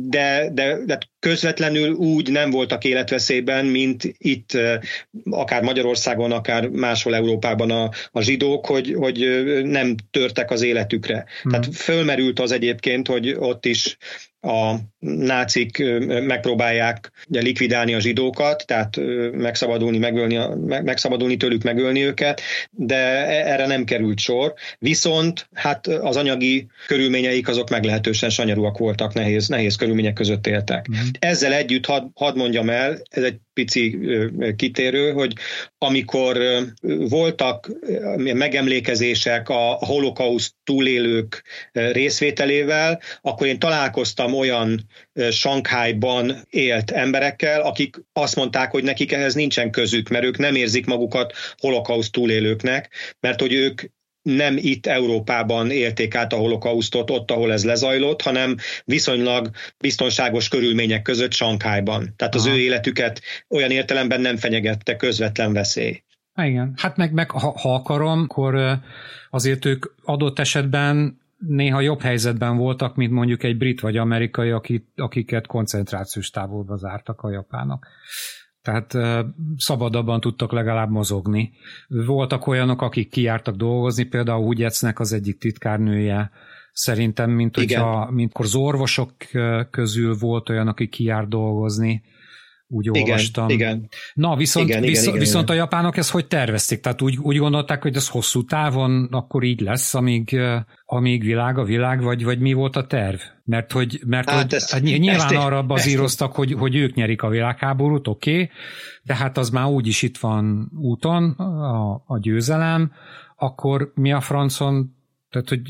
de, 0.08 0.48
de, 0.52 0.76
de 0.86 0.98
közvetlenül 1.20 1.92
úgy 1.92 2.30
nem 2.30 2.50
voltak 2.50 2.84
életveszélyben, 2.84 3.64
mint 3.64 4.14
itt 4.18 4.50
akár 5.30 5.62
Magyarországon, 5.62 6.32
akár 6.32 6.68
máshol 6.68 7.14
Európában 7.14 7.70
a, 7.70 7.90
a 8.12 8.20
zsidók, 8.20 8.66
hogy, 8.66 8.94
hogy 8.98 9.18
nem 9.64 9.94
törtek 10.10 10.50
az 10.50 10.62
életükre. 10.62 11.24
Hmm. 11.42 11.50
Tehát 11.50 11.74
fölmerült 11.74 12.40
az 12.40 12.52
egyébként, 12.52 13.06
hogy 13.06 13.34
ott 13.38 13.66
is 13.66 13.96
a 14.40 14.74
nácik 14.98 15.82
megpróbálják 16.06 17.10
ugye, 17.28 17.40
likvidálni 17.40 17.94
a 17.94 18.00
zsidókat, 18.00 18.66
tehát 18.66 19.00
megszabadulni, 19.32 19.98
megölni, 19.98 20.38
megszabadulni 20.82 21.36
tőlük, 21.36 21.62
megölni 21.62 22.02
őket, 22.02 22.40
de 22.70 22.96
e, 22.96 23.52
erre 23.52 23.66
nem 23.66 23.84
került 23.84 24.18
sor. 24.18 24.54
Viszont 24.78 25.48
hát 25.52 25.86
az 25.86 26.16
anyagi 26.16 26.66
körülményeik 26.86 27.48
azok 27.48 27.70
meglehetősen 27.70 28.30
sanyarúak 28.30 28.78
voltak, 28.78 29.14
nehéz, 29.14 29.48
nehéz 29.48 29.76
körülmények 29.76 30.12
között 30.12 30.46
éltek. 30.46 30.86
Mm. 30.90 30.94
Ezzel 31.18 31.52
együtt 31.52 31.86
hadd 31.86 32.04
had 32.14 32.36
mondjam 32.36 32.70
el, 32.70 33.02
ez 33.10 33.22
egy 33.22 33.36
pici 33.52 33.98
kitérő, 34.56 35.12
hogy 35.12 35.32
amikor 35.78 36.38
voltak 37.08 37.70
megemlékezések 38.16 39.48
a 39.48 39.78
holokauszt 39.80 40.54
túlélők 40.64 41.42
részvételével, 41.72 43.00
akkor 43.20 43.46
én 43.46 43.58
találkoztam 43.58 44.29
olyan 44.34 44.86
Sankhájban 45.30 46.36
élt 46.50 46.90
emberekkel, 46.90 47.60
akik 47.60 47.96
azt 48.12 48.36
mondták, 48.36 48.70
hogy 48.70 48.82
nekik 48.82 49.12
ehhez 49.12 49.34
nincsen 49.34 49.70
közük, 49.70 50.08
mert 50.08 50.24
ők 50.24 50.38
nem 50.38 50.54
érzik 50.54 50.86
magukat 50.86 51.32
holokauszt 51.56 52.12
túlélőknek, 52.12 52.90
mert 53.20 53.40
hogy 53.40 53.52
ők 53.52 53.82
nem 54.22 54.56
itt 54.56 54.86
Európában 54.86 55.70
élték 55.70 56.14
át 56.14 56.32
a 56.32 56.36
holokausztot, 56.36 57.10
ott, 57.10 57.30
ahol 57.30 57.52
ez 57.52 57.64
lezajlott, 57.64 58.22
hanem 58.22 58.56
viszonylag 58.84 59.50
biztonságos 59.78 60.48
körülmények 60.48 61.02
között 61.02 61.32
Sankhájban. 61.32 62.14
Tehát 62.16 62.34
az 62.34 62.46
Aha. 62.46 62.54
ő 62.54 62.58
életüket 62.58 63.20
olyan 63.48 63.70
értelemben 63.70 64.20
nem 64.20 64.36
fenyegette 64.36 64.96
közvetlen 64.96 65.52
veszély. 65.52 66.02
Igen, 66.42 66.72
hát 66.76 66.96
meg, 66.96 67.12
meg 67.12 67.30
ha, 67.30 67.58
ha 67.58 67.74
akarom, 67.74 68.22
akkor 68.22 68.78
azért 69.30 69.64
ők 69.64 69.86
adott 70.04 70.38
esetben 70.38 71.20
néha 71.46 71.80
jobb 71.80 72.00
helyzetben 72.00 72.56
voltak, 72.56 72.96
mint 72.96 73.12
mondjuk 73.12 73.42
egy 73.42 73.56
brit 73.56 73.80
vagy 73.80 73.96
amerikai, 73.96 74.50
akit, 74.50 74.86
akiket 74.96 75.46
koncentrációs 75.46 76.30
távolba 76.30 76.76
zártak 76.76 77.20
a 77.20 77.30
japánok. 77.30 77.86
Tehát 78.62 78.96
szabadabban 79.56 80.20
tudtak 80.20 80.52
legalább 80.52 80.90
mozogni. 80.90 81.52
Voltak 81.88 82.46
olyanok, 82.46 82.82
akik 82.82 83.10
kijártak 83.10 83.56
dolgozni, 83.56 84.04
például 84.04 84.44
Hugyecnek 84.44 85.00
az 85.00 85.12
egyik 85.12 85.38
titkárnője, 85.38 86.30
szerintem, 86.72 87.30
mint 87.30 87.56
hogyha, 87.56 88.10
mintkor 88.10 88.44
az 88.44 88.54
orvosok 88.54 89.12
közül 89.70 90.16
volt 90.18 90.48
olyan, 90.48 90.68
aki 90.68 90.88
kijár 90.88 91.26
dolgozni, 91.26 92.02
úgy 92.72 92.86
igen, 92.86 93.02
olvastam. 93.02 93.48
Igen. 93.48 93.88
Na, 94.14 94.36
viszont, 94.36 94.68
igen, 94.68 94.80
viszont, 94.82 95.06
igen, 95.06 95.18
viszont 95.18 95.44
igen. 95.44 95.56
a 95.56 95.60
japánok 95.60 95.96
ezt 95.96 96.10
hogy 96.10 96.26
tervezték? 96.26 96.80
Tehát 96.80 97.02
úgy, 97.02 97.16
úgy 97.18 97.36
gondolták, 97.36 97.82
hogy 97.82 97.96
ez 97.96 98.08
hosszú 98.08 98.44
távon 98.44 99.08
akkor 99.10 99.42
így 99.42 99.60
lesz, 99.60 99.94
amíg, 99.94 100.40
amíg 100.84 101.22
világ 101.22 101.58
a 101.58 101.64
világ, 101.64 102.02
vagy, 102.02 102.24
vagy 102.24 102.40
mi 102.40 102.52
volt 102.52 102.76
a 102.76 102.86
terv? 102.86 103.18
Mert 103.44 103.72
hogy, 103.72 104.00
mert 104.06 104.30
hát 104.30 104.42
hogy 104.42 104.54
ezt, 104.54 104.72
hát 104.72 104.82
nyilván 104.82 105.14
ezt, 105.14 105.34
arra 105.34 105.62
bazíroztak, 105.62 106.34
hogy, 106.34 106.52
hogy 106.52 106.76
ők 106.76 106.94
nyerik 106.94 107.22
a 107.22 107.28
világháborút, 107.28 108.08
oké, 108.08 108.32
okay, 108.32 108.50
de 109.02 109.14
hát 109.14 109.38
az 109.38 109.50
már 109.50 109.66
úgyis 109.66 110.02
itt 110.02 110.18
van 110.18 110.70
úton 110.80 111.30
a, 111.30 111.92
a 112.06 112.18
győzelem, 112.20 112.92
akkor 113.36 113.92
mi 113.94 114.12
a 114.12 114.20
francon, 114.20 114.96
tehát 115.30 115.48
hogy 115.48 115.60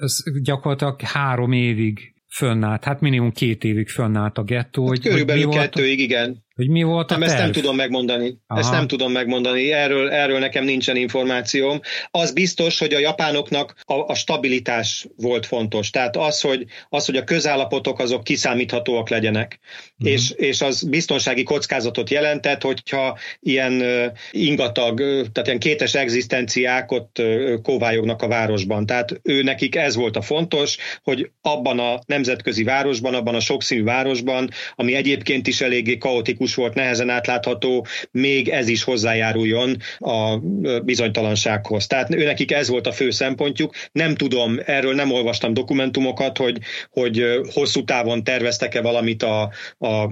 ez 0.00 0.22
gyakorlatilag 0.42 1.00
három 1.00 1.52
évig 1.52 2.14
fönnállt, 2.28 2.84
hát 2.84 3.00
minimum 3.00 3.30
két 3.30 3.64
évig 3.64 3.88
fönnállt 3.88 4.38
a 4.38 4.42
gettó. 4.42 4.82
Hát 4.82 4.90
hogy, 4.90 5.08
körülbelül 5.08 5.44
hogy 5.44 5.54
kettőig, 5.56 6.00
igen. 6.00 6.46
Hogy 6.58 6.68
mi 6.68 6.82
volt 6.82 7.10
a 7.10 7.16
nem, 7.16 7.28
terv? 7.28 7.32
ezt 7.32 7.42
nem 7.42 7.52
tudom 7.52 7.76
megmondani. 7.76 8.38
Aha. 8.46 8.60
Ezt 8.60 8.70
nem 8.70 8.86
tudom 8.86 9.12
megmondani. 9.12 9.72
Erről, 9.72 10.10
erről 10.10 10.38
nekem 10.38 10.64
nincsen 10.64 10.96
információm. 10.96 11.80
Az 12.10 12.32
biztos, 12.32 12.78
hogy 12.78 12.94
a 12.94 12.98
japánoknak 12.98 13.74
a, 13.84 13.94
a 13.94 14.14
stabilitás 14.14 15.06
volt 15.16 15.46
fontos. 15.46 15.90
Tehát 15.90 16.16
az, 16.16 16.40
hogy, 16.40 16.64
az, 16.88 17.06
hogy 17.06 17.16
a 17.16 17.24
közállapotok 17.24 17.98
azok 17.98 18.24
kiszámíthatóak 18.24 19.08
legyenek. 19.08 19.58
Uh-huh. 19.98 20.14
És, 20.14 20.30
és 20.30 20.60
az 20.60 20.82
biztonsági 20.82 21.42
kockázatot 21.42 22.10
jelentett, 22.10 22.62
hogyha 22.62 23.18
ilyen 23.40 23.82
ingatag, 24.30 24.98
tehát 25.32 25.46
ilyen 25.46 25.58
kétes 25.58 25.94
egzisztenciák 25.94 26.92
ott 26.92 27.22
kóvályognak 27.62 28.22
a 28.22 28.28
városban. 28.28 28.86
Tehát 28.86 29.20
ő 29.22 29.42
nekik 29.42 29.76
ez 29.76 29.94
volt 29.94 30.16
a 30.16 30.22
fontos, 30.22 30.76
hogy 31.02 31.30
abban 31.40 31.78
a 31.78 31.98
nemzetközi 32.06 32.62
városban, 32.62 33.14
abban 33.14 33.34
a 33.34 33.40
sokszínű 33.40 33.82
városban, 33.82 34.50
ami 34.74 34.94
egyébként 34.94 35.46
is 35.46 35.60
eléggé 35.60 35.98
kaotikus 35.98 36.47
kaotikus 36.48 36.54
volt, 36.54 36.74
nehezen 36.74 37.10
átlátható, 37.10 37.86
még 38.10 38.48
ez 38.48 38.68
is 38.68 38.82
hozzájáruljon 38.82 39.76
a 39.98 40.38
bizonytalansághoz. 40.84 41.86
Tehát 41.86 42.08
nekik 42.08 42.52
ez 42.52 42.68
volt 42.68 42.86
a 42.86 42.92
fő 42.92 43.10
szempontjuk. 43.10 43.74
Nem 43.92 44.14
tudom, 44.14 44.58
erről 44.64 44.94
nem 44.94 45.12
olvastam 45.12 45.54
dokumentumokat, 45.54 46.38
hogy, 46.38 46.58
hogy 46.90 47.24
hosszú 47.52 47.84
távon 47.84 48.24
terveztek-e 48.24 48.80
valamit 48.80 49.22
a, 49.22 49.50
a 49.78 50.10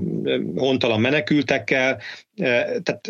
hontalan 0.57 1.01
menekültekkel, 1.01 2.01
tehát 2.83 3.01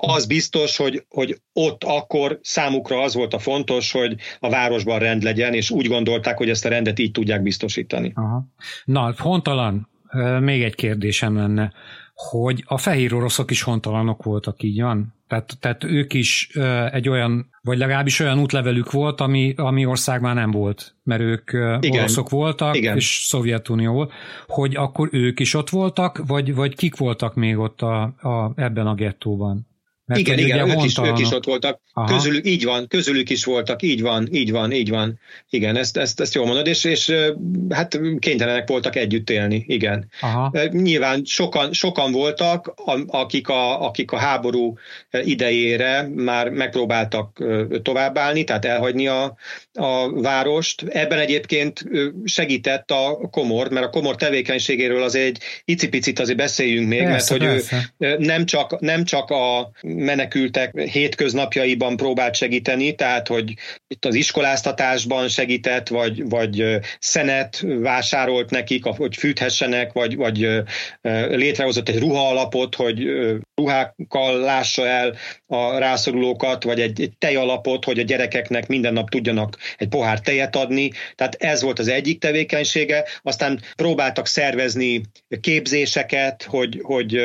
az 0.00 0.26
biztos, 0.26 0.76
hogy, 0.76 1.04
hogy 1.08 1.40
ott 1.52 1.84
akkor 1.84 2.38
számukra 2.42 3.00
az 3.00 3.14
volt 3.14 3.34
a 3.34 3.38
fontos, 3.38 3.92
hogy 3.92 4.16
a 4.40 4.48
városban 4.48 4.98
rend 4.98 5.22
legyen, 5.22 5.54
és 5.54 5.70
úgy 5.70 5.86
gondolták, 5.86 6.36
hogy 6.36 6.50
ezt 6.50 6.64
a 6.64 6.68
rendet 6.68 6.98
így 6.98 7.10
tudják 7.10 7.42
biztosítani. 7.42 8.12
Aha. 8.14 8.44
Na, 8.84 9.14
hontalan, 9.18 9.88
még 10.40 10.62
egy 10.62 10.74
kérdésem 10.74 11.36
lenne 11.36 11.72
hogy 12.28 12.64
a 12.66 12.78
fehér 12.78 13.14
oroszok 13.14 13.50
is 13.50 13.62
hontalanok 13.62 14.22
voltak, 14.22 14.62
így 14.62 14.80
van? 14.80 15.14
Tehát, 15.28 15.56
tehát 15.60 15.84
ők 15.84 16.14
is 16.14 16.48
egy 16.90 17.08
olyan, 17.08 17.50
vagy 17.62 17.78
legalábbis 17.78 18.20
olyan 18.20 18.40
útlevelük 18.40 18.90
volt, 18.90 19.20
ami, 19.20 19.54
ami 19.56 19.86
ország 19.86 20.20
már 20.20 20.34
nem 20.34 20.50
volt, 20.50 20.94
mert 21.02 21.20
ők 21.20 21.50
Igen. 21.52 21.98
oroszok 21.98 22.30
voltak, 22.30 22.76
Igen. 22.76 22.96
és 22.96 23.20
Szovjetunió 23.22 23.92
volt, 23.92 24.12
hogy 24.46 24.76
akkor 24.76 25.08
ők 25.12 25.40
is 25.40 25.54
ott 25.54 25.68
voltak, 25.68 26.22
vagy, 26.26 26.54
vagy 26.54 26.76
kik 26.76 26.96
voltak 26.96 27.34
még 27.34 27.58
ott 27.58 27.82
a, 27.82 28.02
a, 28.02 28.52
ebben 28.56 28.86
a 28.86 28.94
gettóban? 28.94 29.68
Mert 30.10 30.20
igen, 30.20 30.38
igen, 30.38 30.70
ők 30.70 30.84
is, 30.84 30.98
ők 31.02 31.18
is 31.18 31.30
ott 31.30 31.44
voltak. 31.44 31.80
Közülük, 32.06 32.46
így 32.46 32.64
van, 32.64 32.86
közülük 32.88 33.30
is 33.30 33.44
voltak, 33.44 33.82
így 33.82 34.02
van, 34.02 34.28
így 34.30 34.50
van, 34.50 34.72
így 34.72 34.90
van. 34.90 35.18
Igen, 35.50 35.76
ezt, 35.76 35.96
ezt, 35.96 36.20
ezt 36.20 36.34
jól 36.34 36.46
mondod, 36.46 36.66
és, 36.66 36.84
és 36.84 37.12
hát 37.68 38.00
kénytelenek 38.18 38.68
voltak 38.68 38.96
együtt 38.96 39.30
élni, 39.30 39.64
igen. 39.68 40.08
Aha. 40.20 40.52
Nyilván 40.70 41.22
sokan, 41.24 41.72
sokan 41.72 42.12
voltak, 42.12 42.74
akik 43.06 43.48
a, 43.48 43.86
akik 43.86 44.12
a 44.12 44.16
háború 44.16 44.78
idejére 45.10 46.08
már 46.14 46.48
megpróbáltak 46.48 47.44
továbbállni, 47.82 48.44
tehát 48.44 48.64
elhagyni 48.64 49.06
a, 49.06 49.36
a 49.72 50.20
várost. 50.20 50.82
Ebben 50.82 51.18
egyébként 51.18 51.84
segített 52.24 52.90
a 52.90 53.28
komor, 53.30 53.70
mert 53.70 53.86
a 53.86 53.90
komor 53.90 54.16
tevékenységéről 54.16 55.02
az 55.02 55.14
egy 55.14 55.38
icipicit 55.64 56.18
azért 56.18 56.38
beszéljünk 56.38 56.88
még, 56.88 57.02
persze, 57.02 57.36
mert 57.38 57.44
hogy 57.44 57.52
persze. 57.52 57.94
ő 57.98 58.16
nem 58.18 58.46
csak, 58.46 58.80
nem 58.80 59.04
csak 59.04 59.30
a 59.30 59.70
menekültek 59.82 60.80
hétköznapjaiban 60.80 61.96
próbált 61.96 62.34
segíteni, 62.34 62.94
tehát 62.94 63.28
hogy 63.28 63.54
itt 63.88 64.04
az 64.04 64.14
iskoláztatásban 64.14 65.28
segített, 65.28 65.88
vagy, 65.88 66.28
vagy 66.28 66.78
szenet 66.98 67.64
vásárolt 67.80 68.50
nekik, 68.50 68.84
hogy 68.84 69.16
fűthessenek, 69.16 69.92
vagy, 69.92 70.16
vagy 70.16 70.48
létrehozott 71.28 71.88
egy 71.88 71.98
ruhaalapot, 71.98 72.74
hogy 72.74 73.02
ruhákkal 73.54 74.40
lássa 74.40 74.86
el 74.86 75.16
a 75.46 75.78
rászorulókat, 75.78 76.62
vagy 76.62 76.80
egy, 76.80 77.00
egy 77.00 77.12
tejalapot, 77.18 77.84
hogy 77.84 77.98
a 77.98 78.02
gyerekeknek 78.02 78.66
minden 78.66 78.92
nap 78.92 79.10
tudjanak 79.10 79.58
egy 79.76 79.88
pohár 79.88 80.20
tejet 80.20 80.56
adni. 80.56 80.90
Tehát 81.14 81.34
ez 81.38 81.62
volt 81.62 81.78
az 81.78 81.88
egyik 81.88 82.20
tevékenysége. 82.20 83.04
Aztán 83.22 83.60
próbáltak 83.74 84.26
szervezni 84.26 85.00
képzéseket, 85.40 86.42
hogy, 86.42 86.80
hogy 86.82 87.20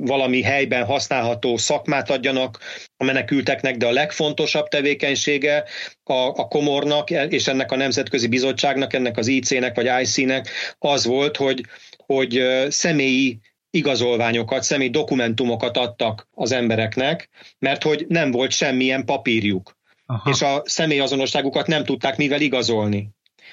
valami 0.00 0.42
helyben 0.42 0.84
használható 0.84 1.56
szakmát 1.56 2.10
adjanak 2.10 2.58
a 2.96 3.04
menekülteknek, 3.04 3.76
de 3.76 3.86
a 3.86 3.92
legfontosabb 3.92 4.68
tevékenysége 4.68 5.64
a, 6.04 6.12
a 6.12 6.48
komornak 6.48 7.10
és 7.10 7.46
ennek 7.46 7.72
a 7.72 7.76
nemzetközi 7.76 8.26
bizottságnak, 8.26 8.92
ennek 8.92 9.16
az 9.16 9.26
IC-nek 9.26 9.74
vagy 9.74 9.90
IC-nek 10.00 10.48
az 10.78 11.04
volt, 11.04 11.36
hogy, 11.36 11.64
hogy 12.06 12.42
személyi 12.68 13.40
igazolványokat, 13.70 14.62
személy 14.62 14.90
dokumentumokat 14.90 15.76
adtak 15.76 16.28
az 16.34 16.52
embereknek, 16.52 17.28
mert 17.58 17.82
hogy 17.82 18.04
nem 18.08 18.30
volt 18.30 18.50
semmilyen 18.50 19.04
papírjuk. 19.04 19.78
Aha. 20.10 20.30
És 20.30 20.42
a 20.42 20.62
személyazonosságukat 20.64 21.66
nem 21.66 21.84
tudták 21.84 22.16
mivel 22.16 22.40
igazolni. 22.40 23.08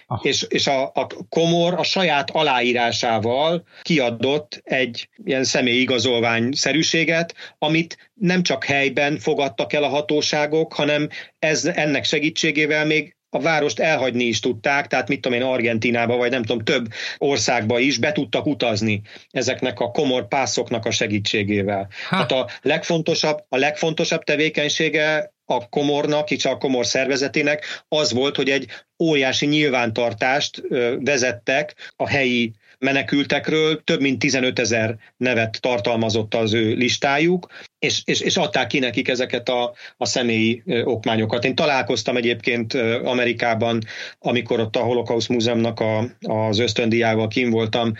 Ah. 0.07 0.19
És, 0.21 0.45
és 0.49 0.67
a, 0.67 0.83
a 0.83 1.07
komor 1.29 1.73
a 1.73 1.83
saját 1.83 2.29
aláírásával 2.29 3.63
kiadott 3.81 4.61
egy 4.63 5.09
ilyen 5.23 5.43
személyigazolvány 5.43 6.51
szerűséget, 6.51 7.33
amit 7.57 8.11
nem 8.13 8.43
csak 8.43 8.63
helyben 8.63 9.19
fogadtak 9.19 9.73
el 9.73 9.83
a 9.83 9.87
hatóságok, 9.87 10.73
hanem 10.73 11.09
ez, 11.39 11.65
ennek 11.65 12.03
segítségével 12.03 12.85
még 12.85 13.15
a 13.29 13.39
várost 13.39 13.79
elhagyni 13.79 14.23
is 14.23 14.39
tudták, 14.39 14.87
tehát 14.87 15.07
mit 15.07 15.21
tudom 15.21 15.39
én, 15.39 15.45
Argentinába, 15.45 16.17
vagy 16.17 16.31
nem 16.31 16.43
tudom, 16.43 16.63
több 16.63 16.87
országba 17.17 17.79
is 17.79 17.97
be 17.97 18.11
tudtak 18.11 18.45
utazni 18.45 19.01
ezeknek 19.31 19.79
a 19.79 19.91
komor 19.91 20.27
pászoknak 20.27 20.85
a 20.85 20.91
segítségével. 20.91 21.87
Ha. 22.09 22.15
Hát 22.15 22.31
a 22.31 22.49
legfontosabb, 22.61 23.45
a 23.49 23.57
legfontosabb 23.57 24.23
tevékenysége 24.23 25.35
a 25.49 25.69
komornak, 25.69 26.31
és 26.31 26.45
a 26.45 26.57
komor 26.57 26.85
szervezetének 26.85 27.83
az 27.87 28.11
volt, 28.11 28.35
hogy 28.35 28.49
egy 28.49 28.67
óriási 29.03 29.45
nyilvántartást 29.45 30.61
vezettek 30.99 31.93
a 31.95 32.07
helyi 32.07 32.53
menekültekről, 32.79 33.83
több 33.83 34.01
mint 34.01 34.19
15 34.19 34.59
ezer 34.59 34.97
nevet 35.17 35.61
tartalmazott 35.61 36.33
az 36.33 36.53
ő 36.53 36.73
listájuk, 36.73 37.47
és, 37.79 38.01
és, 38.05 38.19
és 38.19 38.37
adták 38.37 38.67
ki 38.67 38.79
nekik 38.79 39.07
ezeket 39.07 39.49
a, 39.49 39.73
a 39.97 40.05
személyi 40.05 40.63
okmányokat. 40.83 41.45
Én 41.45 41.55
találkoztam 41.55 42.17
egyébként 42.17 42.73
Amerikában, 43.03 43.81
amikor 44.19 44.59
ott 44.59 44.75
a 44.75 44.83
Holocaust 44.83 45.29
Múzeumnak 45.29 45.79
a, 45.79 46.09
az 46.19 46.59
ösztöndiával 46.59 47.27
kim 47.27 47.49
voltam, 47.49 47.93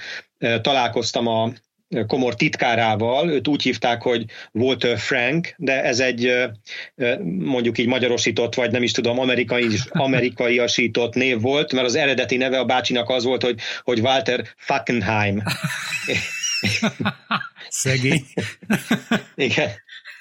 találkoztam 0.61 1.27
a, 1.27 1.51
komor 2.07 2.35
titkárával, 2.35 3.29
őt 3.29 3.47
úgy 3.47 3.61
hívták, 3.61 4.01
hogy 4.01 4.25
Walter 4.51 4.97
Frank, 4.97 5.53
de 5.57 5.83
ez 5.83 5.99
egy 5.99 6.33
mondjuk 7.25 7.77
így 7.77 7.87
magyarosított, 7.87 8.55
vagy 8.55 8.71
nem 8.71 8.83
is 8.83 8.91
tudom, 8.91 9.19
amerikai, 9.19 9.67
amerikaiasított 9.89 11.13
név 11.13 11.41
volt, 11.41 11.73
mert 11.73 11.85
az 11.85 11.95
eredeti 11.95 12.37
neve 12.37 12.59
a 12.59 12.65
bácsinak 12.65 13.09
az 13.09 13.23
volt, 13.23 13.43
hogy, 13.43 13.59
hogy 13.83 13.99
Walter 13.99 14.47
Fackenheim. 14.57 15.43
Szegény. 17.69 18.25
Igen. 19.35 19.69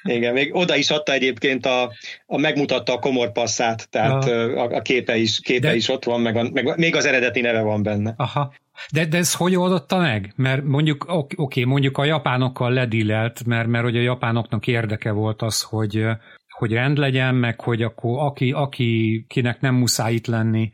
Igen, 0.02 0.32
még 0.32 0.54
oda 0.54 0.76
is 0.76 0.90
adta 0.90 1.12
egyébként 1.12 1.66
a, 1.66 1.92
a 2.26 2.38
megmutatta 2.38 2.92
a 2.92 2.98
komorpasszát, 2.98 3.88
tehát 3.90 4.24
a, 4.24 4.62
a 4.62 4.82
képe 4.82 5.16
is, 5.16 5.40
képe 5.40 5.68
De... 5.68 5.74
is 5.74 5.88
ott 5.88 6.04
van, 6.04 6.20
meg, 6.20 6.36
a, 6.36 6.50
meg 6.52 6.76
még 6.76 6.96
az 6.96 7.04
eredeti 7.04 7.40
neve 7.40 7.60
van 7.60 7.82
benne. 7.82 8.14
Aha. 8.16 8.54
De, 8.92 9.04
de 9.04 9.16
ez 9.16 9.34
hogy 9.34 9.56
oldotta 9.56 9.98
meg? 9.98 10.32
Mert 10.36 10.64
mondjuk, 10.64 11.04
oké, 11.08 11.34
okay, 11.36 11.64
mondjuk 11.64 11.98
a 11.98 12.04
japánokkal 12.04 12.72
ledillelt, 12.72 13.44
mert, 13.44 13.68
mert 13.68 13.84
hogy 13.84 13.96
a 13.96 14.00
japánoknak 14.00 14.66
érdeke 14.66 15.10
volt 15.10 15.42
az, 15.42 15.62
hogy, 15.62 16.04
hogy 16.48 16.72
rend 16.72 16.98
legyen, 16.98 17.34
meg 17.34 17.60
hogy 17.60 17.82
akkor 17.82 18.18
aki, 18.18 18.52
aki 18.52 19.24
kinek 19.28 19.60
nem 19.60 19.74
muszáj 19.74 20.14
itt 20.14 20.26
lenni, 20.26 20.72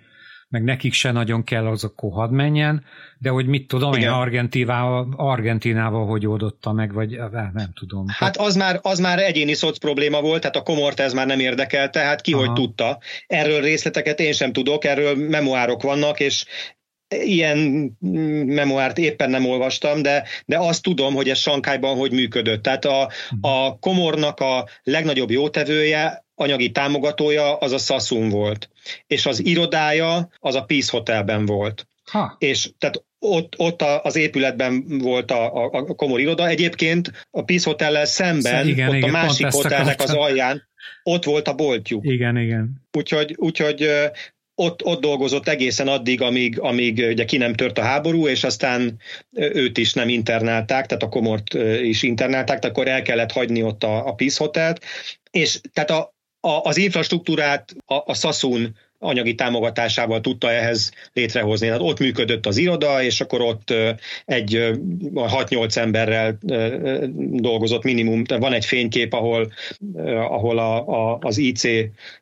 meg 0.53 0.63
nekik 0.63 0.93
se 0.93 1.13
nagyon 1.13 1.45
kell, 1.45 1.67
az 1.67 1.85
akkor 1.85 2.13
hadd 2.13 2.31
menjen, 2.31 2.85
de 3.19 3.31
hogy 3.31 3.47
mit 3.47 3.67
tudom 3.67 3.93
Igen. 3.93 4.03
én 4.03 4.15
Argentinával, 4.15 5.15
Argentinával 5.17 6.07
hogy 6.07 6.27
oldotta 6.27 6.73
meg, 6.73 6.93
vagy 6.93 7.11
nem 7.53 7.73
tudom. 7.75 8.05
Hát 8.09 8.37
az 8.37 8.55
már, 8.55 8.79
az 8.83 8.99
már 8.99 9.19
egyéni 9.19 9.55
szoc 9.55 9.79
probléma 9.79 10.21
volt, 10.21 10.41
tehát 10.41 10.57
a 10.57 10.63
komort 10.63 11.01
ez 11.01 11.13
már 11.13 11.27
nem 11.27 11.41
érdekelte, 11.41 12.01
hát 12.01 12.21
ki 12.21 12.33
Aha. 12.33 12.45
hogy 12.45 12.53
tudta. 12.53 12.99
Erről 13.27 13.61
részleteket 13.61 14.21
én 14.21 14.33
sem 14.33 14.53
tudok, 14.53 14.85
erről 14.85 15.29
memoárok 15.29 15.83
vannak, 15.83 16.21
és 16.21 16.45
ilyen 17.21 17.59
memoárt 18.47 18.99
éppen 18.99 19.31
nem 19.31 19.47
olvastam, 19.47 20.03
de, 20.03 20.25
de 20.47 20.59
azt 20.59 20.83
tudom, 20.83 21.15
hogy 21.15 21.29
ez 21.29 21.39
Sankályban 21.39 21.97
hogy 21.97 22.13
működött. 22.13 22.63
Tehát 22.63 22.85
a, 22.85 23.11
a 23.41 23.79
komornak 23.79 24.41
a 24.41 24.69
legnagyobb 24.83 25.31
jótevője, 25.31 26.25
anyagi 26.35 26.71
támogatója 26.71 27.57
az 27.57 27.73
a 27.73 27.79
Sassoon 27.79 28.29
volt, 28.29 28.69
és 29.07 29.27
az 29.27 29.45
irodája 29.45 30.29
az 30.39 30.55
a 30.55 30.63
Peace 30.63 30.91
Hotelben 30.91 31.47
volt. 31.47 31.87
Ha. 32.05 32.37
És 32.39 32.71
tehát 32.79 33.05
ott, 33.19 33.55
ott 33.57 33.83
az 33.83 34.17
épületben 34.17 34.85
volt 34.99 35.31
a, 35.31 35.55
a, 35.55 35.71
a 35.73 35.95
komor 35.95 36.21
iroda. 36.21 36.49
Egyébként 36.49 37.27
a 37.31 37.43
Peace 37.43 37.71
Hotel-lel 37.71 38.05
szemben, 38.05 38.69
igen, 38.69 38.89
ott 38.89 38.95
igen, 38.95 39.09
a 39.09 39.13
másik 39.13 39.47
hotelnek 39.47 40.03
az 40.03 40.13
alján, 40.13 40.69
ott 41.03 41.25
volt 41.25 41.49
a 41.49 41.55
boltjuk. 41.55 42.05
Igen, 42.05 42.37
igen. 42.37 42.83
Úgyhogy, 42.93 43.35
úgyhogy 43.39 43.91
ott, 44.55 44.85
ott 44.85 45.01
dolgozott 45.01 45.49
egészen 45.49 45.89
addig, 45.89 46.21
amíg, 46.21 46.61
amíg 46.61 47.05
ugye 47.09 47.25
ki 47.25 47.37
nem 47.37 47.55
tört 47.55 47.79
a 47.79 47.83
háború, 47.83 48.29
és 48.29 48.45
aztán 48.45 48.99
őt 49.33 49.79
is 49.79 49.93
nem 49.93 50.09
internálták, 50.09 50.87
tehát 50.87 51.03
a 51.03 51.09
komort 51.09 51.55
is 51.83 52.03
internálták, 52.03 52.65
akkor 52.65 52.89
el 52.89 53.03
kellett 53.03 53.33
hagyni 53.33 53.63
ott 53.63 53.85
a, 53.85 54.07
a 54.07 54.15
Peace 54.15 54.45
Hotelt, 54.45 54.85
és 55.31 55.61
tehát 55.73 55.91
a, 55.91 56.15
a, 56.41 56.61
az 56.63 56.77
infrastruktúrát 56.77 57.75
a, 57.87 57.95
a 57.95 58.15
Sassoon 58.15 58.77
anyagi 59.03 59.35
támogatásával 59.35 60.21
tudta 60.21 60.51
ehhez 60.51 60.93
létrehozni. 61.13 61.67
Tehát 61.67 61.83
ott 61.83 61.99
működött 61.99 62.47
az 62.47 62.57
iroda, 62.57 63.03
és 63.03 63.21
akkor 63.21 63.41
ott 63.41 63.75
egy 64.25 64.73
6-8 65.15 65.77
emberrel 65.77 66.39
dolgozott 67.33 67.83
minimum. 67.83 68.23
Van 68.27 68.53
egy 68.53 68.65
fénykép, 68.65 69.13
ahol, 69.13 69.53
ahol 70.05 70.59
a, 70.59 70.89
a, 70.89 71.19
az 71.21 71.39
IC 71.39 71.63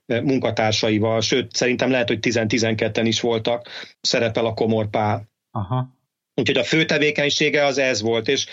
munkatársaival, 0.07 1.21
sőt, 1.21 1.55
szerintem 1.55 1.91
lehet, 1.91 2.09
hogy 2.09 2.19
10-12-en 2.23 3.03
is 3.05 3.21
voltak, 3.21 3.69
szerepel 4.01 4.47
a 4.47 4.55
komorpá. 4.55 5.23
Aha. 5.51 5.99
Úgyhogy 6.35 6.59
a 6.59 6.65
fő 6.65 6.85
tevékenysége 6.85 7.65
az 7.65 7.79
ez 7.79 8.03
volt, 8.03 8.29
és 8.29 8.47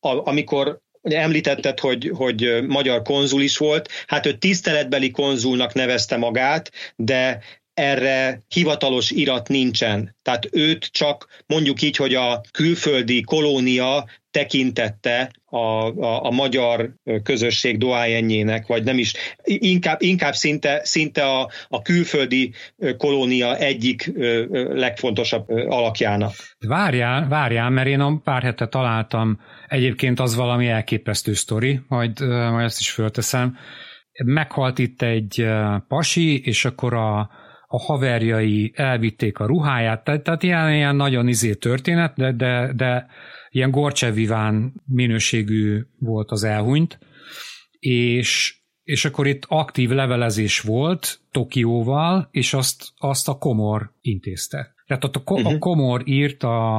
amikor 0.00 0.80
Említetted, 1.10 1.80
hogy, 1.80 2.10
hogy 2.14 2.64
magyar 2.66 3.02
konzul 3.02 3.42
is 3.42 3.56
volt, 3.56 3.88
hát 4.06 4.26
ő 4.26 4.32
tiszteletbeli 4.32 5.10
konzulnak 5.10 5.72
nevezte 5.72 6.16
magát, 6.16 6.70
de 6.96 7.38
erre 7.74 8.42
hivatalos 8.48 9.10
irat 9.10 9.48
nincsen. 9.48 10.16
Tehát 10.22 10.48
őt 10.52 10.84
csak 10.84 11.42
mondjuk 11.46 11.82
így, 11.82 11.96
hogy 11.96 12.14
a 12.14 12.40
külföldi 12.50 13.20
kolónia 13.20 14.04
tekintette 14.36 15.30
a, 15.44 15.56
a, 15.56 16.24
a 16.24 16.30
magyar 16.30 16.94
közösség 17.22 17.78
doájenjének, 17.78 18.66
vagy 18.66 18.84
nem 18.84 18.98
is, 18.98 19.14
inkább, 19.44 20.02
inkább 20.02 20.32
szinte, 20.32 20.80
szinte 20.84 21.24
a, 21.24 21.50
a 21.68 21.82
külföldi 21.82 22.52
kolónia 22.96 23.56
egyik 23.56 24.12
legfontosabb 24.68 25.48
alakjának. 25.48 26.32
Várjál, 26.66 27.28
várjál, 27.28 27.70
mert 27.70 27.88
én 27.88 28.00
a 28.00 28.20
pár 28.24 28.42
hete 28.42 28.66
találtam, 28.66 29.40
egyébként 29.68 30.20
az 30.20 30.36
valami 30.36 30.68
elképesztő 30.68 31.34
sztori, 31.34 31.80
majd, 31.88 32.20
majd 32.28 32.64
ezt 32.64 32.80
is 32.80 32.90
fölteszem. 32.90 33.56
Meghalt 34.24 34.78
itt 34.78 35.02
egy 35.02 35.46
pasi, 35.88 36.40
és 36.44 36.64
akkor 36.64 36.94
a, 36.94 37.18
a 37.66 37.78
haverjai 37.78 38.72
elvitték 38.74 39.38
a 39.38 39.46
ruháját, 39.46 40.04
tehát, 40.04 40.22
tehát 40.22 40.42
ilyen, 40.42 40.74
ilyen 40.74 40.96
nagyon 40.96 41.28
izé 41.28 41.54
történet, 41.54 42.12
de, 42.16 42.32
de, 42.32 42.72
de 42.74 43.06
ilyen 43.56 43.70
gorcseviván 43.70 44.72
minőségű 44.86 45.80
volt 45.98 46.30
az 46.30 46.44
elhunyt, 46.44 46.98
és, 47.78 48.56
és 48.82 49.04
akkor 49.04 49.26
itt 49.26 49.44
aktív 49.48 49.90
levelezés 49.90 50.60
volt 50.60 51.20
Tokióval, 51.30 52.28
és 52.30 52.54
azt, 52.54 52.84
azt 52.96 53.28
a 53.28 53.38
Komor 53.38 53.92
intézte. 54.00 54.74
Tehát 54.86 55.04
a, 55.04 55.10
uh-huh. 55.24 55.46
a 55.46 55.50
mhm. 55.50 55.58
Komor 55.58 56.08
írt 56.08 56.42
a, 56.42 56.78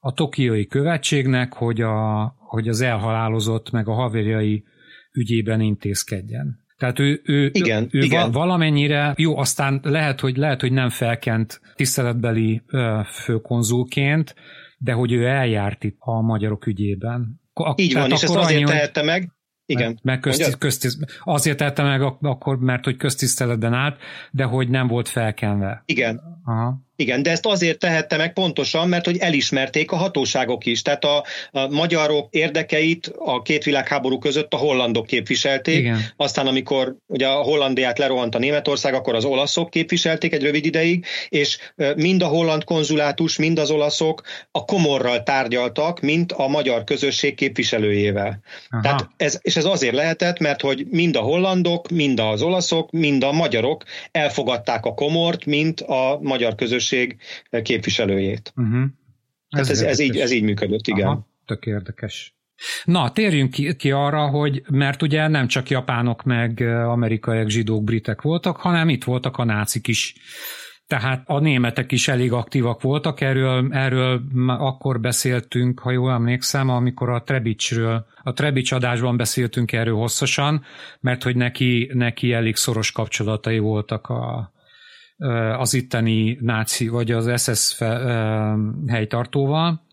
a 0.00 0.12
tokiói 0.14 0.66
követségnek, 0.66 1.52
hogy, 1.52 1.80
a, 1.80 2.34
hogy 2.38 2.68
az 2.68 2.80
elhalálozott 2.80 3.70
meg 3.70 3.88
a 3.88 3.94
haverjai 3.94 4.64
ügyében 5.12 5.60
intézkedjen. 5.60 6.58
Tehát 6.76 6.98
ő, 6.98 7.20
ő, 7.24 7.50
igen, 7.52 7.88
ő 7.90 7.98
igen. 7.98 8.30
valamennyire, 8.32 9.14
jó, 9.16 9.36
aztán 9.36 9.80
lehet, 9.82 10.20
hogy, 10.20 10.36
lehet, 10.36 10.60
hogy 10.60 10.72
nem 10.72 10.88
felkent 10.88 11.60
tiszteletbeli 11.74 12.62
főkonzulként, 13.24 14.34
de 14.82 14.92
hogy 14.92 15.12
ő 15.12 15.26
eljárt 15.26 15.84
itt 15.84 15.96
a 15.98 16.20
magyarok 16.20 16.66
ügyében. 16.66 17.40
A, 17.52 17.74
Így 17.76 17.92
van, 17.92 18.10
és 18.10 18.22
ezt 18.22 18.36
azért 18.36 18.60
annyi, 18.60 18.64
tehette 18.64 19.02
meg, 19.02 19.32
igen. 19.66 19.98
Mert 20.02 20.20
köztiszt, 20.20 20.58
köztiszt, 20.58 21.20
azért 21.24 21.56
tette 21.56 21.82
meg 21.82 22.02
akkor, 22.20 22.58
mert 22.58 22.84
hogy 22.84 22.96
köztiszteletben 22.96 23.72
állt, 23.72 24.00
de 24.30 24.44
hogy 24.44 24.68
nem 24.68 24.86
volt 24.86 25.08
felkenve. 25.08 25.82
Igen. 25.84 26.20
Aha. 26.44 26.80
Igen, 27.00 27.22
de 27.22 27.30
ezt 27.30 27.46
azért 27.46 27.78
tehette 27.78 28.16
meg 28.16 28.32
pontosan, 28.32 28.88
mert 28.88 29.04
hogy 29.04 29.18
elismerték 29.18 29.92
a 29.92 29.96
hatóságok 29.96 30.66
is. 30.66 30.82
Tehát 30.82 31.04
a, 31.04 31.24
a 31.50 31.68
magyarok 31.68 32.28
érdekeit 32.30 33.12
a 33.18 33.42
két 33.42 33.64
világháború 33.64 34.18
között 34.18 34.52
a 34.52 34.56
hollandok 34.56 35.06
képviselték. 35.06 35.78
Igen. 35.78 36.00
Aztán 36.16 36.46
amikor 36.46 36.96
ugye 37.06 37.26
a 37.26 37.42
Hollandiát 37.42 37.98
lerohant 37.98 38.34
a 38.34 38.38
Németország, 38.38 38.94
akkor 38.94 39.14
az 39.14 39.24
olaszok 39.24 39.70
képviselték 39.70 40.32
egy 40.32 40.42
rövid 40.42 40.64
ideig, 40.64 41.04
és 41.28 41.58
mind 41.96 42.22
a 42.22 42.26
holland 42.26 42.64
konzulátus, 42.64 43.38
mind 43.38 43.58
az 43.58 43.70
olaszok 43.70 44.22
a 44.50 44.64
komorral 44.64 45.22
tárgyaltak, 45.22 46.00
mint 46.00 46.32
a 46.32 46.48
magyar 46.48 46.84
közösség 46.84 47.34
képviselőjével. 47.34 48.40
Aha. 48.70 48.82
Tehát 48.82 49.08
ez, 49.16 49.38
és 49.42 49.56
ez 49.56 49.64
azért 49.64 49.94
lehetett, 49.94 50.38
mert 50.38 50.60
hogy 50.60 50.86
mind 50.90 51.16
a 51.16 51.20
hollandok, 51.20 51.88
mind 51.88 52.20
az 52.20 52.42
olaszok, 52.42 52.90
mind 52.90 53.22
a 53.22 53.32
magyarok 53.32 53.84
elfogadták 54.10 54.84
a 54.84 54.94
komort, 54.94 55.44
mint 55.44 55.80
a 55.80 56.18
magyar 56.22 56.54
közösség 56.54 56.88
közösség 56.90 57.16
képviselőjét. 57.62 58.52
Uh-huh. 58.56 58.82
Ez, 59.48 59.66
hát 59.66 59.70
ez, 59.70 59.82
ez, 59.82 59.98
így, 59.98 60.16
ez 60.16 60.30
így 60.30 60.42
működött, 60.42 60.86
igen. 60.86 61.06
Aha, 61.06 61.28
tök 61.46 61.66
érdekes. 61.66 62.34
Na, 62.84 63.10
térjünk 63.10 63.50
ki, 63.50 63.76
ki 63.76 63.90
arra, 63.90 64.26
hogy 64.26 64.62
mert 64.70 65.02
ugye 65.02 65.28
nem 65.28 65.46
csak 65.46 65.68
japánok, 65.68 66.22
meg 66.22 66.60
amerikaiak, 66.86 67.48
zsidók, 67.48 67.84
britek 67.84 68.22
voltak, 68.22 68.56
hanem 68.56 68.88
itt 68.88 69.04
voltak 69.04 69.36
a 69.36 69.44
nácik 69.44 69.88
is. 69.88 70.14
Tehát 70.86 71.22
a 71.26 71.38
németek 71.38 71.92
is 71.92 72.08
elég 72.08 72.32
aktívak 72.32 72.82
voltak, 72.82 73.20
erről, 73.20 73.72
erről 73.72 74.22
akkor 74.46 75.00
beszéltünk, 75.00 75.80
ha 75.80 75.90
jól 75.90 76.12
emlékszem, 76.12 76.68
amikor 76.68 77.08
a 77.08 77.22
Trebicsről, 77.22 78.06
a 78.22 78.32
Trebics 78.32 78.72
adásban 78.72 79.16
beszéltünk 79.16 79.72
erről 79.72 79.94
hosszasan, 79.94 80.64
mert 81.00 81.22
hogy 81.22 81.36
neki, 81.36 81.90
neki 81.92 82.32
elég 82.32 82.56
szoros 82.56 82.92
kapcsolatai 82.92 83.58
voltak 83.58 84.08
a, 84.08 84.52
az 85.58 85.74
itteni 85.74 86.38
náci 86.40 86.88
vagy 86.88 87.10
az 87.10 87.42
SS 87.42 87.78
helytartóval, 88.86 89.88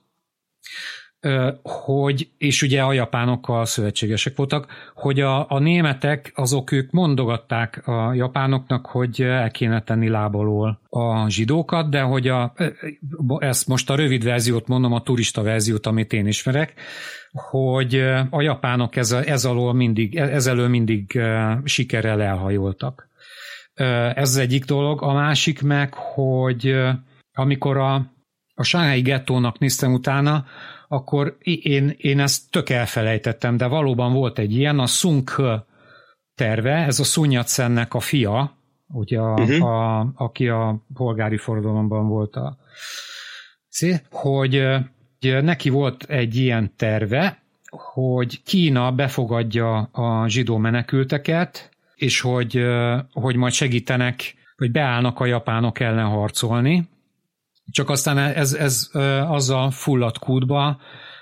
hogy, 1.64 2.30
és 2.38 2.62
ugye 2.62 2.82
a 2.82 2.94
japánokkal 2.94 3.66
szövetségesek 3.66 4.36
voltak, 4.36 4.68
hogy 4.94 5.20
a, 5.20 5.50
a 5.50 5.60
németek 5.60 6.32
azok 6.36 6.72
ők 6.72 6.92
mondogatták 6.92 7.88
a 7.88 8.14
japánoknak, 8.14 8.86
hogy 8.86 9.22
el 9.22 9.52
kéne 9.52 9.82
tenni 9.82 10.08
lábalól 10.08 10.82
a 10.90 11.30
zsidókat, 11.30 11.90
de 11.90 12.02
hogy 12.02 12.28
a, 12.28 12.54
ezt 13.40 13.68
most 13.68 13.90
a 13.90 13.96
rövid 13.96 14.24
verziót 14.24 14.68
mondom, 14.68 14.94
a 14.94 15.02
turista 15.02 15.42
verziót, 15.42 15.86
amit 15.86 16.14
én 16.14 16.28
ismerek, 16.28 16.74
hogy 17.32 17.96
a 18.30 18.42
japánok 18.42 18.96
ez, 18.96 19.12
ez 19.12 19.46
alól 19.46 19.74
mindig, 19.74 20.16
ez 20.16 20.48
elől 20.48 20.68
mindig 20.68 21.22
sikerrel 21.64 22.22
elhajoltak. 22.22 23.07
Ez 24.16 24.30
az 24.30 24.38
egyik 24.38 24.66
dolog. 24.66 25.02
A 25.02 25.14
másik 25.14 25.62
meg, 25.62 25.94
hogy 25.94 26.76
amikor 27.34 27.78
a, 27.78 28.12
a 28.54 28.64
sánhely 28.64 29.02
gettónak 29.02 29.60
néztem 29.60 29.94
utána, 29.94 30.46
akkor 30.88 31.38
én, 31.42 31.94
én 31.98 32.20
ezt 32.20 32.52
tök 32.52 32.70
elfelejtettem, 32.70 33.58
de 33.58 33.68
valóban 33.68 34.14
volt 34.14 34.40
egy 34.40 34.56
ilyen, 34.56 34.80
a 34.80 34.86
Sunk 34.86 35.42
terve, 36.36 36.74
ez 36.74 37.00
a 37.00 37.04
Sunyatsennek 37.04 37.94
a 37.94 38.00
fia, 38.00 38.58
ugye 38.88 39.20
a, 39.20 39.34
uh-huh. 39.34 39.68
a, 39.68 40.12
aki 40.16 40.48
a 40.48 40.86
polgári 40.94 41.38
forradalomban 41.38 42.08
volt 42.08 42.36
a 42.36 42.58
hogy, 44.10 44.64
hogy 45.22 45.44
neki 45.44 45.70
volt 45.70 46.04
egy 46.04 46.36
ilyen 46.36 46.74
terve, 46.76 47.42
hogy 47.70 48.44
Kína 48.44 48.92
befogadja 48.92 49.78
a 49.78 50.28
zsidó 50.28 50.58
menekülteket, 50.58 51.77
és 51.98 52.22
hogy, 52.22 52.66
hogy 53.12 53.36
majd 53.36 53.54
segítenek, 53.54 54.34
hogy 54.58 54.72
beállnak 54.72 55.20
a 55.20 55.26
japánok 55.26 55.80
ellen 55.80 56.08
harcolni. 56.08 56.90
Csak 57.72 57.90
aztán 57.90 58.18
ez, 58.18 58.54
ez 58.54 58.90
azzal 59.28 59.72
fulladt 59.72 60.20
kútba, 60.20 60.80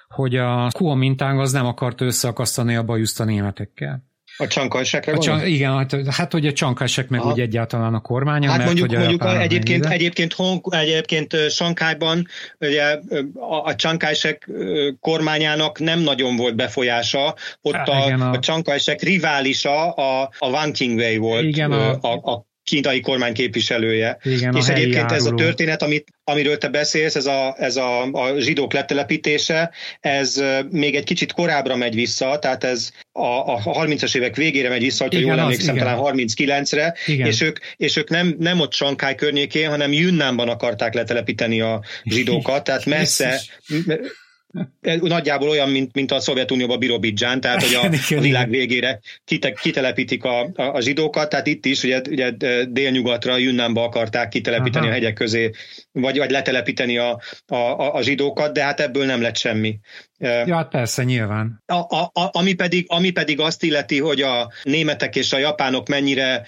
hogy 0.07 0.35
a 0.35 0.67
Kuomintang 0.71 1.39
az 1.39 1.51
nem 1.51 1.65
akart 1.65 2.01
összeakasztani 2.01 2.75
a 2.75 2.83
bajuszt 2.83 3.19
a 3.19 3.23
németekkel. 3.23 4.03
A 4.37 4.47
csankajsekre 4.47 5.13
a 5.13 5.17
csan- 5.17 5.45
Igen, 5.45 5.71
hát, 5.71 5.95
hát 6.09 6.31
hogy 6.31 6.47
a 6.47 6.53
csankajsek 6.53 7.09
meg 7.09 7.19
Aha. 7.19 7.31
úgy 7.31 7.39
egyáltalán 7.39 7.93
a 7.93 7.99
kormánya. 7.99 8.49
Hát 8.49 8.57
mert, 8.57 8.69
mondjuk, 8.69 8.89
hogy 8.89 8.97
mondjuk 8.97 9.23
a 9.23 9.41
egyébként, 9.41 9.85
egyébként, 9.85 10.33
Hong, 10.33 10.61
egyébként 10.69 11.49
Sankályban 11.49 12.27
ugye 12.59 12.99
a, 13.33 13.63
a 13.63 13.75
csankajsek 13.75 14.49
kormányának 14.99 15.79
nem 15.79 15.99
nagyon 15.99 16.35
volt 16.35 16.55
befolyása, 16.55 17.35
ott 17.61 17.73
hát, 17.73 17.89
a, 17.89 18.03
igen, 18.05 18.21
a... 18.21 18.31
a 18.31 18.39
csankajsek 18.39 19.01
riválisa 19.01 19.91
a, 19.91 20.29
a 20.39 20.47
Wang 20.49 20.73
Qingwei 20.73 21.17
volt 21.17 21.43
igen, 21.43 21.71
a, 21.71 21.97
a, 22.01 22.13
a 22.13 22.45
kínai 22.65 22.99
kormány 22.99 23.33
képviselője. 23.33 24.17
Igen, 24.23 24.55
és 24.55 24.67
egyébként 24.67 25.03
áruló. 25.03 25.15
ez 25.15 25.25
a 25.25 25.33
történet, 25.33 25.81
amit, 25.81 26.07
amiről 26.23 26.57
te 26.57 26.67
beszélsz, 26.67 27.15
ez, 27.15 27.25
a, 27.25 27.55
ez 27.57 27.75
a, 27.75 28.11
a 28.11 28.39
zsidók 28.39 28.73
letelepítése, 28.73 29.71
ez 29.99 30.43
még 30.69 30.95
egy 30.95 31.03
kicsit 31.03 31.31
korábbra 31.31 31.75
megy 31.75 31.95
vissza, 31.95 32.39
tehát 32.39 32.63
ez 32.63 32.91
a, 33.11 33.53
a 33.53 33.61
30-as 33.63 34.15
évek 34.15 34.35
végére 34.35 34.69
megy 34.69 34.81
vissza, 34.81 35.03
hogyha 35.03 35.19
jól 35.19 35.39
emlékszem, 35.39 35.77
talán 35.77 35.99
39-re, 36.01 36.95
igen. 37.05 37.27
és 37.27 37.41
ők, 37.41 37.57
és 37.75 37.95
ők 37.95 38.09
nem, 38.09 38.35
nem 38.39 38.59
ott 38.59 38.73
Sankály 38.73 39.15
környékén, 39.15 39.69
hanem 39.69 39.93
Yunnanban 39.93 40.49
akarták 40.49 40.93
letelepíteni 40.93 41.61
a 41.61 41.81
zsidókat, 42.03 42.63
tehát 42.63 42.85
messze, 42.85 43.41
Nagyjából 45.01 45.49
olyan, 45.49 45.69
mint, 45.69 45.93
mint 45.93 46.11
a 46.11 46.19
Szovjetunióban 46.19 46.79
Birobidzsán, 46.79 47.41
tehát 47.41 47.63
hogy 47.63 47.73
a, 47.73 48.15
a 48.17 48.21
világ 48.21 48.49
végére 48.49 48.99
kite, 49.25 49.51
kitelepítik 49.51 50.23
a, 50.23 50.51
a, 50.55 50.63
a 50.63 50.81
zsidókat, 50.81 51.29
tehát 51.29 51.47
itt 51.47 51.65
is 51.65 51.83
ugye, 51.83 52.01
ugye 52.09 52.31
délnyugatra, 52.69 53.37
Junnánba 53.37 53.83
akarták 53.83 54.29
kitelepíteni 54.29 54.85
Aha. 54.85 54.95
a 54.95 54.97
hegyek 54.97 55.13
közé, 55.13 55.51
vagy, 55.91 56.17
vagy 56.17 56.31
letelepíteni 56.31 56.97
a, 56.97 57.19
a, 57.47 57.55
a, 57.55 57.93
a 57.93 58.01
zsidókat, 58.01 58.53
de 58.53 58.63
hát 58.63 58.79
ebből 58.79 59.05
nem 59.05 59.21
lett 59.21 59.37
semmi. 59.37 59.79
Ja, 60.19 60.67
persze, 60.71 61.03
nyilván. 61.03 61.63
A, 61.65 61.73
a, 61.73 62.11
a, 62.13 62.29
ami, 62.31 62.53
pedig, 62.53 62.85
ami 62.87 63.09
pedig 63.09 63.39
azt 63.39 63.63
illeti, 63.63 63.99
hogy 63.99 64.21
a 64.21 64.51
németek 64.63 65.15
és 65.15 65.33
a 65.33 65.37
japánok 65.37 65.87
mennyire 65.87 66.43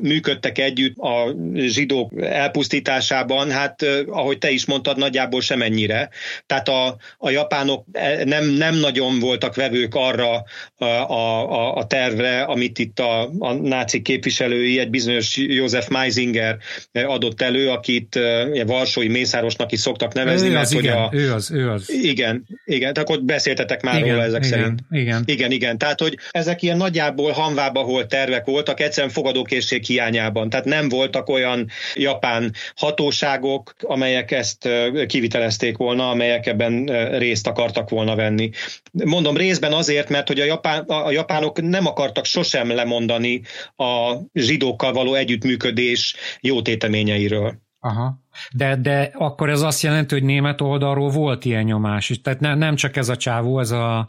működtek 0.00 0.58
együtt 0.58 0.96
a 0.96 1.34
zsidók 1.54 2.12
elpusztításában, 2.22 3.50
hát 3.50 3.82
ahogy 4.06 4.38
te 4.38 4.50
is 4.50 4.64
mondtad, 4.66 4.98
nagyjából 4.98 5.40
semennyire. 5.40 6.08
Tehát 6.46 6.68
a, 6.68 6.96
a 7.18 7.30
japánok 7.30 7.84
e, 7.92 8.24
nem, 8.24 8.48
nem 8.48 8.74
nagyon 8.74 9.18
voltak 9.18 9.54
vevők 9.54 9.94
arra 9.94 10.44
a, 10.76 10.84
a, 10.84 11.74
a 11.74 11.86
tervre, 11.86 12.42
amit 12.42 12.78
itt 12.78 12.98
a, 12.98 13.30
a 13.38 13.52
náci 13.52 14.02
képviselői, 14.02 14.78
egy 14.78 14.90
bizonyos 14.90 15.36
József 15.36 15.88
Meisinger 15.88 16.58
adott 16.92 17.40
elő, 17.40 17.68
akit 17.68 18.18
Varsói 18.66 19.08
Mészárosnak 19.08 19.72
is 19.72 19.80
szoktak 19.80 20.12
nevezni. 20.12 20.48
Ő 20.48 20.52
mert, 20.52 20.64
az, 20.64 20.72
igen, 20.72 20.96
a, 20.96 21.08
ő 21.12 21.32
az, 21.32 21.50
ő 21.50 21.70
az. 21.70 21.90
Igen, 21.90 22.46
igen, 22.64 22.92
tehát 23.04 23.20
ott 23.20 23.26
beszéltetek 23.26 23.82
már 23.82 23.98
igen, 23.98 24.08
róla 24.08 24.22
ezek 24.22 24.44
igen, 24.44 24.58
szerint. 24.58 24.80
Igen. 24.90 25.22
igen, 25.26 25.50
igen. 25.50 25.78
Tehát, 25.78 26.00
hogy 26.00 26.18
ezek 26.30 26.62
ilyen 26.62 26.76
nagyjából 26.76 27.32
hanvába 27.32 27.84
volt 27.84 28.08
tervek 28.08 28.44
voltak, 28.44 28.80
egyszerűen 28.80 29.12
fogadókészség 29.12 29.84
hiányában. 29.84 30.50
Tehát 30.50 30.64
nem 30.64 30.88
voltak 30.88 31.28
olyan 31.28 31.68
japán 31.94 32.54
hatóságok, 32.74 33.74
amelyek 33.80 34.30
ezt 34.30 34.68
kivitelezték 35.06 35.76
volna, 35.76 36.10
amelyek 36.10 36.46
ebben 36.46 36.84
részt 37.18 37.46
akartak 37.46 37.90
volna 37.90 38.14
venni. 38.14 38.50
Mondom 38.92 39.36
részben 39.36 39.72
azért, 39.72 40.08
mert 40.08 40.28
hogy 40.28 40.40
a, 40.40 40.44
japán, 40.44 40.82
a 40.82 41.10
japánok 41.10 41.60
nem 41.62 41.86
akartak 41.86 42.24
sosem 42.24 42.70
lemondani 42.70 43.42
a 43.76 44.14
zsidókkal 44.34 44.92
való 44.92 45.14
együttműködés 45.14 46.14
jó 46.40 46.62
téteményeiről. 46.62 47.68
Aha. 47.80 48.20
De, 48.52 48.76
de 48.76 49.10
akkor 49.14 49.50
ez 49.50 49.62
azt 49.62 49.82
jelenti, 49.82 50.14
hogy 50.14 50.24
német 50.24 50.60
oldalról 50.60 51.08
volt 51.08 51.44
ilyen 51.44 51.64
nyomás. 51.64 52.20
Tehát 52.22 52.40
ne, 52.40 52.54
nem 52.54 52.74
csak 52.74 52.96
ez 52.96 53.08
a 53.08 53.16
csávó, 53.16 53.60
ez 53.60 53.70
a, 53.70 54.08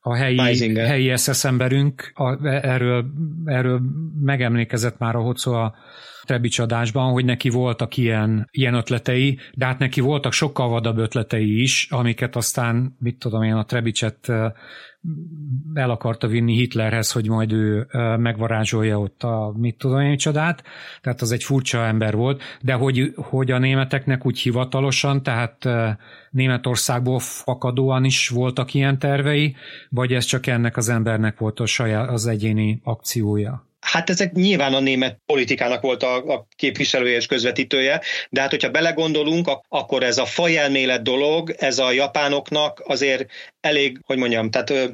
a 0.00 0.14
helyi, 0.14 0.76
helyi 0.78 1.16
SS 1.16 1.44
emberünk, 1.44 2.12
a, 2.14 2.46
erről, 2.46 3.04
erről 3.44 3.80
megemlékezett 4.20 4.98
már 4.98 5.14
a 5.14 5.20
Hocó 5.20 5.52
a 5.52 5.74
Trebics 6.24 6.58
adásban, 6.58 7.12
hogy 7.12 7.24
neki 7.24 7.48
voltak 7.48 7.96
ilyen, 7.96 8.48
ilyen 8.50 8.74
ötletei, 8.74 9.38
de 9.54 9.66
hát 9.66 9.78
neki 9.78 10.00
voltak 10.00 10.32
sokkal 10.32 10.68
vadabb 10.68 10.98
ötletei 10.98 11.60
is, 11.60 11.86
amiket 11.90 12.36
aztán, 12.36 12.96
mit 12.98 13.18
tudom 13.18 13.42
én, 13.42 13.54
a 13.54 13.64
Trebicset 13.64 14.32
el 15.74 15.90
akarta 15.90 16.26
vinni 16.26 16.54
Hitlerhez, 16.54 17.12
hogy 17.12 17.28
majd 17.28 17.52
ő 17.52 17.86
megvarázsolja 18.18 19.00
ott 19.00 19.22
a 19.22 19.52
mit 19.56 19.76
tudom 19.78 20.00
én 20.00 20.16
csodát, 20.16 20.62
tehát 21.00 21.20
az 21.20 21.32
egy 21.32 21.44
furcsa 21.44 21.84
ember 21.84 22.16
volt, 22.16 22.42
de 22.60 22.72
hogy, 22.72 23.12
hogy 23.16 23.50
a 23.50 23.58
németeknek 23.58 24.26
úgy 24.26 24.38
hivatalosan, 24.38 25.22
tehát 25.22 25.68
Németországból 26.30 27.18
fakadóan 27.18 28.04
is 28.04 28.28
voltak 28.28 28.74
ilyen 28.74 28.98
tervei, 28.98 29.56
vagy 29.88 30.12
ez 30.12 30.24
csak 30.24 30.46
ennek 30.46 30.76
az 30.76 30.88
embernek 30.88 31.38
volt 31.38 31.60
a 31.60 31.66
saját, 31.66 32.08
az 32.08 32.26
egyéni 32.26 32.80
akciója? 32.84 33.69
Hát 33.80 34.10
ezek 34.10 34.32
nyilván 34.32 34.74
a 34.74 34.80
német 34.80 35.20
politikának 35.26 35.82
volt 35.82 36.02
a, 36.02 36.16
a 36.16 36.46
képviselője 36.56 37.16
és 37.16 37.26
közvetítője, 37.26 38.00
de 38.30 38.40
hát 38.40 38.50
hogyha 38.50 38.70
belegondolunk, 38.70 39.50
akkor 39.68 40.02
ez 40.02 40.18
a 40.18 40.26
fajelmélet 40.26 41.02
dolog, 41.02 41.54
ez 41.58 41.78
a 41.78 41.90
japánoknak 41.92 42.82
azért 42.84 43.26
elég, 43.60 44.00
hogy 44.04 44.18
mondjam, 44.18 44.50
tehát 44.50 44.92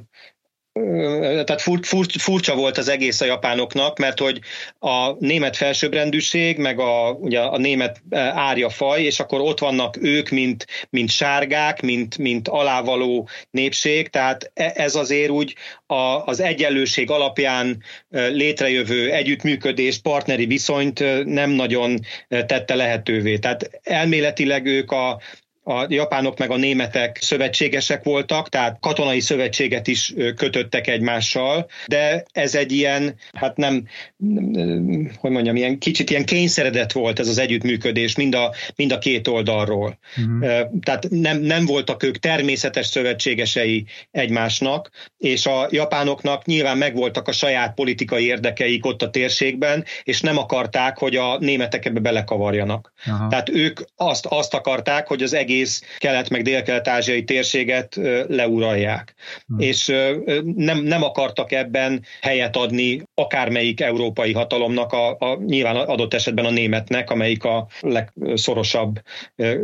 tehát 1.45 1.63
fur, 1.63 1.79
fur, 1.83 2.07
furcsa 2.19 2.55
volt 2.55 2.79
az 2.79 2.89
egész 2.89 3.21
a 3.21 3.25
japánoknak, 3.25 3.99
mert 3.99 4.19
hogy 4.19 4.41
a 4.79 5.11
német 5.19 5.57
felsőbbrendűség, 5.57 6.59
meg 6.59 6.81
a, 6.81 7.11
ugye 7.11 7.41
a 7.41 7.59
német 7.59 8.03
árjafaj, 8.35 9.03
és 9.03 9.21
akkor 9.21 9.41
ott 9.41 9.59
vannak 9.59 9.97
ők, 10.01 10.29
mint, 10.29 10.67
mint 10.91 11.11
sárgák, 11.11 11.83
mint, 11.83 12.19
mint 12.19 12.49
alávaló 12.49 13.29
népség, 13.51 14.09
tehát 14.09 14.51
e, 14.55 14.73
ez 14.75 14.95
azért 14.95 15.31
úgy 15.31 15.55
a, 15.87 15.95
az 16.25 16.41
egyenlőség 16.41 17.11
alapján 17.11 17.83
létrejövő 18.11 19.11
együttműködést, 19.11 20.03
partneri 20.03 20.47
viszonyt 20.47 21.25
nem 21.25 21.51
nagyon 21.51 21.99
tette 22.29 22.75
lehetővé. 22.75 23.39
Tehát 23.39 23.71
elméletileg 23.83 24.67
ők 24.67 24.91
a, 24.91 25.21
a 25.69 25.87
japánok 25.89 26.39
meg 26.39 26.51
a 26.51 26.57
németek 26.57 27.19
szövetségesek 27.21 28.05
voltak, 28.05 28.49
tehát 28.49 28.79
katonai 28.81 29.21
szövetséget 29.21 29.87
is 29.87 30.15
kötöttek 30.37 30.87
egymással, 30.87 31.67
de 31.87 32.25
ez 32.33 32.55
egy 32.55 32.73
ilyen, 32.73 33.15
hát 33.33 33.57
nem, 33.57 33.87
hogy 35.19 35.31
mondjam, 35.31 35.57
ilyen 35.57 35.79
kicsit 35.79 36.11
ilyen 36.11 36.25
kényszeredett 36.25 36.93
volt 36.93 37.19
ez 37.19 37.29
az 37.29 37.39
együttműködés 37.39 38.17
mind 38.17 38.35
a, 38.35 38.55
mind 38.77 38.93
a 38.93 38.99
két 38.99 39.29
oldalról. 39.29 39.99
Uh-huh. 40.17 40.69
Tehát 40.83 41.07
nem, 41.11 41.41
nem 41.41 41.67
voltak 41.67 42.03
ők 42.03 42.19
természetes 42.19 42.87
szövetségesei 42.87 43.85
egymásnak, 44.11 44.91
és 45.19 45.47
a 45.47 45.69
japánoknak 45.71 46.45
nyilván 46.45 46.79
megvoltak 46.79 47.29
a 47.29 47.33
saját 47.33 47.75
politikai 47.75 48.27
érdekeik 48.27 48.87
ott 48.87 49.03
a 49.03 49.11
térségben, 49.11 49.85
és 50.03 50.21
nem 50.21 50.39
akarták, 50.39 50.99
hogy 50.99 51.17
a 51.17 51.39
németek 51.39 51.85
ebbe 51.85 52.01
belekavarjanak. 52.01 52.93
Uh-huh. 53.07 53.29
Tehát 53.29 53.49
ők 53.49 53.81
azt, 53.97 54.27
azt 54.27 54.55
akarták, 54.55 55.07
hogy 55.07 55.23
az 55.23 55.33
egész 55.33 55.55
egész 55.57 55.83
kelet- 55.99 56.31
meg 56.31 56.43
dél-kelet-ázsiai 56.43 57.25
térséget 57.25 58.01
leuralják. 58.29 59.15
Hmm. 59.47 59.59
És 59.59 59.87
nem, 60.55 60.83
nem 60.83 61.03
akartak 61.03 61.53
ebben 61.53 62.05
helyet 62.21 62.57
adni 62.57 63.03
akármelyik 63.15 63.81
európai 63.81 64.33
hatalomnak, 64.33 64.93
a, 64.93 65.17
a, 65.19 65.39
nyilván 65.47 65.77
adott 65.77 66.15
esetben 66.15 66.45
a 66.45 66.51
németnek, 66.51 67.11
amelyik 67.11 67.45
a 67.45 67.67
legszorosabb 67.81 69.01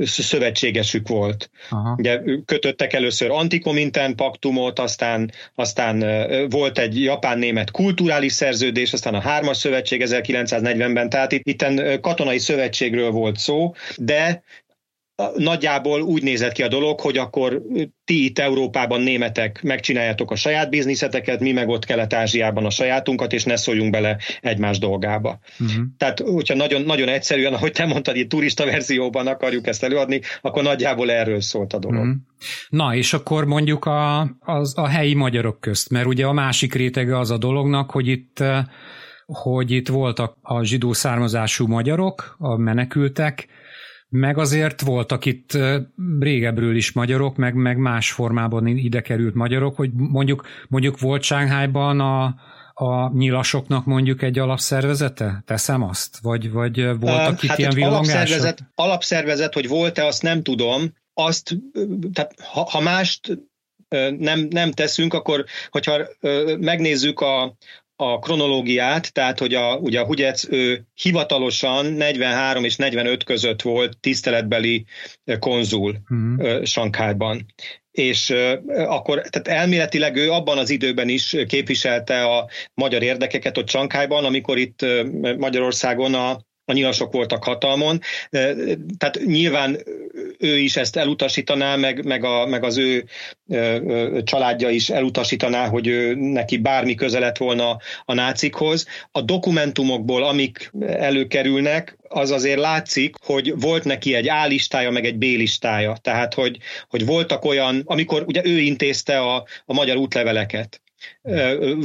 szövetségesük 0.02 1.08
volt. 1.08 1.50
Aha. 1.70 1.94
Ugye 1.98 2.20
kötöttek 2.44 2.92
először 2.92 3.30
antikomintern 3.30 4.16
paktumot, 4.16 4.78
aztán, 4.78 5.30
aztán 5.54 6.04
volt 6.48 6.78
egy 6.78 7.02
japán-német 7.02 7.70
kulturális 7.70 8.32
szerződés, 8.32 8.92
aztán 8.92 9.14
a 9.14 9.20
hármas 9.20 9.56
szövetség 9.56 10.02
1940-ben, 10.04 11.08
tehát 11.08 11.32
itt, 11.32 11.46
itten 11.46 12.00
katonai 12.00 12.38
szövetségről 12.38 13.10
volt 13.10 13.36
szó, 13.36 13.74
de 13.96 14.42
nagyjából 15.36 16.00
úgy 16.00 16.22
nézett 16.22 16.52
ki 16.52 16.62
a 16.62 16.68
dolog, 16.68 17.00
hogy 17.00 17.18
akkor 17.18 17.62
ti 18.04 18.24
itt 18.24 18.38
Európában 18.38 19.00
németek 19.00 19.62
megcsináljátok 19.62 20.30
a 20.30 20.36
saját 20.36 20.70
bizniszeteket, 20.70 21.40
mi 21.40 21.52
meg 21.52 21.68
ott 21.68 21.84
Kelet-Ázsiában 21.84 22.64
a 22.64 22.70
sajátunkat, 22.70 23.32
és 23.32 23.44
ne 23.44 23.56
szóljunk 23.56 23.90
bele 23.90 24.18
egymás 24.40 24.78
dolgába. 24.78 25.38
Uh-huh. 25.60 25.84
Tehát, 25.96 26.20
hogyha 26.20 26.54
nagyon, 26.54 26.82
nagyon 26.82 27.08
egyszerűen, 27.08 27.54
ahogy 27.54 27.72
te 27.72 27.86
mondtad, 27.86 28.16
itt 28.16 28.28
turista 28.28 28.64
verzióban 28.64 29.26
akarjuk 29.26 29.66
ezt 29.66 29.82
előadni, 29.82 30.20
akkor 30.40 30.62
nagyjából 30.62 31.10
erről 31.10 31.40
szólt 31.40 31.72
a 31.72 31.78
dolog. 31.78 32.04
Uh-huh. 32.04 32.16
Na, 32.68 32.94
és 32.94 33.12
akkor 33.12 33.44
mondjuk 33.44 33.84
a, 33.84 34.20
az, 34.40 34.78
a 34.78 34.86
helyi 34.86 35.14
magyarok 35.14 35.60
közt, 35.60 35.90
mert 35.90 36.06
ugye 36.06 36.26
a 36.26 36.32
másik 36.32 36.74
rétege 36.74 37.18
az 37.18 37.30
a 37.30 37.38
dolognak, 37.38 37.90
hogy 37.90 38.08
itt 38.08 38.42
hogy 39.26 39.70
itt 39.70 39.88
voltak 39.88 40.36
a 40.40 40.64
zsidó 40.64 40.92
származású 40.92 41.66
magyarok, 41.66 42.36
a 42.38 42.56
menekültek, 42.56 43.48
meg 44.12 44.38
azért 44.38 44.80
voltak 44.80 45.24
itt 45.24 45.58
régebről 46.20 46.76
is 46.76 46.92
magyarok, 46.92 47.36
meg, 47.36 47.54
meg 47.54 47.76
más 47.76 48.12
formában 48.12 48.66
ide 48.66 49.00
került 49.00 49.34
magyarok, 49.34 49.76
hogy 49.76 49.90
mondjuk, 49.92 50.46
mondjuk 50.68 51.00
volt 51.00 51.22
Sánghájban 51.22 52.00
a, 52.00 52.34
a 52.74 53.12
nyilasoknak 53.12 53.84
mondjuk 53.84 54.22
egy 54.22 54.38
alapszervezete? 54.38 55.42
Teszem 55.46 55.82
azt? 55.82 56.18
Vagy, 56.22 56.50
vagy 56.50 56.76
voltak 56.98 57.32
uh, 57.32 57.42
itt 57.44 57.48
hát 57.50 57.58
ilyen 57.58 57.74
villongások? 57.74 58.14
Alapszervezet, 58.14 58.58
alapszervezet, 58.74 59.54
hogy 59.54 59.68
volt-e, 59.68 60.06
azt 60.06 60.22
nem 60.22 60.42
tudom. 60.42 60.94
Azt, 61.14 61.56
tehát 62.12 62.34
ha, 62.40 62.64
ha 62.70 62.80
mást 62.80 63.38
nem, 64.18 64.46
nem 64.50 64.70
teszünk, 64.70 65.14
akkor 65.14 65.44
hogyha 65.70 65.98
megnézzük 66.58 67.20
a, 67.20 67.56
a 68.02 68.18
kronológiát, 68.18 69.12
tehát 69.12 69.38
hogy 69.38 69.54
a, 69.54 69.76
ugye 69.76 70.00
a 70.00 70.04
Hugyec 70.04 70.46
ő 70.50 70.86
hivatalosan 70.94 71.86
43 71.86 72.64
és 72.64 72.76
45 72.76 73.24
között 73.24 73.62
volt 73.62 73.98
tiszteletbeli 74.00 74.84
konzul 75.38 75.96
uh-huh. 76.10 76.64
Sankhájban. 76.64 77.46
És 77.90 78.34
akkor 78.74 79.20
tehát 79.20 79.60
elméletileg 79.60 80.16
ő 80.16 80.30
abban 80.30 80.58
az 80.58 80.70
időben 80.70 81.08
is 81.08 81.36
képviselte 81.46 82.24
a 82.24 82.48
magyar 82.74 83.02
érdekeket 83.02 83.58
ott 83.58 83.66
Csankhájban, 83.66 84.24
amikor 84.24 84.58
itt 84.58 84.86
Magyarországon 85.38 86.14
a 86.14 86.38
a 86.72 86.74
nyilasok 86.74 87.12
voltak 87.12 87.44
hatalmon. 87.44 88.00
Tehát 88.98 89.20
nyilván 89.24 89.78
ő 90.38 90.58
is 90.58 90.76
ezt 90.76 90.96
elutasítaná, 90.96 91.76
meg, 91.76 92.04
meg, 92.04 92.24
a, 92.24 92.46
meg 92.46 92.64
az 92.64 92.78
ő 92.78 93.04
családja 94.24 94.68
is 94.68 94.90
elutasítaná, 94.90 95.68
hogy 95.68 95.86
ő, 95.86 96.14
neki 96.14 96.56
bármi 96.56 96.94
közelet 96.94 97.38
volna 97.38 97.76
a 98.04 98.14
nácikhoz. 98.14 98.86
A 99.10 99.20
dokumentumokból, 99.20 100.24
amik 100.24 100.72
előkerülnek, 100.86 101.98
az 102.08 102.30
azért 102.30 102.58
látszik, 102.58 103.16
hogy 103.24 103.60
volt 103.60 103.84
neki 103.84 104.14
egy 104.14 104.28
A 104.28 104.46
listája, 104.46 104.90
meg 104.90 105.04
egy 105.04 105.16
B 105.16 105.22
listája. 105.22 105.96
Tehát, 106.00 106.34
hogy, 106.34 106.58
hogy 106.88 107.06
voltak 107.06 107.44
olyan, 107.44 107.82
amikor 107.84 108.24
ugye 108.26 108.40
ő 108.44 108.58
intézte 108.58 109.18
a, 109.18 109.44
a 109.64 109.72
magyar 109.72 109.96
útleveleket, 109.96 110.82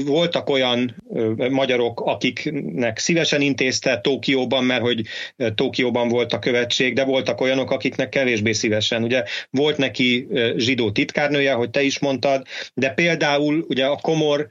voltak 0.06 0.49
olyan 0.49 1.03
magyarok, 1.49 2.02
akiknek 2.02 2.98
szívesen 2.98 3.41
intézte 3.41 3.98
Tókióban, 3.98 4.64
mert 4.64 4.81
hogy 4.81 5.02
Tókióban 5.56 6.07
volt 6.07 6.34
a 6.34 6.39
követség, 6.39 6.94
de 6.94 7.03
voltak 7.03 7.41
olyanok, 7.41 7.72
akiknek 7.72 8.10
kevésbé 8.10 8.52
szívesen. 8.52 9.03
Ugye 9.03 9.23
volt 9.49 9.77
neki 9.77 10.27
zsidó 10.56 10.91
titkárnője, 10.91 11.53
hogy 11.53 11.69
te 11.69 11.81
is 11.81 11.99
mondtad, 11.99 12.45
de 12.73 12.89
például 12.89 13.65
ugye 13.68 13.85
a 13.85 13.95
komor 14.02 14.48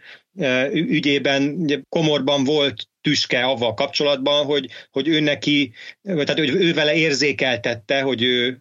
ügyében, 0.72 1.42
ugye 1.42 1.78
komorban 1.88 2.44
volt 2.44 2.88
tüske 3.00 3.44
avval 3.44 3.74
kapcsolatban, 3.74 4.44
hogy, 4.44 4.66
hogy 4.90 5.08
ő 5.08 5.20
neki, 5.20 5.72
tehát 6.02 6.38
hogy 6.38 6.54
ő 6.54 6.72
vele 6.74 6.94
érzékeltette, 6.94 8.00
hogy 8.00 8.22
ő 8.22 8.58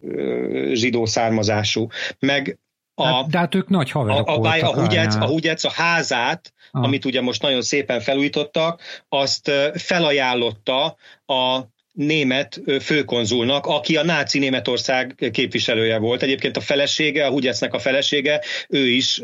zsidó 0.72 1.06
származású. 1.06 1.86
Meg 2.18 2.58
a, 2.98 3.04
hát, 3.04 3.30
de 3.30 3.38
hát 3.38 3.54
ők 3.54 3.68
nagy 3.68 3.90
haverok 3.90 4.28
a, 4.28 4.32
a, 4.32 4.36
voltak. 4.36 4.76
A 4.76 4.80
Hugyec, 4.80 5.14
a 5.14 5.26
Hugyec 5.26 5.64
a 5.64 5.70
házát, 5.70 6.52
ah. 6.70 6.82
amit 6.82 7.04
ugye 7.04 7.20
most 7.20 7.42
nagyon 7.42 7.62
szépen 7.62 8.00
felújítottak, 8.00 8.80
azt 9.08 9.50
felajánlotta 9.74 10.96
a 11.26 11.60
német 11.92 12.60
főkonzulnak, 12.80 13.66
aki 13.66 13.96
a 13.96 14.04
náci 14.04 14.38
Németország 14.38 15.30
képviselője 15.32 15.98
volt. 15.98 16.22
Egyébként 16.22 16.56
a 16.56 16.60
felesége, 16.60 17.26
a 17.26 17.30
Hugyecnek 17.30 17.74
a 17.74 17.78
felesége, 17.78 18.40
ő 18.68 18.88
is 18.88 19.20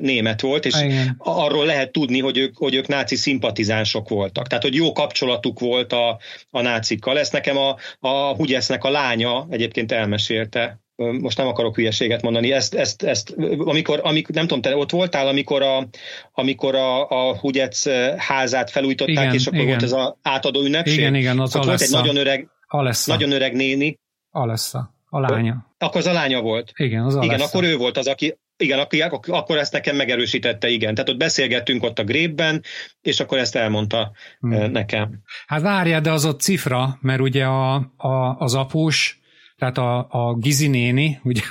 német 0.00 0.40
volt, 0.40 0.66
és 0.66 0.80
Igen. 0.82 1.14
arról 1.18 1.66
lehet 1.66 1.92
tudni, 1.92 2.20
hogy 2.20 2.38
ők, 2.38 2.56
hogy 2.56 2.74
ők 2.74 2.86
náci 2.86 3.16
szimpatizánsok 3.16 4.08
voltak. 4.08 4.46
Tehát, 4.46 4.64
hogy 4.64 4.74
jó 4.74 4.92
kapcsolatuk 4.92 5.60
volt 5.60 5.92
a, 5.92 6.18
a 6.50 6.60
nácikkal. 6.60 7.18
Ezt 7.18 7.32
nekem 7.32 7.56
a, 7.56 7.76
a 7.98 8.34
Hugyecnek 8.34 8.84
a 8.84 8.90
lánya 8.90 9.46
egyébként 9.50 9.92
elmesélte 9.92 10.80
most 10.96 11.38
nem 11.38 11.46
akarok 11.46 11.76
hülyeséget 11.76 12.22
mondani, 12.22 12.52
ezt, 12.52 12.74
ezt, 12.74 13.02
ezt 13.02 13.34
amikor, 13.58 14.00
amikor, 14.02 14.34
nem 14.34 14.46
tudom, 14.46 14.60
te 14.60 14.76
ott 14.76 14.90
voltál, 14.90 15.28
amikor 15.28 15.62
a, 15.62 15.88
amikor 16.32 16.74
a, 16.74 17.08
a 17.08 17.38
Hugyec 17.38 17.88
házát 18.16 18.70
felújították, 18.70 19.24
igen, 19.24 19.34
és 19.34 19.46
akkor 19.46 19.58
igen. 19.58 19.70
volt 19.70 19.82
ez 19.82 19.92
az 19.92 20.14
átadó 20.22 20.60
ünnepség? 20.60 20.98
Igen, 20.98 21.14
igen, 21.14 21.38
az 21.40 21.54
Volt 21.54 21.80
egy 21.80 21.90
nagyon 21.90 22.16
öreg, 22.16 22.48
Alessa. 22.66 23.12
nagyon 23.12 23.32
öreg 23.32 23.52
néni. 23.52 23.98
Alessa, 24.30 24.94
a 25.08 25.20
lánya. 25.20 25.66
Akkor 25.78 26.00
az 26.00 26.06
a 26.06 26.12
lánya 26.12 26.40
volt. 26.40 26.72
Igen, 26.76 27.04
az 27.04 27.14
Alessa. 27.14 27.34
Igen, 27.34 27.46
akkor 27.46 27.64
ő 27.64 27.76
volt 27.76 27.96
az, 27.96 28.06
aki, 28.06 28.38
igen, 28.56 28.78
akkor, 28.78 29.20
akkor 29.26 29.58
ezt 29.58 29.72
nekem 29.72 29.96
megerősítette, 29.96 30.68
igen. 30.68 30.94
Tehát 30.94 31.10
ott 31.10 31.16
beszélgettünk 31.16 31.82
ott 31.82 31.98
a 31.98 32.04
grépben, 32.04 32.62
és 33.00 33.20
akkor 33.20 33.38
ezt 33.38 33.56
elmondta 33.56 34.12
hmm. 34.40 34.70
nekem. 34.70 35.22
Hát 35.46 35.60
várjál, 35.60 36.00
de 36.00 36.10
az 36.12 36.24
ott 36.24 36.40
cifra, 36.40 36.98
mert 37.00 37.20
ugye 37.20 37.44
a, 37.44 37.74
a, 37.96 38.36
az 38.38 38.54
apus 38.54 39.20
tehát 39.56 39.78
a, 39.78 40.06
a 40.10 40.34
Gizi 40.34 40.68
néni, 40.68 41.20
ugye, 41.22 41.42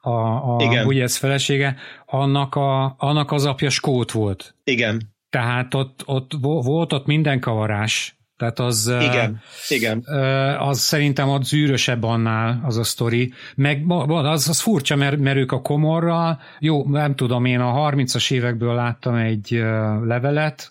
a, 0.00 0.10
a, 0.10 0.56
Igen. 0.60 0.86
ugye 0.86 1.02
ez 1.02 1.16
felesége, 1.16 1.76
annak, 2.06 2.54
a, 2.54 2.94
annak 2.98 3.32
az 3.32 3.44
apja 3.44 3.70
skót 3.70 4.10
volt. 4.10 4.54
Igen. 4.64 5.02
Tehát 5.30 5.74
ott, 5.74 6.02
ott 6.04 6.32
volt 6.40 6.92
ott 6.92 7.06
minden 7.06 7.40
kavarás. 7.40 8.16
Tehát 8.36 8.58
az, 8.58 8.94
igen, 9.00 9.40
igen. 9.68 10.04
az 10.58 10.78
szerintem 10.78 11.28
ott 11.28 11.44
zűrösebb 11.44 12.02
annál 12.02 12.60
az 12.64 12.76
a 12.76 12.84
sztori. 12.84 13.32
Meg 13.54 13.84
az, 13.88 14.48
az 14.48 14.60
furcsa, 14.60 14.96
mert, 14.96 15.18
mert 15.18 15.36
ők 15.36 15.52
a 15.52 15.60
komorral, 15.60 16.40
jó, 16.58 16.88
nem 16.88 17.14
tudom, 17.14 17.44
én 17.44 17.60
a 17.60 17.90
30-as 17.90 18.32
évekből 18.32 18.74
láttam 18.74 19.14
egy 19.14 19.50
levelet, 20.04 20.70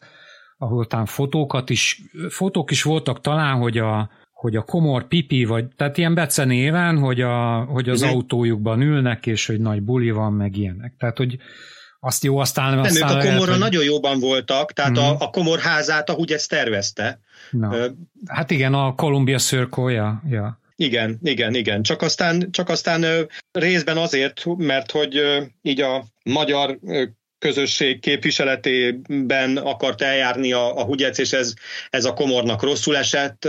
ahol 0.57 0.85
talán 0.85 1.05
fotókat 1.05 1.69
is, 1.69 2.01
fotók 2.29 2.71
is 2.71 2.83
voltak 2.83 3.21
talán, 3.21 3.57
hogy 3.57 3.77
a, 3.77 4.09
hogy 4.41 4.55
a 4.55 4.61
komor 4.61 5.07
pipi, 5.07 5.45
vagy 5.45 5.65
tehát 5.75 5.97
ilyen 5.97 6.13
becenéven, 6.13 6.97
hogy, 6.97 7.21
a, 7.21 7.63
hogy 7.63 7.89
az 7.89 8.01
uh-huh. 8.01 8.15
autójukban 8.15 8.81
ülnek, 8.81 9.25
és 9.25 9.45
hogy 9.45 9.59
nagy 9.59 9.81
buli 9.81 10.11
van, 10.11 10.33
meg 10.33 10.57
ilyenek. 10.57 10.93
Tehát, 10.97 11.17
hogy 11.17 11.37
azt 11.99 12.23
jó, 12.23 12.37
aztán... 12.37 12.69
Nem, 12.75 12.79
aztán 12.79 13.09
ők 13.09 13.23
a 13.23 13.27
komorra 13.27 13.51
hogy... 13.51 13.59
nagyon 13.59 13.83
jóban 13.83 14.19
voltak, 14.19 14.73
tehát 14.73 14.91
uh-huh. 14.91 15.07
a, 15.07 15.13
mhm. 15.13 15.23
a 15.23 15.29
komor 15.29 15.59
házát, 15.59 16.09
ahogy 16.09 16.31
ezt 16.31 16.49
tervezte. 16.49 17.19
Na. 17.51 17.67
Uh, 17.67 17.85
hát 18.27 18.51
igen, 18.51 18.73
a 18.73 18.95
Columbia 18.95 19.37
Circle, 19.37 19.91
ja. 19.91 20.21
ja. 20.29 20.59
Igen, 20.75 21.19
igen, 21.23 21.53
igen. 21.53 21.81
Csak 21.81 22.01
aztán, 22.01 22.51
csak 22.51 22.69
aztán 22.69 23.05
részben 23.51 23.97
azért, 23.97 24.45
mert 24.57 24.91
hogy 24.91 25.21
így 25.61 25.81
a 25.81 26.03
magyar 26.23 26.79
közösség 27.41 27.99
képviseletében 27.99 29.57
akart 29.57 30.01
eljárni 30.01 30.53
a, 30.53 30.77
a 30.77 30.83
Hugyec, 30.83 31.17
és 31.17 31.33
ez, 31.33 31.53
ez 31.89 32.05
a 32.05 32.13
komornak 32.13 32.63
rosszul 32.63 32.97
esett, 32.97 33.47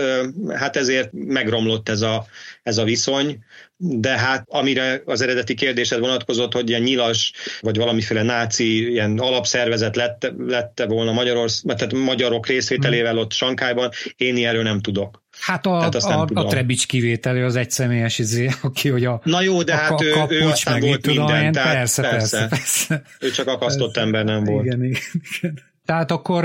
hát 0.54 0.76
ezért 0.76 1.08
megromlott 1.12 1.88
ez 1.88 2.00
a, 2.00 2.26
ez 2.62 2.78
a 2.78 2.84
viszony, 2.84 3.38
de 3.76 4.18
hát 4.18 4.44
amire 4.48 5.02
az 5.04 5.20
eredeti 5.20 5.54
kérdésed 5.54 5.98
vonatkozott, 5.98 6.52
hogy 6.52 6.68
ilyen 6.68 6.82
nyilas, 6.82 7.32
vagy 7.60 7.76
valamiféle 7.76 8.22
náci 8.22 8.90
ilyen 8.90 9.18
alapszervezet 9.18 9.96
lett, 9.96 10.32
lette 10.38 10.86
volna 10.86 11.12
Magyarország, 11.12 11.76
tehát 11.76 11.92
magyarok 11.92 12.46
részvételével 12.46 13.18
ott 13.18 13.32
Sankályban, 13.32 13.90
én 14.16 14.36
ilyenről 14.36 14.62
nem 14.62 14.80
tudok. 14.80 15.21
Hát 15.40 15.66
a, 15.66 15.88
a, 15.88 16.26
a 16.34 16.44
Trebics 16.44 16.86
kivételő 16.86 17.44
az 17.44 17.56
egyszemélyes 17.56 18.18
izé, 18.18 18.48
aki, 18.62 18.88
hogy 18.88 19.04
a 19.04 19.20
Na 19.24 19.40
jó, 19.40 19.62
de 19.62 19.72
a, 19.72 19.76
hát 19.76 20.02
ő, 20.02 20.12
ő 20.28 20.46
aztán 20.48 20.74
meg, 20.74 20.82
volt 20.82 21.00
tudom, 21.00 21.24
minden, 21.24 21.44
én, 21.44 21.52
tehát 21.52 21.74
persze, 21.74 22.02
persze, 22.02 22.38
persze, 22.38 22.48
persze. 22.48 23.02
Ő 23.20 23.30
csak 23.30 23.46
akasztott 23.46 23.92
persze. 23.92 24.00
ember 24.00 24.24
nem 24.24 24.44
volt. 24.44 24.64
Igen, 24.64 24.84
igen, 24.84 25.00
igen. 25.38 25.58
Tehát 25.84 26.10
akkor 26.10 26.44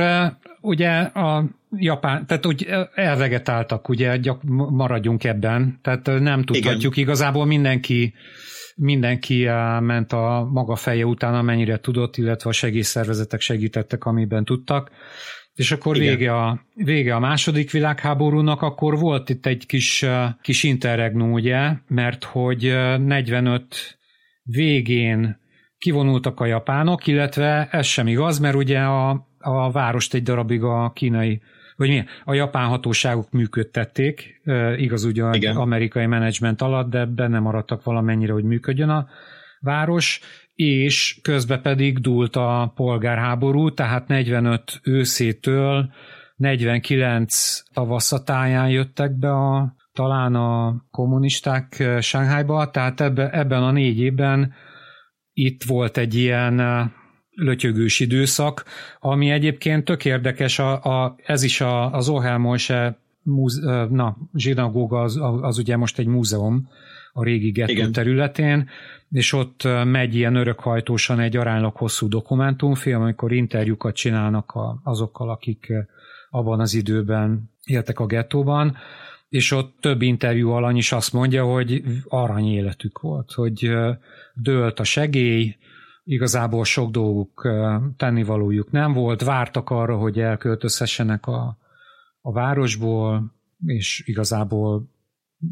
ugye 0.62 0.90
a 1.00 1.46
Japán, 1.76 2.26
tehát 2.28 2.46
úgy 2.46 2.68
elvegetáltak, 2.96 3.90
ugye 3.90 4.18
gyak, 4.18 4.44
maradjunk 4.70 5.24
ebben, 5.24 5.80
tehát 5.82 6.06
nem 6.06 6.44
tudhatjuk 6.44 6.98
igen. 6.98 7.10
igazából 7.10 7.46
mindenki 7.46 8.14
mindenki 8.76 9.44
ment 9.80 10.14
a 10.14 10.48
maga 10.52 10.76
feje 10.76 11.06
után, 11.06 11.34
amennyire 11.34 11.80
tudott, 11.80 12.18
illetve 12.18 12.50
a 12.50 12.54
segélyszervezetek 12.54 13.42
segítettek, 13.42 14.06
amiben 14.06 14.46
tudtak. 14.46 14.92
És 15.58 15.72
akkor 15.72 15.98
vége 15.98 16.36
a, 16.36 16.62
vége 16.74 17.16
a 17.16 17.20
második 17.20 17.72
világháborúnak, 17.72 18.62
akkor 18.62 19.00
volt 19.00 19.30
itt 19.30 19.46
egy 19.46 19.66
kis, 19.66 20.06
kis 20.42 20.64
interregnum, 20.64 21.32
ugye, 21.32 21.72
mert 21.88 22.24
hogy 22.24 22.62
45 22.98 23.98
végén 24.44 25.40
kivonultak 25.78 26.40
a 26.40 26.46
japánok, 26.46 27.08
illetve 27.08 27.68
ez 27.72 27.86
sem 27.86 28.08
igaz, 28.08 28.40
mert 28.40 28.56
ugye 28.56 28.80
a, 28.80 29.28
a 29.40 29.72
várost 29.72 30.14
egy 30.14 30.24
darabig 30.24 30.64
a 30.64 30.92
kínai, 30.96 31.42
vagy 31.76 31.90
mi, 31.90 32.04
a 32.24 32.34
japán 32.34 32.68
hatóságok 32.68 33.32
működtették, 33.32 34.42
igaz 34.78 35.04
ugye 35.04 35.24
az 35.24 35.56
amerikai 35.56 36.06
menedzsment 36.06 36.62
alatt, 36.62 36.90
de 36.90 37.06
benne 37.06 37.40
maradtak 37.40 37.84
valamennyire, 37.84 38.34
hogy 38.34 38.44
működjön 38.44 38.90
a 38.90 39.08
város, 39.60 40.20
és 40.58 41.20
közben 41.22 41.62
pedig 41.62 42.00
dúlt 42.00 42.36
a 42.36 42.72
polgárháború, 42.76 43.74
tehát 43.74 44.08
45 44.08 44.80
őszétől 44.84 45.90
49 46.36 47.60
tavaszatáján 47.74 48.70
jöttek 48.70 49.18
be 49.18 49.32
a, 49.32 49.76
talán 49.94 50.36
a 50.36 50.84
kommunisták 50.92 51.84
Sánghájba, 52.00 52.72
tehát 52.72 53.02
ebbe, 53.02 53.30
ebben 53.30 53.64
a 53.64 53.72
négy 53.72 54.00
évben 54.00 54.54
itt 55.34 55.64
volt 55.64 55.98
egy 55.98 56.16
ilyen 56.16 56.62
lötyögős 57.30 58.00
időszak, 58.00 58.66
ami 59.00 59.30
egyébként 59.30 59.86
tök 59.86 60.06
érdekes, 60.06 60.60
a, 60.60 60.84
a, 60.84 61.16
ez 61.24 61.44
is 61.44 61.62
a, 61.62 61.94
az 61.94 62.10
Ohelmolse 62.10 63.00
na, 63.90 64.18
zsinagóga 64.34 65.02
az, 65.02 65.20
az 65.42 65.58
ugye 65.58 65.78
most 65.78 66.00
egy 66.00 66.08
múzeum 66.08 66.68
a 67.14 67.24
régi 67.24 67.52
gettó 67.52 67.90
területén, 67.90 68.70
és 69.12 69.34
ott 69.34 69.64
megy 69.84 70.16
ilyen 70.16 70.36
örökhajtósan 70.36 71.20
egy 71.20 71.38
aránylag 71.38 71.76
hosszú 71.76 72.08
dokumentumfilm, 72.08 73.02
amikor 73.02 73.32
interjúkat 73.32 73.96
csinálnak 73.96 74.54
azokkal, 74.84 75.30
akik 75.30 75.74
abban 76.30 76.60
az 76.60 76.74
időben 76.74 77.52
éltek 77.64 78.00
a 78.00 78.06
gettóban, 78.06 78.78
és 79.30 79.52
ott 79.52 79.78
több 79.80 80.02
interjú 80.02 80.50
alany 80.50 80.78
is 80.78 80.92
azt 80.92 81.14
mondja, 81.14 81.46
hogy 81.46 81.84
arany 82.08 82.48
életük 82.48 83.00
volt, 83.00 83.32
hogy 83.32 83.72
dőlt 84.34 84.80
a 84.80 84.84
segély, 84.84 85.56
igazából 86.04 86.66
sok 86.66 86.92
dolguk 86.92 87.48
tennivalójuk 87.98 88.72
nem 88.72 88.94
volt, 88.94 89.24
vártak 89.24 89.70
arra, 89.70 89.98
hogy 89.98 90.20
elköltözhessenek 90.20 91.26
a, 91.28 91.58
a 92.22 92.32
városból, 92.32 93.34
és 93.66 94.04
igazából 94.06 94.90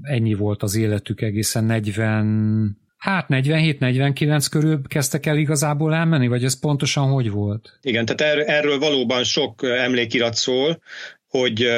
ennyi 0.01 0.33
volt 0.33 0.63
az 0.63 0.75
életük 0.75 1.21
egészen 1.21 1.63
40, 1.63 2.77
hát 3.05 3.25
47-49 3.29 4.45
körül 4.51 4.81
kezdtek 4.87 5.25
el 5.25 5.37
igazából 5.37 5.93
elmenni, 5.93 6.27
vagy 6.27 6.43
ez 6.43 6.59
pontosan 6.59 7.11
hogy 7.11 7.31
volt? 7.31 7.79
Igen, 7.81 8.05
tehát 8.05 8.35
er, 8.35 8.49
erről 8.49 8.79
valóban 8.79 9.23
sok 9.23 9.63
emlékirat 9.63 10.35
szól, 10.35 10.81
hogy 11.27 11.69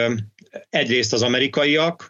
egyrészt 0.69 1.13
az 1.13 1.21
amerikaiak 1.21 2.09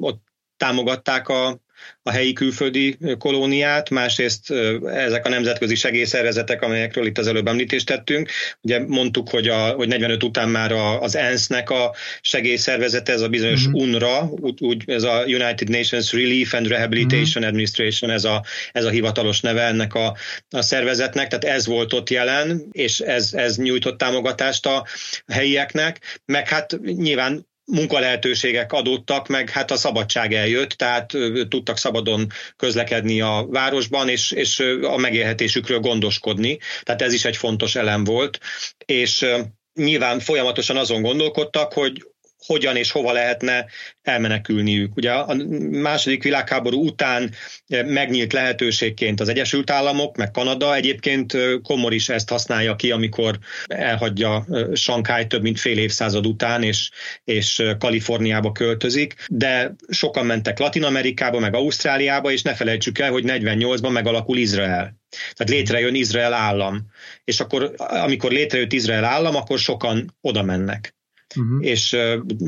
ott 0.00 0.24
támogatták 0.56 1.28
a, 1.28 1.58
a 2.02 2.10
helyi 2.10 2.32
külföldi 2.32 2.98
kolóniát, 3.18 3.90
másrészt 3.90 4.50
ezek 4.84 5.26
a 5.26 5.28
nemzetközi 5.28 5.74
segélyszervezetek, 5.74 6.62
amelyekről 6.62 7.06
itt 7.06 7.18
az 7.18 7.26
előbb 7.26 7.48
említést 7.48 7.86
tettünk. 7.86 8.30
Ugye 8.60 8.80
mondtuk, 8.86 9.28
hogy, 9.28 9.48
a, 9.48 9.68
hogy 9.68 9.88
45 9.88 10.22
után 10.22 10.48
már 10.48 10.72
az 11.00 11.16
ENSZ-nek 11.16 11.70
a 11.70 11.94
segélyszervezete, 12.20 13.12
ez 13.12 13.20
a 13.20 13.28
bizonyos 13.28 13.68
mm-hmm. 13.68 13.80
UNRWA, 13.80 14.30
úgy, 14.58 14.82
ez 14.86 15.02
a 15.02 15.24
United 15.26 15.68
Nations 15.68 16.12
Relief 16.12 16.54
and 16.54 16.66
Rehabilitation 16.66 17.42
mm-hmm. 17.42 17.48
Administration, 17.48 18.10
ez 18.10 18.24
a, 18.24 18.44
ez 18.72 18.84
a 18.84 18.90
hivatalos 18.90 19.40
neve 19.40 19.62
ennek 19.62 19.94
a, 19.94 20.16
a 20.50 20.62
szervezetnek, 20.62 21.28
tehát 21.28 21.56
ez 21.56 21.66
volt 21.66 21.92
ott 21.92 22.10
jelen, 22.10 22.68
és 22.72 23.00
ez, 23.00 23.32
ez 23.32 23.56
nyújtott 23.56 23.98
támogatást 23.98 24.66
a 24.66 24.86
helyieknek, 25.26 26.20
meg 26.24 26.48
hát 26.48 26.78
nyilván 26.82 27.46
munkalehetőségek 27.66 28.72
adódtak, 28.72 29.28
meg 29.28 29.50
hát 29.50 29.70
a 29.70 29.76
szabadság 29.76 30.32
eljött, 30.32 30.70
tehát 30.70 31.12
tudtak 31.48 31.78
szabadon 31.78 32.26
közlekedni 32.56 33.20
a 33.20 33.46
városban, 33.48 34.08
és, 34.08 34.30
és 34.30 34.60
a 34.82 34.96
megélhetésükről 34.96 35.80
gondoskodni. 35.80 36.58
Tehát 36.82 37.02
ez 37.02 37.12
is 37.12 37.24
egy 37.24 37.36
fontos 37.36 37.74
elem 37.74 38.04
volt. 38.04 38.38
És 38.84 39.26
nyilván 39.74 40.20
folyamatosan 40.20 40.76
azon 40.76 41.02
gondolkodtak, 41.02 41.72
hogy 41.72 42.06
hogyan 42.46 42.76
és 42.76 42.90
hova 42.90 43.12
lehetne 43.12 43.66
elmenekülniük. 44.02 44.96
Ugye 44.96 45.12
a 45.12 45.34
második 45.70 46.22
világháború 46.22 46.86
után 46.86 47.30
megnyílt 47.68 48.32
lehetőségként 48.32 49.20
az 49.20 49.28
Egyesült 49.28 49.70
Államok, 49.70 50.16
meg 50.16 50.30
Kanada, 50.30 50.74
egyébként 50.74 51.36
Komor 51.62 51.92
is 51.92 52.08
ezt 52.08 52.28
használja 52.28 52.76
ki, 52.76 52.90
amikor 52.90 53.38
elhagyja 53.66 54.46
Sankály 54.72 55.26
több 55.26 55.42
mint 55.42 55.60
fél 55.60 55.78
évszázad 55.78 56.26
után, 56.26 56.62
és, 56.62 56.90
és 57.24 57.62
Kaliforniába 57.78 58.52
költözik, 58.52 59.14
de 59.28 59.74
sokan 59.88 60.26
mentek 60.26 60.58
Latin 60.58 60.84
Amerikába, 60.84 61.38
meg 61.38 61.54
Ausztráliába, 61.54 62.32
és 62.32 62.42
ne 62.42 62.54
felejtsük 62.54 62.98
el, 62.98 63.10
hogy 63.10 63.24
48-ban 63.26 63.92
megalakul 63.92 64.36
Izrael. 64.36 64.96
Tehát 65.34 65.52
létrejön 65.52 65.94
Izrael 65.94 66.32
állam. 66.32 66.86
És 67.24 67.40
akkor, 67.40 67.74
amikor 67.76 68.30
létrejött 68.30 68.72
Izrael 68.72 69.04
állam, 69.04 69.36
akkor 69.36 69.58
sokan 69.58 70.16
oda 70.20 70.42
mennek 70.42 70.95
uh-huh. 71.36 71.66
és 71.66 71.96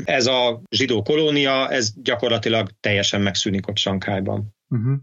ez 0.03 0.27
a 0.27 0.61
zsidó 0.69 1.01
kolónia, 1.01 1.69
ez 1.69 1.93
gyakorlatilag 2.01 2.69
teljesen 2.79 3.21
megszűnik 3.21 3.67
ott 3.67 3.77
Sankályban. 3.77 4.55
Uh-huh. 4.69 4.97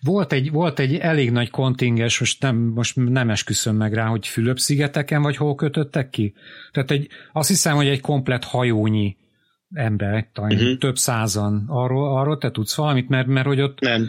Volt 0.00 0.32
egy, 0.32 0.50
volt 0.50 0.78
egy 0.78 0.96
elég 0.96 1.30
nagy 1.30 1.50
kontingens, 1.50 2.18
most 2.18 2.42
nem, 2.42 2.56
most 2.56 2.96
nem 2.96 3.30
esküszöm 3.30 3.76
meg 3.76 3.94
rá, 3.94 4.06
hogy 4.06 4.26
Fülöp-szigeteken 4.26 5.22
vagy 5.22 5.36
hol 5.36 5.54
kötöttek 5.54 6.10
ki? 6.10 6.34
Tehát 6.72 6.90
egy, 6.90 7.08
azt 7.32 7.48
hiszem, 7.48 7.76
hogy 7.76 7.88
egy 7.88 8.00
komplet 8.00 8.44
hajónyi 8.44 9.16
ember, 9.72 10.30
talán 10.32 10.52
uh-huh. 10.52 10.78
több 10.78 10.96
százan. 10.96 11.64
Arról, 11.68 12.18
arról 12.18 12.38
te 12.38 12.50
tudsz 12.50 12.74
valamit? 12.74 13.08
Mert, 13.08 13.26
mert 13.26 13.46
hogy 13.46 13.60
ott 13.60 13.80
nem. 13.80 14.08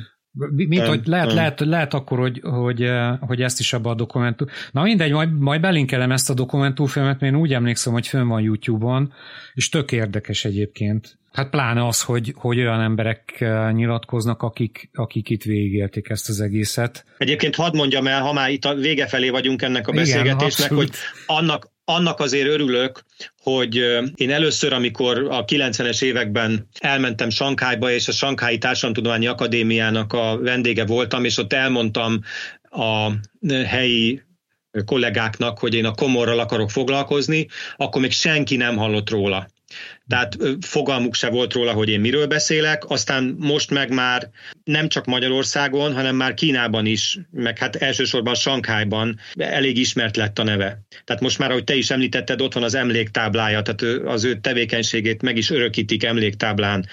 Mint, 0.55 0.85
hogy 0.85 1.01
lehet, 1.05 1.33
lehet, 1.33 1.59
lehet 1.59 1.93
akkor, 1.93 2.19
hogy, 2.19 2.39
hogy, 2.43 2.83
eh, 2.83 3.17
hogy 3.19 3.41
ezt 3.41 3.59
is 3.59 3.73
abba 3.73 3.89
a 3.89 3.95
dokumentum. 3.95 4.47
Na 4.71 4.81
mindegy, 4.81 5.11
majd, 5.11 5.39
majd 5.39 5.61
belinkelem 5.61 6.11
ezt 6.11 6.29
a 6.29 6.33
dokumentumfilmet, 6.33 7.19
mert 7.19 7.33
én 7.33 7.39
úgy 7.39 7.53
emlékszem, 7.53 7.93
hogy 7.93 8.07
fönn 8.07 8.27
van 8.27 8.41
YouTube-on, 8.41 9.13
és 9.53 9.69
tök 9.69 9.91
érdekes 9.91 10.45
egyébként. 10.45 11.19
Hát 11.31 11.49
pláne 11.49 11.87
az, 11.87 12.01
hogy, 12.01 12.33
hogy 12.35 12.59
olyan 12.59 12.81
emberek 12.81 13.41
eh, 13.41 13.71
nyilatkoznak, 13.71 14.41
akik, 14.41 14.89
akik 14.93 15.29
itt 15.29 15.43
végigélték 15.43 16.09
ezt 16.09 16.29
az 16.29 16.41
egészet. 16.41 17.05
Egyébként 17.17 17.55
hadd 17.55 17.75
mondjam 17.75 18.07
el, 18.07 18.21
ha 18.21 18.33
már 18.33 18.49
itt 18.49 18.65
a 18.65 18.73
vége 18.73 19.07
felé 19.07 19.29
vagyunk 19.29 19.61
ennek 19.61 19.87
a 19.87 19.91
beszélgetésnek, 19.91 20.71
Igen, 20.71 20.83
hogy 20.83 20.89
annak, 21.25 21.70
annak 21.85 22.19
azért 22.19 22.47
örülök, 22.47 23.05
hogy 23.37 23.75
én 24.15 24.31
először, 24.31 24.73
amikor 24.73 25.27
a 25.29 25.45
90-es 25.45 26.03
években 26.03 26.67
elmentem 26.79 27.29
Sankhájba, 27.29 27.91
és 27.91 28.07
a 28.07 28.11
Sankhályi 28.11 28.57
Társadalomtudományi 28.57 29.27
Akadémiának 29.27 30.13
a 30.13 30.37
vendége 30.37 30.85
voltam, 30.85 31.25
és 31.25 31.37
ott 31.37 31.53
elmondtam 31.53 32.21
a 32.69 33.11
helyi 33.65 34.21
kollégáknak, 34.85 35.59
hogy 35.59 35.73
én 35.73 35.85
a 35.85 35.93
komorral 35.93 36.39
akarok 36.39 36.71
foglalkozni, 36.71 37.47
akkor 37.75 38.01
még 38.01 38.11
senki 38.11 38.55
nem 38.55 38.77
hallott 38.77 39.09
róla. 39.09 39.47
Tehát 40.11 40.38
fogalmuk 40.61 41.15
se 41.15 41.29
volt 41.29 41.53
róla, 41.53 41.73
hogy 41.73 41.89
én 41.89 41.99
miről 41.99 42.27
beszélek, 42.27 42.89
aztán 42.89 43.35
most 43.39 43.69
meg 43.69 43.93
már 43.93 44.29
nem 44.63 44.88
csak 44.88 45.05
Magyarországon, 45.05 45.93
hanem 45.93 46.15
már 46.15 46.33
Kínában 46.33 46.85
is, 46.85 47.19
meg 47.31 47.57
hát 47.57 47.75
elsősorban 47.75 48.35
Sankhájban 48.35 49.19
elég 49.38 49.77
ismert 49.77 50.17
lett 50.17 50.39
a 50.39 50.43
neve. 50.43 50.81
Tehát 51.03 51.21
most 51.21 51.39
már, 51.39 51.49
ahogy 51.49 51.63
te 51.63 51.75
is 51.75 51.89
említetted, 51.89 52.41
ott 52.41 52.53
van 52.53 52.63
az 52.63 52.75
emléktáblája, 52.75 53.61
tehát 53.61 54.05
az 54.05 54.23
ő 54.23 54.39
tevékenységét 54.39 55.21
meg 55.21 55.38
is 55.38 55.49
örökítik 55.49 56.03
emléktáblán 56.03 56.85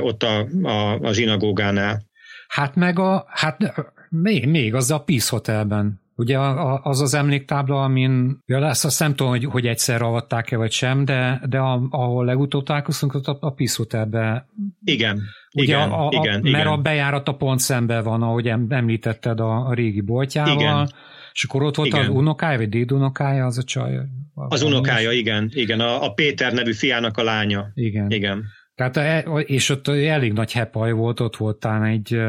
ott 0.00 0.22
a, 0.22 0.48
a, 0.62 0.98
a 1.00 1.12
zsinagógánál. 1.12 2.02
Hát 2.48 2.74
meg 2.74 2.98
a, 2.98 3.26
hát 3.28 3.74
még, 4.08 4.46
még 4.46 4.74
az 4.74 4.90
a 4.90 4.98
Peace 4.98 5.28
Hotelben 5.30 6.00
Ugye 6.18 6.38
az 6.82 7.00
az 7.00 7.14
emléktábla, 7.14 7.82
amin, 7.82 8.42
ja, 8.46 8.58
lesz, 8.58 8.84
azt 8.84 9.00
nem 9.00 9.14
tudom, 9.14 9.32
hogy, 9.32 9.44
hogy 9.44 9.66
egyszer 9.66 10.02
avatták-e 10.02 10.56
vagy 10.56 10.70
sem, 10.70 11.04
de, 11.04 11.42
de 11.48 11.58
a, 11.58 11.86
ahol 11.90 12.24
legutóbb 12.24 12.64
találkoztunk, 12.64 13.14
ott 13.14 13.26
a, 13.26 13.36
a 13.40 13.50
Peace 13.50 13.74
Hotelbe. 13.76 14.48
Igen. 14.84 15.22
Ugye 15.54 15.76
igen, 15.76 15.90
a, 15.90 16.06
a, 16.06 16.08
igen, 16.12 16.40
mert 16.40 16.46
igen. 16.46 16.66
a 16.66 16.76
bejárat 16.76 17.28
a 17.28 17.34
pont 17.34 17.60
szemben 17.60 18.02
van, 18.02 18.22
ahogy 18.22 18.48
említetted 18.68 19.40
a, 19.40 19.66
a 19.66 19.74
régi 19.74 20.00
boltjával. 20.00 20.54
Igen. 20.54 20.90
És 21.32 21.44
akkor 21.44 21.62
ott 21.62 21.76
volt 21.76 21.88
igen. 21.88 22.00
az 22.00 22.08
unokája, 22.08 22.58
vagy 22.58 22.68
dédunokája, 22.68 23.46
az 23.46 23.58
a 23.58 23.62
csaj? 23.62 23.98
Az 24.34 24.62
unokája, 24.62 25.12
igen, 25.12 25.50
igen, 25.54 25.80
a, 25.80 26.04
a 26.04 26.12
Péter 26.12 26.52
nevű 26.52 26.72
fiának 26.72 27.16
a 27.16 27.22
lánya. 27.22 27.70
Igen. 27.74 28.10
igen. 28.10 28.44
Tehát, 28.76 29.26
és 29.46 29.68
ott 29.68 29.88
elég 29.88 30.32
nagy 30.32 30.52
hepaj 30.52 30.92
volt, 30.92 31.20
ott 31.20 31.36
volt 31.36 31.56
talán 31.56 31.84
egy 31.84 32.20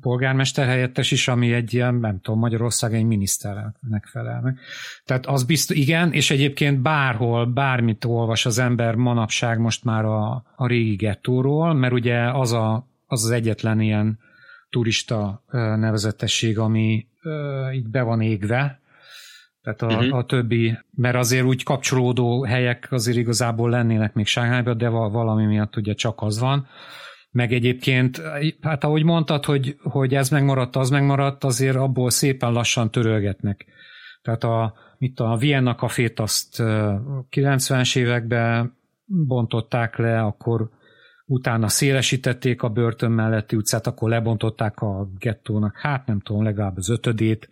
polgármester 0.00 0.66
helyettes 0.66 1.10
is, 1.10 1.28
ami 1.28 1.52
egy 1.52 1.74
ilyen, 1.74 1.94
nem 1.94 2.20
tudom, 2.20 2.38
Magyarország 2.38 2.94
egy 2.94 3.04
miniszternek 3.04 4.06
felel 4.06 4.40
meg. 4.40 4.58
Tehát 5.04 5.26
az 5.26 5.44
biztos, 5.44 5.76
igen, 5.76 6.12
és 6.12 6.30
egyébként 6.30 6.80
bárhol, 6.80 7.46
bármit 7.46 8.04
olvas 8.04 8.46
az 8.46 8.58
ember 8.58 8.94
manapság 8.94 9.58
most 9.58 9.84
már 9.84 10.04
a, 10.04 10.44
a 10.56 10.66
régi 10.66 10.94
gettóról, 10.94 11.74
mert 11.74 11.92
ugye 11.92 12.30
az, 12.30 12.52
a, 12.52 12.88
az 13.06 13.24
az 13.24 13.30
egyetlen 13.30 13.80
ilyen 13.80 14.18
turista 14.70 15.42
nevezetesség, 15.76 16.58
ami 16.58 17.06
így 17.74 17.88
be 17.88 18.02
van 18.02 18.20
égve, 18.20 18.80
tehát 19.74 19.82
a, 19.82 20.04
uh-huh. 20.04 20.18
a 20.18 20.24
többi, 20.24 20.78
mert 20.90 21.16
azért 21.16 21.44
úgy 21.44 21.62
kapcsolódó 21.62 22.44
helyek 22.44 22.88
azért 22.90 23.16
igazából 23.16 23.70
lennének 23.70 24.14
még 24.14 24.26
Sánghányban, 24.26 24.78
de 24.78 24.88
valami 24.88 25.44
miatt 25.44 25.76
ugye 25.76 25.94
csak 25.94 26.22
az 26.22 26.38
van. 26.38 26.66
Meg 27.30 27.52
egyébként, 27.52 28.22
hát 28.60 28.84
ahogy 28.84 29.04
mondtad, 29.04 29.44
hogy, 29.44 29.76
hogy 29.82 30.14
ez 30.14 30.28
megmaradt, 30.28 30.76
az 30.76 30.90
megmaradt, 30.90 31.44
azért 31.44 31.76
abból 31.76 32.10
szépen 32.10 32.52
lassan 32.52 32.90
törölgetnek. 32.90 33.66
Tehát 34.22 34.44
a, 34.44 34.74
mit 34.98 35.20
a 35.20 35.36
Vienna 35.36 35.74
kafét 35.74 36.20
azt 36.20 36.56
90-es 37.30 37.96
években 37.96 38.76
bontották 39.04 39.96
le, 39.96 40.20
akkor 40.22 40.68
utána 41.26 41.68
szélesítették 41.68 42.62
a 42.62 42.68
börtön 42.68 43.10
melletti 43.10 43.56
utcát, 43.56 43.86
akkor 43.86 44.08
lebontották 44.08 44.80
a 44.80 45.08
gettónak, 45.18 45.76
hát 45.76 46.06
nem 46.06 46.20
tudom, 46.20 46.42
legalább 46.42 46.76
az 46.76 46.90
ötödét, 46.90 47.48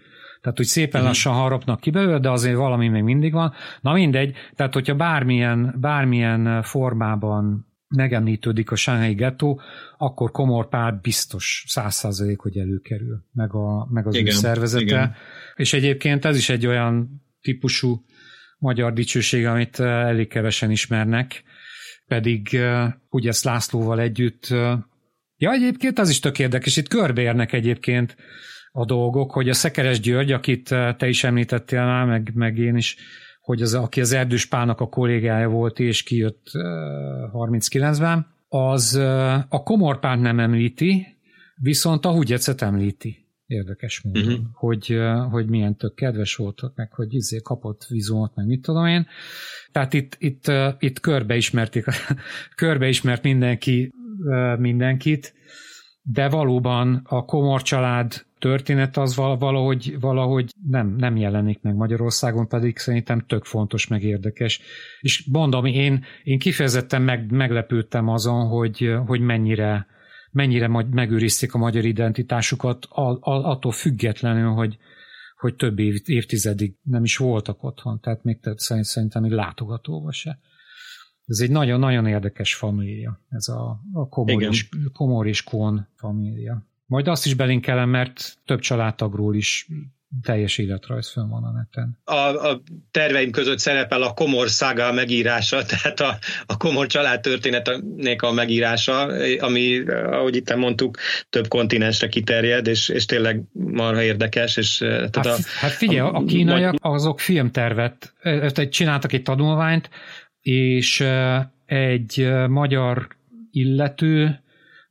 tehát 0.46 0.60
úgy 0.60 0.66
szépen 0.66 1.00
uh-huh. 1.00 1.06
lassan 1.06 1.32
harapnak 1.32 1.80
ki 1.80 1.90
belőle, 1.90 2.18
de 2.18 2.30
azért 2.30 2.56
valami 2.56 2.88
még 2.88 3.02
mindig 3.02 3.32
van. 3.32 3.52
Na 3.80 3.92
mindegy, 3.92 4.36
tehát 4.54 4.74
hogyha 4.74 4.94
bármilyen, 4.94 5.74
bármilyen 5.80 6.62
formában 6.62 7.66
megemlítődik 7.88 8.70
a 8.70 8.76
Sánhelyi 8.76 9.14
gettó, 9.14 9.60
akkor 9.98 10.30
Komor 10.30 10.68
Pál 10.68 10.98
biztos 11.02 11.64
száz 11.66 11.94
százalék, 11.94 12.40
hogy 12.40 12.56
előkerül, 12.56 13.24
meg, 13.32 13.54
a, 13.54 13.88
meg 13.90 14.06
az 14.06 14.14
igen, 14.14 14.34
ő 14.34 14.36
szervezete. 14.36 14.84
Igen. 14.84 15.14
És 15.56 15.72
egyébként 15.72 16.24
ez 16.24 16.36
is 16.36 16.48
egy 16.48 16.66
olyan 16.66 17.22
típusú 17.40 18.04
magyar 18.58 18.92
dicsőség, 18.92 19.46
amit 19.46 19.80
eh, 19.80 20.08
elég 20.08 20.28
kevesen 20.28 20.70
ismernek, 20.70 21.42
pedig 22.06 22.54
eh, 22.54 22.92
ugye 23.08 23.28
ezt 23.28 23.44
Lászlóval 23.44 24.00
együtt 24.00 24.46
eh, 24.50 24.78
Ja, 25.38 25.52
egyébként 25.52 25.98
az 25.98 26.08
is 26.08 26.20
tök 26.20 26.38
érdekes, 26.38 26.76
itt 26.76 26.88
körbeérnek 26.88 27.52
egyébként 27.52 28.16
a 28.76 28.84
dolgok, 28.84 29.32
hogy 29.32 29.48
a 29.48 29.54
Szekeres 29.54 30.00
György, 30.00 30.32
akit 30.32 30.72
eh, 30.72 30.94
te 30.94 31.08
is 31.08 31.24
említettél 31.24 31.84
már, 31.84 32.06
meg, 32.06 32.30
meg 32.34 32.58
én 32.58 32.76
is, 32.76 32.96
hogy 33.40 33.62
az, 33.62 33.74
aki 33.74 34.00
az 34.00 34.12
Erdős 34.12 34.46
Pálnak 34.46 34.80
a 34.80 34.88
kollégája 34.88 35.48
volt, 35.48 35.78
és 35.78 36.02
kijött 36.02 36.46
39-ben, 37.32 38.18
eh, 38.18 38.60
az 38.60 38.96
eh, 38.96 39.34
a 39.48 39.62
Komorpánt 39.62 40.22
nem 40.22 40.40
említi, 40.40 41.06
viszont 41.54 42.04
a 42.04 42.12
Hugyecet 42.12 42.62
említi. 42.62 43.24
Érdekes 43.46 44.00
módon, 44.02 44.22
uh-huh. 44.22 44.46
hogy, 44.52 44.98
hogy 45.30 45.46
milyen 45.46 45.76
tök 45.76 45.94
kedves 45.94 46.34
volt, 46.34 46.62
meg 46.74 46.92
hogy 46.92 47.14
izé 47.14 47.40
kapott 47.42 47.86
vizumot, 47.88 48.34
meg 48.34 48.46
mit 48.46 48.62
tudom 48.62 48.86
én. 48.86 49.06
Tehát 49.72 49.92
itt, 49.92 50.16
itt, 50.18 50.52
itt 50.78 51.00
körbeismerték, 51.00 51.84
körbeismert 52.54 53.22
mindenki 53.22 53.92
mindenkit, 54.58 55.34
de 56.02 56.28
valóban 56.28 57.02
a 57.04 57.24
Komor 57.24 57.62
család 57.62 58.25
történet 58.38 58.96
az 58.96 59.16
valahogy, 59.16 59.96
valahogy 60.00 60.52
nem, 60.68 60.96
nem 60.96 61.16
jelenik 61.16 61.62
meg 61.62 61.74
Magyarországon, 61.74 62.48
pedig 62.48 62.78
szerintem 62.78 63.24
tök 63.26 63.44
fontos, 63.44 63.86
meg 63.86 64.02
érdekes. 64.02 64.60
És 65.00 65.28
mondom, 65.32 65.64
én, 65.64 66.04
én 66.22 66.38
kifejezetten 66.38 67.02
meg, 67.02 67.30
meglepődtem 67.30 68.08
azon, 68.08 68.46
hogy, 68.46 68.94
hogy 69.06 69.20
mennyire, 69.20 69.86
mennyire 70.30 70.68
megőrizték 70.90 71.54
a 71.54 71.58
magyar 71.58 71.84
identitásukat, 71.84 72.86
attól 72.90 73.72
függetlenül, 73.72 74.50
hogy, 74.50 74.78
hogy 75.36 75.54
több 75.54 75.78
év, 75.78 76.00
évtizedig 76.04 76.76
nem 76.82 77.04
is 77.04 77.16
voltak 77.16 77.62
otthon, 77.62 78.00
tehát 78.00 78.22
még 78.22 78.38
szerintem 78.56 79.24
egy 79.24 79.30
látogatóba 79.30 80.12
se. 80.12 80.38
Ez 81.26 81.38
egy 81.38 81.50
nagyon-nagyon 81.50 82.06
érdekes 82.06 82.54
família, 82.54 83.20
ez 83.28 83.48
a, 83.48 83.80
a 83.92 84.08
Komor, 84.08 84.42
és, 84.42 84.68
Komor 84.92 85.26
és 85.26 85.42
Kón 85.42 85.88
família. 85.94 86.66
Majd 86.86 87.08
azt 87.08 87.26
is 87.26 87.34
belinkelem, 87.34 87.88
mert 87.88 88.38
több 88.44 88.60
családtagról 88.60 89.34
is 89.34 89.66
teljes 90.22 90.58
életrajz 90.58 91.10
fönn 91.12 91.28
van 91.28 91.44
a 91.44 91.50
neten. 91.50 91.98
A, 92.04 92.48
a 92.50 92.62
terveim 92.90 93.30
között 93.30 93.58
szerepel 93.58 94.02
a 94.02 94.12
Komor 94.12 94.48
szága 94.48 94.92
megírása, 94.92 95.64
tehát 95.70 96.00
a, 96.00 96.18
a 96.46 96.56
Komor 96.56 96.86
család 96.86 97.20
történetének 97.20 98.22
a 98.22 98.32
megírása, 98.32 99.06
ami, 99.38 99.78
ahogy 99.88 100.36
itt 100.36 100.54
mondtuk, 100.54 100.98
több 101.30 101.48
kontinensre 101.48 102.08
kiterjed, 102.08 102.66
és, 102.66 102.88
és 102.88 103.04
tényleg 103.04 103.42
marha 103.52 104.02
érdekes. 104.02 104.56
És, 104.56 104.76
tehát 104.76 105.16
hát, 105.16 105.26
a, 105.26 105.36
hát 105.60 105.72
figyelj, 105.72 105.98
a, 105.98 106.14
a 106.14 106.24
kínaiak 106.24 106.74
azok 106.80 107.20
filmtervet, 107.20 108.14
csináltak 108.70 109.12
egy 109.12 109.22
tanulmányt, 109.22 109.90
és 110.40 111.04
egy 111.66 112.28
magyar 112.48 113.08
illető 113.50 114.40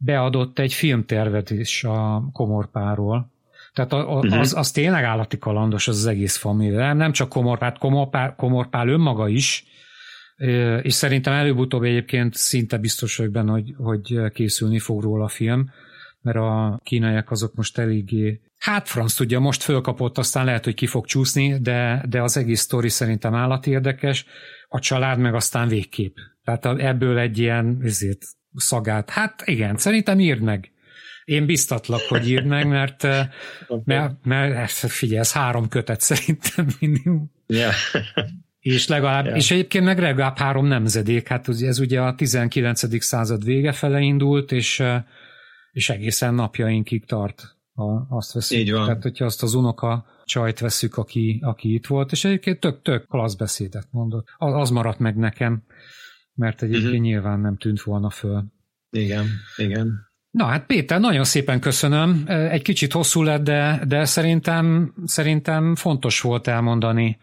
beadott 0.05 0.59
egy 0.59 0.73
filmtervet 0.73 1.49
is 1.49 1.83
a 1.83 2.29
komorpáról. 2.33 3.31
Tehát 3.73 3.93
a, 3.93 4.15
a, 4.15 4.17
uh-huh. 4.17 4.39
az, 4.39 4.53
az 4.53 4.71
tényleg 4.71 5.03
állati 5.03 5.37
kalandos 5.37 5.87
az, 5.87 5.97
az 5.97 6.05
egész 6.05 6.37
família. 6.37 6.79
Nem, 6.79 6.97
nem 6.97 7.11
csak 7.11 7.29
komorpát, 7.29 7.77
komorpál, 7.77 8.35
komorpál 8.35 8.87
önmaga 8.87 9.27
is, 9.27 9.65
és 10.81 10.93
szerintem 10.93 11.33
előbb-utóbb 11.33 11.83
egyébként 11.83 12.33
szinte 12.33 12.77
biztos 12.77 13.17
vagyok 13.17 13.31
benne, 13.31 13.51
hogy, 13.51 13.73
hogy 13.77 14.31
készülni 14.31 14.79
fog 14.79 15.01
róla 15.01 15.23
a 15.23 15.27
film, 15.27 15.69
mert 16.21 16.37
a 16.37 16.79
kínaiak 16.83 17.31
azok 17.31 17.55
most 17.55 17.77
eléggé 17.77 18.39
Hát 18.57 18.87
franc 18.87 19.13
tudja, 19.13 19.39
most 19.39 19.63
fölkapott, 19.63 20.17
aztán 20.17 20.45
lehet, 20.45 20.63
hogy 20.63 20.73
ki 20.73 20.87
fog 20.87 21.05
csúszni, 21.05 21.59
de, 21.59 22.05
de 22.09 22.21
az 22.21 22.37
egész 22.37 22.61
sztori 22.61 22.89
szerintem 22.89 23.33
állati 23.33 23.69
érdekes, 23.71 24.25
a 24.67 24.79
család 24.79 25.19
meg 25.19 25.33
aztán 25.33 25.67
végképp. 25.67 26.15
Tehát 26.43 26.65
ebből 26.65 27.17
egy 27.17 27.37
ilyen 27.37 27.79
ezért, 27.83 28.21
szagát. 28.55 29.09
Hát 29.09 29.41
igen, 29.45 29.77
szerintem 29.77 30.19
írd 30.19 30.41
meg. 30.41 30.71
Én 31.25 31.45
biztatlak, 31.45 32.01
hogy 32.01 32.29
írd 32.29 32.45
meg, 32.45 32.67
mert, 32.67 33.03
mert, 33.83 34.13
mert 34.23 34.69
figyelj, 34.69 35.19
ez 35.19 35.31
három 35.31 35.67
kötet 35.67 36.01
szerintem 36.01 36.67
minimum. 36.79 37.31
Yeah. 37.47 37.73
és, 38.59 38.87
legalább, 38.87 39.25
yeah. 39.25 39.37
és 39.37 39.51
egyébként 39.51 39.85
meg 39.85 39.99
legalább 39.99 40.37
három 40.37 40.65
nemzedék, 40.65 41.27
hát 41.27 41.47
ez 41.47 41.79
ugye 41.79 42.01
a 42.01 42.15
19. 42.15 43.03
század 43.03 43.43
vége 43.43 43.71
fele 43.71 43.99
indult, 43.99 44.51
és, 44.51 44.83
és 45.71 45.89
egészen 45.89 46.33
napjainkig 46.33 47.05
tart. 47.05 47.55
A, 47.73 48.15
azt 48.15 48.33
veszük. 48.33 48.57
Így 48.57 48.71
van. 48.71 48.85
Tehát, 48.85 49.01
hogyha 49.01 49.25
azt 49.25 49.43
az 49.43 49.53
unoka 49.53 50.05
csajt 50.25 50.59
veszük, 50.59 50.97
aki, 50.97 51.39
aki 51.43 51.73
itt 51.73 51.85
volt, 51.85 52.11
és 52.11 52.25
egyébként 52.25 52.59
tök, 52.59 52.81
tök 52.81 53.07
klassz 53.07 53.35
beszédet 53.35 53.87
mondott. 53.91 54.27
Az, 54.37 54.53
az 54.53 54.69
maradt 54.69 54.99
meg 54.99 55.15
nekem 55.15 55.63
mert 56.35 56.61
egyébként 56.61 56.85
uh-huh. 56.85 57.01
nyilván 57.01 57.39
nem 57.39 57.57
tűnt 57.57 57.81
volna 57.81 58.09
föl. 58.09 58.43
Igen, 58.89 59.25
igen. 59.55 60.13
Na 60.29 60.45
hát 60.45 60.65
Péter, 60.65 60.99
nagyon 60.99 61.23
szépen 61.23 61.59
köszönöm. 61.59 62.23
Egy 62.27 62.61
kicsit 62.61 62.91
hosszú 62.91 63.23
lett, 63.23 63.43
de, 63.43 63.81
de 63.87 64.05
szerintem, 64.05 64.93
szerintem 65.05 65.75
fontos 65.75 66.21
volt 66.21 66.47
elmondani 66.47 67.17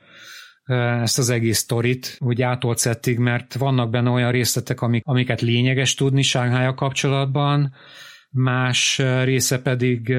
ezt 1.03 1.19
az 1.19 1.31
egész 1.31 1.59
sztorit, 1.59 2.17
úgy 2.21 2.43
átolcettig, 2.43 3.19
mert 3.19 3.55
vannak 3.55 3.91
benne 3.91 4.11
olyan 4.11 4.31
részletek, 4.31 4.81
amik, 4.81 5.03
amiket 5.07 5.41
lényeges 5.41 5.95
tudni 5.95 6.23
Sánghája 6.23 6.75
kapcsolatban, 6.75 7.75
más 8.31 8.99
része 9.25 9.63
pedig 9.63 10.17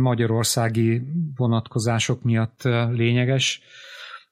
magyarországi 0.00 1.02
vonatkozások 1.36 2.22
miatt 2.22 2.62
lényeges 2.90 3.60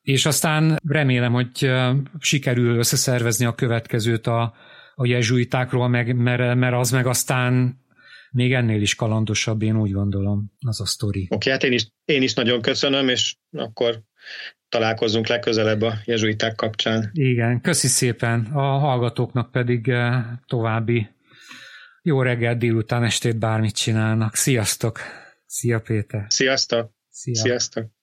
és 0.05 0.27
aztán 0.27 0.81
remélem, 0.89 1.33
hogy 1.33 1.71
sikerül 2.19 2.77
összeszervezni 2.77 3.45
a 3.45 3.55
következőt 3.55 4.27
a, 4.27 4.55
a 4.95 5.07
jezsuitákról, 5.07 5.89
meg, 5.89 6.17
mert, 6.17 6.55
mert 6.55 6.75
az 6.75 6.91
meg 6.91 7.07
aztán 7.07 7.83
még 8.31 8.53
ennél 8.53 8.81
is 8.81 8.95
kalandosabb, 8.95 9.63
én 9.63 9.77
úgy 9.77 9.93
gondolom, 9.93 10.53
az 10.67 10.81
a 10.81 10.87
sztori. 10.87 11.23
Oké, 11.23 11.35
okay, 11.35 11.53
hát 11.53 11.63
én 11.63 11.73
is, 11.73 11.89
én 12.05 12.23
is 12.23 12.35
nagyon 12.35 12.61
köszönöm, 12.61 13.09
és 13.09 13.37
akkor 13.51 14.03
találkozunk 14.69 15.27
legközelebb 15.27 15.83
a 15.83 15.95
jezsuiták 16.05 16.55
kapcsán. 16.55 17.11
Igen, 17.13 17.61
köszi 17.61 17.87
szépen. 17.87 18.45
A 18.53 18.79
hallgatóknak 18.79 19.51
pedig 19.51 19.93
további 20.47 21.09
jó 22.03 22.23
reggel, 22.23 22.57
délután, 22.57 23.05
estét 23.05 23.39
bármit 23.39 23.75
csinálnak. 23.75 24.35
Sziasztok! 24.35 25.01
Szia 25.47 25.81
Péter! 25.81 26.25
Sziasztok! 26.29 26.91
Szia. 27.09 27.35
Sziasztok! 27.35 27.94